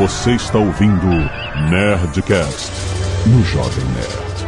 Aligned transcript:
Você 0.00 0.32
está 0.32 0.56
ouvindo 0.56 1.06
Nerdcast 1.68 2.72
no 3.26 3.44
Jovem 3.44 3.84
Nerd. 3.84 4.40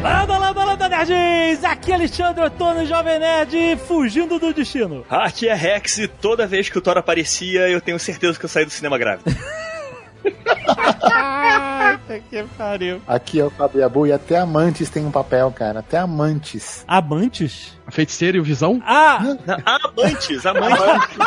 Landa, 0.00 0.38
landa, 0.38 0.64
landa, 0.64 0.88
nerds! 0.88 1.64
Aqui 1.64 1.90
é 1.90 1.94
Alexandre 1.96 2.44
Otono, 2.44 2.86
Jovem 2.86 3.18
Nerd, 3.18 3.80
fugindo 3.88 4.38
do 4.38 4.54
destino. 4.54 5.04
Aqui 5.10 5.48
é 5.48 5.54
Rex 5.54 5.98
e 5.98 6.06
toda 6.06 6.46
vez 6.46 6.68
que 6.68 6.78
o 6.78 6.80
Thor 6.80 6.96
aparecia, 6.96 7.68
eu 7.68 7.80
tenho 7.80 7.98
certeza 7.98 8.38
que 8.38 8.44
eu 8.44 8.48
saí 8.48 8.64
do 8.64 8.70
cinema 8.70 8.96
grávido. 8.96 9.36
Puta 12.08 12.20
que 12.20 12.42
pariu. 12.56 13.02
Aqui 13.06 13.38
é 13.38 13.44
o 13.44 13.50
Fabiabu 13.50 14.06
e 14.06 14.12
até 14.12 14.38
amantes 14.38 14.88
tem 14.88 15.04
um 15.04 15.10
papel, 15.10 15.52
cara. 15.52 15.80
Até 15.80 15.98
amantes. 15.98 16.82
Amantes? 16.88 17.76
A 17.86 17.90
feiticeira 17.90 18.38
e 18.38 18.40
o 18.40 18.44
visão? 18.44 18.82
Ah! 18.82 19.18
Amantes, 19.66 20.46
amantes. 20.46 21.18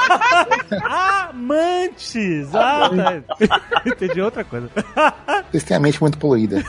Amantes! 0.81 2.55
Ah, 2.55 2.89
tá. 2.89 3.61
Entendi 3.85 4.19
outra 4.21 4.43
coisa. 4.43 4.71
Vocês 5.51 5.63
têm 5.63 5.77
a 5.77 5.79
mente 5.79 6.01
muito 6.01 6.17
poluída. 6.17 6.63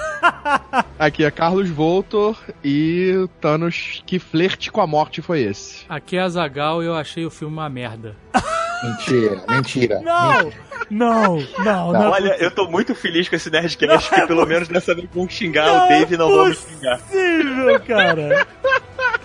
Aqui 0.99 1.25
é 1.25 1.31
Carlos 1.31 1.71
Voltor 1.71 2.39
e 2.63 3.15
o 3.17 3.29
Thanos, 3.29 4.03
que 4.05 4.19
flerte 4.19 4.71
com 4.71 4.83
a 4.83 4.87
morte 4.87 5.23
foi 5.23 5.41
esse? 5.41 5.87
Aqui 5.89 6.19
é 6.19 6.21
a 6.21 6.29
Zagal 6.29 6.83
e 6.83 6.87
eu 6.87 6.95
achei 6.95 7.25
o 7.25 7.31
filme 7.31 7.55
uma 7.55 7.69
merda. 7.71 8.15
Mentira, 8.83 9.43
mentira. 9.49 10.01
Não! 10.01 10.53
Não, 10.91 11.39
não, 11.65 11.93
não. 11.93 12.11
Olha, 12.11 12.37
eu 12.39 12.51
tô 12.51 12.69
muito 12.69 12.95
feliz 12.95 13.29
com 13.29 13.37
esse 13.37 13.49
Nerdcast, 13.51 13.79
que 13.79 13.87
Não 13.87 14.25
é 14.25 14.27
pelo 14.27 14.45
menos 14.45 14.69
dessa 14.69 14.95
vez 14.95 15.09
vão 15.11 15.27
xingar 15.29 15.87
o 15.87 15.89
Dave 15.89 16.15
e 16.15 16.19
não 16.19 16.29
vão 16.29 16.49
me 16.49 16.55
xingar. 16.55 16.99
possível, 16.99 17.81
cara. 17.81 18.47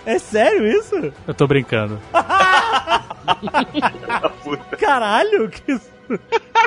É 0.06 0.18
sério 0.18 0.66
isso? 0.66 1.12
Eu 1.26 1.34
tô 1.34 1.46
brincando. 1.46 2.00
Caralho, 4.78 5.48
que 5.50 5.72
isso? 5.72 5.97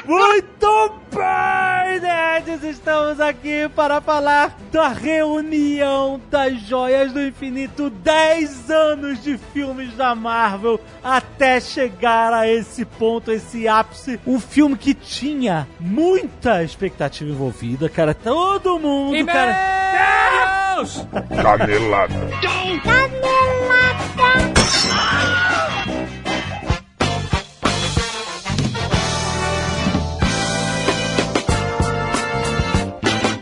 Muito 0.06 0.94
bem, 1.11 2.00
nerds! 2.00 2.64
Estamos 2.64 3.20
aqui 3.20 3.67
para 3.75 4.00
falar 4.00 4.58
da 4.72 4.88
reunião 4.88 6.22
das 6.30 6.59
joias 6.61 7.11
do 7.11 7.22
infinito 7.22 7.89
10 7.89 8.69
anos 8.69 9.23
de 9.23 9.38
filmes 9.38 9.95
da 9.95 10.16
Marvel 10.16 10.80
até 11.03 11.59
chegar 11.59 12.34
a 12.34 12.47
esse 12.47 12.86
ponto, 12.86 13.31
esse 13.31 13.67
ápice. 13.67 14.19
Um 14.25 14.39
filme 14.39 14.78
que 14.78 14.94
tinha 14.94 15.67
muita 15.80 16.64
expectativa 16.64 17.30
envolvida, 17.30 17.89
cara. 17.89 18.14
Todo 18.14 18.80
mundo, 18.80 19.25
cara. 19.25 20.75
Deus! 20.75 21.06
Canelada. 21.42 22.16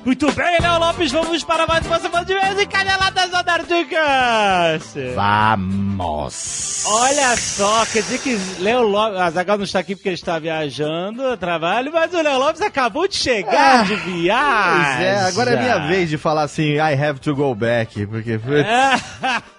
Muito 0.06 0.32
bem, 0.32 0.58
Léo 0.62 0.80
Lopes, 0.80 1.12
vamos 1.12 1.44
para 1.44 1.68
mais 1.68 1.86
uma 1.86 2.00
semana 2.00 2.26
de 2.26 2.34
vez 2.34 2.60
em 2.60 2.66
Caneladas 2.68 3.30
da 3.30 3.44
Nerdcast. 3.44 5.00
Vamos. 5.14 6.84
Olha 6.88 7.36
só, 7.36 7.86
quer 7.86 8.02
dizer 8.04 8.20
que 8.20 8.40
Léo 8.60 8.82
Lopes. 8.82 9.20
A 9.20 9.30
Zagal 9.30 9.58
não 9.58 9.66
está 9.66 9.80
aqui 9.80 9.96
porque 9.96 10.10
ele 10.10 10.16
está 10.16 10.40
viajando 10.40 11.28
a 11.28 11.38
trabalho, 11.38 11.92
mas 11.92 12.14
o 12.14 12.22
Léo 12.22 12.40
Lopes 12.40 12.62
acabou 12.62 13.08
de 13.08 13.18
chegar 13.18 13.86
de 13.86 13.96
viagem. 13.96 14.96
Pois 14.96 15.06
é, 15.06 15.20
agora 15.20 15.52
é 15.52 15.62
minha 15.62 15.78
vez 15.88 16.10
de 16.10 16.18
falar 16.18 16.44
assim, 16.44 16.76
I 16.76 16.94
have 16.94 17.20
to 17.20 17.36
go 17.36 17.54
back, 17.54 18.06
porque... 18.08 18.40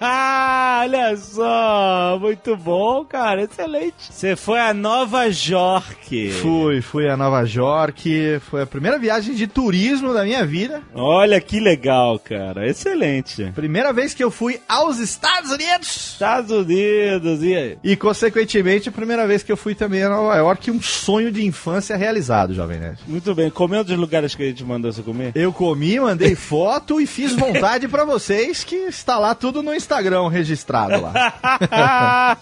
Olha 0.00 1.16
só, 1.16 2.18
muito 2.18 2.56
bom, 2.56 3.04
cara, 3.04 3.42
excelente. 3.42 3.94
Você 4.10 4.34
foi 4.34 4.58
a 4.58 4.72
Nova 4.72 5.24
York. 5.26 6.30
Fui, 6.40 6.80
fui 6.80 7.08
a 7.08 7.16
Nova 7.16 7.42
York, 7.46 8.40
foi 8.50 8.62
a 8.62 8.66
primeira 8.66 8.98
viagem 8.98 9.34
de 9.34 9.46
turismo 9.46 10.14
da 10.14 10.24
minha 10.24 10.29
vida. 10.44 10.82
Olha 10.94 11.40
que 11.40 11.60
legal, 11.60 12.18
cara, 12.18 12.68
excelente. 12.68 13.52
Primeira 13.54 13.92
vez 13.92 14.14
que 14.14 14.22
eu 14.22 14.30
fui 14.30 14.60
aos 14.68 14.98
Estados 14.98 15.50
Unidos. 15.50 16.12
Estados 16.12 16.50
Unidos, 16.50 17.42
e 17.42 17.54
aí? 17.54 17.78
E, 17.82 17.96
consequentemente, 17.96 18.88
a 18.88 18.92
primeira 18.92 19.26
vez 19.26 19.42
que 19.42 19.50
eu 19.50 19.56
fui 19.56 19.74
também 19.74 20.02
a 20.02 20.08
Nova 20.08 20.36
York, 20.36 20.70
um 20.70 20.80
sonho 20.80 21.30
de 21.30 21.44
infância 21.44 21.96
realizado, 21.96 22.54
Jovem 22.54 22.78
Nerd. 22.78 23.00
Muito 23.06 23.34
bem, 23.34 23.50
comeu 23.50 23.84
dos 23.84 23.96
lugares 23.96 24.34
que 24.34 24.42
a 24.42 24.46
gente 24.46 24.64
mandou 24.64 24.92
você 24.92 25.02
comer? 25.02 25.32
Eu 25.34 25.52
comi, 25.52 25.98
mandei 25.98 26.34
foto 26.36 27.00
e 27.00 27.06
fiz 27.06 27.32
vontade 27.34 27.88
pra 27.88 28.04
vocês, 28.04 28.64
que 28.64 28.76
está 28.76 29.18
lá 29.18 29.34
tudo 29.34 29.62
no 29.62 29.74
Instagram 29.74 30.28
registrado 30.28 31.00
lá. 31.00 32.36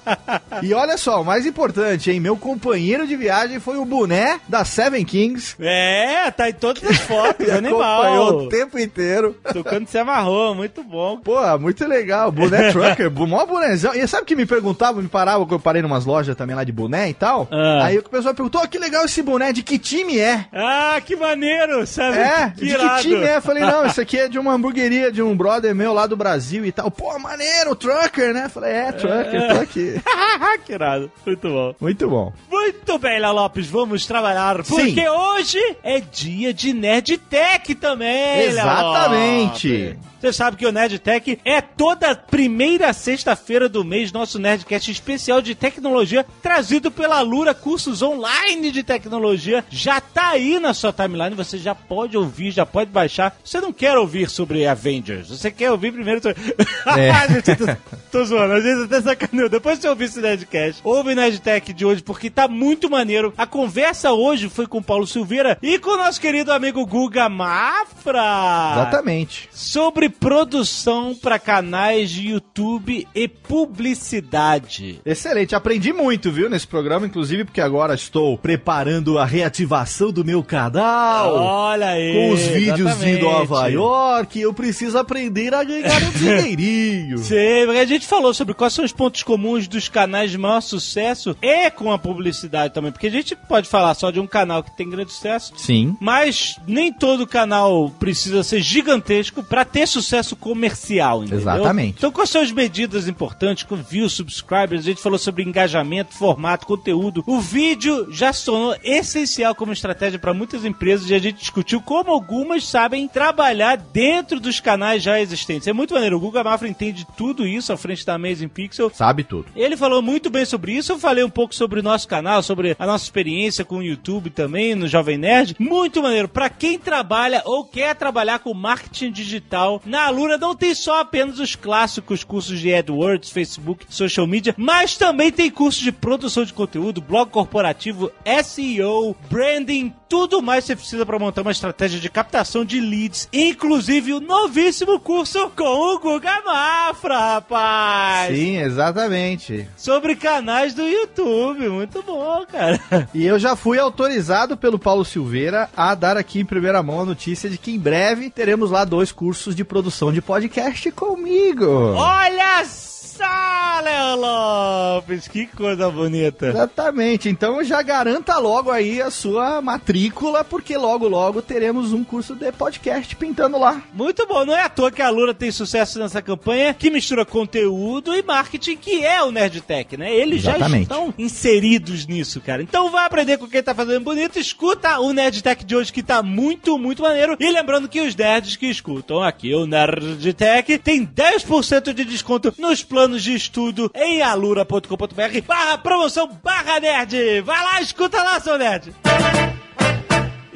e 0.62 0.74
olha 0.74 0.96
só, 0.96 1.22
o 1.22 1.24
mais 1.24 1.46
importante, 1.46 2.10
hein? 2.10 2.20
Meu 2.20 2.36
companheiro 2.36 3.06
de 3.06 3.16
viagem 3.16 3.60
foi 3.60 3.76
o 3.76 3.84
boné 3.84 4.40
da 4.48 4.64
Seven 4.64 5.04
Kings. 5.04 5.56
É, 5.60 6.30
tá 6.30 6.48
em 6.48 6.52
todas 6.52 6.82
as 6.84 6.98
fotos, 6.98 7.46
Me 7.46 7.52
animal. 7.52 7.77
Acompanhou 7.80 8.44
o 8.44 8.48
tempo 8.48 8.78
inteiro. 8.78 9.36
Tocando 9.52 9.88
se 9.88 9.98
amarrou, 9.98 10.54
muito 10.54 10.82
bom. 10.82 11.18
Pô, 11.18 11.58
muito 11.58 11.86
legal. 11.86 12.30
Boné 12.30 12.70
trucker, 12.72 13.10
mó 13.10 13.44
bonézão. 13.46 13.94
E 13.94 14.06
sabe 14.06 14.26
que 14.26 14.36
me 14.36 14.46
perguntava, 14.46 15.00
me 15.00 15.08
parava, 15.08 15.46
que 15.46 15.54
eu 15.54 15.60
parei 15.60 15.82
numas 15.82 16.04
lojas 16.04 16.36
também 16.36 16.54
lá 16.54 16.64
de 16.64 16.72
boné 16.72 17.10
e 17.10 17.14
tal. 17.14 17.48
Ah. 17.50 17.84
Aí 17.84 17.98
o 17.98 18.02
pessoal 18.02 18.34
perguntou, 18.34 18.60
oh, 18.64 18.68
que 18.68 18.78
legal 18.78 19.04
esse 19.04 19.22
boné, 19.22 19.52
de 19.52 19.62
que 19.62 19.78
time 19.78 20.18
é? 20.18 20.46
Ah, 20.52 21.00
que 21.04 21.16
maneiro, 21.16 21.86
sabe? 21.86 22.18
É, 22.18 22.50
que 22.50 22.66
de 22.66 22.76
que 22.76 23.00
time 23.02 23.24
é? 23.24 23.36
Eu 23.36 23.42
falei, 23.42 23.64
não, 23.64 23.84
isso 23.86 24.00
aqui 24.00 24.18
é 24.18 24.28
de 24.28 24.38
uma 24.38 24.52
hamburgueria 24.52 25.10
de 25.10 25.22
um 25.22 25.36
brother 25.36 25.74
meu 25.74 25.92
lá 25.92 26.06
do 26.06 26.16
Brasil 26.16 26.64
e 26.64 26.72
tal. 26.72 26.90
Pô, 26.90 27.18
maneiro, 27.18 27.74
trucker, 27.74 28.32
né? 28.32 28.44
Eu 28.46 28.50
falei, 28.50 28.72
é, 28.72 28.92
trucker, 28.92 29.54
tô 29.54 29.60
aqui. 29.60 30.02
que 30.64 30.72
irado, 30.72 31.10
muito 31.24 31.48
bom. 31.48 31.74
Muito 31.80 32.08
bom. 32.08 32.32
Muito 32.50 32.98
bem, 32.98 33.20
Léo 33.20 33.32
Lopes, 33.32 33.66
vamos 33.68 34.06
trabalhar, 34.06 34.56
porque 34.56 34.94
Sim. 34.94 35.08
hoje 35.08 35.76
é 35.82 36.00
dia 36.00 36.52
de 36.52 36.72
Nerdtech 36.72 37.67
também, 37.74 38.44
Exatamente. 38.46 39.98
Você 40.20 40.32
sabe 40.32 40.56
que 40.56 40.66
o 40.66 40.72
Nerdtech 40.72 41.38
é 41.44 41.60
toda 41.60 42.14
primeira 42.14 42.92
sexta-feira 42.92 43.68
do 43.68 43.84
mês, 43.84 44.10
nosso 44.10 44.38
Nerdcast 44.38 44.90
especial 44.90 45.40
de 45.40 45.54
tecnologia, 45.54 46.26
trazido 46.42 46.90
pela 46.90 47.20
Lura 47.20 47.54
Cursos 47.54 48.02
Online 48.02 48.72
de 48.72 48.82
Tecnologia. 48.82 49.64
Já 49.70 50.00
tá 50.00 50.30
aí 50.30 50.58
na 50.58 50.74
sua 50.74 50.92
timeline, 50.92 51.36
você 51.36 51.56
já 51.56 51.72
pode 51.72 52.16
ouvir, 52.16 52.50
já 52.50 52.66
pode 52.66 52.90
baixar. 52.90 53.36
Você 53.44 53.60
não 53.60 53.72
quer 53.72 53.96
ouvir 53.96 54.28
sobre 54.28 54.66
Avengers, 54.66 55.28
você 55.28 55.52
quer 55.52 55.70
ouvir 55.70 55.92
primeiro 55.92 56.20
sobre... 56.20 56.38
É. 56.98 57.28
Gente, 57.28 57.56
tô, 57.56 57.64
tô 58.10 58.24
zoando, 58.24 58.54
às 58.54 58.64
vezes 58.64 58.84
até 58.84 59.00
sacaneio. 59.00 59.48
Depois 59.48 59.78
você 59.78 59.88
ouvir 59.88 60.04
esse 60.04 60.20
Nerdcast, 60.20 60.80
ouve 60.82 61.12
o 61.12 61.14
Nerdtech 61.14 61.72
de 61.72 61.84
hoje, 61.84 62.02
porque 62.02 62.30
tá 62.30 62.48
muito 62.48 62.90
maneiro. 62.90 63.32
A 63.36 63.46
conversa 63.46 64.12
hoje 64.12 64.48
foi 64.48 64.66
com 64.66 64.78
o 64.78 64.82
Paulo 64.82 65.06
Silveira 65.06 65.58
e 65.62 65.78
com 65.78 65.90
o 65.90 65.96
nosso 65.96 66.20
querido 66.20 66.52
amigo 66.52 66.84
Guga 66.86 67.28
Mafra. 67.28 68.72
Exatamente. 68.72 69.48
Sobre 69.52 70.07
produção 70.08 71.14
para 71.14 71.38
canais 71.38 72.10
de 72.10 72.28
YouTube 72.28 73.06
e 73.14 73.28
publicidade. 73.28 75.00
Excelente, 75.04 75.54
aprendi 75.54 75.92
muito, 75.92 76.32
viu, 76.32 76.48
nesse 76.48 76.66
programa, 76.66 77.06
inclusive 77.06 77.44
porque 77.44 77.60
agora 77.60 77.94
estou 77.94 78.36
preparando 78.38 79.18
a 79.18 79.24
reativação 79.24 80.10
do 80.10 80.24
meu 80.24 80.42
canal. 80.42 81.34
Olha 81.34 81.88
aí. 81.88 82.12
Com 82.14 82.30
os 82.32 82.40
vídeos 82.40 82.80
exatamente. 82.80 83.16
de 83.16 83.22
Nova 83.22 83.68
York, 83.68 84.40
eu 84.40 84.54
preciso 84.54 84.98
aprender 84.98 85.52
a 85.54 85.62
ganhar 85.62 86.02
um 86.02 86.10
dinheirinho. 86.18 87.18
Sim, 87.18 87.64
porque 87.66 87.80
a 87.80 87.86
gente 87.86 88.06
falou 88.06 88.32
sobre 88.32 88.54
quais 88.54 88.72
são 88.72 88.84
os 88.84 88.92
pontos 88.92 89.22
comuns 89.22 89.68
dos 89.68 89.88
canais 89.88 90.30
de 90.30 90.38
maior 90.38 90.60
sucesso 90.60 91.36
e 91.42 91.70
com 91.70 91.92
a 91.92 91.98
publicidade 91.98 92.74
também. 92.74 92.90
Porque 92.90 93.06
a 93.06 93.10
gente 93.10 93.36
pode 93.36 93.68
falar 93.68 93.94
só 93.94 94.10
de 94.10 94.20
um 94.20 94.26
canal 94.26 94.62
que 94.62 94.76
tem 94.76 94.88
grande 94.88 95.12
sucesso, 95.12 95.52
Sim. 95.56 95.96
mas 96.00 96.56
nem 96.66 96.92
todo 96.92 97.26
canal 97.26 97.90
precisa 97.98 98.42
ser 98.42 98.60
gigantesco 98.60 99.42
para 99.42 99.64
ter 99.64 99.86
sucesso 99.86 99.97
comercial, 100.36 101.22
entendeu? 101.22 101.40
Exatamente. 101.40 101.96
Então, 101.98 102.10
quais 102.10 102.30
são 102.30 102.42
as 102.42 102.52
medidas 102.52 103.08
importantes 103.08 103.64
com 103.64 103.76
views, 103.76 104.12
subscribers? 104.12 104.82
A 104.82 104.84
gente 104.84 105.02
falou 105.02 105.18
sobre 105.18 105.42
engajamento, 105.42 106.14
formato, 106.14 106.66
conteúdo. 106.66 107.22
O 107.26 107.40
vídeo 107.40 108.08
já 108.10 108.32
se 108.32 108.44
tornou 108.44 108.76
essencial 108.82 109.54
como 109.54 109.72
estratégia 109.72 110.18
para 110.18 110.34
muitas 110.34 110.64
empresas 110.64 111.08
e 111.10 111.14
a 111.14 111.18
gente 111.18 111.38
discutiu 111.38 111.80
como 111.80 112.10
algumas 112.10 112.66
sabem 112.66 113.08
trabalhar 113.08 113.76
dentro 113.76 114.40
dos 114.40 114.60
canais 114.60 115.02
já 115.02 115.20
existentes. 115.20 115.68
É 115.68 115.72
muito 115.72 115.94
maneiro. 115.94 116.16
O 116.16 116.20
Guga 116.20 116.44
Mafra 116.44 116.68
entende 116.68 117.06
tudo 117.16 117.46
isso 117.46 117.72
à 117.72 117.76
frente 117.76 118.04
da 118.04 118.14
Amazing 118.14 118.48
Pixel. 118.48 118.90
Sabe 118.94 119.24
tudo. 119.24 119.46
Ele 119.54 119.76
falou 119.76 120.02
muito 120.02 120.30
bem 120.30 120.44
sobre 120.44 120.72
isso. 120.72 120.92
Eu 120.92 120.98
falei 120.98 121.24
um 121.24 121.30
pouco 121.30 121.54
sobre 121.54 121.80
o 121.80 121.82
nosso 121.82 122.06
canal, 122.08 122.42
sobre 122.42 122.76
a 122.78 122.86
nossa 122.86 123.04
experiência 123.04 123.64
com 123.64 123.78
o 123.78 123.82
YouTube 123.82 124.30
também, 124.30 124.74
no 124.74 124.88
Jovem 124.88 125.18
Nerd. 125.18 125.56
Muito 125.58 126.02
maneiro. 126.02 126.28
Pra 126.28 126.48
quem 126.48 126.78
trabalha 126.78 127.42
ou 127.44 127.64
quer 127.64 127.94
trabalhar 127.94 128.38
com 128.40 128.52
marketing 128.54 129.10
digital, 129.10 129.80
na 129.88 130.04
Alura 130.04 130.38
não 130.38 130.54
tem 130.54 130.74
só 130.74 131.00
apenas 131.00 131.38
os 131.38 131.56
clássicos 131.56 132.22
cursos 132.22 132.60
de 132.60 132.72
AdWords, 132.72 133.30
Facebook, 133.30 133.86
social 133.88 134.26
media, 134.26 134.54
mas 134.56 134.96
também 134.96 135.32
tem 135.32 135.50
cursos 135.50 135.82
de 135.82 135.90
produção 135.90 136.44
de 136.44 136.52
conteúdo, 136.52 137.00
blog 137.00 137.30
corporativo, 137.30 138.12
SEO, 138.44 139.16
branding, 139.30 139.92
tudo 140.08 140.40
mais 140.40 140.64
que 140.64 140.68
você 140.68 140.76
precisa 140.76 141.06
para 141.06 141.18
montar 141.18 141.42
uma 141.42 141.50
estratégia 141.50 142.00
de 142.00 142.08
captação 142.08 142.64
de 142.64 142.80
leads, 142.80 143.28
inclusive 143.32 144.14
o 144.14 144.20
novíssimo 144.20 144.98
curso 145.00 145.50
com 145.50 145.64
o 145.64 145.98
Guga 145.98 146.42
Mafra, 146.44 147.18
rapaz! 147.18 148.36
Sim, 148.36 148.58
exatamente. 148.58 149.68
Sobre 149.76 150.16
canais 150.16 150.74
do 150.74 150.82
YouTube, 150.82 151.68
muito 151.68 152.02
bom, 152.02 152.44
cara. 152.46 152.78
E 153.14 153.26
eu 153.26 153.38
já 153.38 153.56
fui 153.56 153.78
autorizado 153.78 154.56
pelo 154.56 154.78
Paulo 154.78 155.04
Silveira 155.04 155.68
a 155.76 155.94
dar 155.94 156.16
aqui 156.16 156.40
em 156.40 156.44
primeira 156.44 156.82
mão 156.82 157.00
a 157.00 157.04
notícia 157.06 157.48
de 157.48 157.56
que 157.56 157.70
em 157.70 157.78
breve 157.78 158.30
teremos 158.30 158.70
lá 158.70 158.84
dois 158.84 159.10
cursos 159.10 159.54
de 159.54 159.64
produção 159.64 159.77
de 160.12 160.20
podcast 160.20 160.90
comigo. 160.92 161.94
Olha 161.94 162.64
só, 162.64 162.87
Léo 163.24 164.16
Lopes, 164.16 165.28
que 165.28 165.46
coisa 165.46 165.90
bonita. 165.90 166.48
Exatamente, 166.48 167.28
então 167.28 167.62
já 167.64 167.80
garanta 167.82 168.36
logo 168.38 168.70
aí 168.70 169.00
a 169.00 169.10
sua 169.10 169.60
matrícula, 169.62 170.44
porque 170.44 170.76
logo 170.76 171.08
logo 171.08 171.40
teremos 171.40 171.92
um 171.92 172.04
curso 172.04 172.34
de 172.34 172.50
podcast 172.52 173.14
pintando 173.16 173.58
lá. 173.58 173.82
Muito 173.92 174.26
bom, 174.26 174.44
não 174.44 174.54
é 174.54 174.62
à 174.62 174.68
toa 174.68 174.90
que 174.90 175.02
a 175.02 175.10
Lura 175.10 175.32
tem 175.32 175.50
sucesso 175.50 175.98
nessa 175.98 176.20
campanha 176.20 176.74
que 176.74 176.90
mistura 176.90 177.24
conteúdo 177.24 178.14
e 178.14 178.22
marketing, 178.22 178.76
que 178.76 179.04
é 179.04 179.22
o 179.22 179.30
Nerdtech, 179.30 179.96
né? 179.96 180.14
Eles 180.14 180.42
já 180.42 180.56
Exatamente. 180.56 180.82
estão 180.82 181.14
inseridos 181.18 182.06
nisso, 182.06 182.40
cara. 182.40 182.62
Então 182.62 182.90
vai 182.90 183.06
aprender 183.06 183.38
com 183.38 183.48
quem 183.48 183.62
tá 183.62 183.74
fazendo 183.74 184.00
bonito, 184.00 184.38
escuta 184.38 184.98
o 185.00 185.12
Nerdtech 185.12 185.64
de 185.64 185.76
hoje 185.76 185.92
que 185.92 186.02
tá 186.02 186.22
muito, 186.22 186.78
muito 186.78 187.02
maneiro. 187.02 187.36
E 187.38 187.50
lembrando 187.50 187.88
que 187.88 188.00
os 188.00 188.14
nerds 188.14 188.56
que 188.56 188.66
escutam 188.66 189.22
aqui 189.22 189.54
o 189.54 189.66
Nerdtech 189.66 190.78
tem 190.78 191.06
10% 191.06 191.92
de 191.92 192.04
desconto 192.04 192.54
nos 192.58 192.82
planos 192.82 193.07
de 193.16 193.34
estudo 193.34 193.90
em 193.94 194.20
alura.com.br 194.20 195.40
barra 195.46 195.78
promoção 195.78 196.28
barra 196.42 196.80
nerd. 196.80 197.40
Vai 197.42 197.62
lá, 197.62 197.80
escuta 197.80 198.22
lá, 198.22 198.40
seu 198.40 198.58
nerd. 198.58 198.92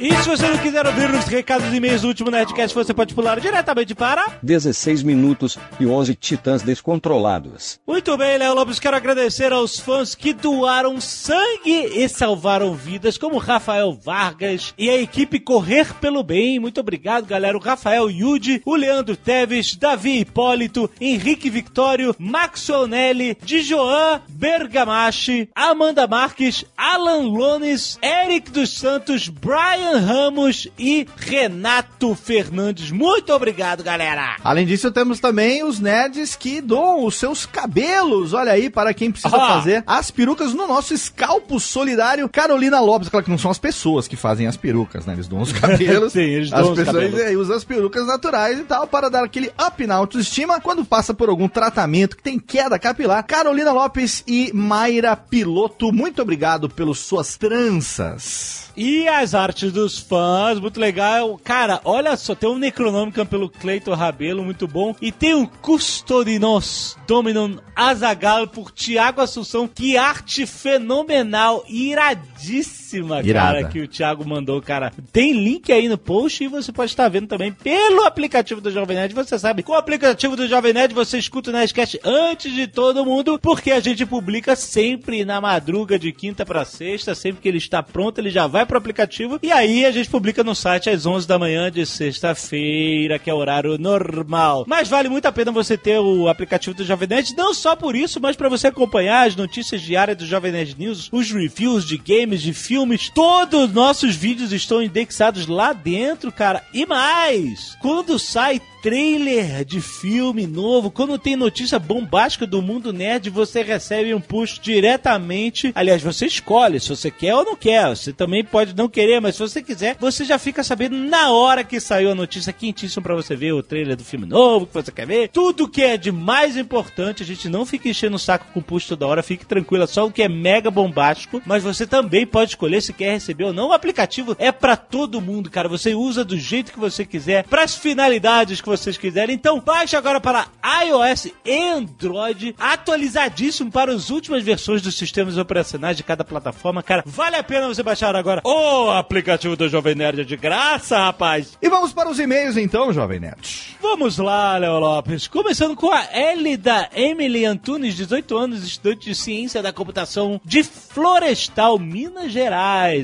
E 0.02 0.12
se 0.16 0.28
você 0.28 0.48
não 0.48 0.58
quiser 0.58 0.84
ouvir 0.84 1.08
os 1.10 1.26
recados 1.26 1.72
e 1.72 1.76
e-mails 1.76 2.00
do 2.02 2.08
último 2.08 2.28
Nerdcast, 2.28 2.74
você 2.74 2.92
pode 2.92 3.14
pular 3.14 3.38
diretamente 3.38 3.94
para 3.94 4.32
16 4.42 5.04
minutos 5.04 5.56
e 5.78 5.86
11 5.86 6.16
titãs 6.16 6.60
descontrolados. 6.60 7.78
Muito 7.86 8.16
bem, 8.16 8.36
Léo 8.36 8.52
Lopes, 8.52 8.80
quero 8.80 8.96
agradecer 8.96 9.52
aos 9.52 9.78
fãs 9.78 10.16
que 10.16 10.32
doaram 10.32 11.00
sangue 11.00 11.92
e 11.94 12.08
salvaram 12.08 12.74
vidas, 12.74 13.16
como 13.16 13.38
Rafael 13.38 13.92
Vargas 13.92 14.74
e 14.76 14.90
a 14.90 15.00
equipe 15.00 15.38
Correr 15.38 15.94
pelo 15.94 16.24
Bem. 16.24 16.58
Muito 16.58 16.80
obrigado, 16.80 17.24
galera. 17.24 17.56
O 17.56 17.60
Rafael 17.60 18.10
Yudi, 18.10 18.60
o 18.66 18.74
Leandro 18.74 19.16
Teves, 19.16 19.76
Davi 19.76 20.18
Hipólito, 20.18 20.90
Henrique 21.00 21.48
Victório, 21.48 22.12
Maxwell 22.18 22.88
Nelly, 22.88 23.38
Dijoan 23.44 24.20
Bergamachi, 24.28 25.48
Amanda 25.54 26.08
Marques, 26.08 26.64
Alan 26.76 27.28
Lones, 27.28 28.00
Eric 28.02 28.50
dos 28.50 28.76
Santos, 28.76 29.28
Brian 29.28 29.91
Ramos 29.98 30.68
e 30.78 31.06
Renato 31.16 32.14
Fernandes. 32.14 32.90
Muito 32.90 33.32
obrigado, 33.32 33.82
galera. 33.82 34.36
Além 34.42 34.66
disso, 34.66 34.90
temos 34.90 35.20
também 35.20 35.64
os 35.64 35.78
nerds 35.80 36.34
que 36.36 36.60
doam 36.60 37.04
os 37.04 37.16
seus 37.16 37.46
cabelos. 37.46 38.32
Olha 38.32 38.52
aí, 38.52 38.68
para 38.70 38.92
quem 38.94 39.10
precisa 39.10 39.34
Ah. 39.36 39.48
fazer 39.56 39.82
as 39.86 40.10
perucas 40.10 40.52
no 40.54 40.66
nosso 40.66 40.94
escalpo 40.94 41.58
solidário. 41.60 42.28
Carolina 42.28 42.80
Lopes, 42.80 43.08
claro 43.08 43.24
que 43.24 43.30
não 43.30 43.38
são 43.38 43.50
as 43.50 43.58
pessoas 43.58 44.06
que 44.08 44.16
fazem 44.16 44.46
as 44.46 44.56
perucas, 44.56 45.06
né? 45.06 45.12
Eles 45.14 45.28
doam 45.28 45.42
os 45.42 45.52
cabelos. 45.52 46.12
Sim, 46.12 46.20
eles 46.20 46.52
as 46.52 46.60
doam 46.60 46.72
os 46.72 46.78
pessoas 46.78 47.36
usam 47.36 47.56
as 47.56 47.64
perucas 47.64 48.06
naturais 48.06 48.58
e 48.58 48.64
tal 48.64 48.86
para 48.86 49.08
dar 49.10 49.24
aquele 49.24 49.50
up 49.66 49.86
na 49.86 49.94
autoestima 49.96 50.60
quando 50.60 50.84
passa 50.84 51.12
por 51.14 51.28
algum 51.28 51.48
tratamento 51.48 52.16
que 52.16 52.22
tem 52.22 52.38
queda 52.38 52.78
capilar. 52.78 53.22
Carolina 53.24 53.72
Lopes 53.72 54.22
e 54.26 54.50
Mayra 54.54 55.16
Piloto, 55.16 55.92
muito 55.92 56.20
obrigado 56.22 56.68
pelas 56.68 56.98
suas 56.98 57.36
tranças. 57.36 58.70
E 58.76 59.06
as 59.06 59.34
artes 59.34 59.72
dos 59.72 59.98
fãs, 59.98 60.58
muito 60.58 60.80
legal. 60.80 61.38
Cara, 61.42 61.80
olha 61.84 62.16
só, 62.16 62.34
tem 62.34 62.48
um 62.48 62.58
Necronomicon 62.58 63.26
pelo 63.26 63.50
Cleiton 63.50 63.94
Rabelo, 63.94 64.42
muito 64.42 64.66
bom. 64.66 64.94
E 65.00 65.12
tem 65.12 65.34
um 65.34 65.46
Custodinos 65.46 66.96
Dominum 67.06 67.58
Azagal 67.76 68.48
por 68.48 68.70
Tiago 68.70 69.20
Assunção. 69.20 69.68
Que 69.68 69.96
arte 69.96 70.46
fenomenal, 70.46 71.64
iradíssima, 71.68 72.81
Irada. 72.98 73.60
cara, 73.60 73.68
que 73.68 73.80
o 73.80 73.88
Thiago 73.88 74.26
mandou, 74.26 74.60
cara. 74.60 74.92
Tem 75.12 75.32
link 75.32 75.72
aí 75.72 75.88
no 75.88 75.98
post 75.98 76.42
e 76.42 76.48
você 76.48 76.72
pode 76.72 76.90
estar 76.90 77.08
vendo 77.08 77.26
também 77.26 77.52
pelo 77.52 78.04
aplicativo 78.04 78.60
do 78.60 78.70
Jovem 78.70 78.96
Nerd. 78.96 79.14
Você 79.14 79.38
sabe, 79.38 79.62
com 79.62 79.72
o 79.72 79.76
aplicativo 79.76 80.36
do 80.36 80.46
Jovem 80.46 80.72
Nerd 80.72 80.94
você 80.94 81.18
escuta 81.18 81.50
o 81.50 81.52
Nerdcast 81.52 82.00
antes 82.04 82.52
de 82.52 82.66
todo 82.66 83.04
mundo, 83.04 83.38
porque 83.38 83.70
a 83.70 83.80
gente 83.80 84.04
publica 84.06 84.56
sempre 84.56 85.24
na 85.24 85.40
madruga 85.40 85.98
de 85.98 86.12
quinta 86.12 86.44
pra 86.44 86.64
sexta, 86.64 87.14
sempre 87.14 87.42
que 87.42 87.48
ele 87.48 87.58
está 87.58 87.82
pronto, 87.82 88.18
ele 88.18 88.30
já 88.30 88.46
vai 88.46 88.66
pro 88.66 88.78
aplicativo 88.78 89.38
e 89.42 89.50
aí 89.50 89.84
a 89.84 89.90
gente 89.90 90.08
publica 90.08 90.42
no 90.44 90.54
site 90.54 90.90
às 90.90 91.06
11 91.06 91.26
da 91.26 91.38
manhã 91.38 91.70
de 91.70 91.84
sexta-feira, 91.86 93.18
que 93.18 93.30
é 93.30 93.34
o 93.34 93.38
horário 93.38 93.78
normal. 93.78 94.64
Mas 94.66 94.88
vale 94.88 95.08
muito 95.08 95.26
a 95.26 95.32
pena 95.32 95.52
você 95.52 95.76
ter 95.76 95.98
o 95.98 96.28
aplicativo 96.28 96.74
do 96.76 96.84
Jovem 96.84 97.08
Nerd, 97.08 97.34
não 97.36 97.54
só 97.54 97.76
por 97.76 97.94
isso, 97.94 98.20
mas 98.20 98.36
pra 98.36 98.48
você 98.48 98.68
acompanhar 98.68 99.26
as 99.26 99.36
notícias 99.36 99.80
diárias 99.80 100.16
do 100.16 100.26
Jovem 100.26 100.52
Nerd 100.52 100.76
News, 100.78 101.08
os 101.12 101.30
reviews 101.30 101.86
de 101.86 101.96
games, 101.96 102.42
de 102.42 102.52
filmes, 102.52 102.81
todos 103.14 103.68
os 103.68 103.72
nossos 103.72 104.14
vídeos 104.14 104.52
estão 104.52 104.82
indexados 104.82 105.46
lá 105.46 105.72
dentro, 105.72 106.32
cara. 106.32 106.64
E 106.72 106.86
mais, 106.86 107.76
quando 107.80 108.18
sai 108.18 108.60
trailer 108.82 109.64
de 109.64 109.80
filme 109.80 110.44
novo, 110.44 110.90
quando 110.90 111.16
tem 111.16 111.36
notícia 111.36 111.78
bombástica 111.78 112.44
do 112.44 112.60
mundo 112.60 112.92
nerd, 112.92 113.30
você 113.30 113.62
recebe 113.62 114.12
um 114.12 114.20
push 114.20 114.58
diretamente. 114.58 115.70
Aliás, 115.74 116.02
você 116.02 116.26
escolhe 116.26 116.80
se 116.80 116.88
você 116.88 117.08
quer 117.08 117.34
ou 117.36 117.44
não 117.44 117.54
quer. 117.54 117.88
Você 117.90 118.12
também 118.12 118.44
pode 118.44 118.74
não 118.74 118.88
querer, 118.88 119.20
mas 119.20 119.36
se 119.36 119.42
você 119.42 119.62
quiser, 119.62 119.96
você 120.00 120.24
já 120.24 120.36
fica 120.36 120.64
sabendo 120.64 120.96
na 120.96 121.30
hora 121.30 121.62
que 121.62 121.78
saiu 121.78 122.10
a 122.10 122.14
notícia 122.14 122.52
quentíssima 122.52 123.02
pra 123.02 123.14
você 123.14 123.36
ver 123.36 123.52
o 123.52 123.62
trailer 123.62 123.96
do 123.96 124.04
filme 124.04 124.26
novo 124.26 124.66
que 124.66 124.74
você 124.74 124.90
quer 124.90 125.06
ver. 125.06 125.28
Tudo 125.28 125.68
que 125.68 125.82
é 125.82 125.96
de 125.96 126.10
mais 126.10 126.56
importante, 126.56 127.22
a 127.22 127.26
gente 127.26 127.48
não 127.48 127.64
fica 127.64 127.88
enchendo 127.88 128.16
o 128.16 128.18
saco 128.18 128.46
com 128.52 128.60
push 128.60 128.88
toda 128.88 129.06
hora, 129.06 129.22
fique 129.22 129.46
tranquila, 129.46 129.86
só 129.86 130.06
o 130.06 130.10
que 130.10 130.22
é 130.22 130.28
mega 130.28 130.72
bombástico, 130.72 131.40
mas 131.46 131.62
você 131.62 131.86
também 131.86 132.26
pode 132.26 132.50
escolher 132.50 132.71
se 132.80 132.92
quer 132.92 133.12
receber 133.12 133.44
ou 133.44 133.52
não. 133.52 133.68
O 133.68 133.72
aplicativo 133.72 134.36
é 134.38 134.50
pra 134.50 134.76
todo 134.76 135.20
mundo, 135.20 135.50
cara. 135.50 135.68
Você 135.68 135.94
usa 135.94 136.24
do 136.24 136.38
jeito 136.38 136.72
que 136.72 136.78
você 136.78 137.04
quiser, 137.04 137.44
pras 137.44 137.76
finalidades 137.76 138.60
que 138.60 138.68
vocês 138.68 138.96
quiserem. 138.96 139.34
Então, 139.34 139.60
baixe 139.60 139.96
agora 139.96 140.20
para 140.20 140.46
iOS 140.84 141.32
e 141.44 141.58
Android, 141.70 142.54
atualizadíssimo 142.58 143.70
para 143.70 143.92
as 143.92 144.10
últimas 144.10 144.42
versões 144.42 144.82
dos 144.82 144.96
sistemas 144.96 145.36
operacionais 145.36 145.96
de 145.96 146.02
cada 146.02 146.24
plataforma. 146.24 146.82
Cara, 146.82 147.02
vale 147.06 147.36
a 147.36 147.42
pena 147.42 147.68
você 147.68 147.82
baixar 147.82 148.14
agora 148.14 148.42
o 148.44 148.90
aplicativo 148.90 149.56
do 149.56 149.68
Jovem 149.68 149.94
Nerd 149.94 150.24
de 150.24 150.36
graça, 150.36 150.98
rapaz. 150.98 151.58
E 151.60 151.68
vamos 151.68 151.92
para 151.92 152.08
os 152.08 152.18
e-mails 152.18 152.56
então, 152.56 152.92
Jovem 152.92 153.20
Nerd. 153.20 153.76
Vamos 153.80 154.18
lá, 154.18 154.56
Léo 154.56 154.78
Lopes. 154.78 155.26
Começando 155.26 155.74
com 155.74 155.90
a 155.90 156.06
Elida 156.12 156.88
Emily 156.94 157.44
Antunes, 157.44 157.94
18 157.96 158.36
anos, 158.36 158.64
estudante 158.64 159.06
de 159.06 159.14
ciência 159.14 159.62
da 159.62 159.72
computação 159.72 160.40
de 160.44 160.62
Florestal, 160.62 161.78
Minas 161.78 162.32
Gerais. 162.32 162.61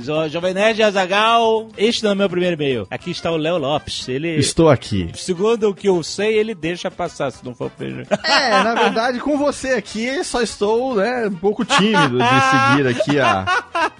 Ó, 0.08 0.28
Jovem 0.28 0.54
Nerd 0.54 0.82
Azagal. 0.82 1.68
Este 1.76 2.04
não 2.04 2.12
é 2.12 2.14
meu 2.14 2.28
primeiro 2.30 2.54
e-mail. 2.54 2.86
Aqui 2.90 3.10
está 3.10 3.30
o 3.30 3.36
Léo 3.36 3.58
Lopes. 3.58 4.08
Ele, 4.08 4.36
Estou 4.36 4.68
aqui. 4.68 5.10
segundo 5.14 5.68
o 5.68 5.74
que 5.74 5.88
eu 5.88 6.02
sei, 6.02 6.38
ele 6.38 6.54
deixa 6.54 6.90
passar, 6.90 7.30
se 7.30 7.44
não 7.44 7.54
for 7.54 7.66
o 7.66 7.70
primeiro. 7.70 8.08
É, 8.24 8.62
na 8.62 8.74
verdade, 8.74 9.18
com 9.20 9.36
você 9.36 9.70
aqui, 9.70 10.22
só 10.22 10.40
estou, 10.42 10.96
né, 10.96 11.26
um 11.26 11.34
pouco 11.34 11.64
tímido 11.64 12.18
de 12.18 12.40
seguir 12.50 12.86
aqui 12.88 13.20
a, 13.20 13.44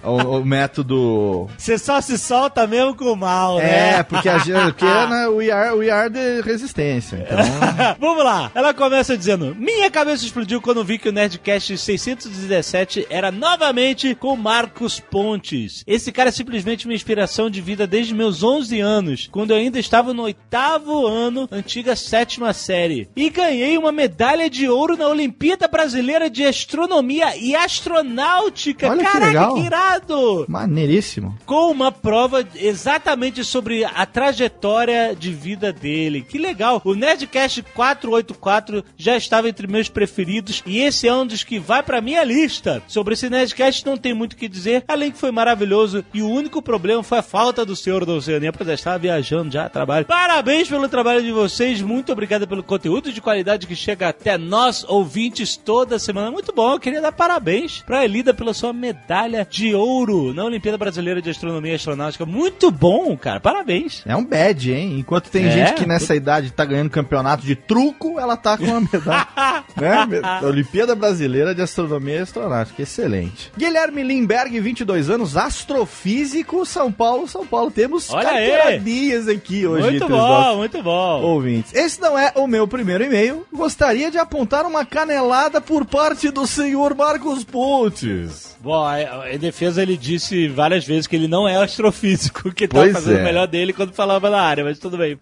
o, 0.03 0.39
o 0.39 0.45
método. 0.45 1.47
Você 1.57 1.77
só 1.77 1.99
se 2.01 2.17
solta 2.17 2.65
mesmo 2.65 2.95
com 2.95 3.05
o 3.11 3.15
mal, 3.15 3.57
né? 3.57 3.99
É, 3.99 4.03
porque 4.03 4.29
a 4.29 4.37
gente, 4.37 4.83
né, 4.83 5.27
we, 5.27 5.51
are, 5.51 5.75
we 5.75 5.89
are 5.89 6.09
de 6.09 6.41
resistência. 6.41 7.17
Então, 7.17 7.37
Vamos 7.99 8.23
lá. 8.23 8.51
Ela 8.55 8.73
começa 8.73 9.17
dizendo: 9.17 9.55
Minha 9.55 9.89
cabeça 9.91 10.23
explodiu 10.23 10.61
quando 10.61 10.83
vi 10.83 10.97
que 10.97 11.09
o 11.09 11.11
Nerdcast 11.11 11.77
617 11.77 13.07
era 13.09 13.31
novamente 13.31 14.15
com 14.15 14.35
Marcos 14.35 14.99
Pontes. 15.39 15.83
Esse 15.87 16.11
cara 16.11 16.29
é 16.29 16.31
simplesmente 16.31 16.85
uma 16.85 16.93
inspiração 16.93 17.49
de 17.49 17.61
vida 17.61 17.87
desde 17.87 18.13
meus 18.13 18.43
11 18.43 18.79
anos, 18.81 19.29
quando 19.31 19.51
eu 19.51 19.57
ainda 19.57 19.79
estava 19.79 20.13
no 20.13 20.23
oitavo 20.23 21.07
ano, 21.07 21.47
antiga 21.51 21.95
sétima 21.95 22.51
série. 22.51 23.09
E 23.15 23.29
ganhei 23.29 23.77
uma 23.77 23.91
medalha 23.91 24.49
de 24.49 24.67
ouro 24.67 24.97
na 24.97 25.07
Olimpíada 25.07 25.67
Brasileira 25.67 26.29
de 26.29 26.43
Astronomia 26.43 27.37
e 27.37 27.55
Astronáutica. 27.55 28.89
Olha 28.89 29.03
que 29.05 29.11
Caraca, 29.11 29.27
legal. 29.27 29.55
que 29.55 29.61
irado! 29.61 30.45
maneiríssimo. 30.49 31.37
com 31.45 31.71
uma 31.71 31.91
prova 31.91 32.45
exatamente 32.55 33.43
sobre 33.45 33.85
a 33.85 34.05
trajetória 34.05 35.15
de 35.17 35.31
vida 35.31 35.71
dele. 35.71 36.21
Que 36.21 36.37
legal! 36.37 36.81
O 36.83 36.93
Nerdcast 36.93 37.63
484 37.73 38.83
já 38.97 39.15
estava 39.15 39.47
entre 39.47 39.67
meus 39.67 39.87
preferidos 39.87 40.61
e 40.65 40.79
esse 40.79 41.07
é 41.07 41.13
um 41.13 41.25
dos 41.25 41.43
que 41.43 41.59
vai 41.59 41.81
pra 41.81 42.01
minha 42.01 42.23
lista. 42.23 42.83
Sobre 42.87 43.13
esse 43.13 43.29
Nerdcast 43.29 43.85
não 43.85 43.97
tem 43.97 44.13
muito 44.13 44.33
o 44.33 44.35
que 44.35 44.49
dizer, 44.49 44.83
além 44.87 45.11
que 45.11 45.17
foi 45.17 45.28
foi 45.29 45.31
maravilhoso 45.31 46.03
e 46.13 46.21
o 46.21 46.29
único 46.29 46.59
problema 46.61 47.03
foi 47.03 47.19
a 47.19 47.21
falta 47.21 47.63
do 47.63 47.75
senhor 47.75 48.03
da 48.05 48.13
Oceania, 48.13 48.51
pois 48.51 48.67
eu 48.67 48.73
estava 48.73 48.97
viajando 48.97 49.51
já 49.51 49.65
a 49.65 49.69
trabalho. 49.69 50.05
Parabéns 50.05 50.67
pelo 50.67 50.89
trabalho 50.89 51.21
de 51.21 51.31
vocês, 51.31 51.81
muito 51.81 52.11
obrigado 52.11 52.47
pelo 52.47 52.63
conteúdo 52.63 53.11
de 53.13 53.21
qualidade 53.21 53.67
que 53.67 53.75
chega 53.75 54.09
até 54.09 54.37
nós, 54.37 54.83
ouvintes, 54.87 55.55
toda 55.55 55.99
semana. 55.99 56.31
Muito 56.31 56.51
bom, 56.51 56.73
eu 56.73 56.79
queria 56.79 57.01
dar 57.01 57.11
parabéns 57.11 57.83
pra 57.85 58.03
Elida 58.03 58.33
pela 58.33 58.53
sua 58.53 58.73
medalha 58.73 59.45
de 59.49 59.75
ouro 59.75 60.33
na 60.33 60.43
Olimpíada 60.45 60.77
Brasileira 60.77 61.21
de 61.21 61.29
Astronomia 61.29 61.73
e 61.73 61.75
Astronáutica. 61.75 62.25
Muito 62.25 62.71
bom, 62.71 63.15
cara, 63.15 63.39
parabéns. 63.39 64.01
É 64.07 64.15
um 64.15 64.25
bad, 64.25 64.71
hein? 64.71 64.97
Enquanto 64.99 65.29
tem 65.29 65.45
É, 65.45 65.51
gente 65.51 65.73
que 65.75 65.85
nessa 65.85 66.15
idade 66.15 66.51
tá 66.51 66.65
ganhando 66.65 66.89
campeonato 66.89 67.45
de 67.45 67.55
truco, 67.55 68.19
ela 68.19 68.35
tá 68.35 68.57
com 68.57 68.65
uma 68.65 68.81
medalha. 68.81 69.27
né? 69.79 70.41
Olimpíada 70.43 70.95
Brasileira 70.95 71.53
de 71.53 71.61
Astronomia 71.61 72.15
e 72.15 72.19
Astronáutica. 72.19 72.81
Excelente. 72.81 73.51
Guilherme 73.55 74.01
Limberg, 74.01 74.59
22 74.59 75.09
anos, 75.09 75.18
astrofísico, 75.37 76.65
São 76.65 76.91
Paulo, 76.91 77.27
São 77.27 77.45
Paulo. 77.45 77.71
Temos 77.71 78.09
Olha 78.11 78.29
aí! 78.29 78.49
carteiradinhas 78.49 79.27
aqui 79.27 79.65
hoje. 79.65 79.89
Muito 79.91 80.07
bom, 80.07 80.17
nossos 80.17 80.57
muito 80.57 80.83
bom. 80.83 81.21
Ouvintes. 81.23 81.73
Esse 81.73 81.99
não 82.01 82.17
é 82.17 82.31
o 82.35 82.47
meu 82.47 82.67
primeiro 82.67 83.03
e-mail. 83.03 83.45
Gostaria 83.53 84.11
de 84.11 84.17
apontar 84.17 84.65
uma 84.65 84.85
canelada 84.85 85.59
por 85.61 85.85
parte 85.85 86.29
do 86.29 86.45
senhor 86.47 86.95
Marcos 86.95 87.43
Pontes. 87.43 88.57
Bom, 88.61 88.83
a- 88.83 89.31
em 89.31 89.37
defesa 89.37 89.81
ele 89.81 89.95
disse 89.95 90.47
várias 90.49 90.85
vezes 90.85 91.07
que 91.07 91.15
ele 91.15 91.27
não 91.27 91.47
é 91.47 91.55
astrofísico, 91.55 92.51
que 92.53 92.67
tava 92.67 92.83
Pois 92.83 92.93
fazendo 92.93 93.19
é. 93.19 93.21
o 93.21 93.23
melhor 93.23 93.47
dele 93.47 93.71
quando 93.71 93.93
falava 93.93 94.29
na 94.29 94.41
área, 94.41 94.63
mas 94.65 94.77
tudo 94.79 94.97
bem. 94.97 95.17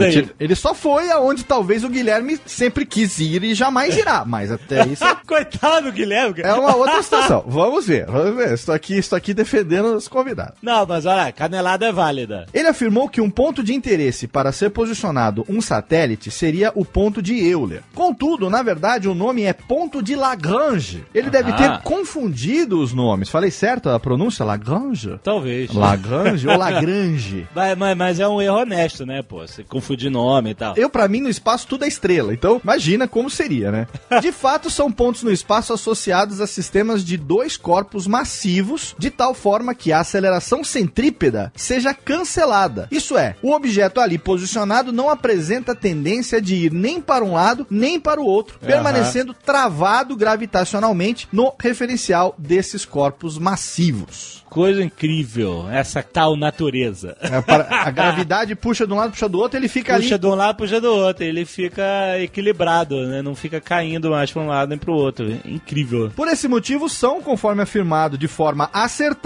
Aí. 0.00 0.16
Ele, 0.16 0.30
ele 0.40 0.54
só 0.56 0.74
foi 0.74 1.10
aonde 1.10 1.44
talvez 1.44 1.84
o 1.84 1.88
Guilherme 1.88 2.38
sempre 2.46 2.84
quis 2.84 3.18
ir 3.20 3.44
e 3.44 3.54
jamais 3.54 3.96
irá. 3.96 4.24
Mas 4.26 4.50
até 4.50 4.86
isso 4.86 5.04
Coitado, 5.26 5.92
Guilherme. 5.92 6.40
é 6.42 6.52
uma 6.52 6.74
outra 6.74 7.00
situação. 7.02 7.44
Vamos 7.46 7.86
ver, 7.86 8.06
vamos 8.06 8.34
ver. 8.36 8.54
Estou 8.54 8.74
aqui, 8.74 8.98
estou 8.98 9.16
aqui 9.16 9.32
defendendo 9.40 9.94
os 9.96 10.06
convidados. 10.06 10.54
Não, 10.62 10.84
mas 10.84 11.06
olha, 11.06 11.32
canelada 11.32 11.86
é 11.86 11.92
válida. 11.92 12.46
Ele 12.52 12.68
afirmou 12.68 13.08
que 13.08 13.20
um 13.20 13.30
ponto 13.30 13.62
de 13.62 13.72
interesse 13.74 14.26
para 14.26 14.52
ser 14.52 14.70
posicionado 14.70 15.44
um 15.48 15.60
satélite 15.62 16.30
seria 16.30 16.70
o 16.74 16.84
ponto 16.84 17.22
de 17.22 17.34
Euler. 17.42 17.82
Contudo, 17.94 18.50
na 18.50 18.62
verdade, 18.62 19.08
o 19.08 19.14
nome 19.14 19.42
é 19.44 19.52
ponto 19.54 20.02
de 20.02 20.14
Lagrange. 20.14 21.04
Ele 21.14 21.30
deve 21.30 21.52
Ah. 21.52 21.54
ter 21.56 21.82
confundido 21.82 22.80
os 22.80 22.92
nomes. 22.92 23.28
Falei 23.30 23.50
certo 23.50 23.88
a 23.88 23.98
pronúncia? 23.98 24.44
Lagrange? 24.44 25.18
Talvez. 25.22 25.72
Lagrange 25.72 26.46
ou 26.46 26.56
Lagrange? 26.58 27.46
Mas, 27.54 27.78
mas- 27.78 27.96
mas 27.96 28.20
é 28.20 28.28
um 28.28 28.40
erro 28.42 28.58
honesto, 28.58 29.06
né, 29.06 29.22
pô? 29.22 29.40
Você 29.46 29.62
confundir 29.64 30.10
nome 30.10 30.50
e 30.50 30.54
tal. 30.54 30.74
Eu, 30.76 30.90
pra 30.90 31.08
mim, 31.08 31.20
no 31.20 31.28
espaço 31.28 31.66
tudo 31.66 31.84
é 31.84 31.88
estrela. 31.88 32.32
Então, 32.34 32.60
imagina 32.62 33.08
como 33.08 33.30
seria, 33.30 33.70
né? 33.72 33.86
De 34.20 34.32
fato, 34.32 34.68
são 34.70 34.90
pontos 34.92 35.22
no 35.22 35.30
espaço 35.30 35.72
associados 35.72 36.40
a 36.40 36.46
sistemas 36.46 37.04
de 37.04 37.16
dois 37.16 37.56
corpos 37.56 38.06
massivos, 38.06 38.94
de 38.98 39.10
tal 39.10 39.29
forma 39.34 39.74
que 39.74 39.92
a 39.92 40.00
aceleração 40.00 40.62
centrípeda 40.64 41.52
seja 41.56 41.92
cancelada. 41.94 42.88
Isso 42.90 43.16
é, 43.16 43.36
o 43.42 43.52
objeto 43.52 44.00
ali 44.00 44.18
posicionado 44.18 44.92
não 44.92 45.08
apresenta 45.10 45.74
tendência 45.74 46.40
de 46.40 46.54
ir 46.54 46.72
nem 46.72 47.00
para 47.00 47.24
um 47.24 47.34
lado, 47.34 47.66
nem 47.70 47.98
para 48.00 48.20
o 48.20 48.24
outro, 48.24 48.58
permanecendo 48.58 49.34
travado 49.34 50.16
gravitacionalmente 50.16 51.28
no 51.32 51.52
referencial 51.60 52.34
desses 52.38 52.84
corpos 52.84 53.38
massivos. 53.38 54.40
Coisa 54.50 54.82
incrível, 54.82 55.68
essa 55.70 56.02
tal 56.02 56.36
natureza. 56.36 57.16
É, 57.20 57.40
para- 57.40 57.68
a 57.70 57.88
gravidade 57.92 58.56
puxa 58.56 58.84
de 58.84 58.92
um 58.92 58.96
lado, 58.96 59.12
puxa 59.12 59.28
do 59.28 59.38
outro, 59.38 59.56
ele 59.56 59.68
fica 59.68 59.94
ali 59.94 60.02
Puxa 60.04 60.18
de 60.18 60.26
um 60.26 60.34
lado, 60.34 60.56
puxa 60.56 60.80
do 60.80 60.92
outro. 60.92 61.22
Ele 61.24 61.44
fica 61.44 62.18
equilibrado, 62.20 63.06
né? 63.06 63.22
Não 63.22 63.36
fica 63.36 63.60
caindo 63.60 64.10
mais 64.10 64.32
pra 64.32 64.42
um 64.42 64.48
lado 64.48 64.70
nem 64.70 64.78
pro 64.78 64.92
outro. 64.92 65.30
Incrível. 65.44 66.10
Por 66.16 66.26
esse 66.26 66.48
motivo, 66.48 66.88
são, 66.88 67.22
conforme 67.22 67.62
afirmado 67.62 68.18
de 68.18 68.26
forma 68.26 68.68
acertada 68.72 69.19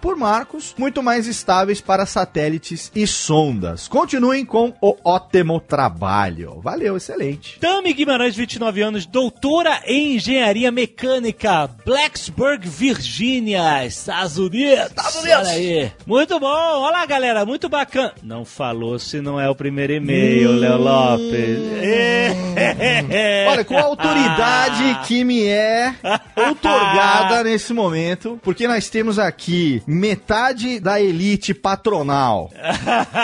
por 0.00 0.16
Marcos, 0.16 0.74
muito 0.76 1.02
mais 1.02 1.26
estáveis 1.26 1.80
para 1.80 2.04
satélites 2.04 2.92
e 2.94 3.06
sondas. 3.06 3.88
Continuem 3.88 4.44
com 4.44 4.74
o 4.80 4.96
ótimo 5.02 5.58
trabalho. 5.58 6.60
Valeu, 6.60 6.96
excelente. 6.96 7.58
Tami 7.58 7.94
Guimarães, 7.94 8.36
29 8.36 8.82
anos, 8.82 9.06
doutora 9.06 9.80
em 9.86 10.16
engenharia 10.16 10.70
mecânica, 10.70 11.68
Blacksburg, 11.84 12.68
Virgínia, 12.68 13.86
Estados 13.86 14.36
Unidos. 14.36 14.86
Estados 14.86 15.16
Unidos. 15.16 15.38
Olha 15.38 15.50
aí. 15.50 15.92
Muito 16.06 16.38
bom. 16.38 16.46
Olá, 16.46 17.06
galera. 17.06 17.46
Muito 17.46 17.68
bacana. 17.68 18.12
Não 18.22 18.44
falou 18.44 18.98
se 18.98 19.20
não 19.20 19.40
é 19.40 19.48
o 19.48 19.54
primeiro 19.54 19.94
e-mail, 19.94 20.52
Léo 20.52 20.78
Lopes. 20.78 21.58
É. 21.82 23.46
Olha, 23.48 23.64
com 23.64 23.78
a 23.78 23.82
autoridade 23.82 25.06
que 25.06 25.24
me 25.24 25.46
é 25.46 25.94
outorgada 26.36 27.42
nesse 27.44 27.72
momento, 27.72 28.38
porque 28.42 28.68
nós 28.68 28.90
temos 28.90 29.18
aqui 29.18 29.37
metade 29.86 30.80
da 30.80 31.00
elite 31.00 31.54
patronal 31.54 32.50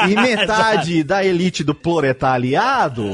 e 0.09 0.15
metade 0.21 1.03
da 1.03 1.25
elite 1.25 1.65
do 1.65 1.75
proletariado, 1.75 3.05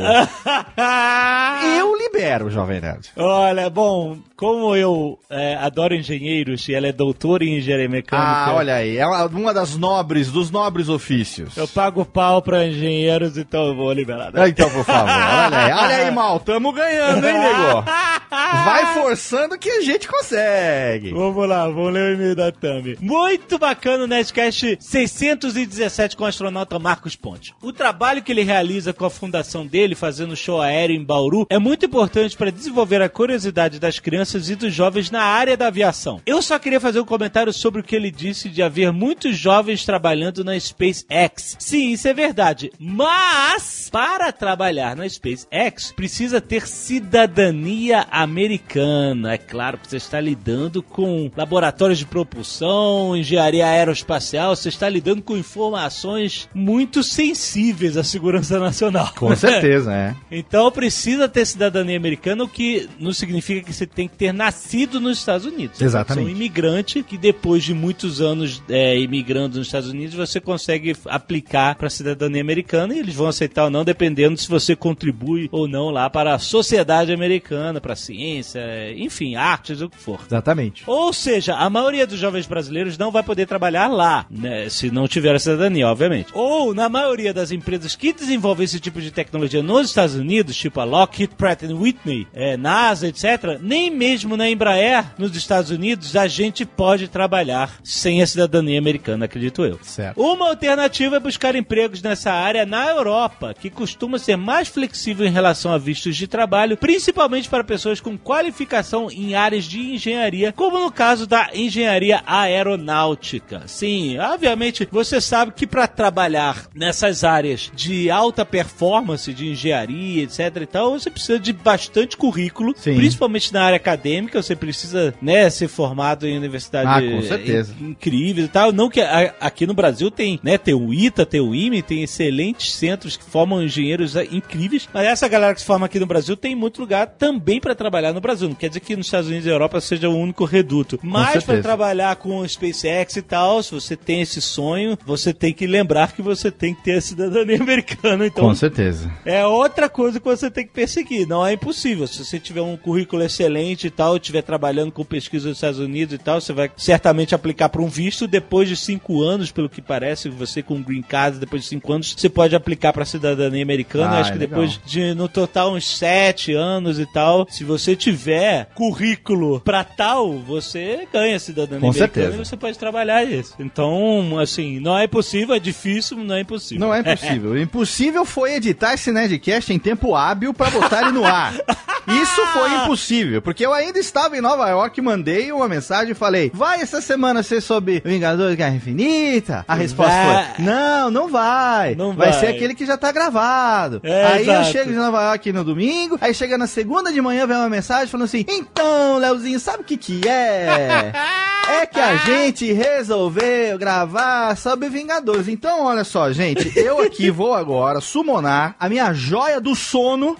eu 1.78 1.97
libero, 1.97 2.50
Jovem 2.50 2.80
Nerd. 2.80 3.11
Olha, 3.16 3.71
bom, 3.71 4.19
como 4.40 4.75
eu 4.75 5.18
é, 5.28 5.54
adoro 5.56 5.94
engenheiros 5.94 6.66
e 6.66 6.73
ela 6.75 6.87
é 6.87 6.92
doutora 6.92 7.44
em 7.44 7.59
engenharia 7.59 7.90
mecânica. 7.90 8.26
Ah, 8.26 8.54
olha 8.54 8.75
aí, 8.76 8.97
é 8.97 9.06
uma- 9.06 9.52
das 9.52 9.76
nobres, 9.76 10.30
dos 10.30 10.50
nobres 10.50 10.88
ofícios. 10.88 11.54
Eu 11.59 11.68
pago 11.68 12.06
pau 12.06 12.40
pra 12.40 12.66
engenheiros, 12.66 13.37
então 13.37 13.66
eu 13.66 13.76
vou 13.76 13.92
liberar. 13.92 14.32
né? 14.32 14.49
Então, 14.49 14.70
por 14.70 14.82
favor, 14.82 15.11
olha 15.12 15.59
aí, 15.59 15.73
olha 15.73 15.97
aí, 16.06 16.11
mal, 16.11 16.40
tamo 16.40 16.73
ganhando, 16.73 17.26
hein, 17.26 17.35
nego? 17.38 17.85
Vai 18.64 18.94
forçando 18.94 19.59
que 19.59 19.68
a 19.68 19.80
gente 19.82 20.09
consegue. 20.09 21.11
Vamos 21.11 21.49
lá, 21.49 21.66
vamos 21.66 21.92
ler 21.92 22.12
o 22.12 22.14
e-mail 22.14 22.35
da 22.37 22.50
Thumb. 22.50 22.97
Muito 23.00 23.59
bacana 23.59 24.04
o 24.04 24.06
Nerdcast 24.06 24.78
617 24.80 26.16
com 26.16 26.25
o 26.25 26.26
astronauta 26.26 26.78
Marcos 26.78 27.16
Ponte. 27.16 27.52
O 27.61 27.73
trabalho 27.73 28.23
que 28.23 28.30
ele 28.32 28.42
realiza 28.42 28.92
com 28.92 29.04
a 29.04 29.11
fundação 29.11 29.66
dele, 29.66 29.94
fazendo 29.94 30.37
show 30.37 30.62
aéreo 30.62 30.94
em 30.97 31.04
Bauru, 31.04 31.44
é 31.50 31.59
muito 31.59 31.85
importante 31.85 32.37
para 32.37 32.50
desenvolver 32.52 33.02
a 33.02 33.09
curiosidade 33.09 33.78
das 33.80 33.99
crianças 33.99 34.29
e 34.34 34.54
dos 34.54 34.72
jovens 34.72 35.10
na 35.10 35.22
área 35.22 35.56
da 35.56 35.66
aviação. 35.66 36.20
Eu 36.25 36.40
só 36.40 36.58
queria 36.58 36.80
fazer 36.80 37.00
um 37.00 37.04
comentário 37.04 37.52
sobre 37.52 37.80
o 37.80 37.84
que 37.84 37.96
ele 37.96 38.10
disse 38.10 38.49
de 38.49 38.62
haver 38.62 38.92
muitos 38.92 39.37
jovens 39.37 39.84
trabalhando 39.84 40.44
na 40.44 40.58
SpaceX. 40.58 41.56
Sim, 41.58 41.90
isso 41.92 42.06
é 42.06 42.14
verdade. 42.14 42.72
Mas, 42.78 43.88
para 43.90 44.32
trabalhar 44.32 44.94
na 44.94 45.08
SpaceX, 45.08 45.92
precisa 45.92 46.40
ter 46.40 46.66
cidadania 46.66 48.06
americana. 48.10 49.34
É 49.34 49.38
claro 49.38 49.78
que 49.78 49.88
você 49.88 49.96
está 49.96 50.20
lidando 50.20 50.82
com 50.82 51.30
laboratórios 51.37 51.99
de 51.99 52.06
propulsão, 52.06 53.16
engenharia 53.16 53.66
aeroespacial, 53.66 54.54
você 54.54 54.68
está 54.68 54.88
lidando 54.88 55.22
com 55.22 55.37
informações 55.37 56.49
muito 56.54 57.02
sensíveis 57.02 57.96
à 57.96 58.04
segurança 58.04 58.58
nacional. 58.58 59.12
Com 59.16 59.34
certeza, 59.34 59.92
é. 59.92 60.14
Então 60.30 60.70
precisa 60.70 61.28
ter 61.28 61.44
cidadania 61.46 61.96
americana, 61.96 62.44
o 62.44 62.49
que 62.49 62.88
não 62.99 63.12
significa 63.12 63.62
que 63.62 63.72
você 63.72 63.87
tem 63.87 64.08
que 64.08 64.16
ter 64.21 64.35
nascido 64.35 65.00
nos 65.00 65.17
Estados 65.17 65.47
Unidos. 65.47 65.81
Exatamente. 65.81 66.27
ser 66.27 66.31
um 66.31 66.37
imigrante 66.37 67.03
que 67.03 67.17
depois 67.17 67.65
de 67.65 67.73
muitos 67.73 68.21
anos 68.21 68.62
é, 68.69 68.99
imigrando 68.99 69.57
nos 69.57 69.69
Estados 69.69 69.89
Unidos, 69.89 70.15
você 70.15 70.39
consegue 70.39 70.95
aplicar 71.07 71.75
para 71.77 71.87
a 71.87 71.91
cidadania 71.91 72.43
americana 72.43 72.95
e 72.95 72.99
eles 72.99 73.15
vão 73.15 73.29
aceitar 73.29 73.65
ou 73.65 73.71
não, 73.71 73.83
dependendo 73.83 74.37
se 74.37 74.47
você 74.47 74.77
contribui 74.77 75.49
ou 75.50 75.67
não 75.67 75.89
lá 75.89 76.11
para 76.11 76.35
a 76.35 76.39
sociedade 76.39 77.11
americana, 77.15 77.81
para 77.81 77.95
a 77.95 77.97
ciência, 77.97 78.61
enfim, 78.95 79.37
artes, 79.37 79.81
o 79.81 79.89
que 79.89 79.97
for. 79.97 80.21
Exatamente. 80.27 80.83
Ou 80.87 81.15
seja, 81.15 81.55
a 81.55 81.71
maioria 81.71 82.07
dos 82.07 82.19
jovens 82.19 82.47
brasileiros 82.47 82.99
não 82.99 83.11
vai 83.11 83.23
poder 83.23 83.47
trabalhar 83.47 83.89
lá, 83.89 84.27
né, 84.31 84.69
se 84.69 84.91
não 84.91 85.09
tiver 85.09 85.35
a 85.35 85.39
cidadania, 85.39 85.89
obviamente. 85.89 86.29
Ou, 86.35 86.75
na 86.75 86.91
maioria 86.91 87.33
das 87.33 87.53
empresas 87.53 87.97
que 87.97 88.12
desenvolvem 88.12 88.65
esse 88.65 88.81
tipo 88.81 89.00
de 89.00 89.11
tecnologia 89.11 89.62
nos 89.62 89.89
Estados 89.89 90.15
Unidos, 90.15 90.55
tipo 90.55 90.79
a 90.79 90.85
Lockheed 90.85 91.35
Pratt 91.37 91.62
Whitney, 91.62 92.27
é, 92.35 92.59
NASA, 92.59 93.09
etc., 93.09 93.59
nem 93.62 93.91
mesmo 93.91 94.10
na 94.37 94.49
Embraer, 94.49 95.05
nos 95.19 95.37
Estados 95.37 95.71
Unidos, 95.71 96.17
a 96.17 96.26
gente 96.26 96.64
pode 96.64 97.09
trabalhar 97.09 97.79
sem 97.85 98.23
a 98.23 98.26
cidadania 98.26 98.79
americana, 98.79 99.25
acredito 99.25 99.64
eu. 99.64 99.79
Certo. 99.83 100.21
Uma 100.21 100.49
alternativa 100.49 101.17
é 101.17 101.21
buscar 101.21 101.55
empregos 101.55 102.02
nessa 102.02 102.33
área 102.33 102.67
na 102.67 102.88
Europa, 102.88 103.55
que 103.59 103.71
costuma 103.71 104.19
ser 104.19 104.37
mais 104.37 104.69
flexível 104.69 105.26
em 105.26 105.31
relação 105.31 105.73
a 105.73 105.79
vistos 105.79 106.17
de 106.17 106.26
trabalho, 106.26 106.76
principalmente 106.76 107.49
para 107.49 107.64
pessoas 107.64 108.00
com 108.00 108.17
qualificação 108.19 109.11
em 109.11 109.35
áreas 109.35 109.64
de 109.64 109.81
engenharia, 109.95 110.52
como 110.52 110.79
no 110.79 110.90
caso 110.90 111.26
da 111.26 111.50
engenharia 111.55 112.23
aeronáutica. 112.26 113.62
Sim, 113.67 114.19
obviamente 114.19 114.88
você 114.90 115.21
sabe 115.21 115.52
que 115.52 115.67
para 115.67 115.87
trabalhar 115.87 116.67
nessas 116.75 117.25
áreas 117.25 117.71
de 117.75 118.11
alta 118.11 118.45
performance, 118.45 119.33
de 119.33 119.49
engenharia, 119.49 120.23
etc 120.23 120.57
e 120.62 120.67
tal, 120.67 120.99
você 120.99 121.11
precisa 121.11 121.38
de 121.38 121.52
bastante 121.52 122.17
currículo, 122.17 122.75
Sim. 122.76 122.97
principalmente 122.97 123.52
na 123.52 123.62
área 123.62 123.76
acadêmica, 123.76 124.00
você 124.33 124.57
precisa, 124.57 125.14
né, 125.21 125.49
ser 125.50 125.69
formado 125.69 126.26
em 126.26 126.37
universidade 126.37 126.88
Ah, 126.88 127.11
com 127.11 127.23
certeza. 127.23 127.75
incríveis 127.80 128.47
e 128.47 128.50
tal. 128.50 128.73
Não 128.73 128.88
que 128.88 129.00
a- 129.00 129.35
aqui 129.40 129.66
no 129.66 129.75
Brasil 129.75 130.11
tem, 130.11 130.38
né, 130.42 130.57
tem 130.59 130.75
o 130.75 130.92
ITA, 130.92 131.25
tem 131.26 131.40
o 131.40 131.54
IME, 131.54 131.83
tem 131.83 132.02
excelentes 132.02 132.73
centros 132.73 133.16
que 133.16 133.25
formam 133.25 133.62
engenheiros 133.62 134.16
ah, 134.16 134.25
incríveis, 134.25 134.88
mas 134.92 135.07
essa 135.07 135.28
galera 135.28 135.54
que 135.54 135.61
se 135.61 135.66
forma 135.66 135.87
aqui 135.87 135.99
no 135.99 136.07
Brasil 136.07 136.37
tem 136.37 136.54
muito 136.54 136.80
lugar 136.80 137.07
também 137.07 137.61
para 137.61 137.75
trabalhar 137.75 138.12
no 138.12 138.21
Brasil. 138.21 138.49
Não 138.49 138.54
quer 138.54 138.69
dizer 138.69 138.80
que 138.80 138.97
nos 138.97 139.07
Estados 139.07 139.28
Unidos 139.28 139.47
e 139.47 139.50
Europa 139.50 139.80
seja 139.80 140.09
o 140.09 140.16
único 140.16 140.45
reduto. 140.45 140.99
Mas 141.02 141.45
para 141.45 141.61
trabalhar 141.62 142.16
com 142.16 142.38
o 142.38 142.49
SpaceX 142.49 143.16
e 143.16 143.23
tal, 143.23 143.62
se 143.62 143.73
você 143.73 143.97
tem 143.97 144.21
esse 144.21 144.40
sonho, 144.40 144.97
você 145.04 145.33
tem 145.33 145.52
que 145.52 145.66
lembrar 145.66 146.12
que 146.12 146.23
você 146.23 146.50
tem 146.50 146.75
que 146.75 146.83
ter 146.83 146.92
a 146.95 147.00
cidadania 147.00 147.57
americana. 147.61 148.26
Então, 148.26 148.45
Com 148.49 148.54
certeza. 148.54 149.11
é 149.25 149.47
outra 149.47 149.88
coisa 149.88 150.19
que 150.19 150.25
você 150.26 150.50
tem 150.50 150.66
que 150.66 150.73
perseguir. 150.73 151.26
Não 151.26 151.45
é 151.47 151.52
impossível. 151.52 152.07
Se 152.07 152.25
você 152.25 152.38
tiver 152.38 152.62
um 152.62 152.76
currículo 152.76 153.23
excelente 153.23 153.79
e 153.87 153.90
tal, 153.90 154.16
estiver 154.16 154.42
trabalhando 154.42 154.92
com 154.92 155.04
pesquisa 155.04 155.49
nos 155.49 155.56
Estados 155.58 155.78
Unidos 155.78 156.14
e 156.14 156.18
tal, 156.18 156.40
você 156.40 156.52
vai 156.52 156.70
certamente 156.76 157.34
aplicar 157.34 157.68
para 157.68 157.82
um 157.82 157.88
visto. 157.88 158.26
Depois 158.26 158.68
de 158.68 158.76
cinco 158.76 159.22
anos, 159.22 159.50
pelo 159.50 159.68
que 159.68 159.80
parece, 159.82 160.28
você 160.28 160.62
com 160.62 160.82
green 160.82 161.02
card, 161.02 161.38
depois 161.38 161.62
de 161.62 161.68
cinco 161.68 161.92
anos, 161.92 162.14
você 162.16 162.28
pode 162.28 162.54
aplicar 162.54 162.92
para 162.92 163.04
cidadania 163.04 163.62
americana. 163.62 164.16
Ah, 164.16 164.20
Acho 164.20 164.32
que 164.32 164.38
é 164.38 164.40
legal. 164.40 164.60
depois 164.60 164.80
de, 164.84 165.14
no 165.14 165.28
total, 165.28 165.75
uns 165.75 165.87
sete 165.99 166.52
anos 166.52 166.99
e 166.99 167.06
tal, 167.06 167.46
se 167.50 167.64
você 167.64 167.94
tiver 167.96 168.68
currículo 168.75 169.60
para 169.60 169.82
tal, 169.84 170.38
você 170.38 171.06
ganha 171.12 171.38
cidadania 171.38 171.80
Com 171.80 171.90
americana 171.90 172.12
certeza. 172.26 172.34
e 172.42 172.44
você 172.44 172.56
pode 172.56 172.78
trabalhar 172.78 173.25
isso. 173.25 173.54
Então, 173.58 174.38
assim, 174.38 174.78
não 174.80 174.96
é 174.99 175.04
impossível, 175.04 175.54
é 175.54 175.58
difícil, 175.58 176.16
não 176.18 176.34
é 176.34 176.40
impossível. 176.40 176.87
Não 176.87 176.94
é 176.94 177.00
impossível. 177.00 177.56
Impossível 177.60 178.25
foi 178.25 178.54
editar 178.54 178.94
esse 178.94 179.12
Nerdcast 179.12 179.72
em 179.72 179.78
tempo 179.78 180.14
hábil 180.14 180.52
pra 180.52 180.70
botar 180.70 181.02
ele 181.02 181.12
no 181.12 181.25
ar. 181.25 181.54
Isso 182.08 182.46
foi 182.52 182.75
impossível, 182.75 183.40
porque 183.42 183.64
eu 183.71 183.75
ainda 183.75 184.00
estava 184.00 184.37
em 184.37 184.41
Nova 184.41 184.69
York, 184.69 185.00
mandei 185.00 185.53
uma 185.53 185.69
mensagem 185.69 186.11
e 186.11 186.15
falei: 186.15 186.50
vai 186.53 186.81
essa 186.81 187.00
semana 187.00 187.43
ser 187.43 187.61
sobre 187.61 188.03
Vingadores 188.05 188.57
Guerra 188.57 188.75
Infinita? 188.75 189.65
A 189.69 189.75
resposta 189.75 190.12
Vai. 190.12 190.55
foi: 190.55 190.65
não, 190.65 191.11
não 191.11 191.29
vai. 191.29 191.95
Não 191.95 192.12
vai. 192.12 192.31
vai. 192.31 192.41
ser 192.41 192.47
aquele 192.49 192.75
que 192.75 192.85
já 192.85 192.97
tá 192.97 193.12
gravado. 193.12 194.00
É, 194.03 194.27
aí 194.27 194.47
eu 194.47 194.55
exato. 194.55 194.73
chego 194.73 194.91
de 194.91 194.97
Nova 194.97 195.23
York 195.23 195.53
no 195.53 195.62
domingo, 195.62 196.19
aí 196.21 196.35
chega 196.35 196.59
na 196.59 196.67
segunda 196.67 197.12
de 197.12 197.21
manhã, 197.21 197.47
vem 197.47 197.57
uma 197.57 197.69
mensagem 197.69 198.09
falando 198.09 198.27
assim: 198.27 198.45
então, 198.49 199.19
Leozinho, 199.19 199.61
sabe 199.61 199.83
o 199.83 199.85
que 199.85 199.97
que 199.97 200.29
é? 200.29 201.12
É 201.71 201.87
que 201.87 202.00
a 202.00 202.17
gente 202.17 202.73
resolveu 202.73 203.79
gravar 203.79 204.57
sobre 204.57 204.89
Vingadores. 204.89 205.47
Então, 205.47 205.85
olha 205.85 206.03
só, 206.03 206.33
gente, 206.33 206.77
eu 206.77 207.00
aqui 207.00 207.31
vou 207.31 207.55
agora 207.55 208.00
summonar 208.00 208.75
a 208.79 208.89
minha 208.89 209.12
joia 209.12 209.61
do 209.61 209.77
sono. 209.77 210.37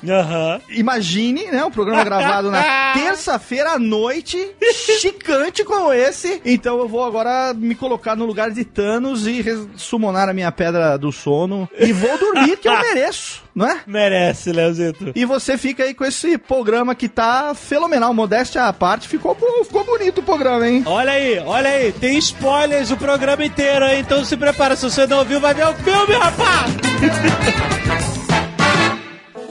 Imagine, 0.71 1.45
né? 1.53 1.65
Um 1.65 1.71
programa 1.71 2.03
gravado 2.03 2.51
na 2.51 2.61
terça-feira 3.21 3.73
à 3.73 3.79
noite, 3.79 4.39
chicante 4.99 5.63
como 5.63 5.93
esse. 5.93 6.41
Então 6.43 6.79
eu 6.79 6.89
vou 6.89 7.05
agora 7.05 7.53
me 7.53 7.75
colocar 7.75 8.17
no 8.17 8.25
lugar 8.25 8.51
de 8.51 8.65
Thanos 8.65 9.27
e 9.27 9.45
summonar 9.77 10.29
a 10.29 10.33
minha 10.33 10.51
pedra 10.51 10.97
do 10.97 11.13
sono. 11.13 11.69
E 11.79 11.93
vou 11.93 12.17
dormir, 12.19 12.57
que 12.57 12.67
eu 12.67 12.73
mereço, 12.81 13.43
não 13.55 13.67
é? 13.67 13.81
Merece, 13.87 14.53
Leozito. 14.53 15.13
E 15.15 15.27
você 15.27 15.59
fica 15.59 15.85
aí 15.85 15.93
com 15.93 16.05
esse 16.05 16.39
programa 16.39 16.95
que 16.95 17.09
tá 17.09 17.55
fenomenal. 17.55 18.15
Modéstia 18.15 18.65
à 18.65 18.73
parte, 18.73 19.07
ficou, 19.07 19.37
ficou 19.65 19.85
bonito 19.85 20.19
o 20.19 20.23
programa, 20.23 20.67
hein? 20.67 20.83
Olha 20.87 21.13
aí, 21.13 21.39
olha 21.41 21.69
aí, 21.69 21.93
tem 21.93 22.17
spoilers 22.17 22.91
o 22.91 22.97
programa 22.97 23.45
inteiro, 23.45 23.85
hein? 23.85 24.01
Então 24.01 24.25
se 24.25 24.37
prepara, 24.37 24.75
se 24.77 24.85
você 24.85 25.07
não 25.07 25.19
ouviu, 25.19 25.41
vai 25.41 25.53
ver 25.53 25.67
o 25.67 25.75
filme, 25.75 26.15
rapaz! 26.15 26.71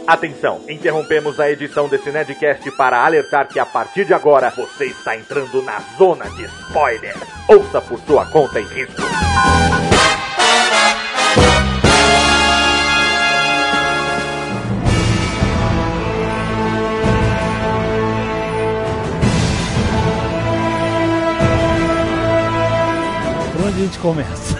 Atenção, 0.09 0.61
interrompemos 0.67 1.39
a 1.39 1.51
edição 1.51 1.87
desse 1.87 2.11
Nerdcast 2.11 2.71
para 2.71 3.05
alertar 3.05 3.47
que 3.47 3.59
a 3.59 3.65
partir 3.65 4.05
de 4.05 4.13
agora 4.15 4.49
você 4.49 4.85
está 4.85 5.15
entrando 5.15 5.61
na 5.61 5.79
zona 5.99 6.27
de 6.31 6.45
spoiler. 6.45 7.15
Ouça 7.47 7.79
por 7.79 7.99
sua 7.99 8.25
conta 8.25 8.59
e 8.59 8.63
risco. 8.63 8.95
Por 23.53 23.67
onde 23.67 23.75
a 23.75 23.85
gente 23.85 23.99
começa? 23.99 24.58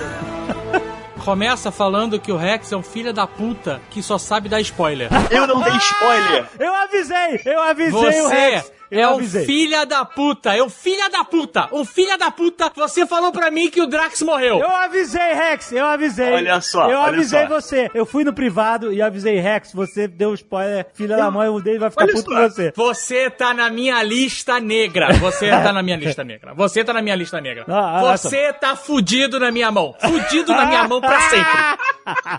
Começa 1.29 1.71
falando 1.71 2.19
que 2.19 2.31
o 2.31 2.37
Rex 2.37 2.71
é 2.71 2.75
um 2.75 2.81
filho 2.81 3.13
da 3.13 3.27
puta 3.27 3.79
que 3.91 4.01
só 4.01 4.17
sabe 4.17 4.49
dar 4.49 4.59
spoiler. 4.61 5.09
Eu 5.29 5.45
não 5.45 5.61
dei 5.61 5.75
spoiler. 5.77 6.49
Eu 6.57 6.73
avisei, 6.73 7.41
eu 7.45 7.61
avisei 7.61 7.93
o 7.93 8.23
Você 8.23 8.27
Rex. 8.27 8.71
Eu 8.91 8.99
é 8.99 9.03
avisei. 9.13 9.45
filha 9.45 9.85
da 9.85 10.03
puta, 10.05 10.55
é 10.55 10.63
um 10.63 10.69
filha 10.69 11.09
da 11.09 11.23
puta, 11.23 11.69
um 11.71 11.85
filha 11.85 12.17
da 12.17 12.31
puta. 12.31 12.71
Você 12.75 13.05
falou 13.05 13.31
pra 13.31 13.51
mim 13.51 13.69
que 13.69 13.81
o 13.81 13.87
Drax 13.87 14.21
morreu. 14.21 14.59
Eu 14.59 14.67
avisei, 14.75 15.33
Rex, 15.33 15.71
eu 15.71 15.85
avisei. 15.85 16.33
Olha 16.33 16.59
só, 16.61 16.89
Eu 16.89 16.99
olha 16.99 17.13
avisei 17.17 17.41
só. 17.43 17.47
você. 17.47 17.91
Eu 17.93 18.05
fui 18.05 18.23
no 18.23 18.33
privado 18.33 18.91
e 18.91 19.01
avisei, 19.01 19.39
Rex, 19.39 19.71
você 19.73 20.07
deu 20.07 20.33
spoiler, 20.33 20.87
filha 20.93 21.15
da 21.17 21.29
mãe, 21.29 21.49
o 21.49 21.59
dele 21.59 21.79
vai 21.79 21.89
ficar 21.89 22.03
Olha 22.05 22.13
puto 22.13 22.31
só. 22.31 22.35
com 22.37 22.49
você. 22.49 22.73
Você 22.75 23.29
tá 23.29 23.53
na 23.53 23.69
minha 23.69 24.01
lista 24.03 24.59
negra. 24.59 25.13
Você 25.13 25.49
tá 25.51 25.71
na 25.71 25.83
minha 25.83 25.97
lista 25.97 26.23
negra. 26.23 26.53
Você 26.53 26.83
tá 26.83 26.93
na 26.93 27.01
minha 27.01 27.15
lista 27.15 27.39
negra. 27.41 27.65
Ah, 27.67 27.99
Você 28.17 28.51
tá 28.53 28.75
fudido 28.75 29.39
na 29.39 29.51
minha 29.51 29.71
mão. 29.71 29.95
Fudido 29.99 30.51
na 30.53 30.65
minha 30.65 30.87
mão 30.87 30.99
pra 31.01 31.19
sempre. 31.29 31.49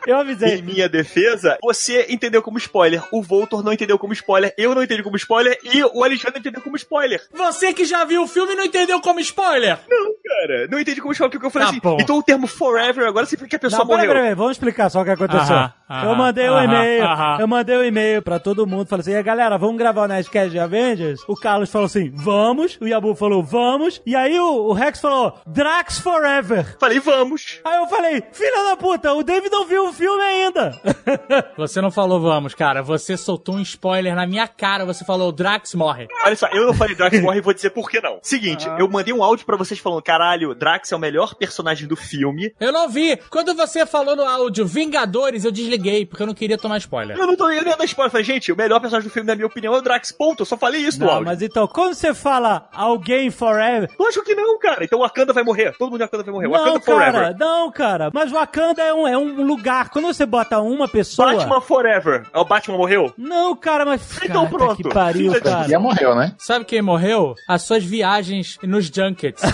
Eu 0.07 0.17
Em 0.17 0.21
avisei. 0.21 0.63
minha 0.63 0.89
defesa, 0.89 1.59
você 1.63 2.07
entendeu 2.09 2.43
como 2.43 2.59
spoiler, 2.59 3.03
o 3.13 3.23
Voltor 3.23 3.63
não 3.63 3.73
entendeu 3.73 3.99
como 3.99 4.13
spoiler, 4.13 4.53
eu 4.59 4.75
não 4.75 4.83
entendi 4.83 5.03
como 5.03 5.17
spoiler 5.17 5.59
e 5.63 5.83
o 5.85 6.03
Alexandre 6.03 6.40
entendeu 6.41 6.61
como 6.63 6.77
spoiler. 6.77 7.21
Você 7.33 7.73
que 7.73 7.85
já 7.85 8.05
viu 8.05 8.23
o 8.23 8.27
filme 8.27 8.55
não 8.55 8.65
entendeu 8.65 9.01
como 9.01 9.21
spoiler. 9.21 9.79
Não, 9.89 10.13
cara, 10.25 10.67
não 10.71 10.79
entendi 10.79 11.01
como 11.01 11.13
spoiler, 11.13 11.31
porque 11.33 11.47
eu 11.47 11.51
falei 11.51 11.67
Tá 11.69 11.71
assim, 11.73 11.81
bom. 11.83 11.97
então 12.01 12.19
o 12.19 12.23
termo 12.23 12.47
forever 12.47 13.07
agora 13.07 13.27
significa 13.27 13.51
que 13.51 13.57
a 13.57 13.69
pessoa 13.69 13.81
Não, 13.81 13.87
morreu. 13.87 14.07
peraí, 14.09 14.23
peraí, 14.23 14.35
vamos 14.35 14.53
explicar 14.53 14.91
só 14.91 15.01
o 15.03 15.05
que 15.05 15.11
aconteceu. 15.11 15.55
Aham, 15.57 15.73
aham, 15.89 16.09
eu 16.11 16.17
mandei 16.17 16.51
um 16.51 16.63
e-mail, 16.63 17.05
aham. 17.05 17.37
eu 17.41 17.49
mandei 17.49 17.77
um 17.77 17.85
e-mail 17.85 18.23
pra 18.23 18.39
todo 18.39 18.67
mundo, 18.67 18.87
falei 18.87 19.01
assim, 19.03 19.13
e 19.15 19.23
galera, 19.23 19.57
vamos 19.59 19.77
gravar 19.77 20.03
o 20.05 20.09
Nerdcast 20.09 20.51
de 20.51 20.59
Avengers? 20.59 21.21
O 21.29 21.35
Carlos 21.37 21.71
falou 21.71 21.87
assim, 21.87 22.11
vamos, 22.15 22.79
o 22.81 22.87
Yabu 22.87 23.15
falou, 23.15 23.43
vamos, 23.43 24.01
e 24.07 24.17
aí 24.17 24.39
o, 24.39 24.69
o 24.69 24.73
Rex 24.73 25.01
falou, 25.01 25.39
Drax 25.47 25.99
Forever. 26.01 26.77
Falei, 26.79 26.99
vamos. 27.01 27.61
Aí 27.65 27.77
eu 27.77 27.87
falei, 27.87 28.23
filha 28.33 28.65
da 28.71 28.77
puta, 28.77 29.13
o 29.13 29.23
David 29.23 29.51
não 29.51 29.67
viu 29.67 29.87
o 29.89 29.93
filme 29.93 30.23
ainda. 30.23 30.81
Você 31.57 31.81
não 31.81 31.91
falou 31.91 32.21
vamos, 32.21 32.55
cara. 32.55 32.83
Você 32.83 33.17
soltou 33.17 33.57
um 33.57 33.61
spoiler 33.61 34.15
na 34.15 34.27
minha 34.27 34.47
cara. 34.49 34.85
Você 34.85 35.05
falou 35.05 35.29
o 35.29 35.33
Drax 35.33 35.75
morre. 35.75 36.09
Olha 36.31 36.37
só, 36.37 36.47
eu 36.53 36.67
não 36.67 36.75
falei 36.75 36.95
Drax 36.95 37.19
morre 37.23 37.39
e 37.39 37.43
vou 37.43 37.53
dizer 37.53 37.71
por 37.71 37.91
que 37.91 38.01
não. 38.01 38.19
Seguinte, 38.23 38.69
eu 38.79 38.89
mandei 38.89 39.13
um 39.13 39.23
áudio 39.23 39.45
pra 39.45 39.57
vocês 39.57 39.81
falando, 39.81 40.01
caralho, 40.03 40.55
Drax 40.55 40.93
é 40.93 40.97
o 40.97 40.99
melhor 40.99 41.35
personagem 41.35 41.89
do 41.89 41.97
filme. 41.97 42.55
Eu 42.61 42.73
não 42.73 42.89
vi. 42.89 43.19
Quando 43.29 43.55
você 43.55 43.85
falou 43.85 44.15
no 44.15 44.23
áudio 44.23 44.65
Vingadores, 44.67 45.45
eu 45.45 45.51
desliguei, 45.51 46.07
porque 46.07 46.23
eu 46.23 46.27
não 46.27 46.35
queria 46.35 46.57
tomar 46.57 46.79
spoiler. 46.79 47.17
Eu 47.19 47.27
não 47.27 47.37
tô 47.37 47.49
nem 47.49 47.63
dando 47.65 47.83
spoiler, 47.85 48.07
eu 48.09 48.11
falei, 48.13 48.25
gente, 48.25 48.53
o 48.53 48.57
melhor 48.57 48.79
personagem 48.81 49.09
do 49.09 49.13
filme, 49.13 49.27
na 49.27 49.35
minha 49.35 49.47
opinião, 49.47 49.75
é 49.75 49.79
o 49.79 49.83
Drax, 49.83 50.13
ponto. 50.13 50.43
Eu 50.43 50.47
só 50.47 50.57
falei 50.57 50.81
isso 50.83 51.01
no 51.01 51.07
Não, 51.07 51.13
áudio. 51.15 51.27
mas 51.27 51.43
então, 51.43 51.67
quando 51.67 51.95
você 51.95 52.15
fala 52.15 52.69
alguém 52.73 53.31
forever, 53.31 53.91
Lógico 53.99 54.25
que 54.25 54.35
não, 54.35 54.59
cara. 54.59 54.85
Então 54.85 54.99
o 54.99 55.03
Wakanda 55.03 55.33
vai 55.33 55.43
morrer. 55.43 55.73
Todo 55.77 55.91
mundo 55.91 55.99
de 55.99 56.05
Wakanda 56.05 56.23
vai 56.25 56.33
morrer. 56.33 56.47
não, 56.49 56.53
Wakanda 56.53 56.81
cara, 56.81 57.13
Forever. 57.13 57.37
não, 57.39 57.71
cara. 57.73 58.11
Mas 58.13 58.31
Wakanda 58.31 58.83
é 58.83 58.95
um, 58.95 59.09
é 59.09 59.19
um 59.19 59.43
lugar. 59.43 59.89
Quando 59.91 60.07
você 60.07 60.25
bota 60.27 60.61
uma 60.61 60.89
pessoa. 60.89 61.33
Batman 61.33 61.61
Forever. 61.61 62.27
É 62.33 62.39
o 62.39 62.45
Batman 62.45 62.77
morreu? 62.77 63.13
Não, 63.17 63.57
cara, 63.57 63.85
mas. 63.85 64.01
Então 64.23 64.49
pronto. 64.49 64.77
Que 64.77 64.89
pariu, 64.89 65.33
cara. 65.41 65.69
Já 65.69 65.79
morreu, 65.79 66.15
né? 66.15 66.20
Sabe 66.39 66.65
quem 66.65 66.83
morreu? 66.83 67.35
As 67.49 67.63
suas 67.63 67.85
viagens 67.85 68.59
nos 68.63 68.87
junkets. 68.87 69.43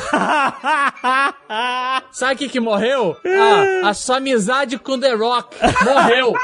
Sabe 2.13 2.47
o 2.47 2.49
que, 2.49 2.61
morreu? 2.61 3.17
Ah, 3.27 3.91
a 3.91 3.95
sua 3.95 4.17
amizade 4.17 4.79
com 4.79 4.99
The 4.99 5.13
Rock. 5.15 5.57
Morreu. 5.85 6.35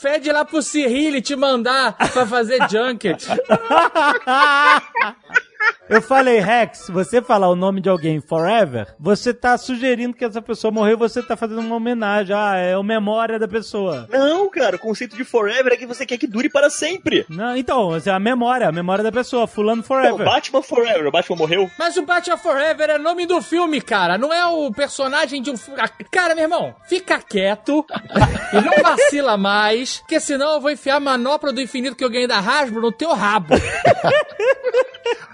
Pede 0.00 0.32
lá 0.32 0.44
pro 0.44 0.62
Cyril 0.62 1.20
te 1.22 1.36
mandar 1.36 1.96
pra 1.96 2.26
fazer 2.26 2.58
junket. 2.68 3.24
Eu 5.94 6.02
falei, 6.02 6.40
Rex, 6.40 6.88
você 6.88 7.22
falar 7.22 7.48
o 7.48 7.54
nome 7.54 7.80
de 7.80 7.88
alguém 7.88 8.20
forever, 8.20 8.92
você 8.98 9.32
tá 9.32 9.56
sugerindo 9.56 10.16
que 10.16 10.24
essa 10.24 10.42
pessoa 10.42 10.72
morreu, 10.72 10.98
você 10.98 11.22
tá 11.22 11.36
fazendo 11.36 11.60
uma 11.60 11.76
homenagem. 11.76 12.34
Ah, 12.34 12.56
é 12.56 12.74
a 12.74 12.82
memória 12.82 13.38
da 13.38 13.46
pessoa. 13.46 14.08
Não, 14.10 14.50
cara. 14.50 14.74
O 14.74 14.78
conceito 14.80 15.16
de 15.16 15.22
Forever 15.22 15.72
é 15.72 15.76
que 15.76 15.86
você 15.86 16.04
quer 16.04 16.18
que 16.18 16.26
dure 16.26 16.48
para 16.48 16.68
sempre. 16.68 17.24
Não, 17.28 17.56
então, 17.56 17.96
é 17.96 18.10
a 18.10 18.18
memória, 18.18 18.68
a 18.68 18.72
memória 18.72 19.04
da 19.04 19.12
pessoa, 19.12 19.46
fulano 19.46 19.84
forever. 19.84 20.24
Batman 20.24 20.62
Forever. 20.62 21.06
O 21.06 21.12
Batman 21.12 21.36
morreu? 21.36 21.70
Mas 21.78 21.96
o 21.96 22.02
Batman 22.02 22.38
Forever 22.38 22.90
é 22.90 22.98
nome 22.98 23.24
do 23.24 23.40
filme, 23.40 23.80
cara. 23.80 24.18
Não 24.18 24.34
é 24.34 24.44
o 24.46 24.72
personagem 24.72 25.40
de 25.40 25.52
um 25.52 25.56
filme. 25.56 25.80
Cara, 26.10 26.34
meu 26.34 26.42
irmão, 26.42 26.74
fica 26.88 27.20
quieto 27.20 27.86
e 28.52 28.60
não 28.60 28.82
vacila 28.82 29.36
mais, 29.36 29.98
porque 29.98 30.18
senão 30.18 30.54
eu 30.54 30.60
vou 30.60 30.72
enfiar 30.72 30.96
a 30.96 31.00
manopla 31.00 31.52
do 31.52 31.60
infinito 31.60 31.94
que 31.94 32.04
eu 32.04 32.10
ganhei 32.10 32.26
da 32.26 32.38
Hasbro 32.38 32.80
no 32.80 32.90
teu 32.90 33.12
rabo. 33.12 33.54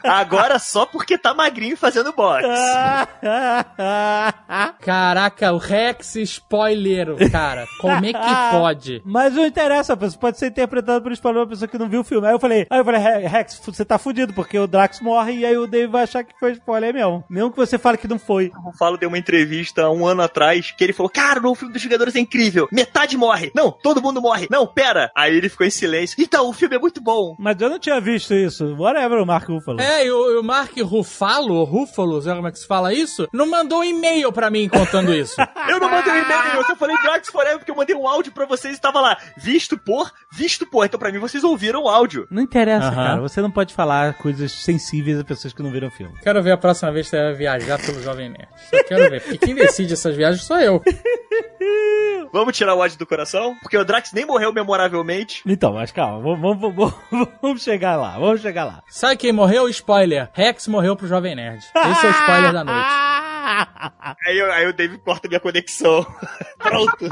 Agora 0.02 0.49
só 0.58 0.86
porque 0.86 1.18
tá 1.18 1.34
magrinho 1.34 1.76
fazendo 1.76 2.12
boxe. 2.12 2.46
Caraca, 4.80 5.52
o 5.52 5.58
Rex 5.58 6.16
spoiler, 6.16 7.30
cara. 7.30 7.66
Como 7.80 8.04
é 8.04 8.12
que 8.12 8.18
pode? 8.50 9.02
Mas 9.04 9.34
não 9.34 9.46
interessa, 9.46 9.94
você 9.94 10.16
pode 10.16 10.38
ser 10.38 10.48
interpretado 10.48 11.02
por 11.02 11.12
spoiler 11.12 11.42
uma 11.42 11.48
pessoa 11.48 11.68
que 11.68 11.78
não 11.78 11.88
viu 11.88 12.00
o 12.00 12.04
filme. 12.04 12.26
Aí 12.26 12.32
eu 12.34 12.38
falei, 12.40 12.66
aí 12.70 12.78
eu 12.78 12.84
falei, 12.84 13.00
"Re- 13.00 13.26
Rex, 13.26 13.60
você 13.64 13.84
tá 13.84 13.98
fudido, 13.98 14.32
porque 14.32 14.58
o 14.58 14.66
Drax 14.66 15.00
morre 15.00 15.32
e 15.38 15.46
aí 15.46 15.56
o 15.56 15.66
Dave 15.66 15.86
vai 15.86 16.04
achar 16.04 16.24
que 16.24 16.34
foi 16.38 16.52
spoiler 16.52 16.94
mesmo. 16.94 17.24
Mesmo 17.28 17.50
que 17.50 17.56
você 17.56 17.78
fale 17.78 17.98
que 17.98 18.08
não 18.08 18.18
foi. 18.18 18.50
O 18.66 18.72
Falo 18.76 18.96
deu 18.96 19.08
uma 19.08 19.18
entrevista 19.18 19.82
há 19.82 19.90
um 19.90 20.06
ano 20.06 20.22
atrás 20.22 20.70
que 20.70 20.82
ele 20.84 20.92
falou: 20.92 21.10
Cara, 21.10 21.40
o 21.40 21.42
novo 21.42 21.54
filme 21.54 21.72
dos 21.72 21.82
Vingadores 21.82 22.14
é 22.16 22.20
incrível. 22.20 22.68
Metade 22.72 23.16
morre. 23.16 23.50
Não, 23.54 23.70
todo 23.70 24.02
mundo 24.02 24.20
morre. 24.20 24.46
Não, 24.50 24.66
pera. 24.66 25.10
Aí 25.14 25.36
ele 25.36 25.48
ficou 25.48 25.66
em 25.66 25.70
silêncio. 25.70 26.16
Então, 26.18 26.48
o 26.48 26.52
filme 26.52 26.76
é 26.76 26.78
muito 26.78 27.00
bom. 27.00 27.36
Mas 27.38 27.60
eu 27.60 27.68
não 27.70 27.78
tinha 27.78 28.00
visto 28.00 28.34
isso. 28.34 28.74
Whatever, 28.76 29.20
o 29.22 29.26
Mark 29.26 29.48
Ruffalo. 29.48 29.80
É, 29.80 30.06
e 30.06 30.10
o, 30.30 30.34
e 30.34 30.38
o 30.38 30.42
Mark 30.42 30.76
Ruffalo, 30.82 31.64
Ruffalo, 31.64 32.20
sei 32.22 32.30
lá 32.30 32.36
como 32.36 32.48
é 32.48 32.52
que 32.52 32.58
se 32.58 32.66
fala 32.66 32.92
isso, 32.92 33.28
não 33.32 33.48
mandou 33.48 33.80
um 33.80 33.84
e-mail 33.84 34.32
pra 34.32 34.50
mim 34.50 34.68
contando 34.68 35.14
isso. 35.14 35.34
Eu 35.68 35.78
não 35.78 35.90
mandei 35.90 36.12
um 36.12 36.16
e-mail, 36.16 36.56
eu 36.56 36.64
só 36.64 36.74
falei 36.74 36.96
Drax 37.00 37.28
Forever 37.28 37.58
porque 37.58 37.70
eu 37.70 37.76
mandei 37.76 37.94
um 37.94 38.06
áudio 38.08 38.32
pra 38.32 38.44
vocês 38.44 38.76
e 38.76 38.80
tava 38.80 39.00
lá, 39.00 39.16
visto 39.36 39.78
por, 39.78 40.10
visto 40.32 40.66
por. 40.66 40.84
Então 40.84 40.98
pra 40.98 41.12
mim 41.12 41.18
vocês 41.18 41.44
ouviram 41.44 41.84
o 41.84 41.88
áudio. 41.88 42.26
Não 42.30 42.42
interessa, 42.42 42.88
Aham. 42.88 42.94
cara. 42.94 43.20
Você 43.20 43.40
não 43.40 43.50
pode 43.50 43.72
falar 43.72 44.14
coisas 44.14 44.50
sensíveis 44.50 45.18
a 45.20 45.24
pessoas 45.24 45.52
que 45.52 45.62
não 45.62 45.70
viram 45.70 45.88
o 45.88 45.90
filme. 45.90 46.14
Quero 46.22 46.42
ver 46.42 46.52
a 46.52 46.56
próxima 46.56 46.90
vez 46.90 47.06
que 47.06 47.10
você 47.16 47.22
vai 47.22 47.34
viajar 47.34 47.78
pelo 47.80 48.02
Jovem 48.02 48.30
Nerd. 48.30 48.48
Só 48.70 48.82
quero 48.84 49.10
ver. 49.10 49.22
Porque 49.22 49.38
quem 49.38 49.54
decide 49.54 49.92
essas 49.92 50.16
viagens 50.16 50.44
sou 50.44 50.58
eu. 50.58 50.82
Vamos 52.32 52.56
tirar 52.56 52.74
o 52.74 52.78
ódio 52.78 52.96
do 52.98 53.06
coração? 53.06 53.56
Porque 53.60 53.76
o 53.76 53.84
Drax 53.84 54.12
nem 54.12 54.24
morreu 54.24 54.52
memoravelmente. 54.52 55.42
Então, 55.44 55.72
mas 55.74 55.90
calma, 55.90 56.20
vamos, 56.20 56.60
vamos, 56.60 56.74
vamos, 57.10 57.28
vamos 57.42 57.62
chegar 57.62 57.96
lá, 57.96 58.18
vamos 58.18 58.40
chegar 58.40 58.64
lá. 58.64 58.82
Sabe 58.88 59.16
quem 59.16 59.32
morreu? 59.32 59.68
Spoiler. 59.68 60.28
Rex 60.32 60.68
morreu 60.68 60.94
pro 60.94 61.08
Jovem 61.08 61.34
Nerd. 61.34 61.58
Esse 61.58 62.06
é 62.06 62.08
o 62.08 62.12
spoiler 62.12 62.52
da 62.52 62.64
noite. 62.64 62.88
Aí, 64.26 64.38
eu- 64.38 64.52
aí 64.52 64.66
o 64.68 64.72
Dave 64.72 64.98
corta 64.98 65.26
minha 65.26 65.40
conexão. 65.40 66.06
Pronto. 66.58 67.08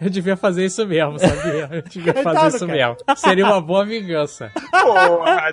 Eu 0.00 0.08
devia 0.10 0.36
fazer 0.36 0.64
isso 0.66 0.86
mesmo, 0.86 1.18
sabia? 1.18 1.68
Eu 1.72 1.82
devia 1.82 2.14
fazer 2.14 2.48
isso 2.48 2.66
cara. 2.66 2.72
mesmo. 2.78 2.96
Seria 3.16 3.44
uma 3.46 3.60
boa 3.60 3.84
vingança. 3.84 4.52
Porra. 4.70 5.52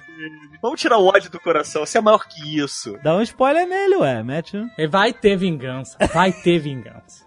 Vamos 0.62 0.80
tirar 0.80 0.98
o 0.98 1.08
ódio 1.08 1.32
do 1.32 1.39
coração. 1.39 1.86
Você 1.86 1.98
é 1.98 2.02
maior 2.02 2.28
que 2.28 2.60
isso. 2.60 3.00
Dá 3.02 3.15
um 3.15 3.22
spoiler 3.22 3.68
nele, 3.68 3.96
ué, 3.96 4.22
mete 4.22 4.58
vai 4.89 5.12
ter 5.13 5.36
vingança. 5.38 5.98
Vai 6.13 6.32
ter 6.32 6.60
vingança. 6.60 7.26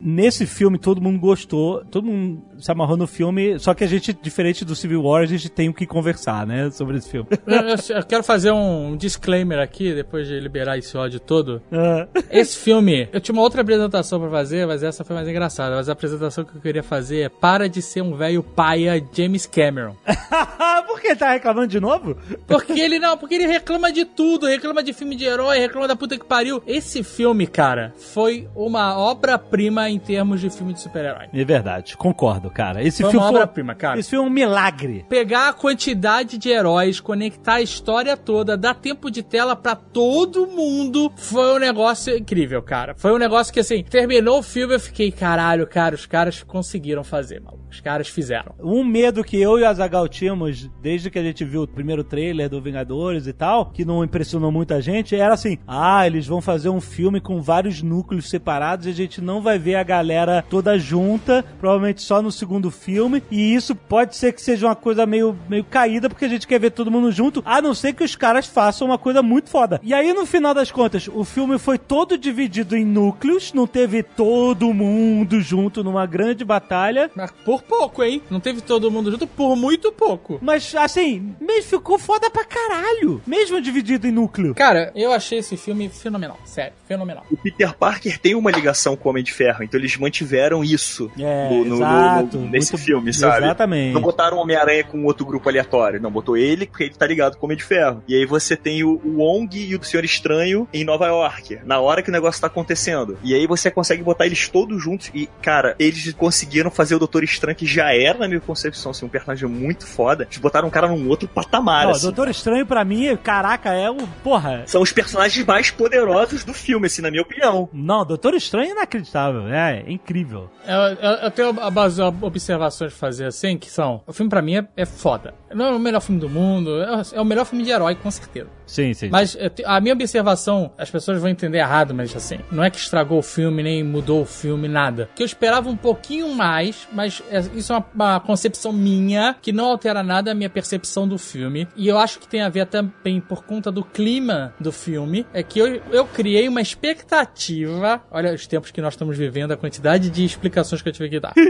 Nesse 0.00 0.46
filme 0.46 0.78
todo 0.78 1.02
mundo 1.02 1.18
gostou, 1.18 1.84
todo 1.84 2.06
mundo 2.06 2.42
se 2.58 2.70
amarrou 2.70 2.96
no 2.96 3.06
filme, 3.06 3.58
só 3.58 3.72
que 3.74 3.84
a 3.84 3.86
gente, 3.86 4.12
diferente 4.12 4.64
do 4.64 4.74
Civil 4.74 5.02
War, 5.02 5.22
a 5.22 5.26
gente 5.26 5.48
tem 5.48 5.68
o 5.68 5.74
que 5.74 5.86
conversar, 5.86 6.46
né, 6.46 6.70
sobre 6.70 6.96
esse 6.98 7.08
filme. 7.10 7.28
Eu, 7.46 7.56
eu- 7.60 7.96
eu 7.98 8.04
quero 8.06 8.22
fazer 8.24 8.50
um 8.52 8.96
disclaimer 8.96 9.58
aqui, 9.58 9.94
depois 9.94 10.26
de 10.26 10.38
liberar 10.40 10.76
esse 10.78 10.96
ódio 10.96 11.20
todo. 11.20 11.62
Ah. 11.72 12.06
Esse 12.30 12.56
filme, 12.58 13.08
eu 13.12 13.20
tinha 13.20 13.32
uma 13.32 13.42
outra 13.42 13.62
apresentação 13.62 14.20
pra 14.20 14.30
fazer, 14.30 14.66
mas 14.66 14.82
essa 14.82 15.04
foi 15.04 15.14
mais 15.16 15.28
engraçada. 15.28 15.76
Mas 15.76 15.88
a 15.88 15.92
apresentação 15.92 16.44
que 16.44 16.56
eu 16.56 16.60
queria 16.60 16.82
fazer 16.82 17.20
é 17.22 17.28
Para 17.28 17.68
de 17.68 17.80
ser 17.82 18.02
um 18.02 18.14
velho 18.16 18.42
paia 18.42 19.02
James 19.12 19.46
Cameron. 19.46 19.94
Por 20.86 21.00
que 21.00 21.14
tá 21.14 21.30
reclamando 21.32 21.68
de 21.68 21.80
novo? 21.80 22.16
Porque 22.46 22.72
ele 22.80 22.98
não, 22.98 23.16
porque 23.16 23.34
ele 23.34 23.46
reclama 23.46 23.92
de 23.92 24.04
tudo, 24.04 24.46
reclama 24.46 24.82
de 24.82 24.92
filme 24.92 25.14
de 25.14 25.24
herói, 25.24 25.58
reclama 25.58 25.86
da 25.88 25.94
puta 25.96 26.18
que 26.18 26.24
pariu. 26.24 26.62
Esse 26.66 27.02
filme, 27.02 27.46
cara, 27.46 27.92
foi 27.96 28.48
uma 28.54 28.96
obra-prima 28.98 29.88
em 29.88 29.98
termos 29.98 30.40
de 30.40 30.50
filme 30.50 30.72
de 30.74 30.80
super-herói. 30.80 31.26
É 31.32 31.44
verdade, 31.44 31.96
concordo, 31.96 32.47
cara. 32.50 32.82
Esse 32.82 33.02
Foi 33.02 33.10
filme 33.10 33.24
uma 33.24 33.30
foi, 33.30 33.40
obra-prima, 33.40 33.74
cara. 33.74 33.98
esse 33.98 34.10
filme 34.10 34.26
é 34.26 34.30
um 34.30 34.32
milagre. 34.32 35.04
Pegar 35.08 35.48
a 35.48 35.52
quantidade 35.52 36.38
de 36.38 36.48
heróis, 36.48 37.00
conectar 37.00 37.54
a 37.54 37.62
história 37.62 38.16
toda, 38.16 38.56
dar 38.56 38.74
tempo 38.74 39.10
de 39.10 39.22
tela 39.22 39.54
pra 39.56 39.74
todo 39.74 40.46
mundo, 40.46 41.10
foi 41.16 41.54
um 41.56 41.58
negócio 41.58 42.16
incrível, 42.16 42.62
cara. 42.62 42.94
Foi 42.96 43.12
um 43.12 43.18
negócio 43.18 43.52
que, 43.52 43.60
assim, 43.60 43.82
terminou 43.82 44.38
o 44.38 44.42
filme 44.42 44.74
eu 44.74 44.80
fiquei, 44.80 45.10
caralho, 45.10 45.66
cara, 45.66 45.94
os 45.94 46.06
caras 46.06 46.42
conseguiram 46.42 47.04
fazer, 47.04 47.40
maluco. 47.40 47.64
Os 47.70 47.80
caras 47.80 48.08
fizeram. 48.08 48.54
Um 48.58 48.82
medo 48.82 49.22
que 49.22 49.36
eu 49.36 49.58
e 49.58 49.64
a 49.64 49.72
Zagal 49.72 50.08
tínhamos 50.08 50.70
desde 50.80 51.10
que 51.10 51.18
a 51.18 51.22
gente 51.22 51.44
viu 51.44 51.62
o 51.62 51.68
primeiro 51.68 52.02
trailer 52.02 52.48
do 52.48 52.60
Vingadores 52.62 53.26
e 53.26 53.32
tal, 53.32 53.66
que 53.66 53.84
não 53.84 54.02
impressionou 54.02 54.50
muita 54.50 54.80
gente, 54.80 55.14
era 55.14 55.34
assim: 55.34 55.58
ah, 55.66 56.06
eles 56.06 56.26
vão 56.26 56.40
fazer 56.40 56.70
um 56.70 56.80
filme 56.80 57.20
com 57.20 57.42
vários 57.42 57.82
núcleos 57.82 58.30
separados 58.30 58.86
e 58.86 58.90
a 58.90 58.94
gente 58.94 59.20
não 59.20 59.42
vai 59.42 59.58
ver 59.58 59.74
a 59.74 59.82
galera 59.82 60.42
toda 60.48 60.78
junta, 60.78 61.44
provavelmente 61.60 62.02
só 62.02 62.22
no 62.22 62.32
segundo 62.38 62.70
filme. 62.70 63.22
E 63.30 63.54
isso 63.54 63.74
pode 63.74 64.16
ser 64.16 64.32
que 64.32 64.40
seja 64.42 64.66
uma 64.66 64.76
coisa 64.76 65.04
meio, 65.06 65.36
meio 65.48 65.64
caída, 65.64 66.08
porque 66.08 66.24
a 66.24 66.28
gente 66.28 66.46
quer 66.46 66.58
ver 66.60 66.70
todo 66.70 66.90
mundo 66.90 67.10
junto, 67.12 67.42
a 67.44 67.60
não 67.60 67.74
ser 67.74 67.92
que 67.92 68.04
os 68.04 68.14
caras 68.16 68.46
façam 68.46 68.86
uma 68.88 68.98
coisa 68.98 69.22
muito 69.22 69.50
foda. 69.50 69.80
E 69.82 69.92
aí, 69.92 70.12
no 70.12 70.24
final 70.26 70.54
das 70.54 70.70
contas, 70.70 71.08
o 71.12 71.24
filme 71.24 71.58
foi 71.58 71.78
todo 71.78 72.16
dividido 72.16 72.76
em 72.76 72.84
núcleos, 72.84 73.52
não 73.52 73.66
teve 73.66 74.02
todo 74.02 74.72
mundo 74.72 75.40
junto 75.40 75.82
numa 75.84 76.06
grande 76.06 76.44
batalha. 76.44 77.10
Mas 77.14 77.30
por 77.44 77.62
pouco, 77.62 78.02
hein? 78.02 78.22
Não 78.30 78.40
teve 78.40 78.60
todo 78.60 78.90
mundo 78.90 79.10
junto 79.10 79.26
por 79.26 79.56
muito 79.56 79.90
pouco. 79.92 80.38
Mas, 80.40 80.74
assim, 80.74 81.34
mesmo 81.40 81.68
ficou 81.70 81.98
foda 81.98 82.30
pra 82.30 82.44
caralho. 82.44 83.20
Mesmo 83.26 83.60
dividido 83.60 84.06
em 84.06 84.12
núcleo. 84.12 84.54
Cara, 84.54 84.92
eu 84.94 85.12
achei 85.12 85.38
esse 85.38 85.56
filme 85.56 85.88
fenomenal. 85.88 86.38
Sério, 86.44 86.72
fenomenal. 86.86 87.24
O 87.30 87.36
Peter 87.36 87.74
Parker 87.74 88.18
tem 88.18 88.34
uma 88.34 88.50
ligação 88.50 88.96
com 88.96 89.08
o 89.08 89.10
Homem 89.10 89.24
de 89.24 89.32
Ferro, 89.32 89.62
então 89.64 89.78
eles 89.78 89.96
mantiveram 89.96 90.62
isso 90.64 91.10
É, 91.18 91.48
no- 91.50 91.64
no- 91.64 91.78
no- 91.78 92.27
no- 92.36 92.48
nesse 92.48 92.72
Muito- 92.72 92.84
filme, 92.84 93.12
sabe? 93.12 93.44
Exatamente. 93.44 93.94
Não 93.94 94.00
botaram 94.00 94.36
o 94.36 94.40
Homem-Aranha 94.40 94.84
com 94.84 95.04
outro 95.04 95.24
grupo 95.24 95.48
aleatório. 95.48 96.00
Não, 96.00 96.10
botou 96.10 96.36
ele 96.36 96.66
porque 96.66 96.84
ele 96.84 96.94
tá 96.94 97.06
ligado 97.06 97.36
com 97.36 97.42
o 97.42 97.46
Homem 97.46 97.56
de 97.56 97.64
Ferro. 97.64 98.02
E 98.08 98.14
aí 98.14 98.26
você 98.26 98.56
tem 98.56 98.82
o, 98.84 99.00
o 99.04 99.18
Wong 99.18 99.56
e 99.58 99.74
o 99.76 99.82
Senhor 99.82 100.04
Estranho 100.04 100.68
em 100.72 100.84
Nova 100.84 101.06
York, 101.06 101.58
na 101.64 101.80
hora 101.80 102.02
que 102.02 102.10
o 102.10 102.12
negócio 102.12 102.40
tá 102.40 102.46
acontecendo. 102.46 103.18
E 103.22 103.34
aí 103.34 103.46
você 103.46 103.70
consegue 103.70 104.02
botar 104.02 104.26
eles 104.26 104.48
todos 104.48 104.82
juntos. 104.82 105.10
E, 105.14 105.28
cara, 105.42 105.74
eles 105.78 106.12
conseguiram 106.14 106.70
fazer 106.70 106.94
o 106.94 106.98
Doutor 106.98 107.22
Estranho, 107.24 107.56
que 107.56 107.66
já 107.66 107.92
era, 107.94 108.18
na 108.18 108.28
minha 108.28 108.40
concepção, 108.40 108.90
assim, 108.90 109.06
um 109.06 109.08
personagem 109.08 109.48
muito 109.48 109.86
foda. 109.86 110.24
Eles 110.24 110.38
botaram 110.38 110.68
um 110.68 110.70
cara 110.70 110.88
num 110.88 111.08
outro 111.08 111.28
patamar, 111.28 111.86
Ó, 111.86 111.90
assim. 111.90 112.02
Doutor 112.02 112.28
Estranho, 112.28 112.66
pra 112.66 112.84
mim, 112.84 113.16
caraca, 113.22 113.72
é 113.72 113.90
o. 113.90 113.96
Porra. 114.22 114.62
São 114.66 114.82
os 114.82 114.92
personagens 114.92 115.44
mais 115.46 115.70
poderosos 115.70 116.44
do 116.44 116.52
filme, 116.54 116.86
assim, 116.86 117.02
na 117.02 117.10
minha 117.10 117.22
opinião. 117.22 117.68
Não, 117.72 118.04
Doutor 118.04 118.34
Estranho 118.34 118.68
é 118.68 118.72
inacreditável. 118.72 119.48
É, 119.48 119.82
é 119.86 119.90
incrível. 119.92 120.50
Eu, 120.66 120.74
eu, 120.76 121.10
eu 121.24 121.30
tenho 121.30 121.48
algumas 121.48 121.98
observações 122.26 122.92
pra 122.92 123.00
fazer 123.00 123.26
assim, 123.26 123.56
que 123.56 123.70
são... 123.70 124.02
O 124.06 124.12
filme 124.12 124.30
pra 124.30 124.42
mim 124.42 124.56
é, 124.56 124.68
é 124.76 124.86
foda. 124.86 125.34
Não 125.54 125.66
é 125.66 125.70
o 125.70 125.78
melhor 125.78 126.00
filme 126.00 126.20
do 126.20 126.28
mundo, 126.28 126.82
é, 126.82 127.02
é 127.12 127.20
o 127.20 127.24
melhor 127.24 127.44
filme 127.44 127.64
de 127.64 127.70
herói, 127.70 127.94
com 127.94 128.10
certeza. 128.10 128.57
Sim, 128.68 128.92
sim. 128.94 129.08
Mas 129.10 129.34
eu 129.40 129.50
te- 129.50 129.64
a 129.64 129.80
minha 129.80 129.94
observação, 129.94 130.70
as 130.78 130.88
pessoas 130.90 131.18
vão 131.20 131.28
entender 131.30 131.58
errado, 131.58 131.92
mas 131.94 132.14
assim, 132.14 132.38
não 132.52 132.62
é 132.62 132.70
que 132.70 132.76
estragou 132.78 133.18
o 133.18 133.22
filme, 133.22 133.62
nem 133.62 133.82
mudou 133.82 134.22
o 134.22 134.26
filme, 134.26 134.68
nada. 134.68 135.08
Que 135.16 135.22
eu 135.22 135.26
esperava 135.26 135.68
um 135.68 135.76
pouquinho 135.76 136.32
mais, 136.34 136.86
mas 136.92 137.22
é- 137.30 137.40
isso 137.54 137.72
é 137.72 137.76
uma, 137.78 137.86
uma 137.94 138.20
concepção 138.20 138.72
minha, 138.72 139.34
que 139.40 139.50
não 139.52 139.64
altera 139.66 140.02
nada 140.02 140.30
a 140.30 140.34
minha 140.34 140.50
percepção 140.50 141.08
do 141.08 141.16
filme. 141.18 141.66
E 141.74 141.88
eu 141.88 141.98
acho 141.98 142.18
que 142.20 142.28
tem 142.28 142.42
a 142.42 142.48
ver 142.48 142.66
também 142.66 143.20
por 143.20 143.42
conta 143.44 143.72
do 143.72 143.82
clima 143.82 144.52
do 144.60 144.70
filme, 144.70 145.26
é 145.32 145.42
que 145.42 145.58
eu, 145.58 145.80
eu 145.90 146.04
criei 146.06 146.46
uma 146.46 146.60
expectativa. 146.60 148.02
Olha 148.10 148.34
os 148.34 148.46
tempos 148.46 148.70
que 148.70 148.80
nós 148.82 148.92
estamos 148.92 149.16
vivendo, 149.16 149.52
a 149.52 149.56
quantidade 149.56 150.10
de 150.10 150.24
explicações 150.24 150.82
que 150.82 150.88
eu 150.90 150.92
tive 150.92 151.08
que 151.08 151.18
dar. 151.20 151.32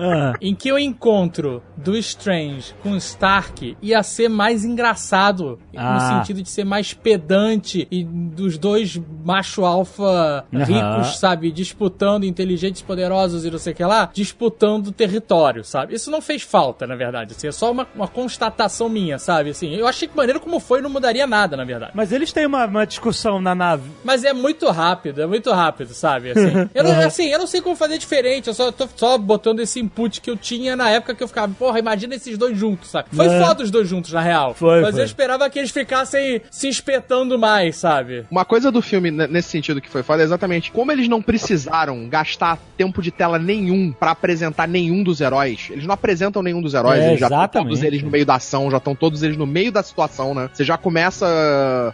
Ah, 0.00 0.34
em 0.40 0.54
que 0.54 0.70
o 0.72 0.78
encontro 0.78 1.60
do 1.76 1.96
Strange 1.96 2.72
com 2.84 2.94
Stark 2.96 3.76
ia 3.82 4.00
ser 4.04 4.28
mais 4.28 4.57
engraçado, 4.64 5.58
Ah. 5.76 5.94
no 5.94 6.00
sentido 6.18 6.42
de 6.42 6.48
ser 6.50 6.64
mais 6.64 6.92
pedante 6.92 7.86
e 7.90 8.04
dos 8.04 8.58
dois 8.58 9.00
macho 9.24 9.64
alfa 9.64 10.44
ricos, 10.52 11.18
sabe, 11.18 11.50
disputando 11.50 12.24
inteligentes 12.24 12.82
poderosos 12.82 13.44
e 13.44 13.50
não 13.50 13.58
sei 13.58 13.72
o 13.72 13.76
que 13.76 13.84
lá, 13.84 14.10
disputando 14.12 14.92
território, 14.92 15.64
sabe? 15.64 15.94
Isso 15.94 16.10
não 16.10 16.20
fez 16.20 16.42
falta, 16.42 16.86
na 16.86 16.96
verdade, 16.96 17.34
assim, 17.36 17.48
é 17.48 17.52
só 17.52 17.70
uma, 17.70 17.86
uma 17.94 18.08
constatação 18.08 18.88
minha, 18.88 19.18
sabe? 19.18 19.50
Assim, 19.50 19.74
eu 19.74 19.86
achei 19.86 20.06
que 20.08 20.16
maneiro 20.16 20.40
como 20.40 20.60
foi 20.60 20.80
não 20.80 20.90
mudaria 20.90 21.26
nada, 21.26 21.56
na 21.56 21.64
verdade. 21.64 21.92
mas 21.94 22.12
eles 22.12 22.32
têm 22.32 22.46
uma, 22.46 22.66
uma 22.66 22.86
discussão 22.86 23.40
na 23.40 23.54
nave. 23.54 23.90
Mas 24.04 24.24
é 24.24 24.32
muito 24.32 24.68
rápido, 24.70 25.22
é 25.22 25.26
muito 25.26 25.50
rápido, 25.52 25.92
sabe? 25.94 26.30
Assim, 26.30 26.68
eu, 26.74 26.84
não, 26.84 26.90
Uhum. 26.98 27.06
assim, 27.06 27.26
eu 27.28 27.38
não 27.38 27.46
sei 27.46 27.60
como 27.60 27.76
fazer 27.76 27.98
diferente, 27.98 28.48
eu 28.48 28.54
só 28.54 28.72
tô 28.72 28.88
só 28.96 29.16
botando 29.18 29.60
esse 29.60 29.78
input 29.80 30.20
que 30.20 30.30
eu 30.30 30.36
tinha 30.36 30.74
na 30.74 30.88
época 30.90 31.14
que 31.14 31.22
eu 31.22 31.28
ficava, 31.28 31.52
porra, 31.58 31.78
imagina 31.78 32.14
esses 32.14 32.36
dois 32.38 32.56
juntos, 32.58 32.88
sabe? 32.90 33.08
Foi 33.12 33.26
É. 33.26 33.44
foda 33.44 33.62
os 33.62 33.70
dois 33.70 33.88
juntos, 33.88 34.12
na 34.12 34.20
real. 34.20 34.47
Foi, 34.54 34.82
Mas 34.82 34.92
foi. 34.92 35.00
eu 35.00 35.04
esperava 35.06 35.48
que 35.48 35.58
eles 35.58 35.70
ficassem 35.70 36.42
se 36.50 36.68
espetando 36.68 37.38
mais, 37.38 37.76
sabe? 37.76 38.26
Uma 38.30 38.44
coisa 38.44 38.70
do 38.70 38.82
filme, 38.82 39.10
ne- 39.10 39.26
nesse 39.26 39.48
sentido 39.48 39.80
que 39.80 39.88
foi 39.88 40.02
foda, 40.02 40.22
é 40.22 40.24
exatamente 40.24 40.70
como 40.70 40.92
eles 40.92 41.08
não 41.08 41.22
precisaram 41.22 42.08
gastar 42.08 42.58
tempo 42.76 43.00
de 43.00 43.10
tela 43.10 43.38
nenhum 43.38 43.92
pra 43.92 44.10
apresentar 44.10 44.68
nenhum 44.68 45.02
dos 45.02 45.20
heróis. 45.20 45.68
Eles 45.70 45.86
não 45.86 45.94
apresentam 45.94 46.42
nenhum 46.42 46.60
dos 46.60 46.74
heróis, 46.74 47.00
É, 47.00 47.08
eles 47.08 47.20
já 47.20 47.26
estão 47.26 47.62
todos 47.64 47.82
eles 47.82 48.02
no 48.02 48.10
meio 48.10 48.26
da 48.26 48.34
ação, 48.34 48.70
já 48.70 48.76
estão 48.76 48.94
todos 48.94 49.22
eles 49.22 49.36
no 49.36 49.46
meio 49.46 49.72
da 49.72 49.82
situação, 49.82 50.34
né? 50.34 50.50
Você 50.52 50.64
já 50.64 50.76
começa 50.76 51.26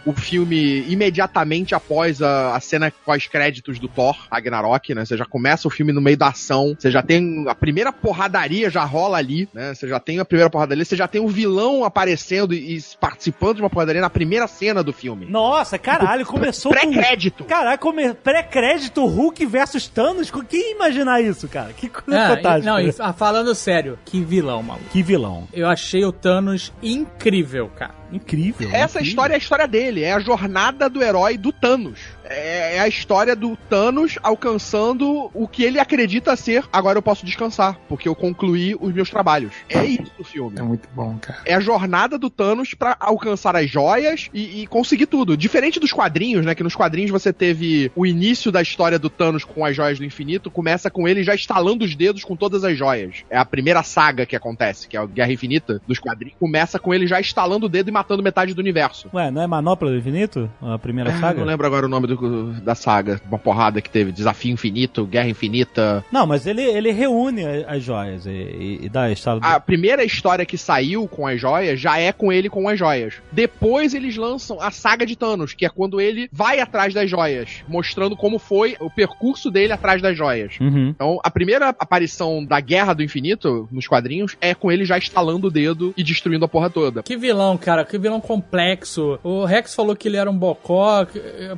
uh, 0.05 0.09
o 0.09 0.13
filme 0.13 0.83
imediatamente 0.89 1.73
após 1.73 2.21
a, 2.21 2.55
a 2.55 2.59
cena 2.59 2.91
pós-créditos 3.05 3.79
do 3.79 3.87
Thor, 3.87 4.15
Ragnarok, 4.31 4.93
né? 4.93 5.05
Você 5.05 5.15
já 5.15 5.25
começa 5.25 5.67
o 5.67 5.71
filme 5.71 5.85
filme 5.85 5.93
no 5.93 6.01
meio 6.01 6.17
da 6.17 6.29
ação. 6.29 6.75
Você 6.77 6.89
já 6.89 7.03
tem 7.03 7.45
a 7.47 7.53
primeira 7.53 7.91
porradaria 7.93 8.69
já 8.71 8.83
rola 8.83 9.17
ali, 9.17 9.47
né? 9.53 9.73
Você 9.73 9.87
já 9.87 9.99
tem 9.99 10.19
a 10.19 10.25
primeira 10.25 10.49
porradaria, 10.49 10.83
você 10.83 10.95
já 10.95 11.07
tem 11.07 11.21
o 11.21 11.27
vilão 11.27 11.83
aparecendo 11.83 12.44
e, 12.53 12.77
e 12.77 12.83
participando 12.99 13.55
de 13.55 13.61
uma 13.61 13.69
porradaria 13.69 14.01
na 14.01 14.09
primeira 14.09 14.47
cena 14.47 14.83
do 14.83 14.93
filme. 14.93 15.25
Nossa, 15.25 15.77
caralho, 15.77 16.25
começou 16.25 16.73
com... 16.73 16.77
Pré-crédito. 16.79 17.43
Caralho, 17.45 17.79
come... 17.79 18.13
pré-crédito 18.13 19.05
Hulk 19.05 19.45
versus 19.45 19.87
Thanos? 19.87 20.31
Quem 20.49 20.59
ia 20.59 20.75
imaginar 20.75 21.21
isso, 21.21 21.47
cara? 21.47 21.73
Que 21.73 21.89
coisa 21.89 22.19
Ah, 22.21 22.35
fantástica. 22.35 22.71
não, 22.81 22.93
ah, 23.09 23.13
falando 23.13 23.53
sério, 23.55 23.97
que 24.05 24.21
vilão, 24.21 24.61
maluco. 24.61 24.89
Que 24.89 25.01
vilão. 25.01 25.47
Eu 25.53 25.67
achei 25.67 26.03
o 26.05 26.11
Thanos 26.11 26.71
incrível, 26.81 27.69
cara. 27.75 27.93
Incrível. 28.11 28.69
Essa 28.69 28.99
incrível. 28.99 29.07
história 29.07 29.33
é 29.33 29.35
a 29.35 29.39
história 29.39 29.67
dele, 29.67 30.03
é 30.03 30.13
a 30.13 30.19
jornada 30.19 30.89
do 30.89 31.01
herói 31.01 31.37
do 31.37 31.51
Thanos. 31.51 31.99
É, 32.27 32.77
é 32.77 32.79
a 32.79 32.87
história 32.87 33.35
do 33.35 33.55
Thanos 33.69 34.17
alcançando 34.21 35.29
o 35.33 35.47
que 35.47 35.63
ele 35.63 35.79
acredita 35.79 36.35
ser. 36.35 36.63
Agora 36.71 36.97
eu 36.97 37.01
posso 37.01 37.25
descansar, 37.25 37.79
porque 37.87 38.07
eu 38.07 38.15
concluí 38.15 38.75
os 38.79 38.93
meus 38.93 39.09
trabalhos. 39.09 39.53
É 39.69 39.85
isso 39.85 40.11
o 40.17 40.23
filme. 40.23 40.57
É 40.57 40.63
muito 40.63 40.87
bom, 40.93 41.17
cara. 41.19 41.39
É 41.45 41.53
a 41.53 41.59
jornada 41.59 42.17
do 42.17 42.29
Thanos 42.29 42.73
pra 42.73 42.95
alcançar 42.99 43.55
as 43.55 43.69
joias 43.69 44.29
e, 44.33 44.61
e 44.61 44.67
conseguir 44.67 45.05
tudo. 45.05 45.37
Diferente 45.37 45.79
dos 45.79 45.93
quadrinhos, 45.93 46.45
né? 46.45 46.55
Que 46.55 46.63
nos 46.63 46.75
quadrinhos 46.75 47.11
você 47.11 47.31
teve 47.31 47.91
o 47.95 48.05
início 48.05 48.51
da 48.51 48.61
história 48.61 48.97
do 48.97 49.09
Thanos 49.09 49.43
com 49.43 49.63
as 49.63 49.75
joias 49.75 49.99
do 49.99 50.05
infinito, 50.05 50.49
começa 50.49 50.89
com 50.89 51.07
ele 51.07 51.23
já 51.23 51.35
estalando 51.35 51.85
os 51.85 51.95
dedos 51.95 52.23
com 52.23 52.35
todas 52.35 52.63
as 52.63 52.77
joias. 52.77 53.23
É 53.29 53.37
a 53.37 53.45
primeira 53.45 53.83
saga 53.83 54.25
que 54.25 54.35
acontece, 54.35 54.87
que 54.87 54.97
é 54.97 54.99
a 54.99 55.05
Guerra 55.05 55.31
Infinita 55.31 55.81
dos 55.87 55.99
quadrinhos. 55.99 56.37
Começa 56.39 56.79
com 56.79 56.93
ele 56.93 57.07
já 57.07 57.19
estalando 57.19 57.67
o 57.67 57.69
dedo 57.69 57.89
e 57.89 57.91
matando 57.95 58.21
metade 58.21 58.53
do 58.53 58.59
universo. 58.59 59.09
Ué, 59.13 59.31
não 59.31 59.41
é 59.41 59.47
Manopla 59.47 59.89
do 59.89 59.97
Infinito? 59.97 60.49
A 60.61 60.77
primeira 60.77 61.11
Ah, 61.11 61.19
saga? 61.19 61.39
Não 61.39 61.47
lembro 61.47 61.65
agora 61.65 61.85
o 61.85 61.89
nome 61.89 62.07
do- 62.07 62.51
da 62.61 62.75
saga. 62.75 63.21
Uma 63.27 63.39
porrada 63.39 63.79
que 63.81 63.89
teve. 63.89 64.11
Desafio 64.11 64.51
Infinito, 64.51 65.05
Guerra 65.05 65.29
Infinita. 65.29 66.03
Não, 66.11 66.25
mas 66.27 66.45
ele, 66.45 66.61
ele 66.61 66.91
reúne 66.91 67.45
as 67.67 67.81
joias 67.83 68.25
e, 68.25 68.29
e- 68.29 68.79
e 68.83 68.89
dá 68.89 69.03
a 69.03 69.11
história 69.11 69.39
do... 69.39 69.45
A 69.47 69.59
primeira 69.59 70.03
história 70.03 70.45
que 70.45 70.57
saiu 70.57 71.07
com 71.07 71.25
as 71.25 71.39
joias 71.39 71.79
já 71.79 71.97
é 71.97 72.11
com 72.11 72.31
ele 72.33 72.49
com 72.49 72.67
as 72.67 72.77
joias. 72.77 73.15
Depois 73.31 73.93
eles 73.93 74.17
lançam 74.17 74.59
a 74.59 74.71
saga 74.71 75.05
de 75.05 75.15
Thanos, 75.15 75.53
que 75.53 75.65
é 75.65 75.69
quando 75.69 76.01
ele 76.01 76.27
vai 76.31 76.59
atrás 76.59 76.93
das 76.93 77.09
joias, 77.09 77.63
mostrando 77.67 78.15
como 78.17 78.37
foi 78.39 78.75
o 78.79 78.89
percurso 78.89 79.49
dele 79.49 79.71
atrás 79.71 80.01
das 80.01 80.17
joias. 80.17 80.57
Uhum. 80.59 80.89
Então, 80.89 81.19
a 81.23 81.31
primeira 81.31 81.69
aparição 81.69 82.43
da 82.43 82.59
Guerra 82.59 82.93
do 82.93 83.03
Infinito 83.03 83.69
nos 83.71 83.87
quadrinhos 83.87 84.35
é 84.41 84.53
com 84.53 84.71
ele 84.71 84.83
já 84.85 84.97
estalando 84.97 85.47
o 85.47 85.51
dedo 85.51 85.93
e 85.95 86.03
destruindo 86.03 86.43
a 86.43 86.47
porra 86.47 86.69
toda. 86.69 87.03
Que 87.03 87.15
vilão, 87.15 87.57
cara, 87.57 87.84
que 87.85 87.97
vilão 87.97 88.21
complexo. 88.21 89.19
O 89.23 89.45
Rex 89.45 89.73
falou 89.73 89.95
que 89.95 90.07
ele 90.07 90.17
era 90.17 90.29
um 90.29 90.37
bocó. 90.37 91.05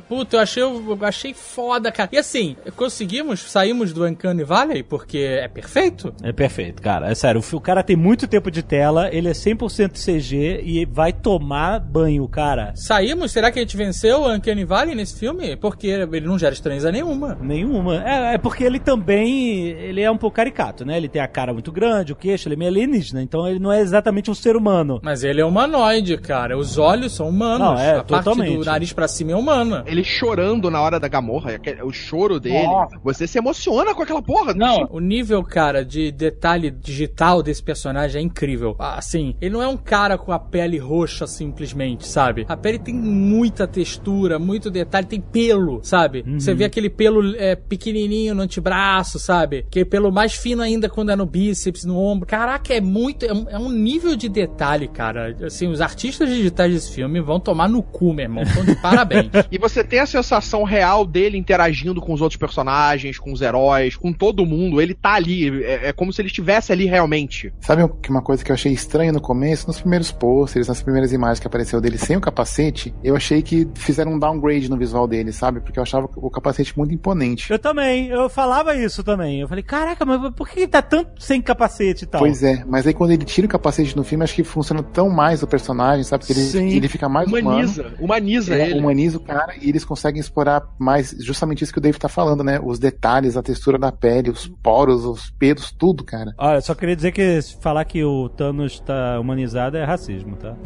Puta, 0.08 0.36
eu 0.36 0.40
achei, 0.40 0.62
eu 0.62 0.98
achei 1.02 1.34
foda, 1.34 1.90
cara. 1.90 2.08
E 2.12 2.18
assim, 2.18 2.56
conseguimos, 2.76 3.40
saímos 3.40 3.92
do 3.92 4.04
Uncanny 4.04 4.44
Valley 4.44 4.82
porque 4.82 5.18
é 5.18 5.48
perfeito. 5.48 6.14
É 6.22 6.32
perfeito, 6.32 6.82
cara. 6.82 7.10
É 7.10 7.14
sério, 7.14 7.42
o 7.52 7.60
cara 7.60 7.82
tem 7.82 7.96
muito 7.96 8.26
tempo 8.26 8.50
de 8.50 8.62
tela, 8.62 9.08
ele 9.12 9.28
é 9.28 9.32
100% 9.32 9.92
CG 9.92 10.62
e 10.64 10.84
vai 10.84 11.12
tomar 11.12 11.80
banho, 11.80 12.26
cara. 12.28 12.72
Saímos, 12.76 13.32
será 13.32 13.50
que 13.50 13.58
a 13.58 13.62
gente 13.62 13.76
venceu 13.76 14.22
o 14.22 14.32
Uncanny 14.32 14.64
Valley 14.64 14.94
nesse 14.94 15.18
filme? 15.18 15.56
Porque 15.56 15.86
ele 15.86 16.26
não 16.26 16.38
gera 16.38 16.52
estranheza 16.52 16.92
nenhuma. 16.92 17.38
Nenhuma. 17.40 18.04
É, 18.04 18.34
é 18.34 18.38
porque 18.38 18.64
ele 18.64 18.78
também, 18.78 19.68
ele 19.68 20.02
é 20.02 20.10
um 20.10 20.16
pouco 20.16 20.36
caricato, 20.36 20.84
né? 20.84 20.96
Ele 20.96 21.08
tem 21.08 21.22
a 21.22 21.28
cara 21.28 21.52
muito 21.52 21.72
grande, 21.72 22.12
o 22.12 22.16
queixo, 22.16 22.48
ele 22.48 22.54
é 22.54 22.58
meio 22.58 22.70
alienígena, 22.70 23.22
então 23.22 23.48
ele 23.48 23.58
não 23.58 23.72
é 23.72 23.80
exatamente 23.80 24.30
um 24.30 24.34
ser 24.34 24.56
humano. 24.56 25.00
Mas 25.02 25.24
ele 25.24 25.40
é 25.40 25.44
humanoide, 25.44 26.17
cara. 26.18 26.56
Os 26.56 26.78
olhos 26.78 27.12
são 27.12 27.28
humanos. 27.28 27.68
Não, 27.68 27.78
é, 27.78 27.90
a 27.92 28.04
parte 28.04 28.24
totalmente. 28.24 28.58
do 28.58 28.64
nariz 28.64 28.92
pra 28.92 29.08
cima 29.08 29.32
é 29.32 29.36
humana. 29.36 29.84
Ele 29.86 30.04
chorando 30.04 30.70
na 30.70 30.80
hora 30.80 31.00
da 31.00 31.08
Gamorra, 31.08 31.60
o 31.84 31.92
choro 31.92 32.38
dele. 32.38 32.68
Você 33.02 33.26
se 33.26 33.38
emociona 33.38 33.94
com 33.94 34.02
aquela 34.02 34.22
porra. 34.22 34.54
Não, 34.54 34.88
o 34.90 35.00
nível, 35.00 35.42
cara, 35.42 35.84
de 35.84 36.10
detalhe 36.12 36.70
digital 36.70 37.42
desse 37.42 37.62
personagem 37.62 38.20
é 38.20 38.24
incrível. 38.24 38.76
Ah, 38.78 38.98
Assim, 38.98 39.34
ele 39.40 39.52
não 39.52 39.62
é 39.62 39.68
um 39.68 39.76
cara 39.76 40.18
com 40.18 40.32
a 40.32 40.38
pele 40.38 40.76
roxa 40.76 41.26
simplesmente, 41.26 42.06
sabe? 42.06 42.44
A 42.48 42.56
pele 42.56 42.78
tem 42.78 42.92
muita 42.94 43.66
textura, 43.66 44.38
muito 44.38 44.70
detalhe, 44.70 45.06
tem 45.06 45.20
pelo, 45.20 45.80
sabe? 45.84 46.24
Você 46.38 46.52
vê 46.52 46.64
aquele 46.64 46.90
pelo 46.90 47.36
é, 47.36 47.54
pequenininho 47.54 48.34
no 48.34 48.42
antebraço, 48.42 49.18
sabe? 49.18 49.66
Que 49.70 49.84
pelo 49.84 50.10
mais 50.10 50.34
fino 50.34 50.62
ainda 50.62 50.88
quando 50.88 51.10
é 51.10 51.16
no 51.16 51.24
bíceps, 51.24 51.84
no 51.84 51.96
ombro. 51.96 52.26
Caraca, 52.26 52.74
é 52.74 52.80
muito. 52.80 53.24
É 53.24 53.32
um, 53.32 53.46
é 53.48 53.58
um 53.58 53.70
nível 53.70 54.16
de 54.16 54.28
detalhe, 54.28 54.88
cara. 54.88 55.36
Assim, 55.44 55.68
os 55.68 55.80
artistas 55.80 56.07
digitais 56.16 56.72
desse 56.72 56.92
filme 56.92 57.20
vão 57.20 57.40
tomar 57.40 57.68
no 57.68 57.82
cu, 57.82 58.12
meu 58.12 58.24
irmão. 58.24 58.42
Estão 58.42 58.64
de 58.64 58.74
parabéns. 58.76 59.30
E 59.50 59.58
você 59.58 59.82
tem 59.82 59.98
a 59.98 60.06
sensação 60.06 60.62
real 60.62 61.06
dele 61.06 61.38
interagindo 61.38 62.00
com 62.00 62.12
os 62.12 62.20
outros 62.20 62.38
personagens, 62.38 63.18
com 63.18 63.32
os 63.32 63.40
heróis, 63.40 63.96
com 63.96 64.12
todo 64.12 64.44
mundo. 64.44 64.80
Ele 64.80 64.94
tá 64.94 65.14
ali. 65.14 65.64
É, 65.64 65.88
é 65.88 65.92
como 65.92 66.12
se 66.12 66.20
ele 66.20 66.28
estivesse 66.28 66.72
ali 66.72 66.86
realmente. 66.86 67.52
Sabe 67.60 67.82
uma 68.08 68.22
coisa 68.22 68.44
que 68.44 68.50
eu 68.50 68.54
achei 68.54 68.72
estranha 68.72 69.12
no 69.12 69.20
começo? 69.20 69.66
Nos 69.66 69.80
primeiros 69.80 70.12
posters, 70.12 70.68
nas 70.68 70.82
primeiras 70.82 71.12
imagens 71.12 71.40
que 71.40 71.46
apareceu 71.46 71.80
dele 71.80 71.98
sem 71.98 72.16
o 72.16 72.20
capacete, 72.20 72.94
eu 73.02 73.16
achei 73.16 73.42
que 73.42 73.66
fizeram 73.74 74.12
um 74.12 74.18
downgrade 74.18 74.68
no 74.68 74.76
visual 74.76 75.06
dele, 75.06 75.32
sabe? 75.32 75.60
Porque 75.60 75.78
eu 75.78 75.82
achava 75.82 76.08
o 76.16 76.30
capacete 76.30 76.76
muito 76.76 76.94
imponente. 76.94 77.50
Eu 77.50 77.58
também, 77.58 78.08
eu 78.08 78.28
falava 78.28 78.74
isso 78.74 79.02
também. 79.02 79.40
Eu 79.40 79.48
falei, 79.48 79.62
caraca, 79.62 80.04
mas 80.04 80.32
por 80.34 80.48
que 80.48 80.60
ele 80.60 80.68
tá 80.68 80.82
tanto 80.82 81.22
sem 81.22 81.40
capacete 81.40 82.04
e 82.04 82.06
tal? 82.06 82.20
Pois 82.20 82.42
é, 82.42 82.64
mas 82.66 82.86
aí 82.86 82.94
quando 82.94 83.12
ele 83.12 83.24
tira 83.24 83.46
o 83.46 83.50
capacete 83.50 83.96
no 83.96 84.04
filme, 84.04 84.24
acho 84.24 84.34
que 84.34 84.44
funciona 84.44 84.82
tão 84.82 85.08
mais 85.08 85.42
o 85.42 85.46
personagem, 85.46 85.97
sabe? 86.04 86.24
Que 86.26 86.32
ele, 86.32 86.76
ele 86.76 86.88
fica 86.88 87.08
mais 87.08 87.28
Humaniza. 87.30 87.82
humano. 87.82 87.96
Humaniza 88.00 88.54
É, 88.56 88.70
ele. 88.70 88.80
humaniza 88.80 89.16
o 89.16 89.20
cara 89.20 89.54
e 89.60 89.68
eles 89.68 89.84
conseguem 89.84 90.20
explorar 90.20 90.62
mais 90.78 91.14
justamente 91.20 91.62
isso 91.64 91.72
que 91.72 91.78
o 91.78 91.82
Dave 91.82 91.98
tá 91.98 92.08
falando, 92.08 92.42
né? 92.44 92.60
Os 92.62 92.78
detalhes, 92.78 93.36
a 93.36 93.42
textura 93.42 93.78
da 93.78 93.90
pele, 93.92 94.30
os 94.30 94.48
poros, 94.62 95.04
os 95.04 95.30
pelos, 95.30 95.70
tudo, 95.70 96.04
cara. 96.04 96.34
Olha, 96.38 96.60
só 96.60 96.74
queria 96.74 96.96
dizer 96.96 97.12
que 97.12 97.40
falar 97.60 97.84
que 97.84 98.02
o 98.04 98.28
Thanos 98.28 98.80
tá 98.80 99.18
humanizado 99.20 99.76
é 99.76 99.84
racismo, 99.84 100.36
tá? 100.36 100.54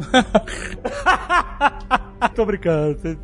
Tô 2.35 2.45
brincando, 2.45 2.97
você? 2.97 3.17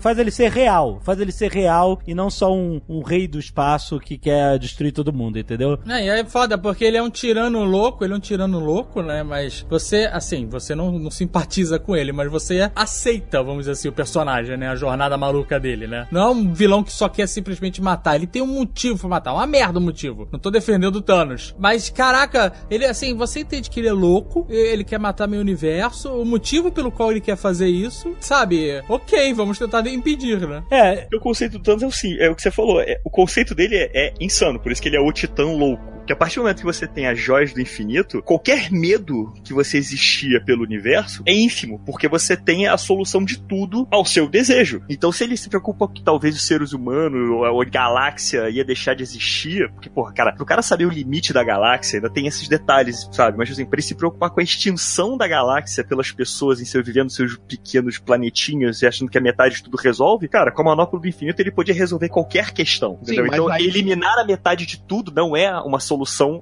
Faz 0.00 0.18
ele 0.18 0.30
ser 0.30 0.50
real, 0.50 1.00
faz 1.02 1.18
ele 1.18 1.32
ser 1.32 1.50
real 1.50 1.98
e 2.06 2.14
não 2.14 2.28
só 2.28 2.52
um, 2.54 2.78
um 2.88 3.02
rei 3.02 3.26
do 3.26 3.38
espaço 3.38 3.98
que 3.98 4.18
quer 4.18 4.58
destruir 4.58 4.92
todo 4.92 5.10
mundo, 5.12 5.38
entendeu? 5.38 5.78
É, 5.88 6.04
e 6.04 6.08
é 6.10 6.24
foda, 6.26 6.58
porque 6.58 6.84
ele 6.84 6.98
é 6.98 7.02
um 7.02 7.08
tirano 7.08 7.64
louco, 7.64 8.04
ele 8.04 8.12
é 8.12 8.16
um 8.16 8.20
tirano 8.20 8.58
louco, 8.60 9.00
né? 9.02 9.22
Mas 9.22 9.64
você, 9.68 10.08
assim, 10.12 10.46
você 10.46 10.74
não, 10.74 10.92
não 10.92 11.10
simpatiza 11.10 11.43
com 11.78 11.94
ele, 11.96 12.12
mas 12.12 12.30
você 12.30 12.70
aceita, 12.74 13.42
vamos 13.42 13.60
dizer 13.60 13.72
assim, 13.72 13.88
o 13.88 13.92
personagem, 13.92 14.56
né? 14.56 14.68
A 14.68 14.76
jornada 14.76 15.16
maluca 15.16 15.58
dele, 15.60 15.86
né? 15.86 16.06
Não 16.10 16.20
é 16.20 16.30
um 16.30 16.52
vilão 16.52 16.82
que 16.82 16.92
só 16.92 17.08
quer 17.08 17.26
simplesmente 17.26 17.82
matar, 17.82 18.16
ele 18.16 18.26
tem 18.26 18.42
um 18.42 18.46
motivo 18.46 18.98
pra 18.98 19.08
matar, 19.08 19.32
uma 19.34 19.46
merda 19.46 19.78
o 19.78 19.82
motivo. 19.82 20.28
Não 20.32 20.38
tô 20.38 20.50
defendendo 20.50 20.96
o 20.96 21.02
Thanos. 21.02 21.54
Mas, 21.58 21.90
caraca, 21.90 22.52
ele, 22.70 22.84
assim, 22.84 23.14
você 23.14 23.40
entende 23.40 23.70
que 23.70 23.80
ele 23.80 23.88
é 23.88 23.92
louco, 23.92 24.46
ele 24.48 24.84
quer 24.84 24.98
matar 24.98 25.26
meu 25.26 25.40
universo, 25.40 26.10
o 26.12 26.24
motivo 26.24 26.70
pelo 26.72 26.90
qual 26.90 27.10
ele 27.10 27.20
quer 27.20 27.36
fazer 27.36 27.68
isso, 27.68 28.14
sabe? 28.20 28.82
Ok, 28.88 29.32
vamos 29.34 29.58
tentar 29.58 29.86
impedir, 29.86 30.40
né? 30.46 30.62
É, 30.70 31.06
O 31.14 31.20
conceito 31.20 31.58
do 31.58 31.62
Thanos 31.64 31.82
é 31.82 31.86
o, 31.86 31.90
sim, 31.90 32.16
é 32.18 32.30
o 32.30 32.34
que 32.34 32.42
você 32.42 32.50
falou. 32.50 32.80
é- 32.80 33.00
o 33.04 33.10
conceito 33.10 33.54
dele 33.54 33.76
é, 33.76 33.90
é 34.08 34.14
insano, 34.20 34.58
por 34.58 34.72
isso 34.72 34.80
que 34.82 34.88
ele 34.88 34.96
é 34.96 35.00
o 35.00 35.12
titã 35.12 35.44
louco. 35.44 35.82
Que 36.06 36.12
a 36.12 36.16
partir 36.16 36.36
do 36.36 36.42
momento 36.42 36.58
que 36.58 36.64
você 36.64 36.86
tem 36.86 37.06
as 37.06 37.18
joias 37.18 37.52
do 37.52 37.60
infinito, 37.60 38.22
qualquer 38.22 38.70
medo 38.70 39.32
que 39.42 39.54
você 39.54 39.78
existia 39.78 40.42
pelo 40.44 40.62
universo 40.62 41.22
é 41.24 41.32
ínfimo, 41.32 41.80
porque 41.86 42.06
você 42.08 42.36
tem 42.36 42.66
a 42.66 42.76
solução 42.76 43.24
de 43.24 43.38
tudo 43.38 43.88
ao 43.90 44.04
seu 44.04 44.28
desejo. 44.28 44.82
Então, 44.88 45.10
se 45.10 45.24
ele 45.24 45.36
se 45.36 45.48
preocupa 45.48 45.88
que 45.88 46.02
talvez 46.02 46.36
os 46.36 46.46
seres 46.46 46.72
humanos 46.72 47.30
ou 47.30 47.62
a 47.62 47.64
galáxia 47.64 48.50
ia 48.50 48.64
deixar 48.64 48.94
de 48.94 49.02
existir, 49.02 49.70
porque, 49.72 49.88
porra, 49.88 50.12
cara, 50.12 50.32
pro 50.32 50.44
cara 50.44 50.60
saber 50.60 50.84
o 50.84 50.90
limite 50.90 51.32
da 51.32 51.42
galáxia, 51.42 51.96
ainda 51.96 52.10
tem 52.10 52.26
esses 52.26 52.48
detalhes, 52.48 53.08
sabe? 53.10 53.38
Mas, 53.38 53.50
assim, 53.50 53.64
pra 53.64 53.76
ele 53.76 53.86
se 53.86 53.94
preocupar 53.94 54.30
com 54.30 54.40
a 54.40 54.42
extinção 54.42 55.16
da 55.16 55.26
galáxia 55.26 55.82
pelas 55.82 56.12
pessoas 56.12 56.60
em 56.60 56.66
seu 56.66 56.84
vivendo 56.84 57.10
seus 57.10 57.38
pequenos 57.38 57.98
planetinhos 57.98 58.82
e 58.82 58.86
achando 58.86 59.10
que 59.10 59.16
a 59.16 59.22
metade 59.22 59.56
de 59.56 59.62
tudo 59.64 59.78
resolve, 59.78 60.28
cara, 60.28 60.52
com 60.52 60.60
a 60.60 60.64
manopla 60.66 61.00
do 61.00 61.08
infinito 61.08 61.40
ele 61.40 61.50
podia 61.50 61.74
resolver 61.74 62.10
qualquer 62.10 62.52
questão. 62.52 62.98
Sim, 63.02 63.16
Então, 63.20 63.54
eliminar 63.56 64.18
a 64.18 64.24
metade 64.24 64.66
de 64.66 64.78
tudo 64.78 65.10
não 65.10 65.34
é 65.34 65.50
uma 65.60 65.80
solução 65.80 65.93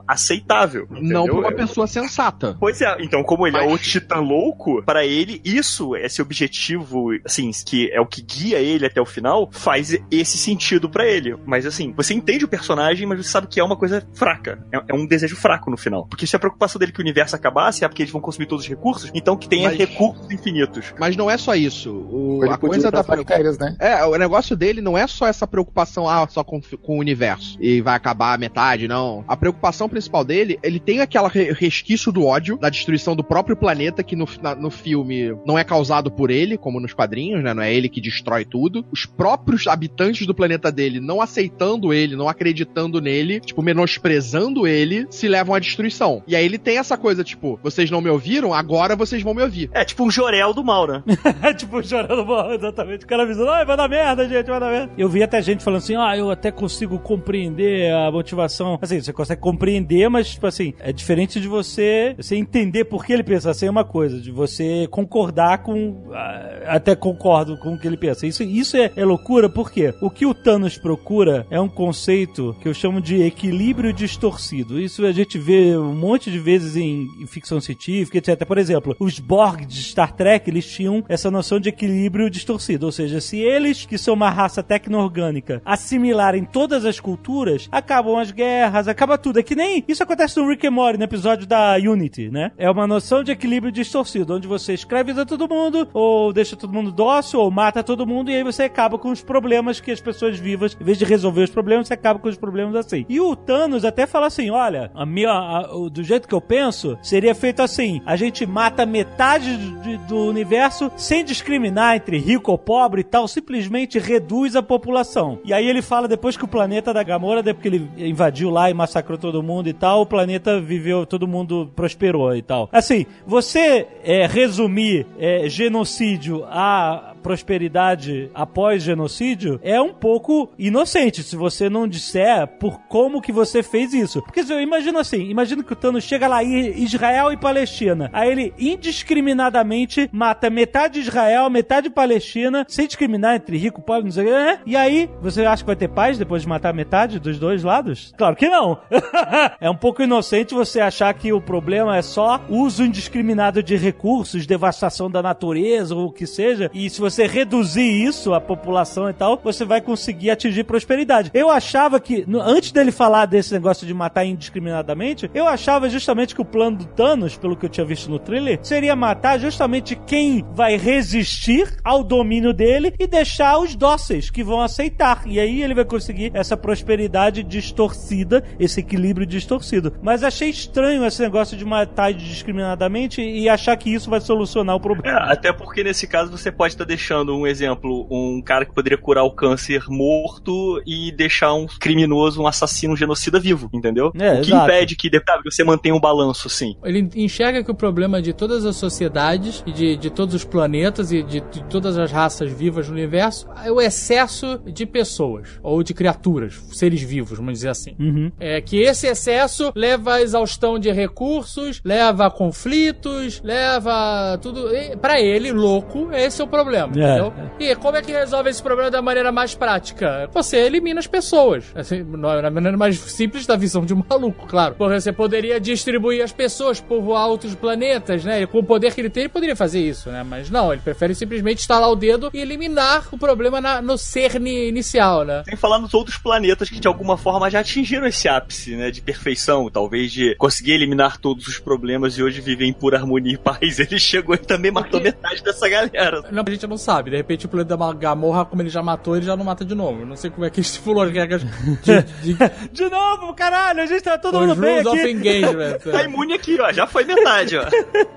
aceitável. 0.07 0.87
Não 0.91 0.99
entendeu? 0.99 1.25
pra 1.25 1.35
uma 1.35 1.49
É- 1.49 1.53
pessoa 1.53 1.87
sensata. 1.87 2.57
Pois 2.59 2.81
é, 2.81 2.97
então, 3.01 3.23
como 3.23 3.47
ele 3.47 3.57
é 3.57 3.65
Mas- 3.65 3.73
o 3.75 3.79
titã 3.79 4.17
louco, 4.17 4.83
para 4.83 5.05
ele, 5.05 5.41
isso, 5.45 5.95
esse 5.97 6.21
objetivo, 6.23 7.09
assim, 7.25 7.51
que 7.67 7.91
é 7.93 8.01
o 8.01 8.07
que 8.07 8.23
guia 8.23 8.59
ele 8.59 8.87
até 8.87 9.01
o 9.01 9.07
final, 9.07 9.49
faz 9.53 9.97
esse 10.11 10.39
sentido 10.39 10.89
pra 10.89 11.07
ele. 11.07 11.37
Mas, 11.47 11.67
assim, 11.67 11.93
você 11.97 12.15
entende 12.15 12.45
o 12.45 12.49
personagem, 12.49 13.07
mas 13.07 13.19
você 13.19 13.29
sabe 13.31 13.47
que 13.47 13.61
é 13.61 13.65
uma 13.65 13.77
coisa 13.77 14.07
fraca. 14.15 14.65
É, 14.73 14.83
é 14.89 14.95
um 14.95 15.07
desejo 15.07 15.37
fraco 15.37 15.71
no 15.71 15.77
final. 15.77 16.07
Porque 16.07 16.27
se 16.27 16.37
a 16.37 16.39
preocupação 16.39 16.79
dele 16.79 16.91
é 16.93 16.95
que 16.95 17.01
o 17.01 17.03
universo 17.05 17.35
acabasse, 17.37 17.85
é 17.85 17.89
porque 17.89 18.03
eles 18.03 18.13
vão 18.13 18.21
consumir 18.21 18.47
todos 18.47 18.65
os 18.65 18.69
recursos, 18.69 19.11
então 19.15 19.37
que 19.37 19.49
tenha 19.49 19.69
Mas- 19.69 19.79
recursos 19.79 20.31
infinitos. 20.31 20.95
Mas 20.99 21.17
não 21.17 21.31
é 21.31 21.37
só 21.37 21.55
isso. 21.55 21.91
O, 21.93 22.41
a 22.51 22.57
coisa 22.59 22.91
da 22.91 23.03
férias, 23.03 23.59
né? 23.59 23.77
É, 23.79 24.05
o 24.05 24.17
negócio 24.17 24.57
dele 24.57 24.81
não 24.81 24.97
é 24.97 25.07
só 25.07 25.27
essa 25.27 25.47
preocupação 25.47 26.09
ah, 26.09 26.27
só 26.29 26.43
com, 26.45 26.61
com 26.83 26.97
o 26.97 27.01
universo 27.01 27.57
e 27.61 27.81
vai 27.81 27.95
acabar 27.95 28.35
a 28.35 28.39
metade, 28.39 28.87
não. 28.89 29.25
A, 29.27 29.37
preocupação 29.43 29.89
principal 29.89 30.25
dele, 30.25 30.57
ele 30.63 30.79
tem 30.79 31.01
aquela 31.01 31.27
re- 31.29 31.51
resquício 31.53 32.13
do 32.13 32.25
ódio, 32.25 32.57
da 32.57 32.71
destruição 32.71 33.17
do 33.17 33.25
próprio 33.25 33.57
planeta, 33.57 34.01
que 34.05 34.15
no, 34.15 34.25
na- 34.41 34.55
no 34.55 34.71
filme 34.71 35.35
não 35.45 35.59
é 35.59 35.65
causado 35.65 36.13
por 36.13 36.31
ele, 36.31 36.57
como 36.57 36.79
nos 36.79 36.95
quadrinhos, 36.95 37.43
né? 37.43 37.53
Não 37.53 37.61
é 37.61 37.75
ele 37.75 37.89
que 37.89 38.01
destrói 38.01 38.45
tudo. 38.45 38.85
Os 38.93 39.05
próprios 39.05 39.67
habitantes 39.67 40.29
do 40.29 40.33
planeta 40.35 40.71
dele 40.71 41.01
não 41.01 41.21
aceitando 41.21 41.93
ele, 41.93 42.15
não 42.15 42.29
acreditando 42.29 43.01
nele, 43.01 43.41
tipo, 43.41 43.61
menosprezando 43.63 44.65
ele, 44.65 45.09
se 45.11 45.27
levam 45.27 45.57
à 45.57 45.59
destruição. 45.59 46.23
E 46.29 46.37
aí 46.37 46.45
ele 46.45 46.57
tem 46.57 46.79
essa 46.79 46.97
coisa, 46.97 47.25
tipo, 47.25 47.59
vocês 47.65 47.91
não 47.91 48.01
me 48.01 48.11
ouviram, 48.11 48.55
agora 48.55 48.95
vocês 48.95 49.25
vão 49.25 49.35
me 49.35 49.43
ouvir. 49.43 49.69
É 49.75 49.85
tipo 49.85 50.05
um 50.05 50.11
Jorel 50.11 50.55
do 50.55 50.63
mal, 50.63 50.87
né? 50.87 51.03
tipo, 51.59 51.83
chorando 51.83 52.25
mal, 52.25 52.53
exatamente. 52.55 53.05
O 53.05 53.09
cara 53.09 53.25
avisando, 53.25 53.51
ai, 53.51 53.65
vai 53.65 53.77
dar 53.77 53.89
merda, 53.89 54.29
gente, 54.29 54.47
vai 54.47 54.61
dar 54.61 54.71
merda. 54.71 54.93
Eu 54.97 55.09
vi 55.09 55.21
até 55.21 55.43
gente 55.43 55.65
falando 55.65 55.79
assim, 55.79 55.97
ah, 55.97 56.17
eu 56.17 56.31
até 56.31 56.53
consigo 56.53 56.97
compreender 57.01 57.93
a 57.93 58.09
motivação. 58.13 58.79
Assim, 58.81 59.01
você 59.01 59.13
consegue 59.13 59.32
compreender, 59.37 60.09
mas, 60.09 60.31
tipo 60.31 60.47
assim, 60.47 60.75
é 60.79 60.93
diferente 60.93 61.41
de 61.41 61.49
você, 61.49 62.15
você 62.17 62.37
entender 62.37 62.85
por 62.85 63.05
que 63.05 63.13
ele 63.13 63.23
pensa 63.23 63.51
assim, 63.51 63.67
é 63.67 63.71
uma 63.71 63.85
coisa, 63.85 64.21
de 64.21 64.31
você 64.31 64.87
concordar 64.91 65.63
com, 65.63 66.11
ah, 66.13 66.63
até 66.67 66.95
concordo 66.95 67.57
com 67.59 67.75
o 67.75 67.79
que 67.79 67.87
ele 67.87 67.97
pensa. 67.97 68.27
Isso, 68.27 68.43
isso 68.43 68.77
é, 68.77 68.91
é 68.97 69.05
loucura, 69.05 69.49
porque 69.49 69.95
o 70.01 70.11
que 70.11 70.27
o 70.27 70.35
Thanos 70.35 70.79
procura 70.79 71.47
é 71.51 71.61
um 71.61 71.69
conceito 71.69 72.57
que 72.61 72.69
eu 72.69 72.75
chamo 72.75 73.01
de 73.01 73.23
equilíbrio 73.23 73.93
distorcido. 73.93 74.81
Isso 74.81 75.05
a 75.05 75.13
gente 75.13 75.39
vê 75.39 75.77
um 75.77 75.95
monte 75.95 76.31
de 76.31 76.39
vezes 76.39 76.77
em, 76.77 77.09
em 77.21 77.27
ficção 77.27 77.61
científica, 77.61 78.19
etc. 78.19 78.47
Por 78.47 78.59
exemplo, 78.59 78.97
os 78.99 79.19
Borg 79.19 79.65
de 79.65 79.83
Star 79.83 80.13
Trek, 80.13 80.49
eles 80.49 80.67
tinham 80.67 81.05
essa 81.09 81.31
noção 81.31 81.59
de 81.59 81.69
equilíbrio 81.69 82.31
distorcido. 82.31 82.87
Ou 82.87 82.93
seja, 82.93 83.21
se 83.21 83.39
eles, 83.39 83.87
que 83.87 83.99
são 83.99 84.15
uma 84.15 84.31
raça 84.31 84.63
tecno-orgânica, 84.63 85.63
assimilarem 85.65 86.45
todas 86.45 86.85
as 86.85 87.01
culturas, 87.01 87.69
acabam 87.71 88.19
as 88.19 88.31
guerras, 88.31 88.89
acaba 88.89 89.19
tudo. 89.23 89.39
É 89.39 89.43
que 89.43 89.55
nem 89.55 89.85
isso 89.89 90.03
acontece 90.03 90.39
no 90.39 90.49
Rick 90.49 90.67
and 90.67 90.71
Morty, 90.73 90.99
no 90.99 91.05
episódio 91.05 91.47
da 91.47 91.77
Unity, 91.77 92.29
né? 92.31 92.53
É 92.59 92.71
uma 92.71 92.87
noção 92.87 93.23
de 93.23 93.33
equilíbrio 93.33 93.73
distorcido, 93.73 94.35
onde 94.35 94.47
você 94.49 94.75
escraviza 94.75 95.25
todo 95.25 95.49
mundo, 95.49 95.89
ou 95.95 96.33
deixa 96.33 96.57
todo 96.57 96.73
mundo 96.73 96.91
dócil, 96.93 97.41
ou 97.41 97.51
mata 97.51 97.83
todo 97.83 98.07
mundo, 98.07 98.31
e 98.31 98.35
aí 98.35 98.43
você 98.43 98.65
acaba 98.65 98.99
com 98.99 99.11
os 99.11 99.23
problemas 99.23 99.81
que 99.81 99.91
as 99.91 100.01
pessoas 100.01 100.39
vivas, 100.39 100.77
em 100.81 100.85
vez 100.85 100.99
de 100.99 101.05
resolver 101.05 101.43
os 101.45 101.51
problemas, 101.51 101.87
você 101.89 101.95
acaba 101.95 102.19
com 102.19 102.29
os 102.29 102.37
problemas 102.37 102.75
assim. 102.75 103.07
E 103.09 103.21
o 103.21 103.35
Thanos 103.37 103.85
até 103.85 104.07
fala 104.07 104.27
assim: 104.27 104.51
olha, 104.51 104.91
a 104.95 105.07
minha, 105.07 105.31
a- 105.31 105.75
o- 105.75 105.89
do 105.89 106.03
jeito 106.03 106.27
que 106.29 106.35
eu 106.35 106.41
penso, 106.41 106.99
seria 107.03 107.35
feito 107.35 107.63
assim: 107.63 108.03
a 108.05 108.17
gente 108.17 108.45
mata 108.45 108.85
metade 108.85 109.57
de- 109.57 109.97
do 110.09 110.17
universo 110.27 110.91
sem 110.97 111.25
discriminar 111.25 111.97
entre 111.97 112.19
rico 112.19 112.51
ou 112.51 112.59
pobre 112.59 113.01
e 113.03 113.05
tal, 113.05 113.29
simplesmente 113.29 113.99
reduz 113.99 114.57
a 114.57 114.63
população. 114.63 115.39
E 115.45 115.53
aí 115.53 115.67
ele 115.69 115.83
fala 115.83 116.09
depois 116.09 116.37
que 116.37 116.45
o 116.45 116.49
planeta 116.49 116.93
da 116.93 117.03
Gamora, 117.03 117.43
depois 117.43 117.63
que 117.63 117.69
ele 117.69 117.91
invadiu 118.11 118.51
lá 118.51 118.71
e 118.71 118.75
massacrou 118.75 119.12
todo 119.17 119.43
mundo 119.43 119.69
e 119.69 119.73
tal, 119.73 120.03
o 120.03 120.07
planeta 120.07 120.61
viveu, 120.61 121.07
todo 121.07 121.27
mundo 121.27 121.71
prosperou 121.75 122.35
e 122.35 122.43
tal. 122.43 122.69
Assim, 122.73 123.07
você 123.27 123.87
é, 124.05 124.27
resumir 124.27 125.07
é, 125.19 125.49
genocídio 125.49 126.45
a 126.47 127.12
prosperidade 127.23 128.31
após 128.35 128.83
genocídio 128.83 129.61
é 129.63 129.81
um 129.81 129.93
pouco 129.93 130.51
inocente 130.59 131.23
se 131.23 131.37
você 131.37 131.71
não 131.71 131.87
disser 131.87 132.47
por 132.59 132.81
como 132.89 133.23
que 133.23 133.33
você 133.33 133.63
fez 133.63 133.95
isso. 133.95 134.21
Porque 134.23 134.41
eu 134.41 134.61
imagino 134.61 134.99
assim, 134.99 135.29
imagino 135.29 135.63
que 135.63 135.73
o 135.73 135.77
Thanos 135.77 136.05
chega 136.05 136.29
lá 136.29 136.43
em 136.43 136.83
Israel 136.83 137.33
e 137.33 137.37
Palestina, 137.37 138.11
aí 138.13 138.31
ele 138.31 138.55
indiscriminadamente 138.59 140.09
mata 140.13 140.51
metade 140.51 140.95
de 140.95 141.01
Israel, 141.01 141.49
metade 141.49 141.89
de 141.89 141.95
Palestina, 141.95 142.67
sem 142.69 142.87
discriminar 142.87 143.37
entre 143.37 143.57
rico 143.57 143.81
e 143.81 143.85
pobre, 143.85 144.05
não 144.05 144.11
sei 144.11 144.25
o 144.25 144.27
que, 144.27 144.33
né? 144.33 144.59
E 144.67 144.77
aí, 144.77 145.09
você 145.21 145.45
acha 145.45 145.63
que 145.63 145.67
vai 145.67 145.77
ter 145.77 145.89
paz 145.89 146.19
depois 146.19 146.43
de 146.43 146.49
matar 146.49 146.75
metade 146.75 147.19
dos 147.19 147.39
dois 147.39 147.63
lados? 147.63 148.13
Claro 148.17 148.37
que 148.37 148.49
não. 148.49 148.79
é 149.61 149.71
um 149.71 149.77
pouco 149.77 150.03
inocente 150.03 150.55
você 150.55 150.81
achar 150.81 151.13
que 151.15 151.33
o 151.33 151.41
problema 151.41 151.97
é 151.97 152.03
só 152.03 152.41
uso 152.49 152.85
indiscriminado 152.85 153.63
de 153.63 153.77
recursos, 153.77 154.47
devastação 154.47 155.11
da 155.11 155.23
natureza 155.23 155.95
ou 155.95 156.07
o 156.07 156.13
que 156.13 156.27
seja, 156.27 156.71
e 156.73 156.89
se 156.89 157.01
você 157.01 157.12
reduzir 157.27 157.83
isso, 158.05 158.33
a 158.35 158.41
população 158.41 159.09
e 159.09 159.13
tal, 159.13 159.41
você 159.43 159.65
vai 159.65 159.81
conseguir 159.81 160.31
atingir 160.31 160.65
prosperidade. 160.65 161.31
Eu 161.35 161.51
achava 161.51 162.01
que, 162.01 162.25
antes 162.41 162.73
dele 162.73 162.91
falar 162.93 163.27
desse 163.27 163.53
negócio 163.53 163.87
de 163.87 163.93
matar 163.95 164.25
indiscriminadamente, 164.25 165.31
eu 165.35 165.47
achava 165.47 165.89
justamente 165.89 166.35
que 166.35 166.41
o 166.41 166.45
plano 166.45 166.79
do 166.79 166.85
Thanos, 166.87 167.37
pelo 167.37 167.57
que 167.57 167.67
eu 167.67 167.71
tinha 167.71 167.85
visto 167.87 168.11
no 168.11 168.19
trailer, 168.19 168.59
seria 168.63 168.97
matar 168.97 169.39
justamente 169.39 169.97
quem 170.07 170.45
vai 170.55 170.77
resistir 170.77 171.77
ao 171.85 172.03
domínio 172.03 172.53
dele 172.53 172.95
e 172.99 173.07
deixar 173.07 173.59
os 173.59 173.75
dóceis 173.75 174.31
que 174.31 174.43
vão 174.43 174.61
aceitar. 174.61 175.23
E 175.27 175.39
aí 175.39 175.63
ele 175.63 175.75
vai 175.75 175.85
conseguir 175.85 176.31
essa 176.35 176.57
prosperidade 176.57 177.43
distorcida, 177.43 178.43
esse 178.59 178.81
equilíbrio 178.81 179.27
distorcido. 179.27 179.93
Mas 180.03 180.23
achei 180.23 180.49
estranho 180.51 181.05
esse 181.05 181.21
negócio 181.23 181.57
de 181.57 181.65
matar 181.65 182.13
indiscriminadamente 182.13 183.21
e 183.21 183.49
achar 183.49 183.77
que 183.77 183.93
isso 183.93 184.09
vai 184.11 184.21
solucionar 184.21 184.77
o 184.77 184.79
É, 184.79 184.83
problema. 184.83 185.19
até 185.21 185.53
porque 185.53 185.83
nesse 185.83 186.07
caso 186.07 186.31
você 186.31 186.51
pode 186.53 186.75
estar 186.75 186.85
deixando 186.85 187.02
um 187.11 187.47
exemplo, 187.47 188.07
um 188.11 188.41
cara 188.43 188.65
que 188.65 188.75
poderia 188.75 188.99
curar 188.99 189.25
o 189.25 189.31
câncer 189.31 189.85
morto 189.89 190.83
e 190.87 191.13
deixar 191.13 191.55
um 191.55 191.67
criminoso, 191.67 192.43
um 192.43 192.47
assassino, 192.47 192.95
um 192.95 192.97
genocida 192.97 193.39
vivo, 193.39 193.69
entendeu? 193.73 194.13
É, 194.19 194.35
o 194.35 194.43
que 194.43 194.51
exato. 194.51 194.65
impede 194.65 194.97
que 194.97 195.11
sabe, 195.27 195.51
você 195.51 195.65
mantenha 195.65 195.95
um 195.95 196.01
balanço 196.01 196.49
assim. 196.49 196.77
Ele 196.85 197.09
enxerga 197.17 197.63
que 197.63 197.71
o 197.71 197.75
problema 197.75 198.21
de 198.21 198.33
todas 198.33 198.65
as 198.65 198.77
sociedades 198.77 199.63
e 199.67 199.73
de, 199.73 199.97
de 199.97 200.11
todos 200.11 200.35
os 200.35 200.45
planetas 200.45 201.13
e 201.13 201.23
de, 201.23 201.41
de 201.41 201.65
todas 201.65 201.99
as 201.99 202.11
raças 202.11 202.51
vivas 202.51 202.89
no 202.89 202.95
universo 202.95 203.47
é 203.65 203.71
o 203.71 203.81
excesso 203.81 204.61
de 204.67 204.87
pessoas 204.87 205.61
ou 205.63 205.83
de 205.83 205.95
criaturas, 205.95 206.55
seres 206.73 207.03
vivos, 207.03 207.39
vamos 207.39 207.55
dizer 207.55 207.69
assim. 207.69 207.95
Uhum. 207.99 208.33
É 208.39 208.61
que 208.61 208.81
esse 208.81 209.07
excesso 209.07 209.73
leva 209.75 210.15
à 210.15 210.23
exaustão 210.23 210.79
de 210.79 210.91
recursos, 210.91 211.81
leva 211.85 212.27
a 212.27 212.31
conflitos, 212.31 213.41
leva 213.43 214.33
a 214.33 214.39
tudo. 214.39 214.69
Pra 215.01 215.21
ele, 215.21 215.53
louco, 215.53 216.11
esse 216.13 216.41
é 216.41 216.45
o 216.45 216.49
problema, 216.49 216.92
entendeu? 217.01 217.33
E 217.59 217.75
como 217.77 217.97
é 217.97 218.03
que 218.03 218.13
resolve 218.13 218.51
esse 218.51 218.63
problema 218.63 218.91
da 218.91 219.01
maneira 219.03 219.31
mais 219.33 219.55
prática? 219.55 220.29
Você 220.33 220.57
elimina 220.59 221.01
as 221.01 221.07
pessoas. 221.07 221.65
Assim, 221.75 222.03
na 222.03 222.43
na 222.43 222.51
maneira 222.51 222.77
mais 222.77 222.99
simples 222.99 223.47
da 223.47 223.57
visão 223.57 223.85
de 223.85 223.95
um 223.95 224.03
maluco, 224.09 224.47
claro. 224.47 224.75
Porque 224.77 225.01
você 225.01 225.13
poderia 225.13 225.61
distribuir 225.61 226.23
as 226.23 226.33
pessoas, 226.33 226.81
povoar 226.81 227.29
outros 227.29 227.55
planetas, 227.55 228.25
né? 228.25 228.43
E 228.43 228.47
com 228.47 228.59
o 228.59 228.65
poder 228.65 228.95
que 228.95 229.01
ele 229.01 229.11
tem, 229.11 229.23
ele 229.25 229.29
poderia 229.29 229.57
fazer 229.57 229.81
isso, 229.81 230.11
né? 230.11 230.23
Mas 230.23 230.51
não, 230.51 230.73
ele 230.73 230.83
prefere 230.83 231.15
simplesmente 231.15 231.59
estalar 231.59 231.91
o 231.91 231.97
dedo 231.97 232.31
e 232.33 232.39
eliminar 232.39 233.07
o 233.13 233.19
problema 233.19 233.61
na- 233.61 233.81
no 233.83 233.97
cerne 233.99 234.69
inicial, 234.69 235.25
né? 235.25 235.43
Sem 235.45 235.57
falar 235.57 235.79
nos 235.79 235.95
outros 235.95 236.17
planetas 236.19 236.69
que 236.69 236.81
de 236.81 236.89
alguma 236.89 237.17
forma 237.17 237.51
já 237.51 237.61
atingiram 237.61 238.07
esse 238.07 238.29
ápice, 238.29 238.77
né, 238.77 238.91
de 238.91 239.01
perfeição, 239.01 239.71
talvez 239.71 240.11
de 240.13 240.35
conseguir 240.37 240.73
eliminar 240.73 241.19
todos 241.19 241.47
os 241.47 241.59
problemas 241.59 242.17
e 242.19 242.23
hoje 242.23 242.41
viver 242.41 242.65
em 242.67 242.73
pura 242.73 242.97
harmonia 242.99 243.35
e 243.35 243.39
paz. 243.39 243.79
Ele 243.81 243.99
chegou 243.99 244.35
e 244.35 244.39
também 244.39 244.71
matou 244.71 245.01
metade 245.01 245.43
dessa 245.43 245.69
galera. 245.69 246.23
Não, 246.31 246.43
a 246.47 246.51
gente 246.51 246.67
não 246.67 246.77
sabe. 246.83 247.11
De 247.11 247.17
repente 247.17 247.47
o 247.47 247.49
planeta 247.49 247.77
da 247.77 247.93
Gamorra, 247.93 248.45
como 248.45 248.61
ele 248.63 248.69
já 248.69 248.83
matou, 248.83 249.17
ele 249.17 249.25
já 249.25 249.37
não 249.37 249.45
mata 249.45 249.65
de 249.65 249.75
novo. 249.75 250.01
Eu 250.01 250.07
não 250.07 250.17
sei 250.17 250.31
como 250.31 250.45
é 250.45 250.51
que 250.51 250.61
estipulou 250.63 251.03
as 251.05 251.13
regras 251.13 251.43
de, 251.43 252.03
de, 252.23 252.37
De 252.73 252.89
novo, 252.89 253.33
caralho, 253.35 253.83
a 253.83 253.87
gente 253.87 254.03
tá 254.03 254.19
todo 254.19 254.39
os 254.39 254.47
mundo 254.47 254.61
bem 254.61 254.81
of 254.81 255.01
aqui. 255.01 255.11
engagement. 255.11 255.79
Tá 255.93 256.05
imune 256.05 256.33
aqui, 256.33 256.59
ó, 256.61 256.73
já 256.73 256.87
foi 256.87 257.05
metade, 257.05 257.57
ó. 257.57 257.65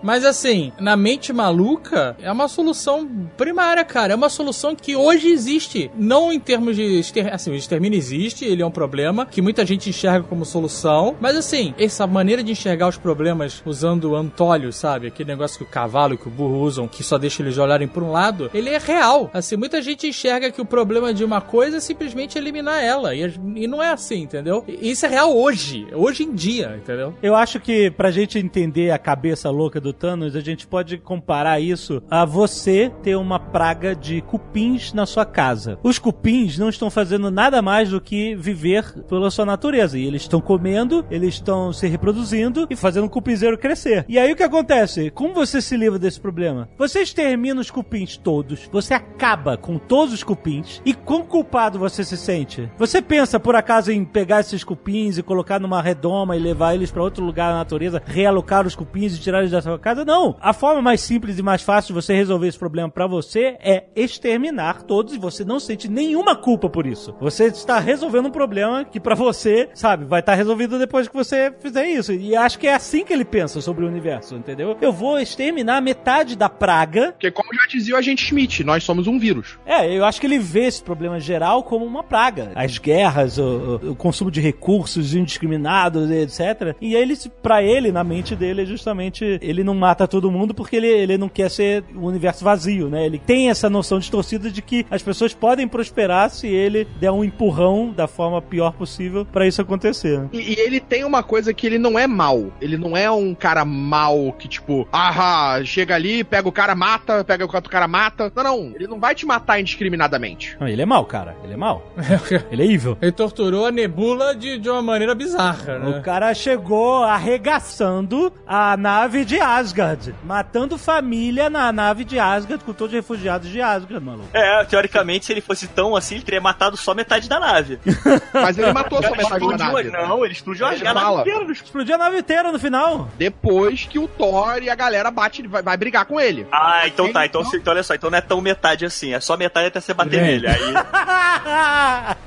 Mas 0.02 0.24
assim, 0.24 0.72
na 0.80 0.96
mente 0.96 1.34
maluca, 1.34 2.16
é 2.22 2.32
uma 2.32 2.48
solução 2.48 3.08
primária, 3.38 3.84
cara. 3.84 4.14
É 4.14 4.16
uma 4.16 4.30
solução 4.30 4.76
que 4.76 4.96
hoje 4.96 5.30
existe. 5.30 5.92
Não 5.96 6.32
em 6.32 6.40
termos 6.40 6.76
de. 6.76 7.00
Exter... 7.00 7.34
Assim, 7.34 7.52
o 7.52 7.56
extermínio 7.56 7.98
existe, 7.98 8.46
ele 8.46 8.62
é 8.62 8.66
um 8.66 8.72
problema 8.72 9.26
que 9.26 9.42
muita 9.42 9.66
gente 9.66 9.90
enxerga 9.90 10.26
como 10.28 10.46
solução. 10.46 11.16
Mas 11.20 11.36
assim, 11.36 11.74
essa 11.78 12.08
maneira 12.08 12.44
de 12.44 12.52
enxergar 12.52 12.88
os 12.88 12.98
problemas 12.98 13.62
usando 13.66 14.16
antólio, 14.16 14.72
sabe? 14.72 15.08
Aquele 15.08 15.30
negócio 15.30 15.58
que 15.58 15.64
o 15.64 15.68
cavalo 15.68 16.14
e 16.14 16.18
que 16.18 16.28
o 16.28 16.32
burro 16.32 16.60
usam, 16.60 16.88
que 16.88 17.04
só 17.04 17.18
deixa 17.18 17.42
eles 17.42 17.58
olharem 17.58 17.88
por 17.88 18.04
um 18.04 18.12
lado, 18.12 18.50
ele 18.56 18.70
é 18.70 18.78
real. 18.78 19.30
Assim, 19.34 19.58
muita 19.58 19.82
gente 19.82 20.08
enxerga 20.08 20.50
que 20.50 20.62
o 20.62 20.66
problema 20.66 21.14
de 21.14 21.24
uma 21.24 21.42
coisa 21.42 21.78
é 21.78 21.80
simplesmente 21.80 22.38
eliminar 22.38 22.82
ela. 22.82 23.14
E, 23.14 23.22
e 23.56 23.68
não 23.68 23.84
é 23.84 23.92
assim, 23.92 24.22
entendeu? 24.22 24.64
E 24.68 24.92
Isso 24.92 25.06
é 25.06 25.10
real 25.10 25.36
hoje. 25.36 25.88
Hoje 25.94 26.24
em 26.24 26.34
dia, 26.34 26.76
entendeu? 26.78 27.14
Eu 27.22 27.36
acho 27.36 27.60
que 27.60 27.92
pra 27.92 28.12
gente 28.12 28.40
entender 28.40 28.92
a 28.92 28.98
cabeça 28.98 29.50
louca 29.50 29.82
do 29.82 29.92
Thanos, 29.92 30.36
a 30.36 30.40
gente 30.40 30.66
pode 30.66 30.98
comparar 30.98 31.60
isso 31.60 32.02
a 32.10 32.24
você 32.24 32.92
ter 33.04 33.16
uma 33.16 33.40
praga 33.40 33.96
de 33.96 34.22
cupins 34.22 34.94
na 34.94 35.06
sua 35.06 35.26
casa. 35.26 35.78
Os 35.84 36.00
cupins 36.00 36.58
não 36.58 36.70
estão 36.70 36.90
fazendo 36.90 37.30
nada 37.30 37.62
mais 37.62 37.90
do 37.90 38.00
que 38.00 38.36
viver 38.36 39.04
pela 39.04 39.30
sua 39.30 39.46
natureza. 39.46 39.98
E 39.98 40.06
eles 40.06 40.22
estão 40.22 40.40
comendo, 40.40 41.06
eles 41.12 41.36
estão 41.36 41.74
se 41.74 41.88
reproduzindo 41.88 42.68
e 42.70 42.76
fazendo 42.76 43.06
o 43.06 43.10
cupinzeiro 43.10 43.58
crescer. 43.58 44.06
E 44.08 44.18
aí 44.18 44.32
o 44.32 44.36
que 44.36 44.44
acontece? 44.44 45.10
Como 45.10 45.34
você 45.34 45.62
se 45.62 45.76
livra 45.76 46.00
desse 46.00 46.20
problema? 46.20 46.70
Você 46.78 47.02
extermina 47.02 47.60
os 47.60 47.72
cupins 47.72 48.16
todos, 48.18 48.35
você 48.72 48.94
acaba 48.94 49.58
com 49.58 49.78
todos 49.78 50.14
os 50.14 50.24
cupins, 50.24 50.82
e 50.86 50.94
quão 50.94 51.24
culpado 51.24 51.80
você 51.80 52.04
se 52.04 52.18
sente? 52.18 52.70
Você 52.78 53.02
pensa, 53.02 53.40
por 53.40 53.56
acaso, 53.56 53.92
em 53.92 54.04
pegar 54.04 54.42
esses 54.42 54.64
cupins 54.64 55.18
e 55.18 55.24
colocar 55.24 55.60
numa 55.60 55.82
redoma 55.82 56.36
e 56.36 56.40
levar 56.40 56.76
eles 56.76 56.92
pra 56.92 57.04
outro 57.04 57.24
lugar 57.24 57.52
na 57.52 57.60
natureza, 57.60 58.02
realocar 58.06 58.66
os 58.66 58.76
cupins 58.76 59.16
e 59.16 59.20
tirar 59.20 59.40
eles 59.40 59.52
da 59.52 59.62
sua 59.62 59.80
casa? 59.80 60.06
Não! 60.06 60.36
A 60.40 60.54
forma 60.54 60.82
mais 60.82 61.02
simples 61.02 61.38
e 61.38 61.44
mais 61.44 61.62
fácil 61.62 61.94
de 61.94 62.02
você 62.02 62.14
resolver 62.14 62.48
esse 62.48 62.60
problema 62.60 62.90
pra 62.90 63.08
você 63.08 63.58
é 63.60 63.86
exterminar 63.96 64.84
todos 64.84 65.14
e 65.14 65.18
você 65.18 65.44
não 65.44 65.60
sente 65.60 65.90
nenhuma 65.90 66.36
culpa 66.36 66.70
por 66.70 66.86
isso. 66.86 67.16
Você 67.20 67.46
está 67.46 67.80
resolvendo 67.80 68.28
um 68.28 68.32
problema 68.32 68.86
que 68.86 69.00
pra 69.00 69.16
você, 69.16 69.70
sabe, 69.74 70.06
vai 70.06 70.20
estar 70.20 70.36
resolvido 70.36 70.80
depois 70.80 71.08
que 71.08 71.14
você 71.14 71.54
fizer 71.60 71.88
isso. 71.88 72.14
E 72.14 72.36
acho 72.36 72.60
que 72.60 72.68
é 72.68 72.74
assim 72.74 73.04
que 73.04 73.14
ele 73.14 73.26
pensa 73.26 73.62
sobre 73.62 73.86
o 73.86 73.88
universo, 73.88 74.36
entendeu? 74.36 74.78
Eu 74.82 74.92
vou 74.92 75.20
exterminar 75.20 75.82
metade 75.82 76.36
da 76.36 76.50
praga. 76.50 77.12
Porque 77.12 77.32
como 77.32 77.54
já 77.54 77.68
dizia 77.68 77.96
o 77.96 77.98
agente 77.98 78.25
Smith, 78.28 78.60
nós 78.62 78.84
somos 78.84 79.08
um 79.08 79.20
vírus. 79.20 79.58
É, 79.66 79.92
eu 79.92 80.06
acho 80.06 80.20
que 80.20 80.28
ele 80.28 80.40
vê 80.40 80.66
esse 80.66 80.82
problema 80.82 81.20
geral 81.20 81.64
como 81.64 81.86
uma 81.86 82.04
praga. 82.04 82.52
As 82.56 82.78
guerras, 82.78 83.38
o, 83.38 83.80
o 83.92 83.96
consumo 83.96 84.32
de 84.32 84.42
recursos 84.42 85.14
indiscriminados, 85.14 86.10
etc. 86.10 86.76
E 86.82 86.96
ele, 86.96 87.16
pra 87.42 87.64
ele, 87.64 87.92
na 87.92 88.04
mente 88.04 88.36
dele, 88.36 88.64
é 88.64 88.66
justamente 88.66 89.40
ele 89.42 89.64
não 89.64 89.76
mata 89.76 90.08
todo 90.08 90.32
mundo 90.32 90.54
porque 90.54 90.76
ele, 90.76 90.88
ele 90.88 91.18
não 91.18 91.30
quer 91.30 91.50
ser 91.50 91.84
o 91.96 92.08
universo 92.08 92.44
vazio, 92.44 92.90
né? 92.90 93.06
Ele 93.06 93.20
tem 93.20 93.50
essa 93.50 93.70
noção 93.70 94.00
distorcida 94.00 94.50
de 94.50 94.62
que 94.62 94.86
as 94.90 95.02
pessoas 95.02 95.34
podem 95.34 95.68
prosperar 95.68 96.30
se 96.30 96.48
ele 96.48 96.88
der 97.00 97.12
um 97.12 97.24
empurrão 97.24 97.92
da 97.92 98.08
forma 98.08 98.42
pior 98.42 98.74
possível 98.74 99.26
pra 99.26 99.48
isso 99.48 99.62
acontecer. 99.62 100.22
E, 100.32 100.54
e 100.54 100.60
ele 100.60 100.80
tem 100.80 101.04
uma 101.04 101.24
coisa 101.24 101.54
que 101.54 101.66
ele 101.66 101.78
não 101.78 101.98
é 101.98 102.08
mal. 102.08 102.52
Ele 102.62 102.78
não 102.78 102.96
é 102.96 103.10
um 103.10 103.34
cara 103.34 103.66
mal 103.66 104.34
que, 104.38 104.48
tipo, 104.48 104.88
ah, 104.92 105.60
chega 105.64 105.96
ali, 105.96 106.24
pega 106.24 106.48
o 106.48 106.52
cara, 106.52 106.76
mata, 106.76 107.24
pega 107.24 107.46
o 107.46 107.56
outro 107.56 107.70
cara, 107.70 107.88
mata. 107.88 108.15
Não, 108.18 108.44
não. 108.44 108.72
Ele 108.76 108.88
não 108.88 109.00
vai 109.00 109.14
te 109.16 109.26
matar 109.26 109.60
indiscriminadamente. 109.60 110.56
Não, 110.60 110.68
ele 110.68 110.82
é 110.82 110.86
mau, 110.86 111.06
cara. 111.06 111.36
Ele 111.44 111.54
é 111.54 111.58
mau. 111.58 111.92
ele 112.52 112.64
é 112.64 112.66
evil. 112.66 112.98
Ele 113.02 113.12
torturou 113.12 113.66
a 113.66 113.72
Nebula 113.72 114.36
de, 114.36 114.58
de 114.58 114.70
uma 114.70 114.82
maneira 114.82 115.14
bizarra, 115.16 115.80
né? 115.80 115.98
O 115.98 116.02
cara 116.02 116.34
chegou 116.34 117.04
arregaçando 117.04 118.34
a 118.48 118.76
nave 118.76 119.24
de 119.26 119.40
Asgard, 119.40 120.14
matando 120.24 120.78
família 120.78 121.50
na 121.50 121.72
nave 121.72 122.04
de 122.04 122.20
Asgard 122.20 122.64
com 122.64 122.74
todos 122.74 122.94
os 122.94 123.00
refugiados 123.00 123.50
de 123.50 123.62
Asgard, 123.62 124.04
maluco. 124.04 124.28
É, 124.34 124.64
teoricamente, 124.66 125.26
se 125.26 125.32
ele 125.32 125.42
fosse 125.42 125.68
tão 125.68 125.96
assim, 125.96 126.16
ele 126.16 126.24
teria 126.24 126.42
matado 126.42 126.76
só 126.76 126.94
metade 126.94 127.30
da 127.30 127.40
nave. 127.40 127.80
Mas 128.34 128.58
ele 128.58 128.72
matou 128.74 129.02
só 129.02 129.10
Ele 129.10 129.18
metade 129.18 129.48
da 129.48 129.58
nave. 129.58 129.90
não, 129.92 130.24
ele 130.26 130.34
explodiu 130.34 130.66
a 130.66 130.74
Ele 130.74 130.84
nave 130.84 131.00
fala. 131.00 131.22
inteira. 131.22 131.52
Explodiu 131.52 131.96
a 131.96 131.98
nave 131.98 132.18
inteira 132.20 132.52
no 132.52 132.60
final. 132.60 133.10
Depois 133.18 133.86
que 133.86 134.00
o 134.00 134.08
Thor 134.08 134.62
e 134.62 134.70
a 134.70 134.76
galera 134.76 135.10
bate, 135.12 135.46
vai, 135.48 135.62
vai 135.62 135.78
brigar 135.78 136.06
com 136.06 136.20
ele. 136.20 136.46
Ah, 136.52 136.84
então 136.88 137.12
tá. 137.12 137.26
Então, 137.26 137.44
se- 137.44 137.58
então 137.58 137.74
olha 137.74 137.84
só, 137.84 137.94
então 137.96 138.05
não 138.10 138.18
é 138.18 138.22
tão 138.22 138.42
metade 138.42 138.86
assim. 138.86 139.14
É 139.14 139.20
só 139.20 139.36
metade 139.38 139.68
até 139.68 139.80
você 139.82 139.94
bater 139.94 140.20
Gente. 140.20 140.44
nele. 140.44 140.48
Aí. 140.48 140.56